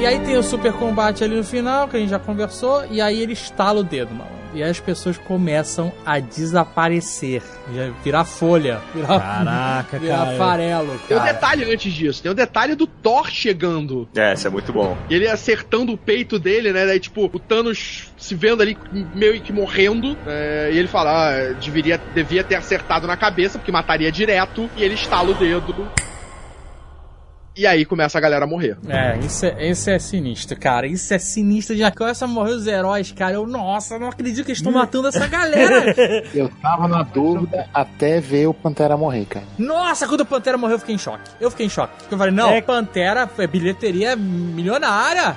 E 0.00 0.06
aí 0.06 0.18
tem 0.20 0.36
o 0.38 0.42
super 0.42 0.72
combate 0.72 1.22
ali 1.22 1.36
no 1.36 1.44
final, 1.44 1.86
que 1.86 1.94
a 1.96 2.00
gente 2.00 2.08
já 2.08 2.18
conversou, 2.18 2.84
e 2.90 3.02
aí 3.02 3.20
ele 3.20 3.34
estala 3.34 3.80
o 3.80 3.84
dedo, 3.84 4.14
mano. 4.14 4.30
E 4.54 4.62
aí 4.62 4.70
as 4.70 4.80
pessoas 4.80 5.18
começam 5.18 5.92
a 6.06 6.18
desaparecer. 6.18 7.42
Já 7.72 7.90
virar 8.02 8.24
folha. 8.24 8.80
Virar, 8.94 9.20
Caraca, 9.20 9.98
virar 9.98 10.24
cara. 10.24 10.36
farelo, 10.38 10.98
Tem 11.06 11.16
um 11.16 11.20
cara. 11.20 11.32
detalhe 11.34 11.72
antes 11.72 11.92
disso, 11.92 12.22
tem 12.22 12.32
o 12.32 12.34
detalhe 12.34 12.74
do 12.74 12.86
Thor 12.86 13.28
chegando. 13.30 14.08
É, 14.16 14.32
isso 14.32 14.46
é 14.46 14.50
muito 14.50 14.72
bom. 14.72 14.96
E 15.10 15.14
ele 15.14 15.28
acertando 15.28 15.92
o 15.92 15.98
peito 15.98 16.38
dele, 16.38 16.72
né? 16.72 16.86
Daí, 16.86 16.98
tipo, 16.98 17.26
o 17.32 17.38
Thanos 17.38 18.08
se 18.16 18.34
vendo 18.34 18.62
ali 18.62 18.76
meio 19.14 19.38
que 19.42 19.52
morrendo. 19.52 20.16
é, 20.26 20.70
e 20.72 20.78
ele 20.78 20.88
fala, 20.88 21.28
ah, 21.28 21.52
deveria, 21.62 22.00
devia 22.14 22.42
ter 22.42 22.54
acertado 22.54 23.06
na 23.06 23.18
cabeça, 23.18 23.58
porque 23.58 23.70
mataria 23.70 24.10
direto. 24.10 24.68
E 24.76 24.82
ele 24.82 24.94
estala 24.94 25.30
o 25.30 25.34
dedo. 25.34 25.86
E 27.56 27.66
aí 27.66 27.84
começa 27.84 28.16
a 28.16 28.20
galera 28.20 28.44
a 28.44 28.48
morrer. 28.48 28.78
É, 28.88 29.18
isso 29.18 29.44
é, 29.44 29.68
isso 29.70 29.90
é 29.90 29.98
sinistro, 29.98 30.58
cara. 30.58 30.86
Isso 30.86 31.12
é 31.12 31.18
sinistro. 31.18 31.76
Já 31.76 31.90
começa 31.90 32.24
a 32.24 32.28
morrer 32.28 32.52
os 32.52 32.66
heróis, 32.66 33.10
cara. 33.12 33.34
Eu, 33.34 33.46
nossa, 33.46 33.98
não 33.98 34.08
acredito 34.08 34.44
que 34.44 34.50
eles 34.52 34.58
estão 34.58 34.72
matando 34.72 35.08
essa 35.08 35.26
galera. 35.26 35.94
Eu 36.34 36.48
tava 36.62 36.86
na 36.88 37.02
dúvida 37.02 37.68
até 37.74 38.20
ver 38.20 38.46
o 38.46 38.54
Pantera 38.54 38.96
morrer, 38.96 39.24
cara. 39.26 39.44
Nossa, 39.58 40.06
quando 40.06 40.20
o 40.20 40.26
Pantera 40.26 40.56
morreu, 40.56 40.76
eu 40.76 40.78
fiquei 40.78 40.94
em 40.94 40.98
choque. 40.98 41.30
Eu 41.40 41.50
fiquei 41.50 41.66
em 41.66 41.68
choque. 41.68 41.92
Eu 42.10 42.16
falei, 42.16 42.32
não, 42.32 42.50
É. 42.50 42.60
Pantera 42.62 43.28
é 43.38 43.46
bilheteria 43.46 44.14
milionária. 44.16 45.36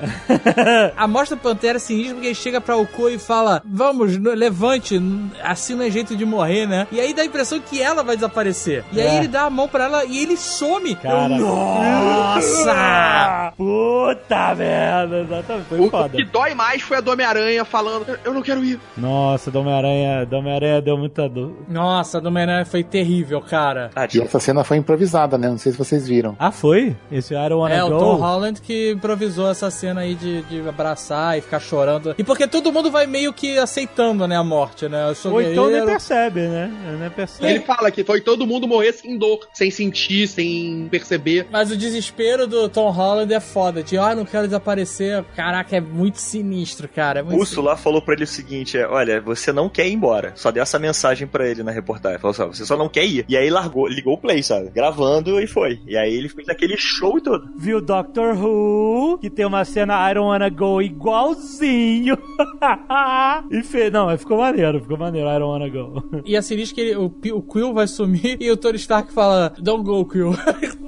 a 0.96 1.08
mostra 1.08 1.36
do 1.36 1.42
Pantera 1.42 1.78
é 1.78 1.80
sinistra 1.80 2.14
porque 2.14 2.28
ele 2.28 2.36
chega 2.36 2.62
pra 2.62 2.78
Oko 2.78 3.10
e 3.10 3.18
fala: 3.18 3.62
Vamos, 3.66 4.16
levante, 4.18 5.00
assim 5.42 5.76
não 5.76 5.84
é 5.86 5.90
jeito 5.90 6.16
de 6.16 6.26
morrer, 6.26 6.68
né? 6.68 6.88
E 6.92 7.00
aí 7.00 7.14
dá 7.14 7.22
a 7.24 7.26
impressão 7.26 7.60
que 7.60 7.82
ela 7.82 8.04
vai 8.04 8.16
desaparecer. 8.16 8.84
E 8.92 9.02
aí 9.02 9.08
É. 9.08 9.18
ele 9.18 9.28
dá 9.28 9.44
a 9.44 9.50
mão 9.50 9.68
pra 9.68 9.86
ela 9.86 10.06
e 10.06 10.18
ele 10.20 10.38
some. 10.38 10.96
Cara. 10.96 11.34
Eu, 11.36 11.48
Nossa! 12.04 13.54
Puta 13.58 14.56
merda, 14.56 15.20
exatamente. 15.22 15.66
Foi 15.68 15.80
O, 15.80 15.86
o 15.86 15.90
foda. 15.90 16.18
que 16.18 16.26
dói 16.26 16.54
mais 16.54 16.82
foi 16.82 16.98
a 16.98 17.02
do 17.02 17.12
Homem-Aranha 17.12 17.64
falando: 17.66 18.18
"Eu- 18.24 18.34
não 18.34 18.42
quero 18.42 18.64
ir. 18.64 18.80
Nossa, 18.98 19.50
do 19.52 19.60
Homem-Aranha, 19.60 20.26
do 20.26 20.36
Homem-Aranha 20.38 20.82
deu 20.82 20.98
muita 20.98 21.28
dor. 21.30 21.54
Nossa, 21.70 22.18
a 22.18 22.22
do 22.22 22.28
Homem-Aranha 22.28 22.66
foi 22.66 22.84
terrível, 22.84 23.42
cara. 23.42 23.92
Ah, 23.96 24.08
E 24.14 24.20
essa 24.22 24.40
cena 24.40 24.64
foi 24.64 24.78
improvisada, 24.78 25.38
né? 25.38 25.50
Não 25.50 25.58
sei 25.58 25.72
se 25.72 25.78
vocês 25.78 26.08
viram. 26.08 26.36
Ah, 26.40 26.52
foi? 26.52 26.96
Esse 27.12 27.34
I 27.34 27.38
don't 27.50 27.56
wanna 27.56 27.76
É, 27.76 27.84
o? 27.84 27.90
Tom 27.90 28.16
Holland 28.16 28.62
que 28.62 28.92
improvisou 28.92 29.50
essa 29.50 29.70
cena 29.70 30.02
aí 30.02 30.16
de, 30.16 30.42
de 30.44 30.68
abraçar 30.68 31.38
e 31.38 31.42
ficar 31.42 31.60
chorando. 31.60 32.16
E 32.18 32.24
porque 32.24 32.48
todo 32.48 32.72
mundo 32.72 32.90
vai 32.92 33.06
meio 33.08 33.32
que 33.34 33.58
aceitando, 33.58 34.28
né, 34.28 34.36
a 34.36 34.44
morte, 34.44 34.88
né? 34.88 35.10
Eu 35.10 35.16
sou 35.16 35.34
Ou 35.34 35.42
então 35.42 35.70
nem 35.70 35.86
percebe, 35.86 36.42
né? 36.42 36.72
Nem 37.00 37.10
percebe. 37.10 37.50
Ele 37.50 37.60
fala 37.62 37.92
que 37.92 38.04
foi 38.04 38.22
todo 38.22 38.46
mundo 38.48 38.68
morrer 38.68 38.94
sem 38.94 39.18
dor, 39.18 39.40
sem 39.54 39.70
sentir, 39.72 40.28
sem 40.28 40.88
perceber. 40.90 41.48
Mas 41.52 41.72
o 41.72 41.78
desespero 41.94 42.48
do 42.48 42.68
Tom 42.68 42.90
Holland 42.90 43.32
é 43.34 43.40
foda. 43.40 43.84
De, 43.84 43.98
ah, 43.98 44.16
não 44.16 44.26
quero 44.26 44.48
desaparecer. 44.48 45.24
Caraca, 45.36 45.76
é 45.76 45.82
muito 45.82 46.18
sinistro, 46.20 46.88
cara. 46.90 47.20
É 47.20 47.24
muito 47.24 47.38
o 47.38 47.42
Ursula 47.42 47.78
falou 47.78 48.02
pra 48.02 48.16
ele 48.16 48.24
o 48.24 48.28
seguinte: 48.28 48.78
é, 48.78 48.88
olha, 48.88 49.22
você 49.22 49.52
não 49.54 49.70
quer 49.70 49.88
ir 49.88 49.94
embora. 49.94 50.34
Só 50.36 50.52
deu 50.52 50.64
essa 50.64 50.80
mensagem 50.80 51.28
pra 51.28 51.48
ele 51.48 51.64
na 51.64 51.72
reportagem. 51.72 52.20
Falou 52.20 52.34
só, 52.34 52.48
você 52.48 52.66
só 52.66 52.76
não 52.76 52.90
quer 52.90 53.06
ir. 53.06 53.26
E 53.30 53.38
aí 53.38 53.50
largou, 53.50 53.88
ligou 53.88 54.16
o 54.16 54.18
play, 54.18 54.42
sabe? 54.42 54.70
Gravando 54.72 55.40
e 55.40 55.48
foi. 55.48 55.80
E 55.88 55.96
aí 55.96 56.14
ele 56.14 56.30
fez 56.30 56.50
aquele 56.50 56.76
show 56.78 57.18
e 57.18 57.22
tudo. 57.22 57.50
Viu 57.58 57.80
Doctor 57.82 58.36
Who, 58.36 59.18
que 59.20 59.30
tem 59.30 59.46
uma 59.46 59.64
cena 59.66 60.10
I 60.10 60.14
don't 60.16 60.28
wanna 60.28 60.50
go 60.50 60.82
igualzinho. 60.82 62.18
e 63.52 63.64
fez. 63.64 63.92
Não, 63.92 64.06
mas 64.08 64.20
ficou 64.20 64.38
maneiro, 64.38 64.80
ficou 64.82 64.98
maneiro, 64.98 65.28
I 65.30 65.40
don't 65.40 65.46
wanna 65.46 65.70
go. 65.70 66.22
E 66.26 66.36
é 66.36 66.42
sinistro 66.42 66.76
que 66.76 66.82
ele- 66.82 66.96
o, 66.96 67.06
o 67.06 67.42
Quill 67.42 67.74
vai 67.74 67.88
sumir 67.88 68.38
e 68.40 68.50
o 68.52 68.58
Tony 68.58 68.78
Stark 68.78 69.14
fala: 69.14 69.54
Don't 69.60 69.84
go, 69.84 70.06
Quill. 70.06 70.34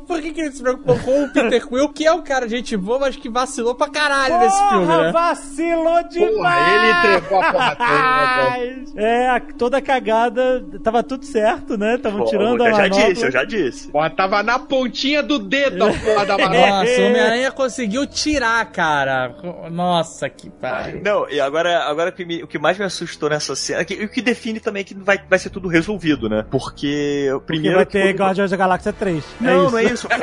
Por 0.08 0.22
que, 0.22 0.32
que 0.34 0.42
ele 0.42 0.52
se 0.52 0.62
preocupou 0.62 0.95
com 1.00 1.24
o 1.26 1.30
Peter 1.30 1.68
Quill, 1.68 1.90
que 1.90 2.06
é 2.06 2.12
um 2.14 2.22
cara 2.22 2.48
gente 2.48 2.76
boa, 2.78 3.00
mas 3.00 3.16
que 3.16 3.30
vacilou 3.30 3.76
pra 3.76 3.90
caralho 3.90 4.40
nesse 4.40 4.58
filme, 4.70 4.86
Porra, 4.86 5.02
né? 5.04 5.12
vacilou 5.12 6.04
demais! 6.10 6.36
Porra, 6.36 6.76
ele 6.76 6.92
entregou 7.18 7.42
a 7.42 7.52
porra 7.52 7.76
toda. 7.76 8.86
É, 8.98 9.30
a- 9.30 9.42
toda 9.58 9.82
cagada, 9.82 10.64
tava 10.84 11.04
tudo 11.04 11.26
certo, 11.26 11.78
né? 11.78 11.96
Estavam 11.96 12.20
Pô, 12.20 12.26
tirando 12.26 12.62
a 12.64 12.68
eu 12.70 12.76
já 12.76 12.82
manopla. 12.84 13.10
disse, 13.14 13.26
eu 13.26 13.32
já 13.32 13.44
disse. 13.44 13.88
Porra, 13.90 14.10
tava 14.10 14.42
na 14.44 14.58
pontinha 14.58 15.22
do 15.22 15.38
dedo 15.38 15.84
a 15.84 15.88
porra 15.94 16.26
da 16.26 16.38
manobra. 16.38 16.70
Nossa, 16.70 17.02
o 17.02 17.06
Homem-Aranha 17.08 17.52
conseguiu 17.52 18.08
tirar, 18.08 18.66
cara. 18.72 19.36
Nossa, 19.72 20.30
que 20.30 20.50
pariu. 20.50 21.02
Não, 21.04 21.30
e 21.30 21.40
agora, 21.42 21.84
agora 21.84 22.10
o, 22.10 22.14
que 22.14 22.26
me- 22.26 22.44
o 22.44 22.48
que 22.48 22.58
mais 22.58 22.78
me 22.78 22.86
assustou 22.86 23.30
nessa 23.30 23.56
cena, 23.56 23.84
que, 23.84 23.94
o 24.06 24.10
que 24.10 24.22
define 24.22 24.60
também 24.60 24.82
é 24.82 24.84
que 24.84 24.94
vai, 24.94 25.20
vai 25.30 25.40
ser 25.40 25.50
tudo 25.50 25.68
resolvido, 25.68 26.30
né? 26.30 26.46
Porque 26.50 27.28
o 27.32 27.40
Porque 27.40 27.46
primeiro. 27.48 27.76
vai 27.78 27.86
que 27.86 27.92
ter 27.92 28.14
todo- 28.14 28.24
Guardiões 28.26 28.52
da 28.52 28.58
Galáxia 28.58 28.94
3. 28.94 29.24
Não, 29.42 29.68
é 29.68 29.72
não 29.72 29.78
é 29.78 29.84
isso. 29.84 30.08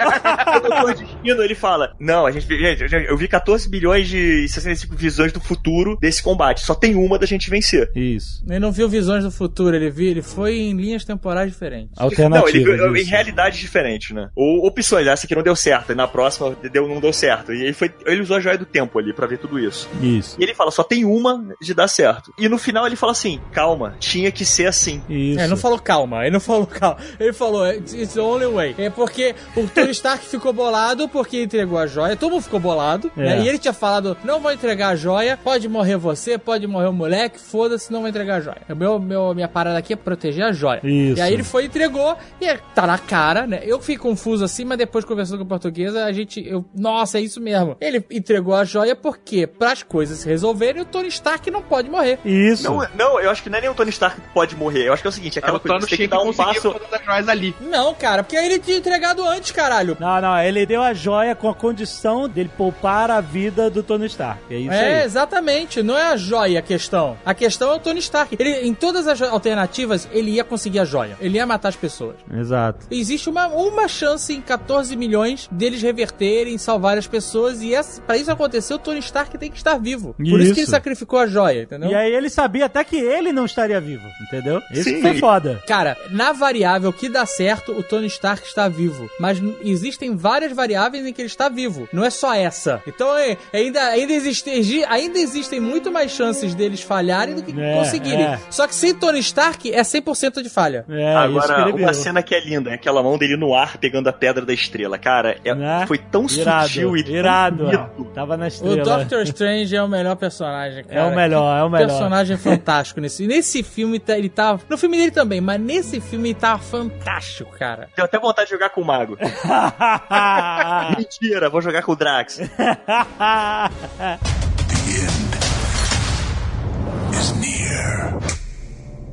Doutor 0.62 0.94
Destino, 0.94 1.42
ele 1.42 1.54
fala: 1.54 1.94
Não, 1.98 2.26
a 2.26 2.30
gente, 2.30 2.46
gente, 2.46 2.92
eu 2.92 3.16
vi 3.16 3.28
14 3.28 3.68
bilhões 3.68 4.08
de 4.08 4.48
65 4.48 4.96
visões 4.96 5.32
do 5.32 5.40
futuro 5.40 5.96
desse 6.00 6.22
combate. 6.22 6.60
Só 6.60 6.74
tem 6.74 6.94
uma 6.94 7.18
da 7.18 7.26
gente 7.26 7.50
vencer. 7.50 7.90
Isso. 7.94 8.42
Ele 8.48 8.58
não 8.58 8.72
viu 8.72 8.88
visões 8.88 9.24
do 9.24 9.30
futuro, 9.30 9.74
ele 9.74 9.90
viu, 9.90 10.10
ele 10.10 10.22
foi 10.22 10.58
em 10.58 10.76
linhas 10.76 11.04
temporais 11.04 11.50
diferentes. 11.50 11.90
Não, 11.98 12.48
ele 12.48 12.64
viu 12.64 12.90
em 12.90 12.94
disso. 12.94 13.10
realidades 13.10 13.58
diferentes, 13.58 14.10
né? 14.14 14.30
Ou 14.34 14.66
opções, 14.66 15.06
essa 15.06 15.26
aqui 15.26 15.34
não 15.34 15.42
deu 15.42 15.56
certo, 15.56 15.92
e 15.92 15.94
na 15.94 16.06
próxima 16.08 16.56
deu, 16.72 16.88
não 16.88 17.00
deu 17.00 17.12
certo. 17.12 17.52
E 17.52 17.62
ele, 17.62 17.72
foi, 17.72 17.92
ele 18.06 18.22
usou 18.22 18.36
a 18.36 18.40
joia 18.40 18.58
do 18.58 18.64
tempo 18.66 18.98
ali 18.98 19.12
pra 19.12 19.26
ver 19.26 19.38
tudo 19.38 19.58
isso. 19.58 19.88
Isso. 20.00 20.36
E 20.38 20.42
ele 20.42 20.54
fala, 20.54 20.70
só 20.70 20.82
tem 20.82 21.04
uma 21.04 21.44
de 21.60 21.74
dar 21.74 21.88
certo. 21.88 22.32
E 22.38 22.48
no 22.48 22.58
final 22.58 22.86
ele 22.86 22.96
fala 22.96 23.12
assim, 23.12 23.40
calma, 23.52 23.96
tinha 23.98 24.30
que 24.30 24.44
ser 24.44 24.66
assim. 24.66 25.02
Isso. 25.08 25.38
É, 25.38 25.42
ele 25.42 25.48
não 25.48 25.56
falou 25.56 25.78
calma, 25.78 26.22
ele 26.22 26.30
não 26.30 26.40
falou 26.40 26.66
calma. 26.66 26.98
Ele 27.18 27.32
falou, 27.32 27.66
it's 27.70 28.14
the 28.14 28.20
only 28.20 28.46
way. 28.46 28.74
É 28.78 28.90
porque 28.90 29.34
o 29.56 29.66
Tony 29.66 29.90
Stark 29.90 30.24
ficou 30.26 30.51
bolado 30.52 31.08
porque 31.08 31.42
entregou 31.42 31.78
a 31.78 31.86
joia, 31.86 32.16
todo 32.16 32.32
mundo 32.32 32.42
ficou 32.42 32.60
bolado, 32.60 33.10
É. 33.16 33.20
né? 33.20 33.40
E 33.42 33.48
ele 33.48 33.58
tinha 33.58 33.72
falado, 33.72 34.16
não 34.24 34.40
vou 34.40 34.52
entregar 34.52 34.88
a 34.88 34.96
joia, 34.96 35.36
pode 35.42 35.68
morrer 35.68 35.96
você, 35.96 36.36
pode 36.38 36.66
morrer 36.66 36.86
o 36.88 36.92
moleque, 36.92 37.38
foda-se, 37.38 37.92
não 37.92 38.00
vou 38.00 38.08
entregar 38.08 38.36
a 38.36 38.40
joia. 38.40 38.62
O 38.68 38.74
meu, 38.76 38.98
meu, 38.98 39.34
minha 39.34 39.48
parada 39.48 39.78
aqui 39.78 39.92
é 39.92 39.96
proteger 39.96 40.44
a 40.44 40.52
joia. 40.52 40.80
Isso. 40.84 41.18
E 41.18 41.20
aí 41.20 41.32
ele 41.32 41.42
foi 41.44 41.64
e 41.64 41.66
entregou, 41.66 42.16
e 42.40 42.46
é- 42.46 42.58
tá 42.74 42.86
na 42.86 42.98
cara, 42.98 43.46
né? 43.46 43.60
Eu 43.64 43.80
fiquei 43.80 43.96
confuso 43.96 44.44
assim, 44.44 44.64
mas 44.64 44.78
depois 44.78 45.04
conversando 45.04 45.38
com 45.38 45.44
a 45.44 45.48
portuguesa, 45.48 46.04
a 46.04 46.12
gente, 46.12 46.46
eu, 46.46 46.64
nossa, 46.74 47.18
é 47.18 47.20
isso 47.20 47.40
mesmo. 47.40 47.76
Ele 47.80 48.04
entregou 48.10 48.54
a 48.54 48.64
joia 48.64 48.94
porque, 48.96 49.46
pras 49.46 49.82
coisas 49.82 50.18
se 50.18 50.28
resolverem, 50.28 50.82
o 50.82 50.84
Tony 50.84 51.08
Stark 51.08 51.50
não 51.50 51.62
pode 51.62 51.90
morrer. 51.90 52.18
Isso. 52.24 52.64
Não, 52.64 52.86
não, 52.96 53.20
eu 53.20 53.30
acho 53.30 53.42
que 53.42 53.50
não 53.50 53.58
é 53.58 53.60
nem 53.62 53.70
o 53.70 53.74
Tony 53.74 53.90
Stark 53.90 54.20
que 54.20 54.28
pode 54.28 54.56
morrer. 54.56 54.88
Eu 54.88 54.92
acho 54.92 55.02
que 55.02 55.08
é 55.08 55.10
o 55.10 55.12
seguinte, 55.12 55.38
é 55.38 55.42
aquela 55.42 55.58
o 55.58 55.60
coisa 55.60 55.78
que 55.78 55.90
você 55.90 55.96
tem 55.96 56.06
que 56.06 56.10
dar 56.10 56.20
um 56.22 56.26
conseguir 56.32 56.60
passo. 56.60 56.74
as 57.06 57.28
ali. 57.28 57.54
Não, 57.60 57.94
cara, 57.94 58.22
porque 58.22 58.36
aí 58.36 58.46
ele 58.46 58.58
tinha 58.58 58.76
entregado 58.76 59.22
antes, 59.26 59.50
caralho. 59.52 59.96
Não, 60.00 60.20
não, 60.20 60.38
ele 60.46 60.66
deu 60.66 60.82
a 60.82 60.92
joia 60.92 61.34
com 61.34 61.48
a 61.48 61.54
condição 61.54 62.28
dele 62.28 62.50
poupar 62.56 63.10
a 63.10 63.20
vida 63.20 63.70
do 63.70 63.82
Tony 63.82 64.06
Stark. 64.06 64.42
É 64.50 64.58
isso 64.58 64.72
é, 64.72 65.00
aí. 65.00 65.04
exatamente. 65.04 65.82
Não 65.82 65.96
é 65.96 66.12
a 66.12 66.16
joia 66.16 66.58
a 66.58 66.62
questão. 66.62 67.16
A 67.24 67.34
questão 67.34 67.72
é 67.72 67.76
o 67.76 67.78
Tony 67.78 68.00
Stark. 68.00 68.36
Ele, 68.38 68.66
em 68.66 68.74
todas 68.74 69.06
as 69.06 69.20
alternativas, 69.22 70.08
ele 70.12 70.32
ia 70.32 70.44
conseguir 70.44 70.80
a 70.80 70.84
joia. 70.84 71.16
Ele 71.20 71.36
ia 71.36 71.46
matar 71.46 71.68
as 71.68 71.76
pessoas. 71.76 72.16
Exato. 72.32 72.86
Existe 72.90 73.28
uma, 73.28 73.46
uma 73.48 73.88
chance 73.88 74.32
em 74.32 74.40
14 74.40 74.96
milhões 74.96 75.48
deles 75.50 75.82
reverterem, 75.82 76.56
salvar 76.58 76.98
as 76.98 77.06
pessoas. 77.06 77.62
E 77.62 77.72
pra 78.06 78.16
isso 78.16 78.30
acontecer, 78.30 78.74
o 78.74 78.78
Tony 78.78 79.00
Stark 79.00 79.36
tem 79.38 79.50
que 79.50 79.56
estar 79.56 79.78
vivo. 79.78 80.14
Por 80.14 80.40
isso 80.40 80.54
que 80.54 80.60
ele 80.60 80.62
Isso. 80.62 80.70
sacrificou 80.70 81.18
a 81.18 81.26
joia, 81.26 81.62
entendeu? 81.62 81.90
E 81.90 81.94
aí 81.94 82.12
ele 82.12 82.30
sabia 82.30 82.66
até 82.66 82.82
que 82.84 82.96
ele 82.96 83.32
não 83.32 83.44
estaria 83.44 83.80
vivo, 83.80 84.06
entendeu? 84.20 84.62
Isso 84.70 84.84
Sim. 84.84 85.00
foi 85.00 85.18
foda. 85.18 85.62
Cara, 85.66 85.96
na 86.10 86.32
variável 86.32 86.92
que 86.92 87.08
dá 87.08 87.26
certo, 87.26 87.72
o 87.72 87.82
Tony 87.82 88.06
Stark 88.06 88.46
está 88.46 88.68
vivo. 88.68 89.10
Mas 89.18 89.38
existem 89.64 90.14
várias 90.16 90.31
variáveis 90.52 91.06
em 91.06 91.12
que 91.12 91.20
ele 91.20 91.26
está 91.28 91.48
vivo. 91.48 91.88
Não 91.92 92.04
é 92.04 92.10
só 92.10 92.34
essa. 92.34 92.82
Então 92.86 93.16
é, 93.16 93.36
ainda, 93.52 93.80
ainda, 93.88 94.12
existe, 94.12 94.50
ainda 94.88 95.18
existem 95.18 95.60
muito 95.60 95.90
mais 95.92 96.10
chances 96.10 96.54
deles 96.54 96.82
falharem 96.82 97.34
do 97.34 97.42
que 97.42 97.58
É, 97.60 97.74
conseguirem. 97.76 98.24
é. 98.24 98.38
Só 98.50 98.66
que 98.66 98.74
sem 98.74 98.94
Tony 98.94 99.18
Stark 99.20 99.72
é 99.72 99.82
100% 99.82 100.42
de 100.42 100.48
falha. 100.48 100.84
É, 100.88 101.14
Agora, 101.14 101.66
uma 101.68 101.76
viu. 101.76 101.94
cena 101.94 102.22
que 102.22 102.34
é 102.34 102.40
linda, 102.40 102.70
é 102.70 102.74
aquela 102.74 103.02
mão 103.02 103.16
dele 103.18 103.36
no 103.36 103.54
ar 103.54 103.76
pegando 103.78 104.08
a 104.08 104.12
pedra 104.12 104.44
da 104.44 104.52
estrela. 104.52 104.98
Cara, 104.98 105.36
é- 105.44 105.54
Né? 105.54 105.84
foi 105.86 105.98
tão 105.98 106.26
Irado, 106.30 106.68
sutil 106.68 106.96
e 106.96 107.02
tão 107.04 107.14
irado. 107.14 107.64
bonito. 107.64 108.04
Tava 108.14 108.36
na 108.36 108.44
O 108.44 108.48
estrela. 108.48 108.82
Doctor 108.82 109.22
Strange 109.22 109.76
é 109.76 109.82
o 109.82 109.88
melhor 109.88 110.16
personagem, 110.16 110.84
cara. 110.84 111.00
É 111.00 111.04
o 111.04 111.14
melhor, 111.14 111.58
é 111.58 111.62
o 111.64 111.68
melhor. 111.70 111.86
personagem 111.88 112.36
fantástico 112.36 113.00
nesse. 113.00 113.26
Nesse 113.26 113.62
filme 113.62 113.98
tá- 113.98 114.16
ele 114.16 114.28
tá. 114.28 114.58
No 114.68 114.78
filme 114.78 114.96
dele 114.96 115.10
também, 115.10 115.40
mas 115.40 115.60
nesse 115.60 116.00
filme 116.00 116.30
ele 116.30 116.38
tá 116.38 116.58
fantástico, 116.58 117.50
cara. 117.58 117.88
Deu 117.96 118.04
até 118.04 118.18
vontade 118.18 118.46
de 118.48 118.54
jogar 118.54 118.70
com 118.70 118.80
o 118.80 118.84
mago. 118.84 119.16
Mentira, 120.98 121.48
vou 121.50 121.60
jogar 121.62 121.82
com 121.82 121.92
o 121.92 121.96
Drax. 121.96 122.40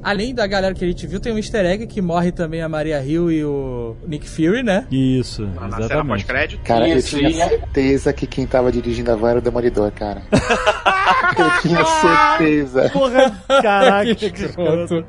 Além 0.01 0.33
da 0.33 0.47
galera 0.47 0.73
que 0.73 0.83
a 0.83 0.87
gente 0.87 1.05
viu, 1.05 1.19
tem 1.19 1.33
um 1.33 1.37
easter 1.37 1.65
egg 1.65 1.85
que 1.85 2.01
morre 2.01 2.31
também 2.31 2.61
a 2.61 2.69
Maria 2.69 3.03
Hill 3.03 3.29
e 3.31 3.43
o 3.43 3.97
Nick 4.07 4.27
Fury, 4.29 4.63
né? 4.63 4.87
Isso, 4.89 5.45
Na 5.45 5.69
cena 5.69 5.79
exatamente. 5.85 6.07
pós-crédito. 6.07 6.63
Cara, 6.63 6.87
Isso, 6.87 7.17
eu 7.17 7.29
tinha 7.29 7.49
certeza 7.49 8.13
que 8.13 8.25
quem 8.25 8.47
tava 8.47 8.71
dirigindo 8.71 9.11
a 9.11 9.15
van 9.15 9.31
era 9.31 9.39
o 9.39 9.41
Demolidor, 9.41 9.91
cara. 9.91 10.21
eu 11.37 11.61
tinha 11.61 11.85
certeza. 11.85 12.89
Porra, 12.91 13.31
caraca, 13.61 14.15
que 14.15 14.25
escroto. 14.25 15.05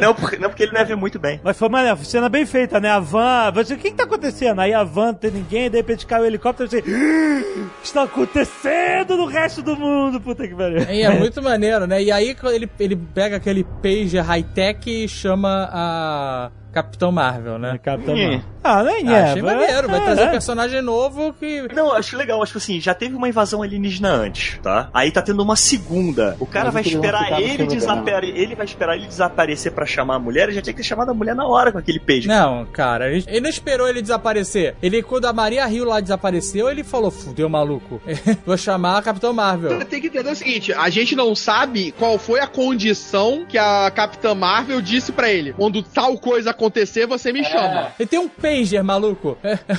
Não 0.00 0.14
porque, 0.14 0.36
não, 0.36 0.48
porque 0.48 0.62
ele 0.64 0.72
não 0.72 0.80
ia 0.80 0.86
ver 0.86 0.96
muito 0.96 1.18
bem. 1.18 1.40
Mas 1.42 1.58
foi 1.58 1.68
uma 1.68 1.96
cena 1.96 2.28
bem 2.28 2.44
feita, 2.46 2.80
né? 2.80 2.90
A 2.90 2.98
van. 2.98 3.50
Você, 3.54 3.74
o 3.74 3.78
que 3.78 3.90
que 3.90 3.96
tá 3.96 4.04
acontecendo? 4.04 4.60
Aí 4.60 4.72
a 4.72 4.84
van 4.84 5.06
não 5.06 5.14
tem 5.14 5.30
ninguém, 5.30 5.70
de 5.70 5.76
repente 5.76 6.06
cai 6.06 6.20
o 6.20 6.24
helicóptero 6.24 6.68
e 6.68 6.70
você. 6.70 6.84
"Ah, 6.86 7.66
Está 7.82 8.02
acontecendo 8.02 9.16
no 9.16 9.26
resto 9.26 9.62
do 9.62 9.76
mundo, 9.76 10.20
puta 10.20 10.46
que 10.46 10.54
pariu. 10.54 10.82
E 10.90 11.02
é 11.02 11.10
muito 11.10 11.42
maneiro, 11.42 11.86
né? 11.86 12.02
E 12.02 12.10
aí 12.12 12.36
ele, 12.52 12.68
ele 12.78 12.96
pega 12.96 13.36
aquele 13.36 13.64
pager 13.64 14.22
high-tech 14.22 15.04
e 15.04 15.08
chama 15.08 15.68
a 15.72 16.50
Capitão 16.76 17.10
Marvel, 17.10 17.58
né? 17.58 17.78
Capitão 17.82 18.14
Hum. 18.14 18.18
Marvel. 18.22 18.40
Ah, 18.62 18.82
nem 18.82 19.08
Ah, 19.08 19.12
é. 19.12 19.22
achei 19.30 19.42
maneiro, 19.42 19.88
vai 19.88 20.00
é, 20.00 20.04
trazer 20.04 20.22
um 20.22 20.26
é. 20.26 20.30
personagem 20.30 20.82
novo 20.82 21.32
que. 21.32 21.62
Não, 21.72 21.92
acho 21.92 22.16
legal, 22.16 22.42
acho 22.42 22.58
assim, 22.58 22.80
já 22.80 22.92
teve 22.92 23.14
uma 23.14 23.28
invasão 23.28 23.62
alienígena 23.62 24.10
antes, 24.10 24.58
tá? 24.62 24.90
Aí 24.92 25.10
tá 25.10 25.22
tendo 25.22 25.40
uma 25.42 25.56
segunda. 25.56 26.36
O 26.40 26.46
cara 26.46 26.66
Mas 26.66 26.74
vai 26.74 26.82
esperar 26.82 27.40
ele 27.40 27.66
desaparecer. 27.66 28.36
Ele 28.36 28.54
vai 28.54 28.66
esperar 28.66 28.96
ele 28.96 29.06
desaparecer 29.06 29.72
pra 29.72 29.86
chamar 29.86 30.16
a 30.16 30.18
mulher, 30.18 30.44
ele 30.44 30.52
já 30.52 30.62
tinha 30.62 30.74
que 30.74 30.82
ter 30.82 30.86
chamado 30.86 31.10
a 31.10 31.14
mulher 31.14 31.34
na 31.34 31.46
hora 31.46 31.72
com 31.72 31.78
aquele 31.78 32.00
peixe. 32.00 32.28
Não, 32.28 32.66
cara, 32.66 33.10
ele, 33.10 33.40
não 33.40 33.48
esperou 33.48 33.88
ele 33.88 34.02
desaparecer. 34.02 34.74
Ele, 34.82 35.02
quando 35.02 35.26
a 35.26 35.32
Maria 35.32 35.66
Hill 35.70 35.84
lá 35.86 36.00
desapareceu, 36.00 36.68
ele 36.68 36.82
falou: 36.84 37.10
fudeu, 37.10 37.48
maluco. 37.48 38.02
Vou 38.44 38.56
chamar 38.56 38.98
a 38.98 39.02
Capitão 39.02 39.32
Marvel. 39.32 39.82
Tem 39.86 40.00
que 40.00 40.08
entender 40.08 40.30
o 40.30 40.36
seguinte: 40.36 40.72
a 40.74 40.90
gente 40.90 41.14
não 41.14 41.34
sabe 41.34 41.92
qual 41.92 42.18
foi 42.18 42.40
a 42.40 42.46
condição 42.46 43.46
que 43.48 43.56
a 43.56 43.90
Capitã 43.92 44.34
Marvel 44.34 44.80
disse 44.80 45.12
pra 45.12 45.30
ele. 45.30 45.52
Quando 45.52 45.82
tal 45.82 46.18
coisa 46.18 46.52
acontecer, 46.66 47.06
você 47.06 47.32
me 47.32 47.44
chama. 47.44 47.92
Ele 47.98 48.08
tem 48.08 48.18
um 48.18 48.28
pager, 48.28 48.82
maluco. 48.82 49.38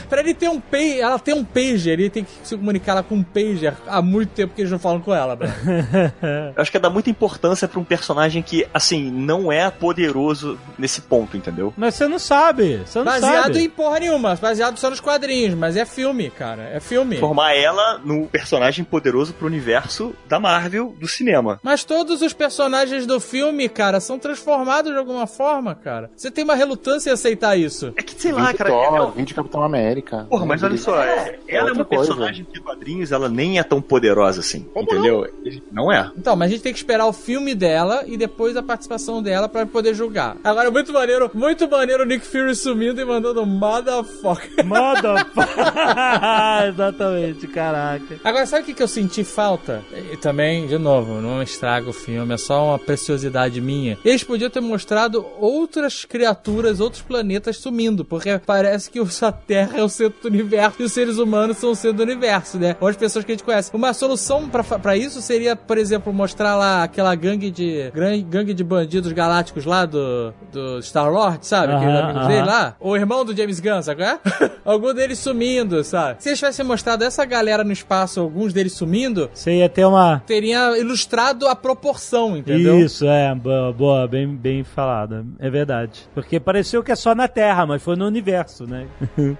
pra 0.09 0.21
ele 0.21 0.33
ter 0.33 0.49
um 0.49 0.59
pager, 0.59 0.99
ela 0.99 1.19
tem 1.19 1.33
um 1.33 1.43
pager, 1.43 1.99
ele 1.99 2.09
tem 2.09 2.23
que 2.23 2.31
se 2.43 2.55
comunicar 2.55 2.93
lá 2.93 3.03
com 3.03 3.15
um 3.15 3.23
pager 3.23 3.73
há 3.87 4.01
muito 4.01 4.29
tempo 4.29 4.53
que 4.53 4.61
eles 4.61 4.71
não 4.71 4.79
falam 4.79 4.99
com 5.01 5.13
ela, 5.13 5.35
velho. 5.35 5.53
Eu 6.55 6.61
acho 6.61 6.71
que 6.71 6.77
é 6.77 6.79
dar 6.79 6.89
muita 6.89 7.09
importância 7.09 7.67
pra 7.67 7.79
um 7.79 7.83
personagem 7.83 8.41
que, 8.41 8.67
assim, 8.73 9.11
não 9.11 9.51
é 9.51 9.69
poderoso 9.69 10.57
nesse 10.77 11.01
ponto, 11.01 11.35
entendeu? 11.37 11.73
Mas 11.77 11.95
você 11.95 12.07
não 12.07 12.19
sabe. 12.19 12.81
Você 12.85 12.99
não 12.99 13.05
Baseado 13.05 13.53
sabe. 13.53 13.63
em 13.63 13.69
porra 13.69 13.99
nenhuma, 13.99 14.35
baseado 14.35 14.77
só 14.77 14.89
nos 14.89 14.99
quadrinhos, 14.99 15.53
mas 15.53 15.75
é 15.75 15.85
filme, 15.85 16.29
cara. 16.29 16.63
É 16.73 16.79
filme. 16.79 17.17
Formar 17.17 17.53
ela 17.53 17.99
no 18.03 18.27
personagem 18.27 18.83
poderoso 18.83 19.33
pro 19.33 19.47
universo 19.47 20.15
da 20.27 20.39
Marvel 20.39 20.95
do 20.99 21.07
cinema. 21.07 21.59
Mas 21.63 21.83
todos 21.83 22.21
os 22.21 22.33
personagens 22.33 23.05
do 23.05 23.19
filme, 23.19 23.67
cara, 23.69 23.99
são 23.99 24.19
transformados 24.19 24.91
de 24.91 24.97
alguma 24.97 25.27
forma, 25.27 25.75
cara. 25.75 26.09
Você 26.15 26.31
tem 26.31 26.43
uma 26.43 26.55
relutância 26.55 26.76
em 27.09 27.11
aceitar 27.11 27.55
isso. 27.57 27.93
É 27.95 28.01
que, 28.01 28.19
sei 28.19 28.31
lá, 28.31 28.53
cara. 28.53 28.69
Thor, 28.69 28.95
ela- 28.95 29.11
vídeo 29.11 29.35
Capitão 29.35 29.63
América. 29.63 30.25
Porra, 30.29 30.45
mas 30.45 30.63
olha 30.63 30.77
só, 30.77 31.01
é- 31.03 31.39
ela 31.47 31.69
é 31.69 31.71
outra 31.71 31.73
uma 31.73 31.85
coisa. 31.85 32.05
personagem 32.13 32.45
que 32.45 32.59
quadrinhos 32.59 33.11
ela 33.11 33.29
nem 33.29 33.59
é 33.59 33.63
tão 33.63 33.81
poderosa 33.81 34.39
assim, 34.41 34.61
Como 34.73 34.85
entendeu? 34.91 35.27
Não 35.71 35.91
é. 35.91 36.11
Então, 36.17 36.35
mas 36.35 36.47
a 36.49 36.51
gente 36.53 36.61
tem 36.63 36.73
que 36.73 36.79
esperar 36.79 37.05
o 37.07 37.13
filme 37.13 37.53
dela 37.55 38.03
e 38.07 38.17
depois 38.17 38.55
a 38.57 38.63
participação 38.63 39.21
dela 39.21 39.47
pra 39.49 39.65
poder 39.65 39.93
julgar. 39.93 40.37
Agora, 40.43 40.69
muito 40.71 40.91
maneiro, 40.93 41.29
muito 41.33 41.69
maneiro 41.69 42.03
o 42.03 42.05
Nick 42.05 42.25
Fury 42.25 42.55
sumindo 42.55 42.99
e 42.99 43.05
mandando 43.05 43.45
motherfucker. 43.45 44.65
Motherfucker. 44.65 45.65
Exatamente, 46.67 47.47
caraca. 47.47 48.19
Agora, 48.23 48.45
sabe 48.45 48.63
o 48.63 48.65
que, 48.65 48.73
que 48.73 48.83
eu 48.83 48.87
senti 48.87 49.23
falta? 49.23 49.83
E 50.11 50.17
também, 50.17 50.67
de 50.67 50.77
novo, 50.77 51.21
não 51.21 51.41
estraga 51.41 51.89
o 51.89 51.93
filme, 51.93 52.33
é 52.33 52.37
só 52.37 52.65
uma 52.65 52.79
preciosidade 52.79 53.59
minha. 53.61 53.97
Eles 54.03 54.23
podiam 54.23 54.49
ter 54.49 54.59
mostrado 54.59 55.25
outras 55.39 56.03
criaturas, 56.05 56.66
outros 56.79 57.01
planetas 57.01 57.57
sumindo, 57.57 58.03
porque 58.05 58.39
parece 58.45 58.89
que 58.89 58.99
a 58.99 59.31
Terra 59.31 59.77
é 59.79 59.83
o 59.83 59.89
centro 59.89 60.21
do 60.21 60.27
universo 60.27 60.81
e 60.81 60.83
os 60.85 60.91
seres 60.91 61.17
humanos 61.17 61.57
são 61.57 61.71
o 61.71 61.75
centro 61.75 61.97
do 61.97 62.03
universo, 62.03 62.57
né? 62.59 62.75
Ou 62.79 62.87
as 62.87 62.95
pessoas 62.95 63.23
que 63.25 63.31
a 63.31 63.35
gente 63.35 63.43
conhece. 63.43 63.71
Uma 63.73 63.93
solução 63.93 64.49
pra 64.49 64.95
isso 64.97 65.21
seria, 65.21 65.55
por 65.55 65.77
exemplo, 65.77 66.13
mostrar 66.13 66.55
lá 66.55 66.83
aquela 66.83 67.13
gangue 67.15 67.49
de 67.51 67.91
gangue 68.29 68.53
de 68.53 68.63
bandidos 68.63 69.11
galácticos 69.11 69.65
lá 69.65 69.85
do, 69.85 70.33
do 70.51 70.79
Star-Lord, 70.81 71.45
sabe? 71.45 71.73
Aqueles 71.73 71.93
Aham, 71.93 72.03
amigos 72.03 72.21
aham. 72.21 72.27
dele 72.27 72.45
lá. 72.45 72.75
O 72.79 72.95
irmão 72.95 73.23
do 73.25 73.35
James 73.35 73.59
Gunn, 73.59 73.81
sabe 73.81 74.03
é? 74.03 74.19
Algum 74.65 74.93
deles 74.93 75.19
sumindo, 75.19 75.83
sabe? 75.83 76.21
Se 76.21 76.29
eles 76.29 76.39
tivessem 76.39 76.65
mostrado 76.65 77.03
essa 77.03 77.23
galera 77.25 77.63
no 77.63 77.71
espaço, 77.71 78.19
alguns 78.19 78.53
deles 78.53 78.73
sumindo, 78.73 79.29
Você 79.33 79.57
ia 79.57 79.69
ter 79.69 79.85
uma. 79.85 80.21
teria 80.25 80.77
ilustrado 80.77 81.47
a 81.47 81.55
proporção, 81.55 82.35
entendeu? 82.37 82.79
Isso, 82.79 83.05
é, 83.05 83.33
boa, 83.33 83.71
boa, 83.71 84.07
bem, 84.07 84.27
bem 84.27 84.63
falada. 84.63 85.25
É 85.39 85.49
verdade. 85.49 86.07
Porque 86.13 86.39
pareceu 86.47 86.81
que 86.81 86.93
é 86.93 86.95
só 86.95 87.13
na 87.13 87.27
Terra, 87.27 87.65
mas 87.65 87.83
foi 87.83 87.97
no 87.97 88.05
universo, 88.07 88.65
né? 88.65 88.87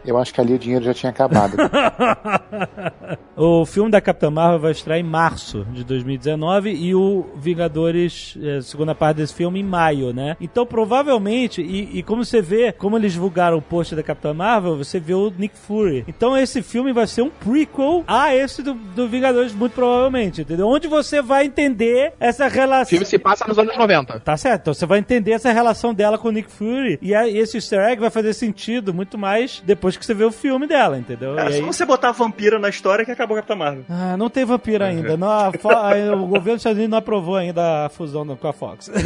Eu 0.06 0.18
acho 0.18 0.34
que 0.34 0.42
ali 0.42 0.54
o 0.54 0.60
dinheiro 0.60 0.84
já 0.84 0.94
tinha 0.94 1.10
acabado. 1.10 1.56
o 3.34 3.66
filme 3.66 3.90
da 3.90 4.02
Capitã 4.02 4.30
Marvel 4.30 4.60
vai 4.60 4.72
estrear 4.74 5.00
em 5.00 5.04
março 5.04 5.66
de 5.72 5.86
2019 5.86 6.70
e 6.70 6.94
o 6.94 7.26
Vingadores, 7.38 8.38
eh, 8.44 8.60
segunda 8.60 8.94
parte 8.94 9.18
desse 9.18 9.34
filme, 9.34 9.62
em 9.62 9.64
maio, 9.64 10.12
né? 10.12 10.36
Então, 10.42 10.66
provavelmente, 10.66 11.62
e, 11.62 12.00
e 12.00 12.04
como 12.04 12.26
você 12.26 12.42
vê, 12.42 12.74
como 12.74 12.98
eles 12.98 13.14
divulgaram 13.14 13.58
o 13.58 13.62
post 13.62 13.96
da 13.96 14.04
Capitã 14.04 14.34
Marvel, 14.34 14.76
você 14.76 15.00
vê 15.00 15.14
o 15.14 15.32
Nick 15.38 15.58
Fury. 15.58 16.04
Então, 16.10 16.38
esse 16.38 16.62
filme 16.62 16.92
vai 16.92 17.08
ser 17.08 17.22
um 17.22 17.30
prequel 17.30 18.04
a 18.06 18.36
esse 18.36 18.62
do, 18.62 18.74
do 18.74 19.08
Vingadores, 19.08 19.54
muito 19.54 19.72
provavelmente, 19.72 20.42
entendeu? 20.42 20.68
Onde 20.68 20.90
você 20.90 21.22
vai 21.22 21.46
entender 21.46 22.12
essa 22.20 22.48
O 22.48 22.50
relação. 22.50 22.90
filme 22.90 23.06
se 23.06 23.18
passa 23.18 23.48
nos 23.48 23.58
anos 23.58 23.78
90. 23.78 24.20
Tá 24.20 24.36
certo, 24.36 24.64
então 24.64 24.74
você 24.74 24.86
vai 24.86 25.00
entender 25.00 25.32
essa 25.32 25.54
relação 25.54 25.94
dela 25.94 26.18
com 26.18 26.28
o 26.28 26.32
Nick 26.32 26.52
Fury 26.52 26.97
e 27.02 27.14
aí 27.16 27.38
esse 27.38 27.58
easter 27.58 27.80
egg 27.80 28.00
vai 28.00 28.10
fazer 28.10 28.34
sentido 28.34 28.94
muito 28.94 29.18
mais 29.18 29.62
depois 29.66 29.96
que 29.98 30.06
você 30.06 30.14
vê 30.14 30.24
o 30.24 30.32
filme 30.32 30.68
dela, 30.68 30.98
entendeu? 30.98 31.36
Cara, 31.36 31.50
e 31.50 31.54
só 31.54 31.60
aí... 31.60 31.66
você 31.66 31.86
botar 31.86 32.10
a 32.10 32.12
vampira 32.12 32.60
na 32.60 32.70
história 32.70 33.06
que 33.06 33.12
acabou 33.12 33.36
a 33.36 33.40
Capitã 33.42 33.56
Marvel. 33.56 33.86
Ah, 33.90 34.16
não 34.18 34.30
tem 34.30 34.46
vampiro 34.46 34.84
ainda. 34.84 35.18
Não, 35.18 35.28
a 35.30 35.48
a- 35.48 35.50
o 36.16 36.28
governo 36.28 36.54
dos 36.54 36.62
Estados 36.62 36.78
Unidos 36.78 36.90
não 36.92 36.98
aprovou 36.98 37.36
ainda 37.36 37.86
a 37.86 37.90
fusão 37.90 38.26
do- 38.26 38.36
com 38.36 38.48
a 38.48 38.54
Fox. 38.54 38.90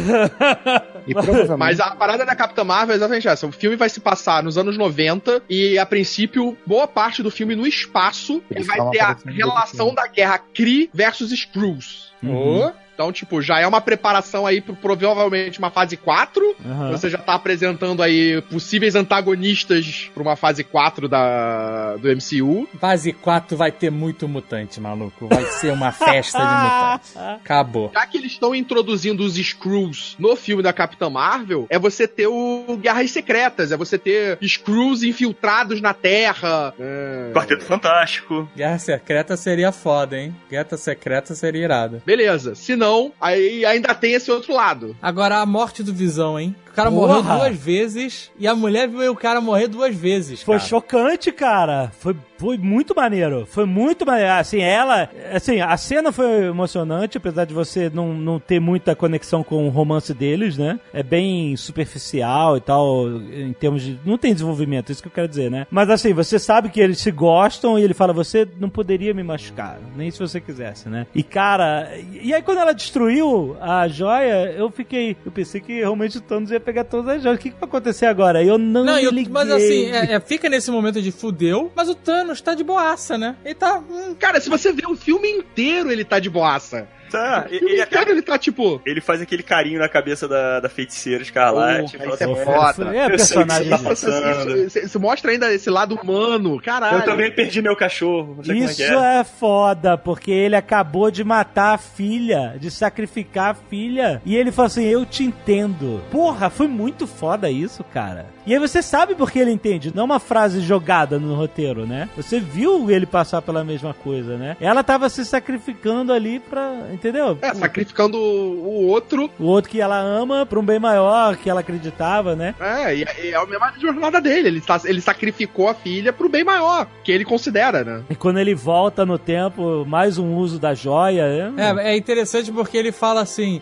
E. 1.04 1.14
Mas 1.58 1.80
a 1.80 1.96
parada 1.96 2.24
da 2.24 2.34
Capitã 2.36 2.62
Marvel 2.62 2.92
é 2.92 2.96
exatamente 2.96 3.26
essa. 3.26 3.46
O 3.46 3.50
filme 3.52 3.76
vai 3.76 3.88
se 3.88 3.98
passar 4.00 4.42
nos 4.42 4.56
anos 4.56 4.78
90 4.78 5.42
e, 5.50 5.76
a 5.78 5.84
princípio, 5.84 6.56
boa 6.64 6.86
parte 6.86 7.22
do 7.22 7.30
filme 7.30 7.56
no 7.56 7.66
espaço 7.66 8.42
e 8.50 8.54
Eles 8.54 8.66
vai 8.66 8.90
ter 8.90 9.00
a 9.00 9.16
relação 9.26 9.92
da 9.94 10.06
guerra 10.06 10.38
Kree 10.38 10.88
versus 10.94 11.32
Skrulls. 11.32 12.12
Uhum. 12.22 12.72
Então, 12.94 13.10
tipo, 13.12 13.40
já 13.40 13.58
é 13.58 13.66
uma 13.66 13.80
preparação 13.80 14.46
aí 14.46 14.60
pro 14.60 14.76
provavelmente 14.76 15.58
uma 15.58 15.70
fase 15.70 15.96
4. 15.96 16.56
Aham. 16.64 16.90
Você 16.92 17.08
já 17.08 17.18
tá 17.18 17.34
apresentando 17.34 18.02
aí 18.02 18.42
possíveis 18.42 18.94
antagonistas 18.94 20.10
pra 20.12 20.22
uma 20.22 20.36
fase 20.36 20.62
4 20.62 21.08
da, 21.08 21.96
do 21.96 22.08
MCU. 22.08 22.68
Fase 22.78 23.12
4 23.12 23.56
vai 23.56 23.72
ter 23.72 23.90
muito 23.90 24.28
mutante, 24.28 24.80
maluco. 24.80 25.28
Vai 25.28 25.44
ser 25.44 25.72
uma 25.72 25.92
festa 25.92 26.38
de 26.38 26.44
mutantes. 26.44 27.16
Acabou. 27.42 27.90
Já 27.94 28.06
que 28.06 28.18
eles 28.18 28.32
estão 28.32 28.54
introduzindo 28.54 29.22
os 29.24 29.38
Skrulls 29.38 30.14
no 30.18 30.36
filme 30.36 30.62
da 30.62 30.72
Capitã 30.72 31.08
Marvel, 31.08 31.66
é 31.70 31.78
você 31.78 32.06
ter 32.06 32.26
o 32.26 32.76
Guerras 32.80 33.10
Secretas, 33.10 33.72
é 33.72 33.76
você 33.76 33.98
ter 33.98 34.38
Skrulls 34.40 35.02
infiltrados 35.06 35.80
na 35.80 35.94
Terra. 35.94 36.74
É... 36.78 37.30
Quarteto 37.32 37.64
Fantástico. 37.64 38.48
Guerra 38.54 38.78
Secreta 38.78 39.36
seria 39.36 39.72
foda, 39.72 40.18
hein? 40.18 40.34
Guerra 40.50 40.76
Secreta 40.76 41.34
seria 41.34 41.64
irada. 41.64 42.02
Beleza. 42.04 42.54
Se 42.54 42.76
não, 42.82 43.12
aí 43.20 43.64
ainda 43.64 43.94
tem 43.94 44.12
esse 44.14 44.28
outro 44.28 44.52
lado. 44.52 44.96
Agora, 45.00 45.38
a 45.38 45.46
morte 45.46 45.84
do 45.84 45.94
Visão, 45.94 46.38
hein? 46.38 46.54
O 46.72 46.74
cara 46.74 46.90
Porra! 46.90 47.22
morreu 47.22 47.38
duas 47.38 47.56
vezes 47.56 48.30
e 48.36 48.48
a 48.48 48.56
mulher 48.56 48.88
viu 48.88 49.12
o 49.12 49.16
cara 49.16 49.40
morrer 49.40 49.68
duas 49.68 49.94
vezes. 49.94 50.42
Foi 50.42 50.56
cara. 50.56 50.68
chocante, 50.68 51.30
cara. 51.30 51.92
Foi 52.00 52.16
Foi 52.42 52.58
muito 52.58 52.92
maneiro. 52.92 53.46
Foi 53.46 53.64
muito 53.64 54.04
maneiro. 54.04 54.32
Assim, 54.32 54.60
ela. 54.60 55.08
Assim, 55.32 55.60
a 55.60 55.76
cena 55.76 56.10
foi 56.10 56.46
emocionante, 56.46 57.16
apesar 57.16 57.44
de 57.44 57.54
você 57.54 57.88
não, 57.88 58.12
não 58.12 58.40
ter 58.40 58.58
muita 58.58 58.96
conexão 58.96 59.44
com 59.44 59.64
o 59.64 59.70
romance 59.70 60.12
deles, 60.12 60.58
né? 60.58 60.80
É 60.92 61.04
bem 61.04 61.56
superficial 61.56 62.56
e 62.56 62.60
tal, 62.60 63.08
em 63.08 63.52
termos 63.52 63.82
de. 63.82 63.96
Não 64.04 64.18
tem 64.18 64.32
desenvolvimento, 64.32 64.90
isso 64.90 65.00
que 65.00 65.06
eu 65.06 65.12
quero 65.12 65.28
dizer, 65.28 65.52
né? 65.52 65.68
Mas 65.70 65.88
assim, 65.88 66.12
você 66.12 66.36
sabe 66.36 66.68
que 66.68 66.80
eles 66.80 66.98
se 66.98 67.12
gostam 67.12 67.78
e 67.78 67.82
ele 67.84 67.94
fala: 67.94 68.12
você 68.12 68.46
não 68.58 68.68
poderia 68.68 69.14
me 69.14 69.22
machucar, 69.22 69.78
nem 69.96 70.10
se 70.10 70.18
você 70.18 70.40
quisesse, 70.40 70.88
né? 70.88 71.06
E 71.14 71.22
cara. 71.22 71.92
E 72.20 72.34
aí 72.34 72.42
quando 72.42 72.58
ela 72.58 72.72
destruiu 72.74 73.56
a 73.60 73.86
joia, 73.86 74.50
eu 74.56 74.68
fiquei. 74.68 75.16
Eu 75.24 75.30
pensei 75.30 75.60
que 75.60 75.74
realmente 75.78 76.18
o 76.18 76.20
Thanos 76.20 76.50
ia 76.50 76.58
pegar 76.58 76.82
todas 76.82 77.16
as 77.16 77.22
joias. 77.22 77.38
O 77.38 77.40
que, 77.40 77.50
que 77.50 77.60
vai 77.60 77.68
acontecer 77.68 78.06
agora? 78.06 78.42
Eu 78.42 78.58
não, 78.58 78.84
Não, 78.84 78.98
eu- 78.98 79.12
mas 79.30 79.48
assim, 79.48 79.86
é- 79.92 80.14
é, 80.14 80.20
fica 80.20 80.48
nesse 80.48 80.72
momento 80.72 81.00
de 81.00 81.12
fudeu, 81.12 81.70
mas 81.76 81.88
o 81.88 81.94
Thanos 81.94 82.31
tá 82.40 82.54
de 82.54 82.62
boaça, 82.64 83.18
né? 83.18 83.36
Ele 83.44 83.54
tá. 83.54 83.78
hum, 83.78 84.14
Cara, 84.14 84.40
se 84.40 84.48
você 84.48 84.72
vê 84.72 84.86
o 84.86 84.96
filme 84.96 85.28
inteiro, 85.28 85.90
ele 85.90 86.04
tá 86.04 86.18
de 86.18 86.30
boaça. 86.30 86.88
Tá, 87.12 87.46
ele, 87.50 87.82
inteiro 87.82 88.10
ele 88.10 88.22
tá 88.22 88.38
tipo. 88.38 88.80
ele 88.86 89.00
faz 89.00 89.20
aquele 89.20 89.42
carinho 89.42 89.78
na 89.78 89.88
cabeça 89.88 90.26
da, 90.26 90.60
da 90.60 90.68
feiticeira 90.68 91.22
escarlate. 91.22 91.98
Porra, 91.98 92.04
fala 92.04 92.14
isso 92.14 92.24
é 92.24 92.32
assim, 92.32 92.44
foda. 92.44 92.96
É, 92.96 93.08
personagem. 93.08 93.64
você 93.64 93.70
tá 93.70 93.78
passando. 93.78 94.56
Isso, 94.56 94.78
isso 94.78 95.00
mostra 95.00 95.30
ainda 95.30 95.52
esse 95.52 95.70
lado 95.70 95.94
humano, 95.94 96.60
caralho. 96.60 96.98
Eu 96.98 97.04
também 97.04 97.30
perdi 97.30 97.60
meu 97.60 97.76
cachorro. 97.76 98.38
É 98.48 98.52
Isso 98.52 98.82
é. 98.82 99.20
é 99.20 99.24
foda, 99.24 99.96
porque 99.96 100.30
ele 100.30 100.56
acabou 100.56 101.10
de 101.10 101.24
matar 101.24 101.74
a 101.74 101.78
filha, 101.78 102.56
de 102.58 102.70
sacrificar 102.70 103.50
a 103.50 103.54
filha. 103.54 104.22
E 104.24 104.36
ele 104.36 104.52
falou 104.52 104.66
assim: 104.66 104.84
Eu 104.84 105.04
te 105.04 105.24
entendo. 105.24 106.02
Porra, 106.10 106.50
foi 106.50 106.66
muito 106.66 107.06
foda 107.06 107.50
isso, 107.50 107.84
cara. 107.84 108.26
E 108.46 108.52
aí 108.52 108.58
você 108.58 108.82
sabe 108.82 109.14
porque 109.14 109.38
ele 109.38 109.52
entende. 109.52 109.92
Não 109.94 110.02
é 110.02 110.04
uma 110.04 110.20
frase 110.20 110.60
jogada 110.60 111.18
no 111.18 111.34
roteiro, 111.34 111.86
né? 111.86 112.08
Você 112.16 112.40
viu 112.40 112.90
ele 112.90 113.06
passar 113.06 113.40
pela 113.42 113.62
mesma 113.62 113.94
coisa, 113.94 114.36
né? 114.36 114.56
Ela 114.60 114.82
tava 114.82 115.08
se 115.08 115.24
sacrificando 115.24 116.12
ali 116.12 116.40
pra. 116.40 116.88
Entendeu? 117.02 117.36
É, 117.42 117.52
sacrificando 117.52 118.16
o 118.16 118.86
outro. 118.86 119.28
O 119.38 119.44
outro 119.46 119.68
que 119.68 119.80
ela 119.80 119.98
ama 119.98 120.46
pra 120.46 120.58
um 120.60 120.62
bem 120.64 120.78
maior 120.78 121.34
que 121.36 121.50
ela 121.50 121.58
acreditava, 121.60 122.36
né? 122.36 122.54
É, 122.60 122.94
e 122.94 123.02
e 123.24 123.28
é 123.32 123.36
a 123.36 123.44
mesma 123.44 123.72
jornada 123.80 124.20
dele. 124.20 124.46
Ele, 124.48 124.60
sa- 124.60 124.80
ele 124.84 125.00
sacrificou 125.00 125.68
a 125.68 125.74
filha 125.74 126.12
pro 126.12 126.28
bem 126.28 126.44
maior, 126.44 126.86
que 127.02 127.10
ele 127.10 127.24
considera, 127.24 127.82
né? 127.82 128.02
E 128.08 128.14
quando 128.14 128.38
ele 128.38 128.54
volta 128.54 129.04
no 129.04 129.18
tempo, 129.18 129.84
mais 129.84 130.16
um 130.16 130.36
uso 130.36 130.60
da 130.60 130.74
joia. 130.74 131.22
É, 131.56 131.62
É, 131.88 131.92
é 131.92 131.96
interessante 131.96 132.52
porque 132.52 132.76
ele 132.76 132.92
fala 132.92 133.20
assim: 133.22 133.60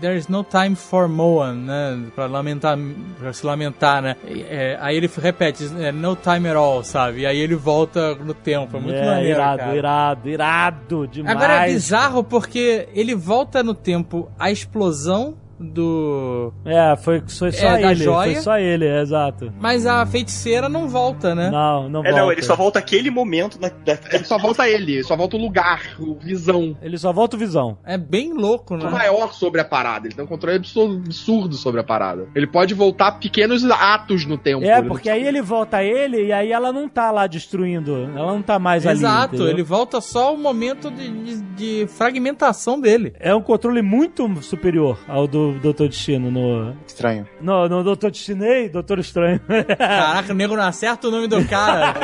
"There 0.00 0.16
is 0.16 0.28
no 0.28 0.44
time 0.44 0.76
for 0.76 1.08
Moan, 1.08 1.54
né? 1.54 2.02
Pra 2.14 2.26
lamentar, 2.26 2.76
pra 3.18 3.32
se 3.32 3.46
lamentar, 3.46 4.02
né? 4.02 4.16
E, 4.28 4.42
é, 4.42 4.76
aí 4.80 4.96
ele 4.96 5.10
repete: 5.16 5.70
é, 5.78 5.90
No 5.90 6.16
time 6.16 6.48
at 6.50 6.56
all, 6.56 6.84
sabe? 6.84 7.20
E 7.20 7.26
aí 7.26 7.38
ele 7.38 7.54
volta 7.54 8.14
no 8.16 8.34
tempo. 8.34 8.76
É 8.76 8.80
muito 8.80 8.96
é, 8.98 9.06
maneiro. 9.06 9.28
irado, 9.30 9.58
cara. 9.58 9.76
irado, 9.76 10.28
irado 10.28 11.06
demais. 11.06 11.34
Agora 11.36 11.52
é 11.54 11.66
bizarro 11.72 12.22
porque 12.24 12.73
ele 12.92 13.14
volta 13.14 13.62
no 13.62 13.74
tempo 13.74 14.30
a 14.38 14.50
explosão 14.50 15.36
do. 15.58 16.52
É, 16.64 16.96
foi, 16.96 17.22
foi 17.26 17.52
só 17.52 17.66
É, 17.66 17.82
ele. 17.90 17.94
joia. 17.96 18.32
Foi 18.34 18.42
só 18.42 18.58
ele, 18.58 18.86
é, 18.86 19.00
exato. 19.00 19.52
Mas 19.60 19.86
a 19.86 20.04
feiticeira 20.06 20.68
não 20.68 20.88
volta, 20.88 21.34
né? 21.34 21.50
Não, 21.50 21.88
não 21.88 22.00
É, 22.00 22.10
volta. 22.10 22.18
não, 22.18 22.32
ele 22.32 22.42
só 22.42 22.56
volta 22.56 22.78
aquele 22.78 23.10
momento 23.10 23.58
na, 23.60 23.68
da, 23.68 23.98
Ele 24.12 24.24
só 24.24 24.38
volta 24.38 24.68
ele, 24.68 25.02
só 25.02 25.16
volta 25.16 25.36
o 25.36 25.40
lugar, 25.40 25.80
o 25.98 26.14
visão. 26.14 26.76
Ele 26.82 26.96
só 26.98 27.12
volta 27.12 27.36
o 27.36 27.38
visão. 27.38 27.78
É 27.84 27.96
bem 27.98 28.32
louco, 28.32 28.76
né? 28.76 28.88
maior 28.90 29.32
sobre 29.32 29.60
a 29.60 29.64
parada. 29.64 30.06
Ele 30.06 30.14
tem 30.14 30.24
um 30.24 30.28
controle 30.28 30.56
absur- 30.56 31.00
absurdo 31.04 31.54
sobre 31.56 31.80
a 31.80 31.84
parada. 31.84 32.28
Ele 32.34 32.46
pode 32.46 32.74
voltar 32.74 33.12
pequenos 33.12 33.64
atos 33.70 34.24
no 34.26 34.36
tempo. 34.38 34.64
É, 34.64 34.82
porque 34.82 35.08
aí 35.10 35.24
ele 35.26 35.42
volta 35.42 35.82
ele 35.82 36.26
e 36.26 36.32
aí 36.32 36.52
ela 36.52 36.72
não 36.72 36.88
tá 36.88 37.10
lá 37.10 37.26
destruindo. 37.26 37.94
Ela 38.16 38.32
não 38.32 38.42
tá 38.42 38.58
mais 38.58 38.86
ali. 38.86 38.98
Exato, 38.98 39.46
ele 39.48 39.62
volta 39.62 40.00
só 40.00 40.34
o 40.34 40.38
momento 40.38 40.90
de, 40.90 41.08
de- 41.10 41.44
de 41.54 41.86
fragmentação 41.88 42.80
dele. 42.80 43.14
É 43.18 43.34
um 43.34 43.40
controle 43.42 43.82
muito 43.82 44.28
superior 44.42 44.98
ao 45.08 45.26
do 45.26 45.43
Doutor 45.52 45.88
Destino 45.88 46.30
no. 46.30 46.76
Estranho. 46.86 47.28
No, 47.40 47.68
no 47.68 47.82
Doutor 47.84 48.10
Destinei, 48.10 48.68
Doutor 48.68 48.98
Estranho. 48.98 49.40
Caraca, 49.78 50.32
o 50.32 50.36
nego 50.36 50.56
não 50.56 50.64
acerta 50.64 51.08
o 51.08 51.10
nome 51.10 51.26
do 51.26 51.44
cara. 51.46 51.94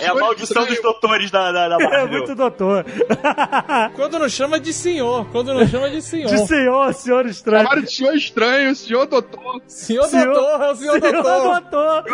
É 0.00 0.06
a 0.08 0.14
maldição 0.14 0.66
dos 0.66 0.80
doutores 0.80 1.30
da, 1.30 1.50
da, 1.52 1.68
da 1.68 1.84
é 1.84 2.06
muito 2.06 2.34
doutor. 2.34 2.84
quando 3.94 4.18
não 4.18 4.28
chama 4.28 4.60
de 4.60 4.72
senhor, 4.72 5.26
quando 5.32 5.54
não 5.54 5.66
chama 5.66 5.88
de 5.90 6.02
senhor. 6.02 6.28
De 6.28 6.46
senhor, 6.46 6.92
senhor 6.94 7.26
estranho. 7.26 7.68
De 7.82 7.90
senhor 7.92 8.14
estranho, 8.14 8.74
senhor 8.74 9.06
doutor. 9.06 9.60
Senhor, 9.66 10.04
Senhor- 10.06 10.32
doutor, 10.32 10.62
é 10.62 10.70
o 10.70 10.74
senhor, 10.76 11.00
doutor. 11.00 11.60
doutor. 11.70 12.04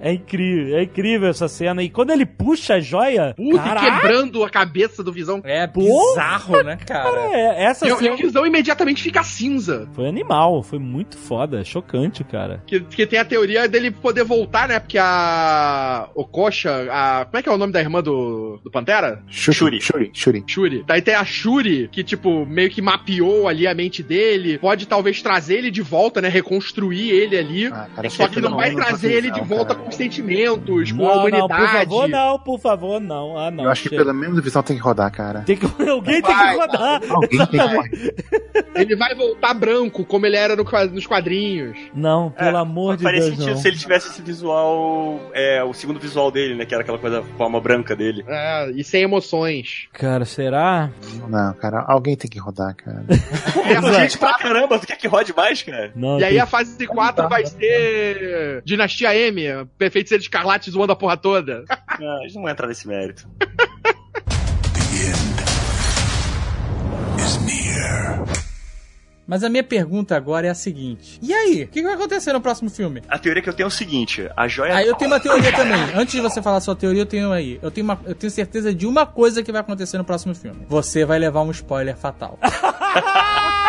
é 0.00 0.12
incrível, 0.12 0.76
é 0.78 0.82
incrível 0.82 1.28
essa 1.28 1.48
cena. 1.48 1.82
E 1.82 1.90
quando 1.90 2.10
ele 2.10 2.26
puxa 2.26 2.74
a 2.74 2.80
joia. 2.80 3.34
Puta, 3.36 3.62
caraca, 3.62 4.00
quebrando 4.00 4.44
a 4.44 4.50
cabeça 4.50 5.02
do 5.02 5.12
visão. 5.12 5.40
É 5.44 5.66
bizarro, 5.66 6.62
né, 6.62 6.76
cara? 6.76 7.20
é, 7.32 7.64
essa 7.64 7.86
E, 7.86 7.92
o- 7.98 8.00
e 8.00 8.04
cena 8.04 8.14
o 8.14 8.18
visão 8.18 8.46
imediatamente 8.46 9.02
fica 9.02 9.22
cinza. 9.22 9.88
foi 9.92 10.08
animal, 10.08 10.62
foi 10.62 10.78
muito 10.78 11.16
foda, 11.18 11.64
chocante, 11.64 12.24
cara. 12.24 12.62
Que, 12.66 12.80
que 12.80 13.06
tem 13.06 13.18
a 13.18 13.24
teoria 13.24 13.68
dele 13.68 13.90
poder 13.90 14.24
voltar, 14.24 14.68
né? 14.68 14.78
Porque 14.78 14.98
a. 14.98 16.08
O 16.14 16.24
Coxa, 16.24 16.86
a. 16.90 17.24
Como 17.24 17.36
é 17.38 17.42
que 17.42 17.48
é 17.48 17.52
o 17.52 17.58
nome 17.58 17.72
da 17.72 17.80
irmã 17.80 18.02
do, 18.02 18.58
do 18.62 18.70
Pantera? 18.70 19.22
Shuri. 19.28 19.80
Shuri. 19.80 20.10
Shuri. 20.14 20.44
Shuri. 20.46 20.84
Daí 20.86 21.02
tem 21.02 21.14
a 21.14 21.24
Shuri, 21.24 21.88
que, 21.90 22.02
tipo, 22.04 22.46
meio 22.46 22.70
que 22.70 22.80
mapeou 22.82 23.48
ali 23.48 23.66
a 23.66 23.74
mente 23.74 24.02
dele. 24.02 24.58
Pode 24.58 24.86
talvez 24.86 25.20
trazer 25.22 25.56
ele 25.58 25.70
de 25.70 25.82
volta, 25.82 26.20
né? 26.20 26.28
Reconstruir 26.28 27.10
ele 27.10 27.36
ali. 27.36 27.66
Ah, 27.66 27.86
cara, 27.94 28.10
Só 28.10 28.28
que 28.28 28.40
não 28.40 28.56
vai 28.56 28.68
fenômeno 28.70 28.86
trazer 28.88 29.12
ele 29.12 29.30
de 29.30 29.40
volta 29.40 29.74
cara. 29.74 29.84
com 29.86 29.90
sentimentos, 29.92 30.92
com 30.92 31.08
a 31.08 31.14
Não, 31.14 31.18
humanidade. 31.20 31.48
não, 31.48 31.48
por 31.48 31.68
favor, 31.78 32.08
não, 32.08 32.38
por 32.38 32.60
favor, 32.60 33.00
não. 33.00 33.38
Ah, 33.38 33.50
não. 33.50 33.64
Eu 33.64 33.70
acho 33.70 33.82
que 33.82 33.88
chega. 33.90 34.04
pelo 34.04 34.14
menos 34.16 34.38
a 34.38 34.40
visão 34.40 34.62
tem 34.62 34.76
que 34.76 34.82
rodar, 34.82 35.10
cara. 35.12 35.40
Tem 35.40 35.56
que, 35.56 35.66
alguém 35.88 36.20
tem 36.22 36.34
Vai, 36.34 36.54
que 36.54 36.60
rodar. 36.60 37.00
Alguém 37.10 37.38
tem 37.38 37.46
que 37.46 37.56
rodar. 37.58 37.87
Ele 38.74 38.94
vai 38.94 39.14
voltar 39.14 39.54
branco, 39.54 40.04
como 40.04 40.24
ele 40.26 40.36
era 40.36 40.54
no 40.54 40.64
nos 40.92 41.06
quadrinhos. 41.06 41.76
Não, 41.94 42.30
pelo 42.30 42.56
É, 42.56 42.60
amor 42.60 42.96
de 42.96 43.02
Faria 43.02 43.20
Deus, 43.20 43.34
sentido 43.34 43.50
não. 43.54 43.56
se 43.60 43.68
ele 43.68 43.76
tivesse 43.76 44.08
esse 44.08 44.22
visual. 44.22 45.20
É, 45.34 45.62
o 45.64 45.72
segundo 45.74 45.98
visual 45.98 46.30
dele, 46.30 46.54
né? 46.54 46.64
Que 46.64 46.74
era 46.74 46.82
aquela 46.82 46.98
coisa, 46.98 47.22
forma 47.36 47.60
branca 47.60 47.96
dele. 47.96 48.24
É, 48.28 48.70
e 48.70 48.84
sem 48.84 49.02
emoções. 49.02 49.88
Cara, 49.92 50.24
será? 50.24 50.90
Não, 51.28 51.52
cara, 51.54 51.84
alguém 51.88 52.16
tem 52.16 52.30
que 52.30 52.38
rodar, 52.38 52.74
cara. 52.76 53.04
É, 53.08 54.00
gente 54.02 54.18
pra 54.18 54.34
caramba, 54.38 54.78
tu 54.78 54.86
quer 54.86 54.96
que 54.96 55.08
rode 55.08 55.34
mais, 55.34 55.62
cara? 55.62 55.90
Não, 55.96 56.18
E 56.20 56.24
aí 56.24 56.32
tem- 56.32 56.40
a 56.40 56.46
fase 56.46 56.86
4 56.86 57.28
vai 57.28 57.44
ser 57.46 58.62
Dinastia 58.64 59.14
M, 59.16 59.66
perfeito 59.76 60.08
ser 60.08 60.18
de 60.18 60.24
escarlate 60.24 60.70
zoando 60.70 60.92
a 60.92 60.96
porra 60.96 61.16
toda. 61.16 61.64
Não, 61.98 62.18
a 62.18 62.22
gente 62.22 62.34
não 62.36 62.42
vai 62.42 62.52
entrar 62.52 62.68
nesse 62.68 62.86
mérito. 62.86 63.26
Mas 69.28 69.44
a 69.44 69.50
minha 69.50 69.62
pergunta 69.62 70.16
agora 70.16 70.46
é 70.46 70.50
a 70.50 70.54
seguinte: 70.54 71.20
E 71.20 71.34
aí? 71.34 71.64
O 71.64 71.68
que 71.68 71.82
vai 71.82 71.92
acontecer 71.92 72.32
no 72.32 72.40
próximo 72.40 72.70
filme? 72.70 73.02
A 73.06 73.18
teoria 73.18 73.42
que 73.42 73.48
eu 73.50 73.52
tenho 73.52 73.66
é 73.66 73.68
o 73.68 73.70
seguinte: 73.70 74.26
a 74.34 74.48
joia. 74.48 74.74
Ah, 74.74 74.82
eu 74.82 74.94
tenho 74.94 75.10
uma 75.10 75.20
teoria 75.20 75.52
também. 75.54 75.78
Antes 75.94 76.14
de 76.14 76.22
você 76.22 76.40
falar 76.40 76.56
a 76.56 76.60
sua 76.62 76.74
teoria, 76.74 77.02
eu 77.02 77.06
tenho 77.06 77.30
aí. 77.30 77.58
Eu 77.60 77.70
tenho, 77.70 77.84
uma, 77.84 78.00
eu 78.06 78.14
tenho 78.14 78.30
certeza 78.30 78.72
de 78.72 78.86
uma 78.86 79.04
coisa 79.04 79.42
que 79.42 79.52
vai 79.52 79.60
acontecer 79.60 79.98
no 79.98 80.04
próximo 80.04 80.34
filme. 80.34 80.64
Você 80.66 81.04
vai 81.04 81.18
levar 81.18 81.42
um 81.42 81.50
spoiler 81.50 81.94
fatal. 81.94 82.38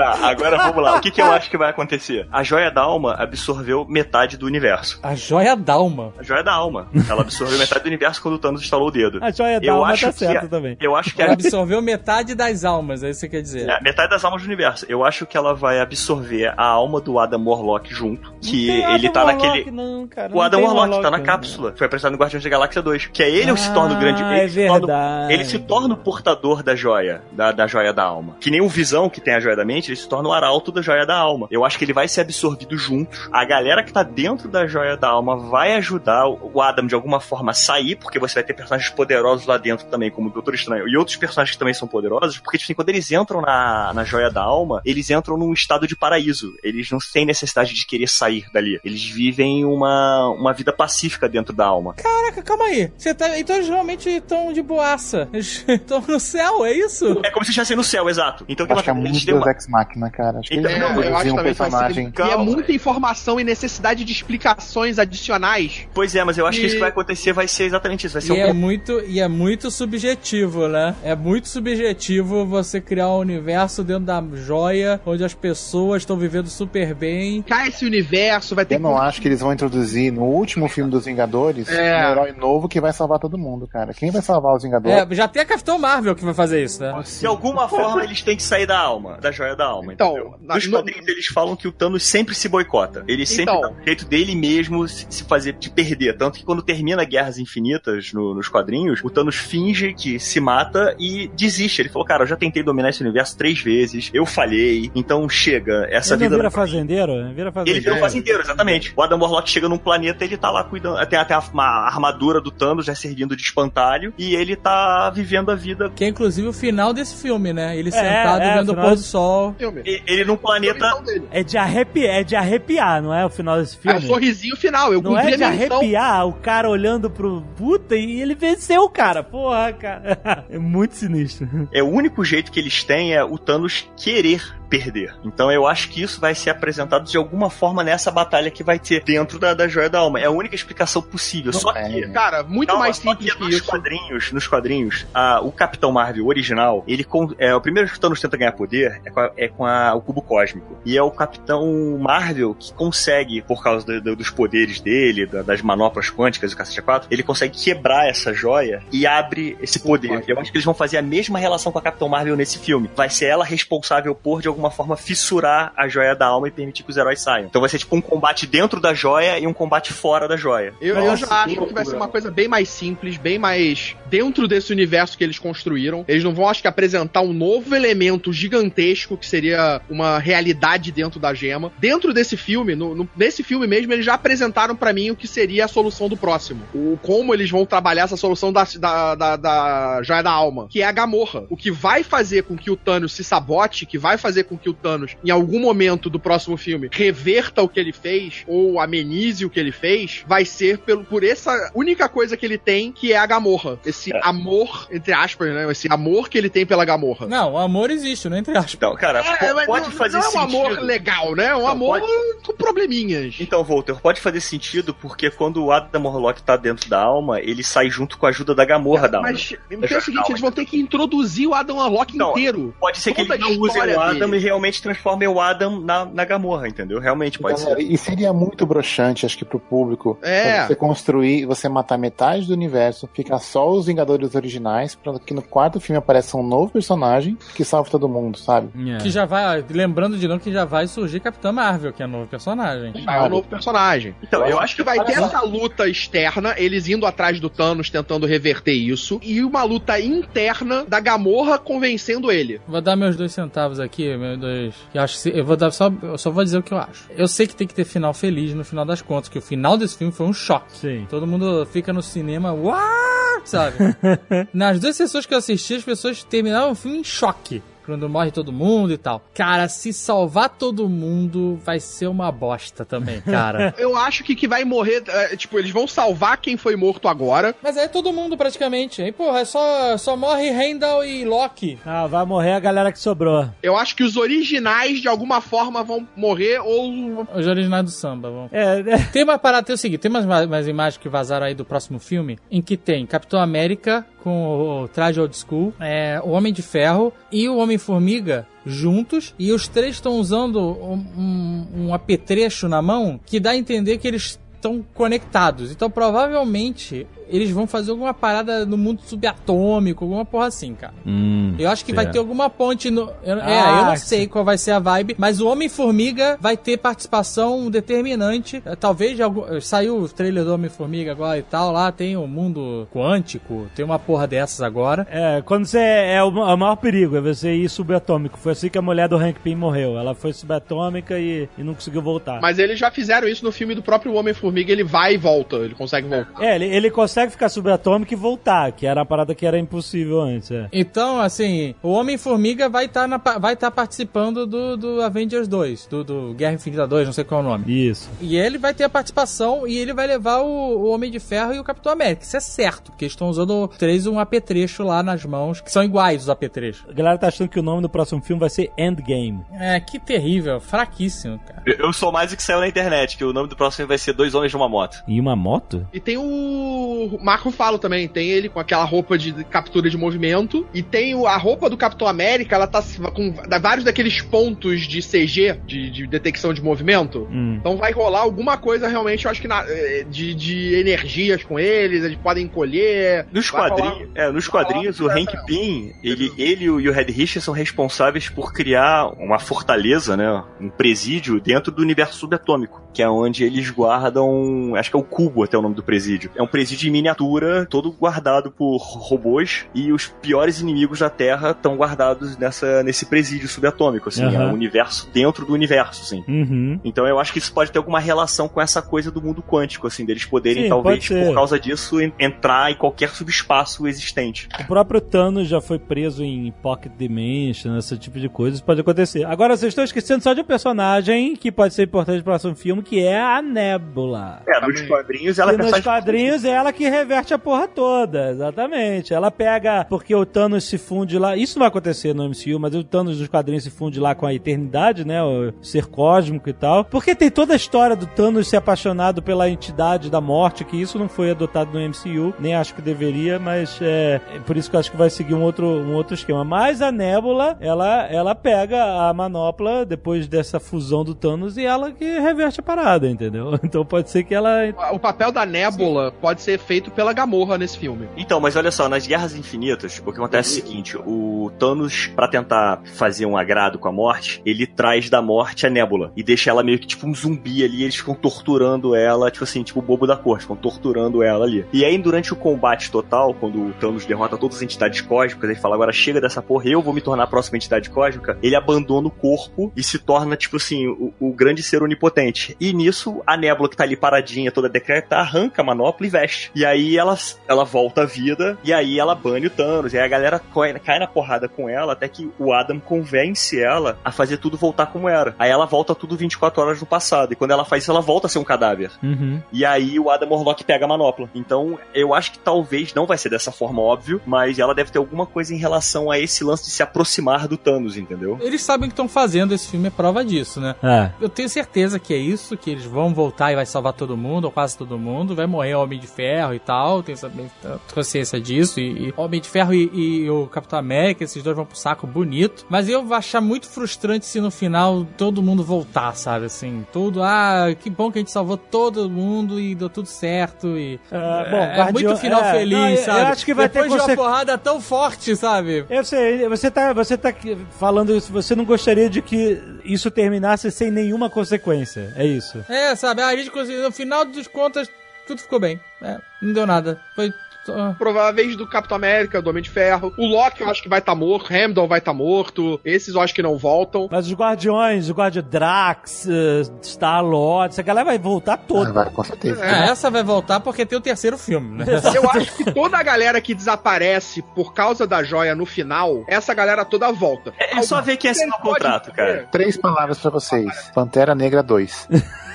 Tá, 0.00 0.28
agora 0.28 0.56
vamos 0.56 0.82
lá. 0.82 0.96
O 0.96 1.00
que, 1.00 1.10
que 1.10 1.20
eu 1.20 1.30
acho 1.32 1.50
que 1.50 1.56
vai 1.58 1.70
acontecer? 1.70 2.26
A 2.32 2.42
joia 2.42 2.70
da 2.70 2.80
alma 2.82 3.14
absorveu 3.14 3.84
metade 3.88 4.36
do 4.36 4.46
universo. 4.46 4.98
A 5.02 5.14
joia 5.14 5.54
Dalma. 5.56 6.12
A 6.18 6.22
joia 6.22 6.42
da 6.42 6.52
alma. 6.52 6.88
Ela 7.08 7.22
absorveu 7.22 7.58
metade 7.58 7.82
do 7.84 7.86
universo 7.86 8.22
quando 8.22 8.34
o 8.34 8.38
Thanos 8.38 8.62
estalou 8.62 8.88
o 8.88 8.90
dedo. 8.90 9.18
A 9.22 9.30
joia 9.30 9.60
da 9.60 9.66
eu 9.66 9.74
alma 9.76 9.92
acho 9.92 10.06
tá 10.06 10.12
que 10.12 10.18
certo 10.18 10.46
a- 10.46 10.48
também. 10.48 10.76
Eu 10.80 10.96
acho 10.96 11.14
que 11.14 11.20
Ela 11.22 11.32
a, 11.32 11.34
absorveu 11.34 11.82
metade 11.82 12.34
das 12.34 12.64
almas, 12.64 13.02
é 13.02 13.10
isso 13.10 13.20
que 13.20 13.26
você 13.26 13.28
quer 13.36 13.42
dizer. 13.42 13.68
é, 13.68 13.80
metade 13.82 14.10
das 14.10 14.24
almas 14.24 14.42
do 14.42 14.46
universo. 14.46 14.86
Eu 14.88 15.04
acho 15.04 15.26
que 15.26 15.36
ela 15.36 15.54
vai 15.54 15.80
absorver 15.80 16.52
a 16.56 16.64
alma 16.66 17.00
do 17.00 17.18
Adam 17.18 17.44
Warlock 17.44 17.92
junto. 17.92 18.32
Que 18.40 18.68
Não 18.68 18.94
ele 18.94 19.06
Adam 19.08 19.12
tá 19.12 19.24
Warlock, 19.24 19.46
naquele. 19.46 19.70
Não, 19.70 20.06
cara, 20.08 20.32
O 20.32 20.36
não 20.36 20.42
Adam 20.42 20.60
tem 20.60 20.68
Warlock 20.70 21.02
tá 21.02 21.10
na 21.10 21.18
não. 21.18 21.24
cápsula. 21.24 21.74
Foi 21.76 21.86
apresentado 21.86 22.12
no 22.12 22.18
Guardiões 22.18 22.42
da 22.44 22.50
Galáxia 22.50 22.82
2. 22.82 23.06
Que 23.06 23.22
é 23.22 23.30
ele 23.30 23.52
que 23.52 23.60
se 23.60 23.72
torna 23.74 23.94
o 23.94 23.98
grande. 23.98 24.22
Ah, 24.22 24.38
Ele, 24.38 24.44
é 24.44 24.48
se 24.48 24.66
torna, 24.66 24.78
verdade. 24.86 25.32
ele 25.32 25.44
se 25.44 25.58
torna 25.58 25.94
o 25.94 25.96
portador 25.96 26.62
da 26.62 26.74
joia. 26.74 27.22
Da, 27.32 27.52
da 27.52 27.66
joia 27.66 27.92
da 27.92 28.02
alma. 28.04 28.36
Que 28.40 28.50
nem 28.50 28.60
o 28.60 28.68
Visão, 28.68 29.08
que 29.10 29.20
tem 29.20 29.34
a 29.34 29.40
joia 29.40 29.56
da 29.56 29.64
mente, 29.64 29.89
ele 29.90 30.00
se 30.00 30.08
torna 30.08 30.28
o 30.28 30.32
arauto 30.32 30.70
da 30.72 30.80
joia 30.82 31.04
da 31.06 31.16
alma. 31.16 31.46
Eu 31.50 31.64
acho 31.64 31.78
que 31.78 31.84
ele 31.84 31.92
vai 31.92 32.08
ser 32.08 32.22
absorvido 32.22 32.76
juntos. 32.76 33.28
A 33.32 33.44
galera 33.44 33.82
que 33.82 33.92
tá 33.92 34.02
dentro 34.02 34.48
da 34.48 34.66
joia 34.66 34.96
da 34.96 35.08
alma 35.08 35.36
vai 35.36 35.74
ajudar 35.74 36.26
o 36.28 36.60
Adam 36.60 36.86
de 36.86 36.94
alguma 36.94 37.20
forma 37.20 37.50
a 37.50 37.54
sair, 37.54 37.96
porque 37.96 38.18
você 38.18 38.34
vai 38.34 38.44
ter 38.44 38.54
personagens 38.54 38.90
poderosos 38.90 39.46
lá 39.46 39.56
dentro 39.58 39.86
também, 39.86 40.10
como 40.10 40.28
o 40.28 40.32
Doutor 40.32 40.54
Estranho. 40.54 40.88
E 40.88 40.96
outros 40.96 41.16
personagens 41.16 41.54
que 41.54 41.58
também 41.58 41.74
são 41.74 41.86
poderosos, 41.88 42.38
porque 42.38 42.58
tipo, 42.58 42.66
assim, 42.66 42.74
quando 42.74 42.88
eles 42.88 43.10
entram 43.10 43.40
na, 43.40 43.92
na 43.94 44.04
joia 44.04 44.30
da 44.30 44.42
alma, 44.42 44.80
eles 44.84 45.10
entram 45.10 45.36
num 45.36 45.52
estado 45.52 45.86
de 45.86 45.96
paraíso. 45.96 46.52
Eles 46.62 46.90
não 46.90 46.98
têm 47.12 47.24
necessidade 47.26 47.74
de 47.74 47.86
querer 47.86 48.08
sair 48.08 48.46
dali. 48.52 48.80
Eles 48.84 49.04
vivem 49.04 49.64
uma, 49.64 50.28
uma 50.28 50.52
vida 50.52 50.72
pacífica 50.72 51.28
dentro 51.28 51.54
da 51.54 51.66
alma. 51.66 51.94
Caraca, 51.94 52.42
calma 52.42 52.64
aí. 52.64 52.92
Você 52.96 53.14
tá, 53.14 53.38
então 53.38 53.56
eles 53.56 53.68
realmente 53.68 54.08
estão 54.08 54.52
de 54.52 54.62
boaça. 54.62 55.28
Eles 55.32 55.64
estão 55.66 56.00
no 56.06 56.18
céu, 56.20 56.64
é 56.64 56.72
isso? 56.72 57.20
É 57.24 57.30
como 57.30 57.44
se 57.44 57.50
estivessem 57.50 57.76
no 57.76 57.84
céu, 57.84 58.08
exato. 58.08 58.44
Então 58.48 58.64
o 58.64 58.66
que 58.66 58.72
Acho 58.74 58.82
que 58.84 58.90
é 58.90 58.92
ela- 58.92 59.00
muito 59.00 59.14
eles 59.14 59.24
têm 59.24 59.34
dos 59.34 59.42
uma... 59.42 59.52
Máquina, 59.70 60.10
cara. 60.10 60.38
Acho 60.40 60.48
que 60.48 60.56
Então, 60.56 60.70
eles 60.70 60.82
eu 60.82 60.88
não 60.88 60.98
acho 61.00 61.08
produziam 61.10 61.36
um 61.36 61.42
personagem. 61.42 62.12
E 62.18 62.22
é 62.22 62.36
muita 62.36 62.72
informação 62.72 63.38
e 63.40 63.44
necessidade 63.44 64.04
de 64.04 64.12
explicações 64.12 64.98
adicionais. 64.98 65.86
Pois 65.94 66.14
é, 66.14 66.24
mas 66.24 66.36
eu 66.38 66.46
acho 66.46 66.58
que 66.58 66.64
E- 66.64 66.66
isso 66.66 66.74
que 66.76 66.80
vai 66.80 66.88
acontecer 66.90 67.32
vai 67.32 67.46
ser 67.48 67.64
exatamente 67.64 68.06
isso. 68.06 68.14
Vai 68.14 68.22
ser 68.22 68.32
E 68.34 68.42
um 68.42 68.46
é, 68.48 68.52
muito, 68.52 69.00
e 69.06 69.20
é 69.20 69.28
muito 69.28 69.70
subjetivo, 69.70 70.66
né? 70.68 70.94
É 71.02 71.14
muito 71.14 71.48
subjetivo 71.48 72.44
você 72.44 72.80
criar 72.80 73.08
um 73.10 73.18
universo 73.18 73.82
dentro 73.84 74.04
da 74.04 74.22
joia, 74.34 75.00
onde 75.06 75.24
as 75.24 75.34
pessoas 75.34 76.02
estão 76.02 76.16
vivendo 76.16 76.48
super 76.48 76.94
bem. 76.94 77.42
Cai 77.42 77.68
esse 77.68 77.84
universo, 77.84 78.54
vai 78.54 78.64
ter 78.64 78.74
Eu 78.76 78.80
não 78.80 78.96
acho 78.98 79.20
que 79.20 79.28
eles 79.28 79.40
vão 79.40 79.52
introduzir 79.52 80.12
no 80.12 80.22
último 80.24 80.68
filme 80.68 80.90
dos 80.90 81.04
Vingadores 81.04 81.68
É. 81.68 82.06
um 82.06 82.10
herói 82.10 82.32
novo 82.32 82.68
que 82.68 82.80
vai 82.80 82.92
salvar 82.92 83.18
todo 83.18 83.38
mundo, 83.38 83.66
cara. 83.68 83.92
Quem 83.94 84.10
vai 84.10 84.22
salvar 84.22 84.54
os 84.56 84.62
Vingadores? 84.62 84.96
É, 85.10 85.14
já 85.14 85.28
tem 85.28 85.42
a 85.42 85.46
Capitão 85.46 85.78
Marvel 85.78 86.14
que 86.14 86.24
vai 86.24 86.34
fazer 86.34 86.62
isso, 86.64 86.80
né? 86.82 86.92
De 87.20 87.26
alguma 87.26 87.68
forma 87.68 88.02
eles 88.02 88.22
têm 88.22 88.36
que 88.36 88.42
sair 88.42 88.66
da 88.66 88.78
alma, 88.78 89.18
da 89.20 89.30
joia 89.30 89.54
da 89.60 89.66
alma. 89.66 89.92
Então, 89.92 90.10
entendeu? 90.12 90.34
na- 90.42 90.54
Nos 90.56 90.66
no- 90.66 90.72
quadrinhos 90.78 91.06
eles 91.08 91.26
falam 91.26 91.54
que 91.56 91.68
o 91.68 91.72
Thanos 91.72 92.02
sempre 92.02 92.34
se 92.34 92.48
boicota. 92.48 93.04
Ele 93.06 93.24
sempre 93.26 93.54
Então. 93.54 93.60
dá 93.60 93.68
um 93.70 93.84
jeito 93.84 94.04
dele 94.06 94.34
mesmo 94.34 94.86
se 94.88 95.06
se 95.10 95.24
fazer 95.24 95.52
de 95.54 95.70
perder. 95.70 96.16
Tanto 96.16 96.38
que 96.38 96.44
quando 96.44 96.62
termina 96.62 97.04
Guerras 97.04 97.38
Infinitas 97.38 98.12
no- 98.12 98.34
nos 98.34 98.48
quadrinhos, 98.48 99.00
o 99.04 99.10
Thanos 99.10 99.36
finge 99.36 99.92
que 99.94 100.18
se 100.18 100.40
mata 100.40 100.94
e 100.98 101.28
desiste. 101.36 101.82
Ele 101.82 101.88
falou, 101.88 102.06
cara, 102.06 102.22
eu 102.22 102.26
já 102.26 102.36
tentei 102.36 102.62
dominar 102.62 102.90
esse 102.90 103.02
universo 103.02 103.36
três 103.36 103.60
vezes, 103.60 104.10
eu 104.14 104.24
falhei, 104.26 104.90
então 104.94 105.28
chega. 105.28 105.86
Essa 105.90 106.14
Ele 106.14 106.24
vida. 106.24 106.30
vira 106.36 106.42
não 106.42 106.48
é 106.48 106.50
pra 106.50 106.62
mim. 106.62 106.70
fazendeiro? 106.70 107.12
Vira 107.12 107.28
Ele 107.48 107.52
fazendeiro. 107.52 107.80
vira 107.82 107.94
o 107.96 107.98
fazendeiro, 107.98 108.40
exatamente. 108.42 108.92
O 108.96 109.02
Adam 109.02 109.18
Warlock 109.20 109.48
chega 109.50 109.68
num 109.68 109.78
planeta, 109.78 110.24
ele 110.24 110.36
tá 110.36 110.50
lá 110.50 110.64
cuidando. 110.64 111.04
Tem 111.06 111.18
até 111.18 111.34
a- 111.34 111.42
uma 111.52 111.86
armadura 111.86 112.40
do 112.40 112.50
Thanos 112.50 112.86
já 112.86 112.94
servindo 112.94 113.36
de 113.36 113.42
espantalho. 113.42 114.14
E 114.18 114.34
ele 114.34 114.56
tá 114.56 115.10
vivendo 115.10 115.50
a 115.50 115.54
vida. 115.54 115.90
Que 115.94 116.04
é 116.04 116.08
inclusive 116.08 116.46
o 116.48 116.52
final 116.52 116.92
desse 116.92 117.20
filme, 117.20 117.52
né? 117.52 117.76
Ele 117.76 117.88
É, 117.88 117.92
sentado 117.92 118.42
é, 118.42 118.54
vendo 118.58 118.72
o 118.72 118.74
pôr 118.76 118.94
do 118.94 119.00
sol. 119.02 119.49
Filme. 119.54 119.82
e- 119.84 120.02
Ele 120.06 120.24
num 120.24 120.36
planeta. 120.36 120.90
É 121.30 121.42
de, 121.42 121.56
arrepiar, 121.58 122.14
é 122.16 122.22
de 122.24 122.36
arrepiar, 122.36 123.02
não 123.02 123.14
é? 123.14 123.24
O 123.24 123.30
final 123.30 123.58
desse 123.58 123.76
É 123.76 123.80
filme. 123.80 123.98
o 123.98 124.02
sorrisinho 124.02 124.56
final, 124.56 124.92
eu 124.92 125.00
Não 125.02 125.18
é 125.18 125.36
de 125.36 125.42
arrepiar 125.42 126.26
o 126.26 126.32
cara 126.34 126.68
olhando 126.68 127.10
pro 127.10 127.42
puta 127.56 127.96
e 127.96 128.20
ele 128.20 128.34
venceu 128.34 128.82
o 128.82 128.88
cara. 128.88 129.22
Porra, 129.22 129.72
cara. 129.72 130.46
É 130.50 130.58
muito 130.58 130.94
sinistro. 130.94 131.48
É 131.72 131.82
o 131.82 131.88
único 131.88 132.24
jeito 132.24 132.50
que 132.50 132.58
eles 132.58 132.82
têm 132.84 133.14
é 133.14 133.22
o 133.22 133.38
Thanos 133.38 133.88
querer 133.96 134.42
perder. 134.68 135.14
Então 135.24 135.50
eu 135.50 135.66
acho 135.66 135.88
que 135.88 136.00
isso 136.02 136.20
vai 136.20 136.32
ser 136.34 136.50
apresentado 136.50 137.04
de 137.04 137.16
alguma 137.16 137.50
forma 137.50 137.82
nessa 137.82 138.08
batalha 138.10 138.50
que 138.52 138.62
vai 138.62 138.78
ter 138.78 139.02
dentro 139.02 139.36
da, 139.38 139.52
da 139.52 139.66
Joia 139.66 139.88
da 139.90 139.98
Alma. 139.98 140.20
É 140.20 140.26
a 140.26 140.30
única 140.30 140.54
explicação 140.54 141.02
possível. 141.02 141.52
Só 141.52 141.72
é, 141.72 141.88
que. 141.88 142.08
Cara, 142.10 142.42
muito 142.44 142.68
Calma, 142.68 142.84
mais 142.84 142.96
simples 142.96 143.32
que 143.32 143.36
que 143.38 143.44
nos 143.44 143.54
isso. 143.56 143.64
quadrinhos, 143.66 144.32
nos 144.32 144.46
quadrinhos, 144.46 145.06
a- 145.12 145.40
o 145.42 145.50
Capitão 145.50 145.90
Marvel 145.90 146.24
original, 146.26 146.84
ele 146.86 147.04
é 147.38 147.54
o 147.54 147.60
primeiro 147.60 147.88
que 147.90 147.96
o 147.96 148.00
Thanos 148.00 148.20
tenta 148.20 148.36
ganhar 148.36 148.52
poder 148.52 149.00
é 149.04 149.10
com, 149.10 149.20
a- 149.20 149.32
é 149.40 149.48
com 149.48 149.64
a- 149.64 149.94
o 149.94 150.00
cubo 150.00 150.20
cósmico. 150.22 150.78
E 150.84 150.96
é 150.96 151.02
o 151.02 151.10
Capitão 151.10 151.98
Marvel 151.98 152.54
que 152.54 152.72
consegue, 152.74 153.40
por 153.42 153.62
causa 153.62 153.86
do- 153.86 154.00
do- 154.00 154.16
dos 154.16 154.30
poderes 154.30 154.80
dele, 154.80 155.26
da- 155.26 155.42
das 155.42 155.62
manoplas 155.62 156.10
quânticas 156.10 156.50
e 156.52 156.54
o 156.54 156.56
cacete 156.58 156.82
4, 156.82 157.08
ele 157.10 157.22
consegue 157.22 157.56
quebrar 157.58 158.08
essa 158.08 158.32
joia 158.34 158.82
e 158.92 159.06
abre 159.06 159.56
esse 159.62 159.80
poder. 159.80 160.22
Eu 160.28 160.38
acho 160.38 160.50
que 160.52 160.58
eles 160.58 160.64
vão 160.64 160.74
fazer 160.74 160.98
a 160.98 161.02
mesma 161.02 161.38
relação 161.38 161.72
com 161.72 161.78
a 161.78 161.82
Capitão 161.82 162.08
Marvel 162.08 162.36
nesse 162.36 162.58
filme. 162.58 162.90
Vai 162.94 163.08
ser 163.08 163.26
ela 163.26 163.44
responsável 163.44 164.14
por, 164.14 164.42
de 164.42 164.48
alguma 164.48 164.70
forma, 164.70 164.96
fissurar 164.96 165.72
a 165.76 165.88
joia 165.88 166.14
da 166.14 166.26
alma 166.26 166.48
e 166.48 166.50
permitir 166.50 166.82
que 166.82 166.90
os 166.90 166.96
heróis 166.96 167.20
saiam. 167.20 167.46
Então 167.46 167.60
vai 167.60 167.70
ser 167.70 167.78
tipo 167.78 167.96
um 167.96 168.00
combate 168.00 168.46
dentro 168.46 168.80
da 168.80 168.92
joia 168.92 169.38
e 169.38 169.46
um 169.46 169.52
combate 169.52 169.92
fora 169.92 170.28
da 170.28 170.36
joia. 170.36 170.74
Eu, 170.80 170.96
eu 170.96 171.04
Nossa, 171.04 171.26
já 171.26 171.44
acho 171.44 171.54
que 171.56 171.66
que 171.66 171.74
vai 171.74 171.84
ser 171.84 171.96
uma 171.96 172.08
coisa 172.08 172.30
bem 172.30 172.48
mais 172.48 172.68
simples, 172.68 173.16
bem 173.16 173.38
mais 173.38 173.96
dentro 174.06 174.46
desse 174.46 174.72
universo 174.72 175.16
que 175.16 175.24
eles 175.24 175.38
construíram. 175.38 176.04
Eles 176.06 176.22
não 176.24 176.34
vão, 176.34 176.48
acho 176.48 176.60
que, 176.62 176.68
apresentar 176.68 177.20
um 177.22 177.32
novo 177.32 177.74
elemento 177.74 178.32
gigantesco 178.32 179.16
que 179.16 179.26
seria 179.30 179.80
uma 179.88 180.18
realidade 180.18 180.92
dentro 180.92 181.18
da 181.20 181.32
gema. 181.32 181.72
Dentro 181.78 182.12
desse 182.12 182.36
filme, 182.36 182.74
no- 182.74 182.94
no- 182.94 183.08
nesse 183.16 183.42
filme 183.42 183.66
mesmo, 183.66 183.92
eles 183.92 184.04
já 184.04 184.14
apresentaram 184.14 184.74
pra 184.76 184.92
mim 184.92 185.10
o 185.10 185.16
que 185.16 185.26
seria 185.28 185.64
a 185.64 185.68
solução 185.68 186.08
do 186.08 186.16
próximo. 186.16 186.62
O 186.74 186.98
como 187.02 187.32
eles 187.32 187.50
vão 187.50 187.64
trabalhar 187.64 188.04
essa 188.04 188.16
solução 188.16 188.52
da, 188.52 188.64
da, 188.78 189.14
da, 189.14 189.36
da 189.36 190.02
joia 190.02 190.22
da 190.22 190.30
alma, 190.30 190.66
que 190.68 190.82
é 190.82 190.86
a 190.86 190.92
Gamorra. 190.92 191.44
O 191.48 191.56
que 191.56 191.70
vai 191.70 192.02
fazer 192.02 192.42
com 192.42 192.56
que 192.56 192.70
o 192.70 192.76
Thanos 192.76 193.12
se 193.12 193.22
sabote, 193.24 193.86
que 193.86 193.98
vai 193.98 194.18
fazer 194.18 194.44
com 194.44 194.56
que 194.58 194.68
o 194.68 194.74
Thanos, 194.74 195.16
em 195.24 195.30
algum 195.30 195.60
momento 195.60 196.10
do 196.10 196.18
próximo 196.18 196.56
filme, 196.56 196.88
reverta 196.92 197.62
o 197.62 197.68
que 197.68 197.78
ele 197.78 197.92
fez, 197.92 198.42
ou 198.46 198.80
amenize 198.80 199.44
o 199.44 199.50
que 199.50 199.60
ele 199.60 199.72
fez, 199.72 200.24
vai 200.26 200.44
ser 200.44 200.78
pelo, 200.78 201.04
por 201.04 201.22
essa 201.24 201.70
única 201.74 202.08
coisa 202.08 202.36
que 202.36 202.44
ele 202.44 202.58
tem, 202.58 202.90
que 202.92 203.12
é 203.12 203.16
a 203.16 203.26
Gamorra. 203.26 203.78
Esse 203.84 204.12
É. 204.14 204.20
amor, 204.22 204.88
entre 204.90 205.12
aspas, 205.12 205.48
né? 205.54 205.70
Esse 205.70 205.86
amor 205.92 206.28
que 206.28 206.36
ele 206.38 206.48
tem 206.50 206.66
pela 206.66 206.84
Gamorra. 206.84 207.26
Não, 207.26 207.52
o 207.52 207.58
amor 207.58 207.90
existe, 207.90 208.28
não 208.28 208.36
entre 208.36 208.56
aspas. 208.56 208.74
Então, 208.74 208.94
cara, 208.96 209.19
É, 209.20 209.66
pode 209.66 209.84
não, 209.86 209.92
fazer 209.92 210.18
não 210.18 210.24
é 210.24 210.28
um 210.28 210.30
sentido. 210.30 210.56
amor 210.56 210.80
legal, 210.82 211.34
né? 211.34 211.46
É 211.46 211.56
um 211.56 211.60
Não, 211.60 211.68
amor 211.68 212.00
pode- 212.00 212.12
com 212.44 212.52
probleminhas. 212.54 213.36
Então, 213.40 213.62
Walter, 213.62 213.94
pode 214.00 214.20
fazer 214.20 214.40
sentido 214.40 214.94
porque 214.94 215.30
quando 215.30 215.64
o 215.64 215.72
Adam 215.72 216.02
Warlock 216.04 216.42
tá 216.42 216.56
dentro 216.56 216.88
da 216.88 217.02
alma, 217.02 217.40
ele 217.40 217.62
sai 217.62 217.90
junto 217.90 218.16
com 218.18 218.26
a 218.26 218.28
ajuda 218.30 218.54
da 218.54 218.64
Gamorra 218.64 219.08
da 219.08 219.18
alma. 219.18 219.30
Mas 219.30 219.54
é 219.90 219.96
o 219.98 220.00
seguinte, 220.00 220.28
eles 220.30 220.40
vão 220.40 220.50
ter 220.52 220.64
que 220.64 220.78
introduzir 220.80 221.46
o 221.48 221.54
Adam 221.54 221.76
Warlock 221.76 222.16
Não, 222.16 222.30
inteiro. 222.32 222.74
Pode 222.80 222.98
ser 222.98 223.12
que 223.12 223.20
eles 223.22 223.30
a 223.30 223.36
não 223.38 223.48
usem 223.50 223.66
história 223.66 223.96
o 223.96 224.00
Adam 224.00 224.30
dele. 224.30 224.36
e 224.36 224.44
realmente 224.44 224.82
transformem 224.82 225.28
o 225.28 225.40
Adam 225.40 225.80
na, 225.80 226.04
na 226.04 226.24
Gamorra, 226.24 226.68
entendeu? 226.68 226.98
Realmente 227.00 227.38
pode 227.38 227.60
Galera, 227.60 227.80
ser. 227.80 227.90
E 227.90 227.98
seria 227.98 228.32
muito 228.32 228.64
broxante, 228.66 229.26
acho 229.26 229.36
que 229.36 229.44
pro 229.44 229.58
público, 229.60 230.18
É. 230.22 230.66
você 230.66 230.74
construir, 230.74 231.44
você 231.46 231.68
matar 231.68 231.98
metade 231.98 232.46
do 232.46 232.52
universo, 232.54 233.08
ficar 233.14 233.38
só 233.38 233.70
os 233.70 233.86
Vingadores 233.86 234.34
originais, 234.34 234.94
pra 234.94 235.18
que 235.18 235.34
no 235.34 235.42
quarto 235.42 235.80
filme 235.80 235.98
apareça 235.98 236.36
um 236.36 236.42
novo 236.46 236.70
personagem 236.72 237.36
que 237.54 237.64
salve 237.64 237.90
todo 237.90 238.08
mundo, 238.08 238.38
sabe? 238.38 238.68
Que 239.02 239.09
já 239.10 239.24
vai, 239.24 239.64
lembrando 239.68 240.18
de 240.18 240.26
novo 240.26 240.40
que 240.40 240.52
já 240.52 240.64
vai 240.64 240.86
surgir 240.86 241.20
Capitã 241.20 241.52
Marvel, 241.52 241.92
que 241.92 242.02
é 242.02 242.06
novo 242.06 242.26
personagem. 242.26 242.92
É 243.06 243.22
um 243.22 243.28
novo 243.28 243.48
personagem. 243.48 244.14
Então, 244.22 244.46
eu 244.46 244.58
acho 244.58 244.76
que 244.76 244.82
vai 244.82 245.02
ter 245.04 245.12
essa 245.12 245.40
luta 245.42 245.88
externa, 245.88 246.54
eles 246.56 246.88
indo 246.88 247.06
atrás 247.06 247.40
do 247.40 247.50
Thanos 247.50 247.90
tentando 247.90 248.26
reverter 248.26 248.72
isso, 248.72 249.20
e 249.22 249.42
uma 249.42 249.62
luta 249.62 249.98
interna 250.00 250.84
da 250.84 251.00
Gamorra 251.00 251.58
convencendo 251.58 252.30
ele. 252.30 252.60
Vou 252.66 252.80
dar 252.80 252.96
meus 252.96 253.16
dois 253.16 253.32
centavos 253.32 253.80
aqui, 253.80 254.16
meus 254.16 254.38
dois. 254.38 254.74
Eu 254.94 255.02
acho 255.02 255.28
eu 255.28 255.44
vou 255.44 255.56
dar 255.56 255.70
só, 255.70 255.92
eu 256.02 256.18
só 256.18 256.30
vou 256.30 256.44
dizer 256.44 256.58
o 256.58 256.62
que 256.62 256.72
eu 256.72 256.78
acho. 256.78 257.06
Eu 257.10 257.28
sei 257.28 257.46
que 257.46 257.54
tem 257.54 257.66
que 257.66 257.74
ter 257.74 257.84
final 257.84 258.14
feliz 258.14 258.54
no 258.54 258.64
final 258.64 258.84
das 258.84 259.02
contas, 259.02 259.28
que 259.28 259.38
o 259.38 259.42
final 259.42 259.76
desse 259.76 259.96
filme 259.96 260.12
foi 260.12 260.26
um 260.26 260.32
choque. 260.32 260.76
Sim. 260.76 261.06
Todo 261.08 261.26
mundo 261.26 261.66
fica 261.66 261.92
no 261.92 262.02
cinema, 262.02 262.52
uau, 262.52 263.40
sabe? 263.44 263.76
Nas 264.52 264.78
duas 264.80 264.96
sessões 264.96 265.26
que 265.26 265.34
eu 265.34 265.38
assisti, 265.38 265.74
as 265.74 265.84
pessoas 265.84 266.22
terminavam 266.22 266.72
o 266.72 266.74
filme 266.74 266.98
em 266.98 267.04
choque. 267.04 267.62
Quando 267.90 268.08
morre 268.08 268.30
todo 268.30 268.52
mundo 268.52 268.92
e 268.92 268.96
tal. 268.96 269.20
Cara, 269.34 269.68
se 269.68 269.92
salvar 269.92 270.48
todo 270.48 270.88
mundo 270.88 271.60
vai 271.64 271.80
ser 271.80 272.06
uma 272.06 272.30
bosta 272.30 272.84
também, 272.84 273.20
cara. 273.26 273.74
Eu 273.76 273.96
acho 273.96 274.22
que 274.22 274.36
que 274.36 274.46
vai 274.46 274.64
morrer, 274.64 275.02
é, 275.08 275.36
tipo, 275.36 275.58
eles 275.58 275.72
vão 275.72 275.88
salvar 275.88 276.38
quem 276.38 276.56
foi 276.56 276.76
morto 276.76 277.08
agora. 277.08 277.54
Mas 277.60 277.76
é 277.76 277.88
todo 277.88 278.12
mundo 278.12 278.36
praticamente. 278.36 279.02
Aí, 279.02 279.10
porra, 279.10 279.40
é 279.40 279.44
só, 279.44 279.98
só 279.98 280.16
morre 280.16 280.48
Heimdall 280.48 281.04
e 281.04 281.24
Loki. 281.24 281.78
Ah, 281.84 282.06
vai 282.06 282.24
morrer 282.24 282.52
a 282.52 282.60
galera 282.60 282.92
que 282.92 282.98
sobrou. 282.98 283.48
Eu 283.62 283.76
acho 283.76 283.96
que 283.96 284.04
os 284.04 284.16
originais, 284.16 285.00
de 285.00 285.08
alguma 285.08 285.40
forma, 285.40 285.82
vão 285.82 286.06
morrer 286.16 286.60
ou... 286.60 287.26
Os 287.34 287.46
originais 287.46 287.84
do 287.84 287.90
samba, 287.90 288.30
vamos. 288.30 288.52
É, 288.52 288.80
é. 288.80 288.98
Tem 289.12 289.24
uma 289.24 289.38
parada, 289.38 289.64
tem 289.66 289.74
o 289.74 289.78
seguinte, 289.78 289.98
tem 289.98 290.10
umas, 290.10 290.24
umas 290.24 290.68
imagens 290.68 290.96
que 290.96 291.08
vazaram 291.08 291.46
aí 291.46 291.54
do 291.54 291.64
próximo 291.64 291.98
filme, 291.98 292.38
em 292.50 292.62
que 292.62 292.76
tem 292.76 293.04
Capitão 293.04 293.40
América 293.40 294.06
com 294.22 294.82
o 294.82 294.88
traje 294.88 295.20
old 295.20 295.36
school, 295.36 295.72
é, 295.80 296.20
o 296.22 296.30
Homem 296.30 296.52
de 296.52 296.62
Ferro 296.62 297.12
e 297.30 297.48
o 297.48 297.56
Homem-Formiga 297.56 298.46
juntos, 298.64 299.34
e 299.38 299.52
os 299.52 299.66
três 299.66 299.96
estão 299.96 300.18
usando 300.18 300.60
um, 300.60 301.04
um, 301.16 301.66
um 301.76 301.94
apetrecho 301.94 302.68
na 302.68 302.82
mão 302.82 303.18
que 303.24 303.40
dá 303.40 303.50
a 303.50 303.56
entender 303.56 303.98
que 303.98 304.06
eles 304.06 304.38
estão 304.54 304.84
conectados. 304.94 305.72
Então, 305.72 305.90
provavelmente, 305.90 307.06
eles 307.30 307.50
vão 307.50 307.66
fazer 307.66 307.90
alguma 307.92 308.12
parada 308.12 308.66
no 308.66 308.76
mundo 308.76 309.00
subatômico, 309.04 310.04
alguma 310.04 310.24
porra 310.24 310.46
assim, 310.46 310.74
cara. 310.74 310.92
Hum, 311.06 311.54
Eu 311.58 311.70
acho 311.70 311.84
que 311.84 311.92
vai 311.92 312.04
certo. 312.04 312.14
ter 312.14 312.18
alguma 312.18 312.50
ponte 312.50 312.90
no. 312.90 313.10
eu- 313.24 313.38
é, 313.38 313.60
Ah, 313.60 313.78
eu 313.80 313.84
não 313.86 313.96
sei 313.96 314.26
qual 314.26 314.44
vai 314.44 314.58
ser 314.58 314.72
a 314.72 314.78
vibe, 314.78 315.14
mas 315.18 315.40
o 315.40 315.46
Homem-Formiga 315.48 316.36
vai 316.40 316.56
ter 316.56 316.76
participação 316.78 317.70
determinante. 317.70 318.62
É, 318.64 318.74
Talvez 318.76 319.20
algum, 319.20 319.60
saiu 319.60 319.98
o 319.98 320.08
trailer 320.08 320.44
do 320.44 320.54
Homem-Formiga 320.54 321.12
agora 321.12 321.38
e 321.38 321.42
tal. 321.42 321.72
Lá 321.72 321.92
tem 321.92 322.16
o 322.16 322.26
mundo 322.26 322.88
quântico, 322.92 323.66
tem 323.74 323.84
uma 323.84 323.98
porra 323.98 324.26
dessas 324.26 324.60
agora. 324.62 325.06
É, 325.10 325.42
quando 325.44 325.66
você 325.66 325.78
é 325.78 326.22
o, 326.22 326.28
o 326.28 326.56
maior 326.56 326.76
perigo, 326.76 327.16
é 327.16 327.20
você 327.20 327.52
ir 327.54 327.68
subatômico. 327.68 328.38
Foi 328.38 328.52
assim 328.52 328.68
que 328.68 328.78
a 328.78 328.82
mulher 328.82 329.08
do 329.08 329.16
Hank 329.16 329.38
Pym 329.40 329.54
morreu. 329.56 329.98
Ela 329.98 330.14
foi 330.14 330.32
subatômica 330.32 331.18
e, 331.18 331.48
e 331.58 331.62
não 331.62 331.74
conseguiu 331.74 332.02
voltar. 332.02 332.40
Mas 332.40 332.58
eles 332.58 332.78
já 332.78 332.90
fizeram 332.90 333.28
isso 333.28 333.44
no 333.44 333.52
filme 333.52 333.74
do 333.74 333.82
próprio 333.82 334.14
Homem-Formiga, 334.14 334.72
ele 334.72 334.84
vai 334.84 335.14
e 335.14 335.16
volta, 335.18 335.56
ele 335.56 335.74
consegue 335.74 336.08
voltar. 336.08 336.42
É, 336.42 336.54
ele, 336.54 336.66
ele 336.66 336.90
consegue 336.90 337.19
consegue 337.20 337.32
ficar 337.32 337.48
subatômico 337.48 338.12
e 338.12 338.16
voltar, 338.16 338.72
que 338.72 338.86
era 338.86 339.02
a 339.02 339.04
parada 339.04 339.34
que 339.34 339.44
era 339.44 339.58
impossível 339.58 340.20
antes. 340.20 340.50
É. 340.50 340.68
Então, 340.72 341.20
assim, 341.20 341.74
o 341.82 341.90
Homem-Formiga 341.90 342.68
vai 342.68 342.86
estar 342.86 343.06
vai 343.38 343.56
tá 343.56 343.70
participando 343.70 344.46
do, 344.46 344.76
do 344.76 345.02
Avengers 345.02 345.46
2, 345.46 345.86
do, 345.86 346.04
do 346.04 346.34
Guerra 346.34 346.54
Infinita 346.54 346.86
2, 346.86 347.06
não 347.06 347.12
sei 347.12 347.24
qual 347.24 347.40
é 347.40 347.44
o 347.44 347.46
nome. 347.46 347.64
Isso. 347.88 348.08
E 348.20 348.36
ele 348.36 348.58
vai 348.58 348.72
ter 348.72 348.84
a 348.84 348.88
participação 348.88 349.66
e 349.66 349.76
ele 349.76 349.92
vai 349.92 350.06
levar 350.06 350.40
o, 350.40 350.46
o 350.46 350.90
Homem 350.90 351.10
de 351.10 351.20
Ferro 351.20 351.52
e 351.52 351.58
o 351.58 351.64
Capitão 351.64 351.92
América. 351.92 352.22
Isso 352.22 352.36
é 352.36 352.40
certo, 352.40 352.90
porque 352.90 353.04
eles 353.04 353.12
estão 353.12 353.28
usando 353.28 353.68
três 353.78 354.06
um 354.06 354.18
apetrecho 354.18 354.82
lá 354.82 355.02
nas 355.02 355.24
mãos, 355.24 355.60
que 355.60 355.70
são 355.70 355.82
iguais 355.82 356.22
os 356.22 356.30
apetrechos. 356.30 356.86
A 356.88 356.92
galera 356.92 357.18
tá 357.18 357.28
achando 357.28 357.48
que 357.48 357.58
o 357.58 357.62
nome 357.62 357.82
do 357.82 357.88
próximo 357.88 358.22
filme 358.22 358.40
vai 358.40 358.50
ser 358.50 358.72
Endgame. 358.78 359.44
É, 359.52 359.78
que 359.80 359.98
terrível, 359.98 360.60
fraquíssimo, 360.60 361.38
cara. 361.40 361.62
Eu, 361.66 361.86
eu 361.86 361.92
sou 361.92 362.10
mais 362.12 362.32
o 362.32 362.36
que 362.36 362.42
saiu 362.42 362.60
na 362.60 362.68
internet, 362.68 363.16
que 363.16 363.24
o 363.24 363.32
nome 363.32 363.48
do 363.48 363.56
próximo 363.56 363.88
vai 363.88 363.98
ser 363.98 364.12
Dois 364.12 364.34
Homens 364.34 364.52
numa 364.52 364.68
Moto. 364.68 365.02
E 365.06 365.20
uma 365.20 365.36
moto? 365.36 365.86
E 365.92 366.00
tem 366.00 366.16
o 366.16 367.09
Marco 367.22 367.50
Falo 367.50 367.78
também, 367.78 368.06
tem 368.08 368.28
ele 368.28 368.48
com 368.48 368.60
aquela 368.60 368.84
roupa 368.84 369.16
de 369.16 369.32
captura 369.44 369.88
de 369.88 369.96
movimento, 369.96 370.66
e 370.74 370.82
tem 370.82 371.14
o- 371.14 371.26
a 371.26 371.36
roupa 371.36 371.68
do 371.70 371.76
Capitão 371.76 372.06
América, 372.06 372.56
ela 372.56 372.66
tá 372.66 372.82
com 373.14 373.34
vários 373.60 373.84
daqueles 373.84 374.20
pontos 374.20 374.82
de 374.86 375.00
CG, 375.02 375.58
de, 375.66 375.90
de 375.90 376.06
detecção 376.06 376.52
de 376.52 376.62
movimento. 376.62 377.26
Hum. 377.30 377.56
Então 377.58 377.76
vai 377.76 377.92
rolar 377.92 378.20
alguma 378.20 378.56
coisa 378.56 378.88
realmente, 378.88 379.24
eu 379.24 379.30
acho 379.30 379.40
que 379.40 379.48
na- 379.48 379.64
eh, 379.66 380.04
de, 380.08 380.34
de 380.34 380.74
energias 380.74 381.42
com 381.42 381.58
eles, 381.58 382.04
eles 382.04 382.18
podem 382.18 382.44
encolher. 382.44 383.26
Nos 383.32 383.50
quadrinhos, 383.50 384.08
é, 384.14 384.30
nos 384.30 384.48
quadrinhos 384.48 385.00
o 385.00 385.08
Hank 385.08 385.32
Pym, 385.46 385.92
ele, 386.02 386.30
ele 386.36 386.64
e 386.64 386.70
o 386.88 386.92
Red 386.92 387.04
Richards 387.10 387.44
são 387.44 387.54
responsáveis 387.54 388.28
por 388.28 388.52
criar 388.52 389.06
uma 389.18 389.38
fortaleza, 389.38 390.16
né, 390.16 390.42
um 390.60 390.68
presídio 390.68 391.40
dentro 391.40 391.70
do 391.72 391.82
universo 391.82 392.18
subatômico, 392.18 392.82
que 392.92 393.02
é 393.02 393.08
onde 393.08 393.44
eles 393.44 393.70
guardam, 393.70 394.74
acho 394.76 394.90
que 394.90 394.96
é 394.96 395.00
o 395.00 395.02
Cubo 395.04 395.42
até 395.44 395.56
o 395.56 395.62
nome 395.62 395.74
do 395.74 395.82
presídio. 395.82 396.30
É 396.36 396.42
um 396.42 396.46
presídio 396.46 396.88
em 396.88 396.90
miniatura, 397.00 397.66
todo 397.66 397.90
guardado 397.90 398.50
por 398.50 398.76
robôs 398.78 399.66
e 399.74 399.92
os 399.92 400.06
piores 400.06 400.60
inimigos 400.60 400.98
da 401.00 401.10
Terra 401.10 401.50
estão 401.50 401.76
guardados 401.76 402.36
nessa 402.36 402.82
nesse 402.82 403.06
presídio 403.06 403.48
subatômico, 403.48 404.08
assim, 404.08 404.24
Aham. 404.24 404.42
é 404.42 404.46
um 404.46 404.52
universo 404.52 405.08
dentro 405.12 405.44
do 405.46 405.52
universo, 405.52 406.02
assim. 406.02 406.24
Uhum. 406.28 406.78
Então 406.84 407.06
eu 407.06 407.18
acho 407.18 407.32
que 407.32 407.38
isso 407.38 407.52
pode 407.52 407.70
ter 407.72 407.78
alguma 407.78 407.98
relação 408.00 408.48
com 408.48 408.60
essa 408.60 408.80
coisa 408.82 409.10
do 409.10 409.20
mundo 409.22 409.42
quântico, 409.42 409.86
assim, 409.86 410.04
deles 410.04 410.24
poderem 410.24 410.64
Sim, 410.64 410.68
talvez 410.68 411.08
por 411.08 411.34
causa 411.34 411.58
disso 411.58 412.00
en- 412.00 412.12
entrar 412.18 412.70
em 412.70 412.74
qualquer 412.76 413.10
subespaço 413.10 413.86
existente. 413.86 414.48
O 414.60 414.64
próprio 414.66 415.00
Thanos 415.00 415.48
já 415.48 415.60
foi 415.60 415.78
preso 415.78 416.22
em 416.22 416.52
Pocket 416.62 416.92
Dimension, 416.98 417.76
esse 417.78 417.96
tipo 417.98 418.18
de 418.20 418.28
coisa, 418.28 418.56
isso 418.56 418.64
pode 418.64 418.80
acontecer. 418.80 419.24
Agora, 419.24 419.56
vocês 419.56 419.70
estão 419.70 419.84
esquecendo 419.84 420.22
só 420.22 420.32
de 420.34 420.40
um 420.40 420.44
personagem 420.44 421.34
que 421.36 421.50
pode 421.50 421.74
ser 421.74 421.84
importante 421.84 422.16
pro 422.22 422.32
próximo 422.32 422.54
filme, 422.54 422.82
que 422.82 423.00
é 423.02 423.20
a 423.20 423.40
Nebula. 423.42 424.42
É, 424.46 424.60
nos 424.60 424.80
quadrinhos 424.82 425.38
ela 425.38 425.52
é 425.52 425.54
e 425.54 425.58
nos 425.58 425.80
quadrinhos 425.80 426.44
é 426.44 426.50
ela 426.50 426.72
que 426.72 426.84
reverte 426.90 427.32
a 427.32 427.38
porra 427.38 427.66
toda, 427.66 428.30
exatamente. 428.30 429.14
Ela 429.14 429.30
pega, 429.30 429.86
porque 429.88 430.14
o 430.14 430.26
Thanos 430.26 430.64
se 430.64 430.76
funde 430.76 431.18
lá, 431.18 431.36
isso 431.36 431.58
vai 431.58 431.68
acontecer 431.68 432.14
no 432.14 432.28
MCU, 432.28 432.58
mas 432.58 432.74
o 432.74 432.84
Thanos 432.84 433.18
dos 433.18 433.28
quadrinhos 433.28 433.64
se 433.64 433.70
funde 433.70 433.98
lá 433.98 434.14
com 434.14 434.26
a 434.26 434.34
eternidade, 434.34 435.06
né, 435.06 435.22
o 435.22 435.52
ser 435.62 435.86
cósmico 435.86 436.48
e 436.48 436.52
tal. 436.52 436.84
Porque 436.84 437.14
tem 437.14 437.30
toda 437.30 437.52
a 437.52 437.56
história 437.56 437.96
do 437.96 438.06
Thanos 438.06 438.48
ser 438.48 438.56
apaixonado 438.56 439.22
pela 439.22 439.48
entidade 439.48 440.10
da 440.10 440.20
morte, 440.20 440.64
que 440.64 440.80
isso 440.80 440.98
não 440.98 441.08
foi 441.08 441.30
adotado 441.30 441.72
no 441.72 441.88
MCU, 441.88 442.34
nem 442.38 442.54
acho 442.54 442.74
que 442.74 442.82
deveria, 442.82 443.38
mas 443.38 443.78
é, 443.80 444.20
é 444.34 444.38
por 444.40 444.56
isso 444.56 444.68
que 444.68 444.76
eu 444.76 444.80
acho 444.80 444.90
que 444.90 444.96
vai 444.96 445.10
seguir 445.10 445.34
um 445.34 445.42
outro, 445.42 445.66
um 445.66 445.94
outro 445.94 446.14
esquema. 446.14 446.44
Mas 446.44 446.82
a 446.82 446.90
Nebula, 446.90 447.56
ela, 447.60 448.06
ela 448.06 448.34
pega 448.34 449.08
a 449.08 449.12
manopla 449.12 449.84
depois 449.84 450.26
dessa 450.26 450.58
fusão 450.58 451.04
do 451.04 451.14
Thanos 451.14 451.56
e 451.56 451.64
ela 451.64 451.92
que 451.92 452.18
reverte 452.18 452.60
a 452.60 452.62
parada, 452.62 453.08
entendeu? 453.08 453.58
Então 453.70 453.84
pode 453.84 454.10
ser 454.10 454.24
que 454.24 454.34
ela 454.34 454.50
O 454.92 454.98
papel 454.98 455.30
da 455.30 455.46
Nebula 455.46 456.12
pode 456.20 456.42
ser 456.42 456.58
feito 456.70 456.92
pela 456.92 457.12
Gamorra 457.12 457.58
nesse 457.58 457.76
filme. 457.76 458.08
Então, 458.16 458.38
mas 458.38 458.54
olha 458.54 458.70
só, 458.70 458.88
nas 458.88 459.04
Guerras 459.04 459.34
Infinitas, 459.34 459.98
o 459.98 460.12
que 460.12 460.18
acontece 460.20 460.60
é 460.60 460.62
o 460.62 460.64
seguinte: 460.64 460.96
o 460.96 461.50
Thanos, 461.58 462.06
pra 462.06 462.28
tentar 462.28 462.80
fazer 462.94 463.26
um 463.26 463.36
agrado 463.36 463.76
com 463.76 463.88
a 463.88 463.92
morte, 463.92 464.40
ele 464.46 464.68
traz 464.68 465.10
da 465.10 465.20
morte 465.20 465.66
a 465.66 465.70
Nebula 465.70 466.12
e 466.16 466.22
deixa 466.22 466.48
ela 466.48 466.62
meio 466.62 466.78
que 466.78 466.86
tipo 466.86 467.08
um 467.08 467.12
zumbi 467.12 467.64
ali. 467.64 467.82
Eles 467.82 467.96
ficam 467.96 468.14
torturando 468.14 468.94
ela, 468.94 469.32
tipo 469.32 469.42
assim, 469.42 469.64
tipo 469.64 469.80
o 469.80 469.82
bobo 469.82 470.06
da 470.06 470.16
corte, 470.16 470.42
ficam 470.42 470.54
torturando 470.54 471.24
ela 471.24 471.44
ali. 471.44 471.66
E 471.72 471.84
aí, 471.84 471.98
durante 471.98 472.32
o 472.32 472.36
combate 472.36 472.88
total, 472.88 473.34
quando 473.34 473.60
o 473.60 473.72
Thanos 473.72 474.06
derrota 474.06 474.38
todas 474.38 474.58
as 474.58 474.62
entidades 474.62 475.00
cósmicas, 475.00 475.50
ele 475.50 475.58
fala: 475.58 475.74
agora 475.74 475.92
chega 475.92 476.20
dessa 476.20 476.40
porra, 476.40 476.68
eu 476.68 476.80
vou 476.80 476.94
me 476.94 477.00
tornar 477.00 477.24
a 477.24 477.26
próxima 477.26 477.56
entidade 477.56 477.90
cósmica. 477.90 478.38
Ele 478.40 478.54
abandona 478.54 479.08
o 479.08 479.10
corpo 479.10 479.72
e 479.76 479.82
se 479.82 479.98
torna, 479.98 480.36
tipo 480.36 480.56
assim, 480.56 480.86
o, 480.86 481.12
o 481.18 481.32
grande 481.32 481.64
ser 481.64 481.82
onipotente. 481.82 482.56
E 482.60 482.72
nisso, 482.72 483.20
a 483.26 483.36
Nebula 483.36 483.68
que 483.68 483.76
tá 483.76 483.82
ali 483.82 483.96
paradinha, 483.96 484.52
toda 484.52 484.68
decreta, 484.68 485.16
arranca 485.16 485.62
a 485.62 485.64
manopla 485.64 486.06
e 486.06 486.10
veste. 486.10 486.52
E 486.59 486.59
aí 486.64 486.96
ela, 486.96 487.16
ela 487.46 487.64
volta 487.64 488.02
à 488.02 488.04
vida, 488.04 488.58
e 488.64 488.72
aí 488.72 488.98
ela 488.98 489.14
bane 489.14 489.46
o 489.46 489.50
Thanos. 489.50 489.92
E 489.92 489.98
aí 489.98 490.04
a 490.04 490.08
galera 490.08 490.40
cai, 490.52 490.78
cai 490.78 490.98
na 490.98 491.06
porrada 491.06 491.48
com 491.48 491.68
ela, 491.68 491.92
até 491.92 492.08
que 492.08 492.30
o 492.38 492.52
Adam 492.52 492.80
convence 492.80 493.60
ela 493.60 493.98
a 494.04 494.10
fazer 494.10 494.38
tudo 494.38 494.56
voltar 494.56 494.86
como 494.86 495.08
era. 495.08 495.34
Aí 495.38 495.50
ela 495.50 495.66
volta 495.66 495.94
tudo 495.94 496.16
24 496.16 496.62
horas 496.62 496.80
no 496.80 496.86
passado. 496.86 497.32
E 497.32 497.36
quando 497.36 497.52
ela 497.52 497.64
faz 497.64 497.84
isso, 497.84 497.90
ela 497.90 498.00
volta 498.00 498.26
a 498.26 498.30
ser 498.30 498.38
um 498.38 498.44
cadáver. 498.44 498.90
Uhum. 499.02 499.40
E 499.52 499.64
aí 499.64 499.98
o 499.98 500.10
Adam 500.10 500.30
Warlock 500.30 500.64
pega 500.64 500.84
a 500.84 500.88
manopla. 500.88 501.28
Então, 501.34 501.78
eu 501.94 502.14
acho 502.14 502.32
que 502.32 502.38
talvez 502.38 502.94
não 502.94 503.06
vai 503.06 503.18
ser 503.18 503.28
dessa 503.28 503.52
forma, 503.52 503.80
óbvio, 503.80 504.20
mas 504.26 504.58
ela 504.58 504.74
deve 504.74 504.90
ter 504.90 504.98
alguma 504.98 505.26
coisa 505.26 505.54
em 505.54 505.58
relação 505.58 506.10
a 506.10 506.18
esse 506.18 506.44
lance 506.44 506.64
de 506.64 506.70
se 506.70 506.82
aproximar 506.82 507.48
do 507.48 507.56
Thanos, 507.56 507.96
entendeu? 507.96 508.38
Eles 508.40 508.62
sabem 508.62 508.86
o 508.86 508.88
que 508.88 508.92
estão 508.92 509.08
fazendo, 509.08 509.54
esse 509.54 509.68
filme 509.68 509.88
é 509.88 509.90
prova 509.90 510.24
disso, 510.24 510.60
né? 510.60 510.74
É. 510.82 511.10
Eu 511.20 511.28
tenho 511.28 511.48
certeza 511.48 511.98
que 511.98 512.14
é 512.14 512.16
isso, 512.16 512.56
que 512.56 512.70
eles 512.70 512.84
vão 512.84 513.14
voltar 513.14 513.52
e 513.52 513.56
vai 513.56 513.66
salvar 513.66 513.92
todo 513.92 514.16
mundo, 514.16 514.44
ou 514.44 514.50
quase 514.50 514.76
todo 514.76 514.98
mundo, 514.98 515.34
vai 515.34 515.46
morrer 515.46 515.74
o 515.74 515.82
Homem 515.82 515.98
de 515.98 516.06
Ferro 516.06 516.49
e 516.54 516.58
tal, 516.58 517.02
tenho 517.02 517.16
saber- 517.18 517.50
consciência 517.94 518.40
disso, 518.40 518.80
e, 518.80 519.08
e 519.08 519.14
Homem 519.16 519.40
de 519.40 519.48
Ferro 519.48 519.72
e, 519.74 519.90
e 520.24 520.30
o 520.30 520.46
Capitão 520.46 520.78
América, 520.78 521.24
esses 521.24 521.42
dois 521.42 521.56
vão 521.56 521.64
pro 521.66 521.76
saco 521.76 522.06
bonito, 522.06 522.64
mas 522.68 522.88
eu 522.88 523.04
vou 523.04 523.16
achar 523.16 523.40
muito 523.40 523.68
frustrante 523.68 524.26
se 524.26 524.40
no 524.40 524.50
final 524.50 525.06
todo 525.16 525.42
mundo 525.42 525.62
voltar, 525.62 526.14
sabe, 526.16 526.46
assim, 526.46 526.86
tudo, 526.92 527.22
ah, 527.22 527.66
que 527.78 527.88
bom 527.90 528.10
que 528.10 528.18
a 528.18 528.20
gente 528.20 528.30
salvou 528.30 528.56
todo 528.56 529.08
mundo 529.10 529.58
e 529.60 529.74
deu 529.74 529.88
tudo 529.88 530.06
certo, 530.06 530.76
e 530.78 530.98
Ah, 531.10 531.46
bom, 531.50 531.56
é, 531.56 531.76
Guardião- 531.76 531.92
muito 532.10 532.16
final 532.20 532.40
é, 532.42 532.52
feliz, 532.52 532.78
não, 532.78 532.88
eu- 532.88 532.96
eu 532.96 533.04
sabe? 533.04 533.20
acho 533.32 533.44
que 533.44 533.54
vai 533.54 533.68
ter 533.68 533.82
Depois 533.82 533.92
de 533.92 533.98
conse- 533.98 534.10
uma 534.12 534.16
porrada 534.24 534.58
tão 534.58 534.80
forte, 534.80 535.36
sabe? 535.36 535.84
Eu 535.88 536.04
sei, 536.04 536.48
você 536.48 536.70
tá, 536.70 536.92
você 536.92 537.16
tá 537.16 537.32
falando 537.78 538.14
isso, 538.16 538.32
você 538.32 538.54
não 538.54 538.64
gostaria 538.64 539.08
de 539.08 539.22
que 539.22 539.60
isso 539.84 540.10
terminasse 540.10 540.70
sem 540.70 540.90
nenhuma 540.90 541.28
consequência, 541.30 542.12
é 542.16 542.26
isso. 542.26 542.64
É, 542.68 542.94
sabe, 542.94 543.22
a 543.22 543.34
gente 543.36 543.50
conseguiu, 543.50 543.82
no 543.82 543.92
final 543.92 544.24
dos 544.24 544.46
contas, 544.46 544.88
tudo 545.30 545.42
ficou 545.42 545.60
bem, 545.60 545.80
é, 546.02 546.18
não 546.42 546.52
deu 546.52 546.66
nada, 546.66 547.00
foi... 547.14 547.32
só- 547.64 547.92
Prováveis 547.98 548.56
do 548.56 548.66
Capitão 548.66 548.96
América, 548.96 549.40
do 549.40 549.48
Homem 549.50 549.62
de 549.62 549.70
Ferro. 549.70 550.12
O 550.18 550.26
Loki 550.26 550.62
eu 550.62 550.68
acho 550.70 550.82
que 550.82 550.88
vai 550.88 550.98
estar 550.98 551.14
morto. 551.14 551.52
Hamilton 551.54 551.86
vai 551.86 551.98
estar 551.98 552.12
morto. 552.14 552.80
Esses 552.84 553.14
eu 553.14 553.20
acho 553.20 553.34
que 553.34 553.42
não 553.42 553.56
voltam. 553.58 554.08
Mas 554.10 554.26
os 554.26 554.32
Guardiões, 554.32 555.08
o 555.10 555.12
Guardião 555.12 555.44
Drax, 555.48 556.26
eh, 556.26 556.62
Star-Lord, 556.82 557.72
essa 557.74 557.82
galera 557.82 558.06
vai 558.06 558.18
voltar 558.18 558.54
Ah, 558.54 558.56
toda. 558.56 558.92
vai, 558.92 559.10
com 559.10 559.22
certeza. 559.22 559.64
É, 559.64 559.90
essa 559.90 560.10
vai 560.10 560.22
voltar 560.24 560.58
porque 560.60 560.84
tem 560.86 560.98
o 560.98 561.02
terceiro 561.02 561.36
filme, 561.38 561.78
né? 561.78 561.84
Eu 562.14 562.28
acho 562.30 562.56
que 562.56 562.72
toda 562.72 562.96
a 562.98 563.02
galera 563.02 563.40
que 563.40 563.54
desaparece 563.54 564.42
por 564.54 564.72
causa 564.74 565.06
da 565.06 565.22
joia 565.22 565.54
no 565.54 565.66
final, 565.66 566.24
essa 566.26 566.52
galera 566.54 566.84
toda 566.84 567.12
volta. 567.12 567.52
É, 567.58 567.76
é 567.78 567.82
só 567.82 568.00
ver 568.00 568.16
quem 568.16 568.30
assinou 568.30 568.58
o 568.58 568.62
Pode 568.62 568.74
contrato, 568.78 569.12
cara. 569.12 569.46
Três 569.52 569.76
palavras 569.76 570.18
pra 570.18 570.30
vocês. 570.30 570.90
Pantera 570.94 571.34
Negra 571.34 571.62
2. 571.62 572.08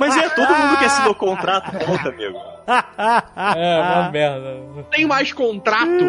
Mas 0.00 0.16
é 0.16 0.28
todo 0.30 0.48
mundo 0.54 0.78
que 0.78 0.84
assinou 0.84 1.12
o 1.12 1.14
contrato, 1.16 1.72
volta, 1.86 2.08
amigo. 2.08 2.38
É, 3.56 3.80
uma 3.80 4.10
merda. 4.10 4.56
Tem 4.90 5.06
mais 5.06 5.32
contrato. 5.32 6.04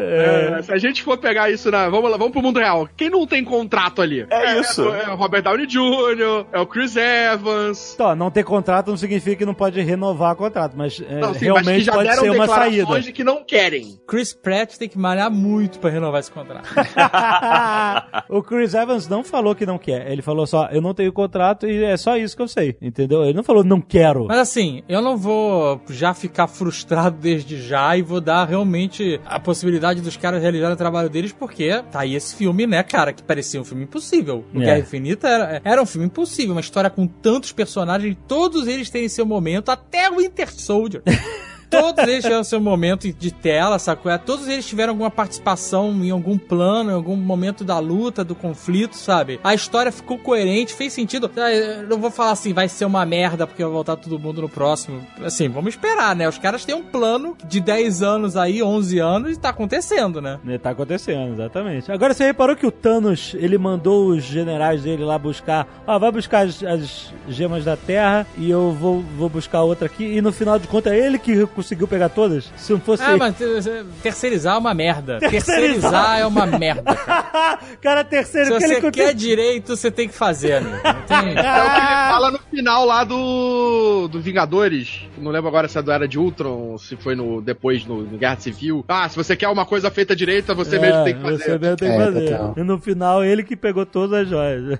É, 0.00 0.62
se 0.62 0.72
a 0.72 0.78
gente 0.78 1.02
for 1.02 1.18
pegar 1.18 1.50
isso 1.50 1.70
na. 1.70 1.88
Vamos 1.88 2.10
lá, 2.10 2.16
vamos 2.16 2.32
pro 2.32 2.40
mundo 2.40 2.58
real. 2.58 2.88
Quem 2.96 3.10
não 3.10 3.26
tem 3.26 3.44
contrato 3.44 4.00
ali? 4.00 4.26
É 4.30 4.60
isso. 4.60 4.88
É, 4.88 5.12
o 5.12 5.16
Robert 5.16 5.42
Downey 5.42 5.66
Jr., 5.66 6.46
é 6.52 6.60
o 6.60 6.66
Chris 6.66 6.94
Evans. 6.96 7.94
Então, 7.94 8.14
não 8.14 8.30
ter 8.30 8.44
contrato 8.44 8.88
não 8.88 8.96
significa 8.96 9.36
que 9.36 9.44
não 9.44 9.54
pode 9.54 9.80
renovar 9.80 10.34
o 10.34 10.36
contrato, 10.36 10.74
mas 10.76 11.00
é, 11.00 11.18
Não, 11.18 11.34
sim, 11.34 11.34
mas 11.34 11.38
que 11.38 11.44
realmente 11.46 11.80
já 11.84 11.92
pode 11.92 12.08
deram 12.08 12.22
ser 12.22 12.30
uma 12.30 12.46
saída. 12.46 13.00
de 13.00 13.12
que 13.12 13.24
não 13.24 13.42
querem. 13.44 13.98
Chris 14.06 14.32
Pratt 14.32 14.76
tem 14.76 14.88
que 14.88 14.98
malhar 14.98 15.30
muito 15.30 15.78
pra 15.80 15.90
renovar 15.90 16.20
esse 16.20 16.30
contrato. 16.30 16.68
o 18.30 18.42
Chris 18.42 18.74
Evans 18.74 19.08
não 19.08 19.24
falou 19.24 19.54
que 19.54 19.66
não 19.66 19.78
quer. 19.78 20.10
Ele 20.10 20.22
falou 20.22 20.46
só, 20.46 20.68
eu 20.70 20.80
não 20.80 20.94
tenho 20.94 21.12
contrato 21.12 21.66
e 21.66 21.82
é 21.82 21.96
só 21.96 22.16
isso 22.16 22.36
que 22.36 22.42
eu 22.42 22.48
sei, 22.48 22.76
entendeu? 22.80 23.07
Ele 23.24 23.34
não 23.34 23.42
falou 23.42 23.64
não 23.64 23.80
quero. 23.80 24.26
Mas 24.26 24.38
assim, 24.38 24.82
eu 24.88 25.00
não 25.00 25.16
vou 25.16 25.80
já 25.88 26.14
ficar 26.14 26.46
frustrado 26.46 27.16
desde 27.20 27.60
já 27.60 27.96
e 27.96 28.02
vou 28.02 28.20
dar 28.20 28.44
realmente 28.46 29.20
a 29.26 29.38
possibilidade 29.38 30.00
dos 30.00 30.16
caras 30.16 30.40
realizarem 30.40 30.74
o 30.74 30.78
trabalho 30.78 31.08
deles, 31.08 31.32
porque 31.32 31.82
tá 31.90 32.00
aí 32.00 32.14
esse 32.14 32.34
filme, 32.34 32.66
né, 32.66 32.82
cara, 32.82 33.12
que 33.12 33.22
parecia 33.22 33.60
um 33.60 33.64
filme 33.64 33.84
impossível. 33.84 34.44
O 34.54 34.60
É. 34.60 34.64
Guerra 34.64 34.78
Infinita 34.80 35.28
era, 35.28 35.60
era 35.64 35.82
um 35.82 35.86
filme 35.86 36.06
impossível, 36.06 36.52
uma 36.52 36.60
história 36.60 36.90
com 36.90 37.06
tantos 37.06 37.52
personagens, 37.52 38.16
todos 38.26 38.66
eles 38.66 38.90
terem 38.90 39.08
seu 39.08 39.26
momento, 39.26 39.70
até 39.70 40.10
o 40.10 40.16
Winter 40.16 40.52
Soldier. 40.52 41.02
todos 41.70 42.02
eles 42.04 42.22
tiveram 42.22 42.44
seu 42.44 42.60
momento 42.60 43.12
de 43.12 43.30
tela, 43.32 43.78
sacou? 43.78 44.10
É, 44.10 44.18
Todos 44.18 44.48
eles 44.48 44.66
tiveram 44.66 44.92
alguma 44.92 45.10
participação 45.10 45.90
em 46.04 46.10
algum 46.10 46.36
plano, 46.38 46.90
em 46.90 46.94
algum 46.94 47.16
momento 47.16 47.64
da 47.64 47.78
luta, 47.78 48.24
do 48.24 48.34
conflito, 48.34 48.96
sabe? 48.96 49.38
A 49.42 49.54
história 49.54 49.90
ficou 49.92 50.18
coerente, 50.18 50.74
fez 50.74 50.92
sentido. 50.92 51.30
Ah, 51.36 51.52
Eu 51.52 51.86
não 51.88 51.98
vou 51.98 52.10
falar 52.10 52.32
assim, 52.32 52.52
vai 52.52 52.68
ser 52.68 52.84
uma 52.84 53.04
merda 53.06 53.46
porque 53.46 53.62
vai 53.62 53.72
voltar 53.72 53.96
todo 53.96 54.18
mundo 54.18 54.42
no 54.42 54.48
próximo. 54.48 55.00
Assim, 55.22 55.48
vamos 55.48 55.74
esperar, 55.74 56.14
né? 56.16 56.28
Os 56.28 56.38
caras 56.38 56.64
têm 56.64 56.74
um 56.74 56.82
plano 56.82 57.36
de 57.46 57.60
10 57.60 58.02
anos 58.02 58.36
aí, 58.36 58.62
11 58.62 58.98
anos, 58.98 59.36
e 59.36 59.40
tá 59.40 59.48
acontecendo, 59.50 60.20
né? 60.20 60.38
Né, 60.44 60.58
Tá 60.58 60.70
acontecendo, 60.70 61.32
exatamente. 61.34 61.90
Agora 61.90 62.12
você 62.12 62.24
reparou 62.24 62.56
que 62.56 62.66
o 62.66 62.70
Thanos, 62.70 63.34
ele 63.38 63.56
mandou 63.58 64.08
os 64.08 64.22
generais 64.24 64.82
dele 64.82 65.04
lá 65.04 65.18
buscar. 65.18 65.66
Ó, 65.86 65.98
vai 65.98 66.10
buscar 66.10 66.46
as, 66.46 66.62
as 66.62 67.12
gemas 67.28 67.64
da 67.64 67.76
Terra 67.76 68.26
e 68.36 68.50
eu 68.50 68.72
vou, 68.72 69.02
vou 69.16 69.28
buscar 69.28 69.62
outra 69.62 69.86
aqui. 69.86 70.04
E 70.04 70.20
no 70.20 70.32
final 70.32 70.58
de 70.58 70.66
contas 70.66 70.92
é 70.92 70.98
ele 71.06 71.18
que 71.18 71.46
conseguiu 71.58 71.88
pegar 71.88 72.08
todas. 72.08 72.52
Se 72.56 72.72
não 72.72 72.78
fosse. 72.80 73.02
Ah, 73.02 73.16
mas 73.16 73.40
eh, 73.40 73.84
terceirizar 74.00 74.54
é 74.54 74.58
uma 74.58 74.72
merda. 74.72 75.18
Terceirizar. 75.18 75.48
Terceirizar 75.58 76.18
é 76.20 76.26
uma 76.26 76.46
merda. 76.46 76.94
cara. 76.94 77.58
cara, 77.82 78.04
terceiro 78.04 78.52
Se 78.52 78.58
que 78.58 78.64
ele 78.64 78.80
você 78.80 78.90
quer 78.92 79.12
direito, 79.14 79.76
você 79.76 79.90
tem 79.90 80.06
que 80.08 80.14
fazer, 80.14 80.54
amigo. 80.58 80.76
Tem... 81.06 81.18
É 81.48 81.62
o 81.62 81.70
que 81.74 81.80
ele 81.80 82.12
fala 82.12 82.30
no 82.30 82.38
final 82.38 82.84
lá 82.84 83.02
do, 83.04 84.06
do 84.08 84.20
Vingadores. 84.20 85.00
Não 85.18 85.30
lembro 85.32 85.48
agora 85.48 85.66
se 85.66 85.76
é 85.78 85.82
do 85.82 85.90
Era 85.90 86.06
de 86.06 86.16
Ultron, 86.18 86.78
se 86.78 86.94
foi 86.96 87.16
no 87.16 87.40
depois 87.40 87.84
no, 87.84 88.02
no 88.02 88.16
Guerra 88.18 88.36
Civil. 88.38 88.84
Ah, 88.88 89.08
se 89.08 89.16
você 89.16 89.34
quer 89.34 89.48
uma 89.48 89.66
coisa 89.66 89.90
feita 89.90 90.14
direita, 90.14 90.54
você 90.54 90.76
É, 90.76 90.78
mesmo 90.78 91.04
tem 91.04 91.14
que 91.16 91.22
fazer. 91.22 91.44
Você 91.44 91.58
mesmo 91.58 91.76
tem 91.76 91.88
que 91.90 91.94
É, 91.96 92.04
fazer. 92.04 92.30
total. 92.30 92.54
E 92.56 92.62
no 92.62 92.78
final, 92.78 93.24
ele 93.24 93.42
que 93.42 93.56
pegou 93.56 93.84
todas 93.84 94.22
as 94.22 94.28
joias. 94.28 94.78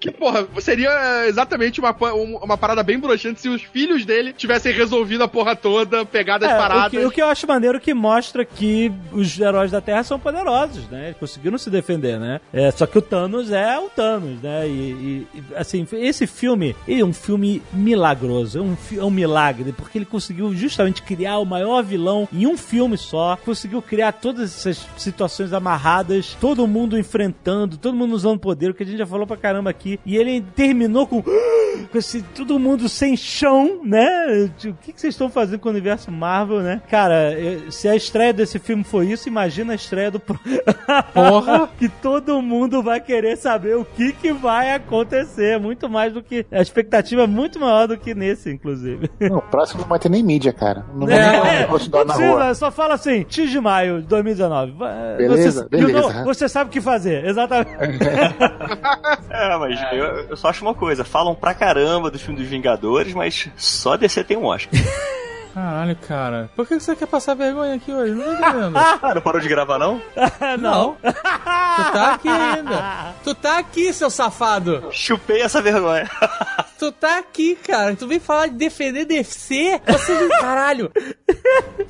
Que, 0.00 0.10
porra, 0.10 0.46
seria 0.60 1.26
exatamente 1.26 1.80
uma, 1.80 1.94
um- 2.12 2.36
uma 2.42 2.58
parada 2.58 2.82
bem 2.82 2.98
broxante 2.98 3.40
se 3.40 3.48
os 3.48 3.62
filhos 3.62 4.04
dele 4.04 4.32
tivessem 4.32 4.72
resolvido 4.72 5.22
a 5.24 5.28
porra 5.28 5.56
toda, 5.56 5.77
pegado 6.10 6.44
as 6.44 6.52
É, 6.52 6.56
paradas. 6.58 6.86
o, 6.86 6.90
que, 6.90 7.04
o 7.06 7.10
que 7.10 7.22
eu 7.22 7.26
acho 7.26 7.46
maneiro 7.46 7.80
que 7.80 7.92
mostra 7.94 8.44
que 8.44 8.92
os 9.12 9.38
heróis 9.38 9.70
da 9.70 9.80
Terra 9.80 10.02
são 10.02 10.18
poderosos, 10.18 10.88
né? 10.88 11.06
Eles 11.06 11.16
conseguiram 11.18 11.58
se 11.58 11.70
defender, 11.70 12.18
né? 12.18 12.40
É, 12.52 12.70
só 12.70 12.86
que 12.86 12.98
o 12.98 13.02
Thanos 13.02 13.50
é 13.50 13.78
o 13.78 13.88
Thanos, 13.90 14.40
né? 14.42 14.66
E, 14.68 15.26
e- 15.34 15.42
assim, 15.56 15.86
esse 15.92 16.26
filme, 16.26 16.74
ele 16.86 17.00
é 17.00 17.04
um 17.04 17.12
filme 17.12 17.62
milagroso, 17.72 18.58
é 18.58 18.62
um, 18.62 18.76
é 19.00 19.04
um 19.04 19.10
milagre, 19.10 19.72
porque 19.72 19.98
ele 19.98 20.04
conseguiu 20.04 20.54
justamente 20.54 21.02
criar 21.02 21.38
o 21.38 21.44
maior 21.44 21.82
vilão 21.82 22.28
em 22.32 22.46
um 22.46 22.56
filme 22.56 22.96
só, 22.96 23.36
conseguiu 23.44 23.80
criar 23.82 24.12
todas 24.12 24.54
essas 24.56 24.86
situações 24.96 25.52
amarradas, 25.52 26.36
todo 26.40 26.66
mundo 26.66 26.98
enfrentando, 26.98 27.76
todo 27.76 27.94
mundo 27.96 28.14
usando 28.14 28.38
poder, 28.38 28.70
o 28.70 28.74
que 28.74 28.82
a 28.82 28.86
gente 28.86 28.98
já 28.98 29.06
falou 29.06 29.26
pra 29.26 29.36
caramba 29.36 29.70
aqui, 29.70 29.98
e 30.04 30.16
ele 30.16 30.40
terminou 30.54 31.06
com, 31.06 31.22
com 31.90 31.98
esse, 31.98 32.22
todo 32.22 32.58
mundo 32.58 32.88
sem 32.88 33.16
chão, 33.16 33.80
né? 33.84 34.50
O 34.64 34.74
que, 34.74 34.92
que 34.92 35.00
vocês 35.00 35.14
estão 35.14 35.30
fazendo 35.30 35.60
com 35.60 35.67
o 35.68 35.72
universo 35.72 36.10
Marvel, 36.10 36.60
né? 36.60 36.80
Cara, 36.90 37.32
se 37.70 37.88
a 37.88 37.94
estreia 37.96 38.32
desse 38.32 38.58
filme 38.58 38.84
foi 38.84 39.06
isso, 39.06 39.28
imagina 39.28 39.72
a 39.72 39.76
estreia 39.76 40.10
do. 40.10 40.20
Porra! 41.14 41.68
que 41.78 41.88
todo 41.88 42.40
mundo 42.42 42.82
vai 42.82 43.00
querer 43.00 43.36
saber 43.36 43.76
o 43.76 43.84
que, 43.84 44.12
que 44.12 44.32
vai 44.32 44.74
acontecer. 44.74 45.58
Muito 45.58 45.88
mais 45.88 46.12
do 46.12 46.22
que. 46.22 46.44
A 46.50 46.60
expectativa 46.60 47.22
é 47.22 47.26
muito 47.26 47.58
maior 47.60 47.86
do 47.86 47.96
que 47.96 48.14
nesse, 48.14 48.50
inclusive. 48.50 49.10
Não, 49.20 49.38
o 49.38 49.42
próximo 49.42 49.82
não 49.82 49.88
vai 49.88 49.98
ter 49.98 50.08
nem 50.08 50.22
mídia, 50.22 50.52
cara. 50.52 50.84
Não 50.94 51.06
vai 51.06 51.16
É, 51.18 51.30
nem 51.30 51.50
é, 51.62 51.66
não 51.66 52.04
na 52.04 52.14
rua. 52.14 52.54
só 52.54 52.70
fala 52.70 52.94
assim, 52.94 53.24
X 53.28 53.50
de 53.50 53.60
maio 53.60 54.00
de 54.00 54.08
2019. 54.08 54.72
Vai- 54.72 55.16
Beleza, 55.16 55.62
você, 55.62 55.68
beleza. 55.68 55.92
you 55.92 56.12
know, 56.12 56.24
você 56.24 56.48
sabe 56.48 56.70
o 56.70 56.72
que 56.72 56.80
fazer, 56.80 57.24
exatamente. 57.24 57.68
É, 59.30 59.56
mas 59.56 59.78
eu, 59.92 60.04
eu 60.30 60.36
só 60.36 60.48
acho 60.48 60.62
uma 60.64 60.74
coisa: 60.74 61.04
falam 61.04 61.34
pra 61.34 61.54
caramba 61.54 62.10
do 62.10 62.18
filme 62.18 62.38
dos 62.40 62.48
Vingadores, 62.48 63.14
mas 63.14 63.48
só 63.56 63.96
DC 63.96 64.24
tem 64.24 64.36
um 64.36 64.44
Oscar. 64.46 64.72
Caralho, 65.58 65.96
cara. 65.96 66.50
Por 66.54 66.68
que 66.68 66.78
você 66.78 66.94
quer 66.94 67.06
passar 67.06 67.34
vergonha 67.34 67.74
aqui 67.74 67.92
hoje? 67.92 68.14
Não 68.14 68.24
tô 68.24 68.32
entendendo. 68.32 68.78
Ah, 69.02 69.14
não 69.14 69.20
parou 69.20 69.40
de 69.40 69.48
gravar, 69.48 69.76
não? 69.76 70.00
Não. 70.60 70.96
Tu 71.02 71.92
tá 71.92 72.12
aqui 72.14 72.28
ainda. 72.28 73.14
Tu 73.24 73.34
tá 73.34 73.58
aqui, 73.58 73.92
seu 73.92 74.08
safado. 74.08 74.88
Chupei 74.92 75.42
essa 75.42 75.60
vergonha. 75.60 76.08
Tu 76.78 76.92
tá 76.92 77.18
aqui, 77.18 77.56
cara. 77.56 77.96
Tu 77.96 78.06
vem 78.06 78.20
falar 78.20 78.46
de 78.46 78.54
defender 78.54 79.04
DC? 79.04 79.80
Você, 79.84 80.28
caralho. 80.40 80.92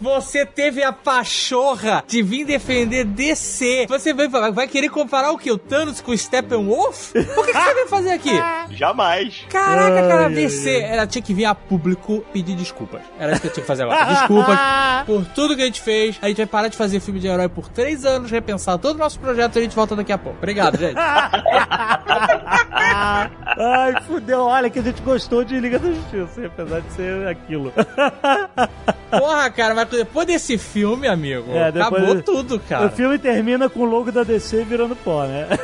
Você 0.01 0.47
teve 0.47 0.83
a 0.83 0.93
pachorra 0.93 2.03
de 2.07 2.23
vir 2.23 2.47
defender 2.47 3.05
DC. 3.05 3.87
Você 3.87 4.15
vai, 4.15 4.29
vai 4.29 4.67
querer 4.67 4.89
comparar 4.89 5.31
o 5.31 5.37
que? 5.39 5.51
O 5.53 5.59
Thanos 5.59 6.01
com 6.01 6.13
o 6.13 6.17
Steppenwolf? 6.17 7.13
Por 7.13 7.47
que, 7.47 7.53
que 7.53 7.59
você 7.59 7.75
veio 7.75 7.89
fazer 7.89 8.11
aqui? 8.13 8.31
Jamais. 8.75 9.45
Caraca, 9.51 10.09
cara, 10.09 10.27
Ai, 10.27 10.33
DC, 10.33 10.81
ela 10.81 11.07
tinha 11.07 11.21
que 11.21 11.35
vir 11.35 11.45
a 11.45 11.55
público 11.55 12.25
pedir 12.33 12.57
desculpas. 12.57 13.03
Era 13.19 13.33
isso 13.33 13.43
que 13.43 13.49
eu 13.49 13.53
tinha 13.53 13.63
que 13.63 13.69
fazer 13.69 13.83
agora. 13.83 14.05
Desculpas 14.07 14.59
por 15.05 15.25
tudo 15.35 15.55
que 15.55 15.63
a 15.63 15.67
gente 15.67 15.83
fez. 15.83 16.17
A 16.23 16.29
gente 16.29 16.39
vai 16.39 16.47
parar 16.47 16.69
de 16.69 16.77
fazer 16.79 17.01
filme 17.01 17.21
de 17.21 17.27
herói 17.27 17.49
por 17.49 17.69
três 17.69 18.07
anos, 18.07 18.31
repensar 18.31 18.79
todo 18.79 18.95
o 18.95 18.99
nosso 18.99 19.21
projeto 19.21 19.57
e 19.57 19.59
a 19.59 19.63
gente 19.63 19.77
volta 19.77 19.95
daqui 19.95 20.13
a 20.13 20.19
pouco. 20.19 20.39
Obrigado, 20.39 20.79
gente. 20.79 20.97
Ai, 22.71 24.01
fudeu. 24.07 24.41
Olha 24.43 24.69
que 24.71 24.79
a 24.79 24.83
gente 24.83 25.01
gostou 25.03 25.45
de 25.45 25.59
Liga 25.59 25.79
da 25.79 25.89
Justiça, 25.91 26.47
apesar 26.47 26.81
de 26.81 26.93
ser 26.93 27.27
aquilo. 27.29 27.73
Porra, 29.11 29.51
cara, 29.51 29.75
mas 29.75 29.89
depois 29.89 30.27
desse 30.27 30.59
filme, 30.59 31.09
amigo, 31.09 31.51
É, 31.53 31.69
acabou 31.69 32.21
tudo, 32.23 32.61
cara. 32.61 32.87
O 32.87 32.91
filme 32.91 33.19
termina 33.19 33.69
com 33.69 33.81
o 33.81 33.85
logo 33.85 34.13
da 34.13 34.23
DC 34.23 34.65
virando 34.65 34.95
pó, 34.97 35.25
né? 35.25 35.47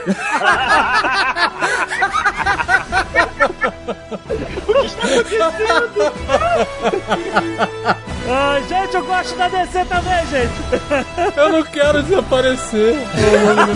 Ah, 8.27 8.59
gente, 8.67 8.95
eu 8.95 9.05
gosto 9.05 9.37
da 9.37 9.49
DC 9.49 9.85
também, 9.85 10.27
gente. 10.29 10.55
Eu 11.37 11.51
não 11.51 11.63
quero 11.63 12.03
desaparecer. 12.03 12.95
Eu 12.95 13.55
não 13.55 13.67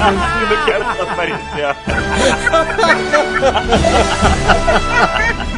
quero 0.65 0.85
desaparecer. 0.85 1.77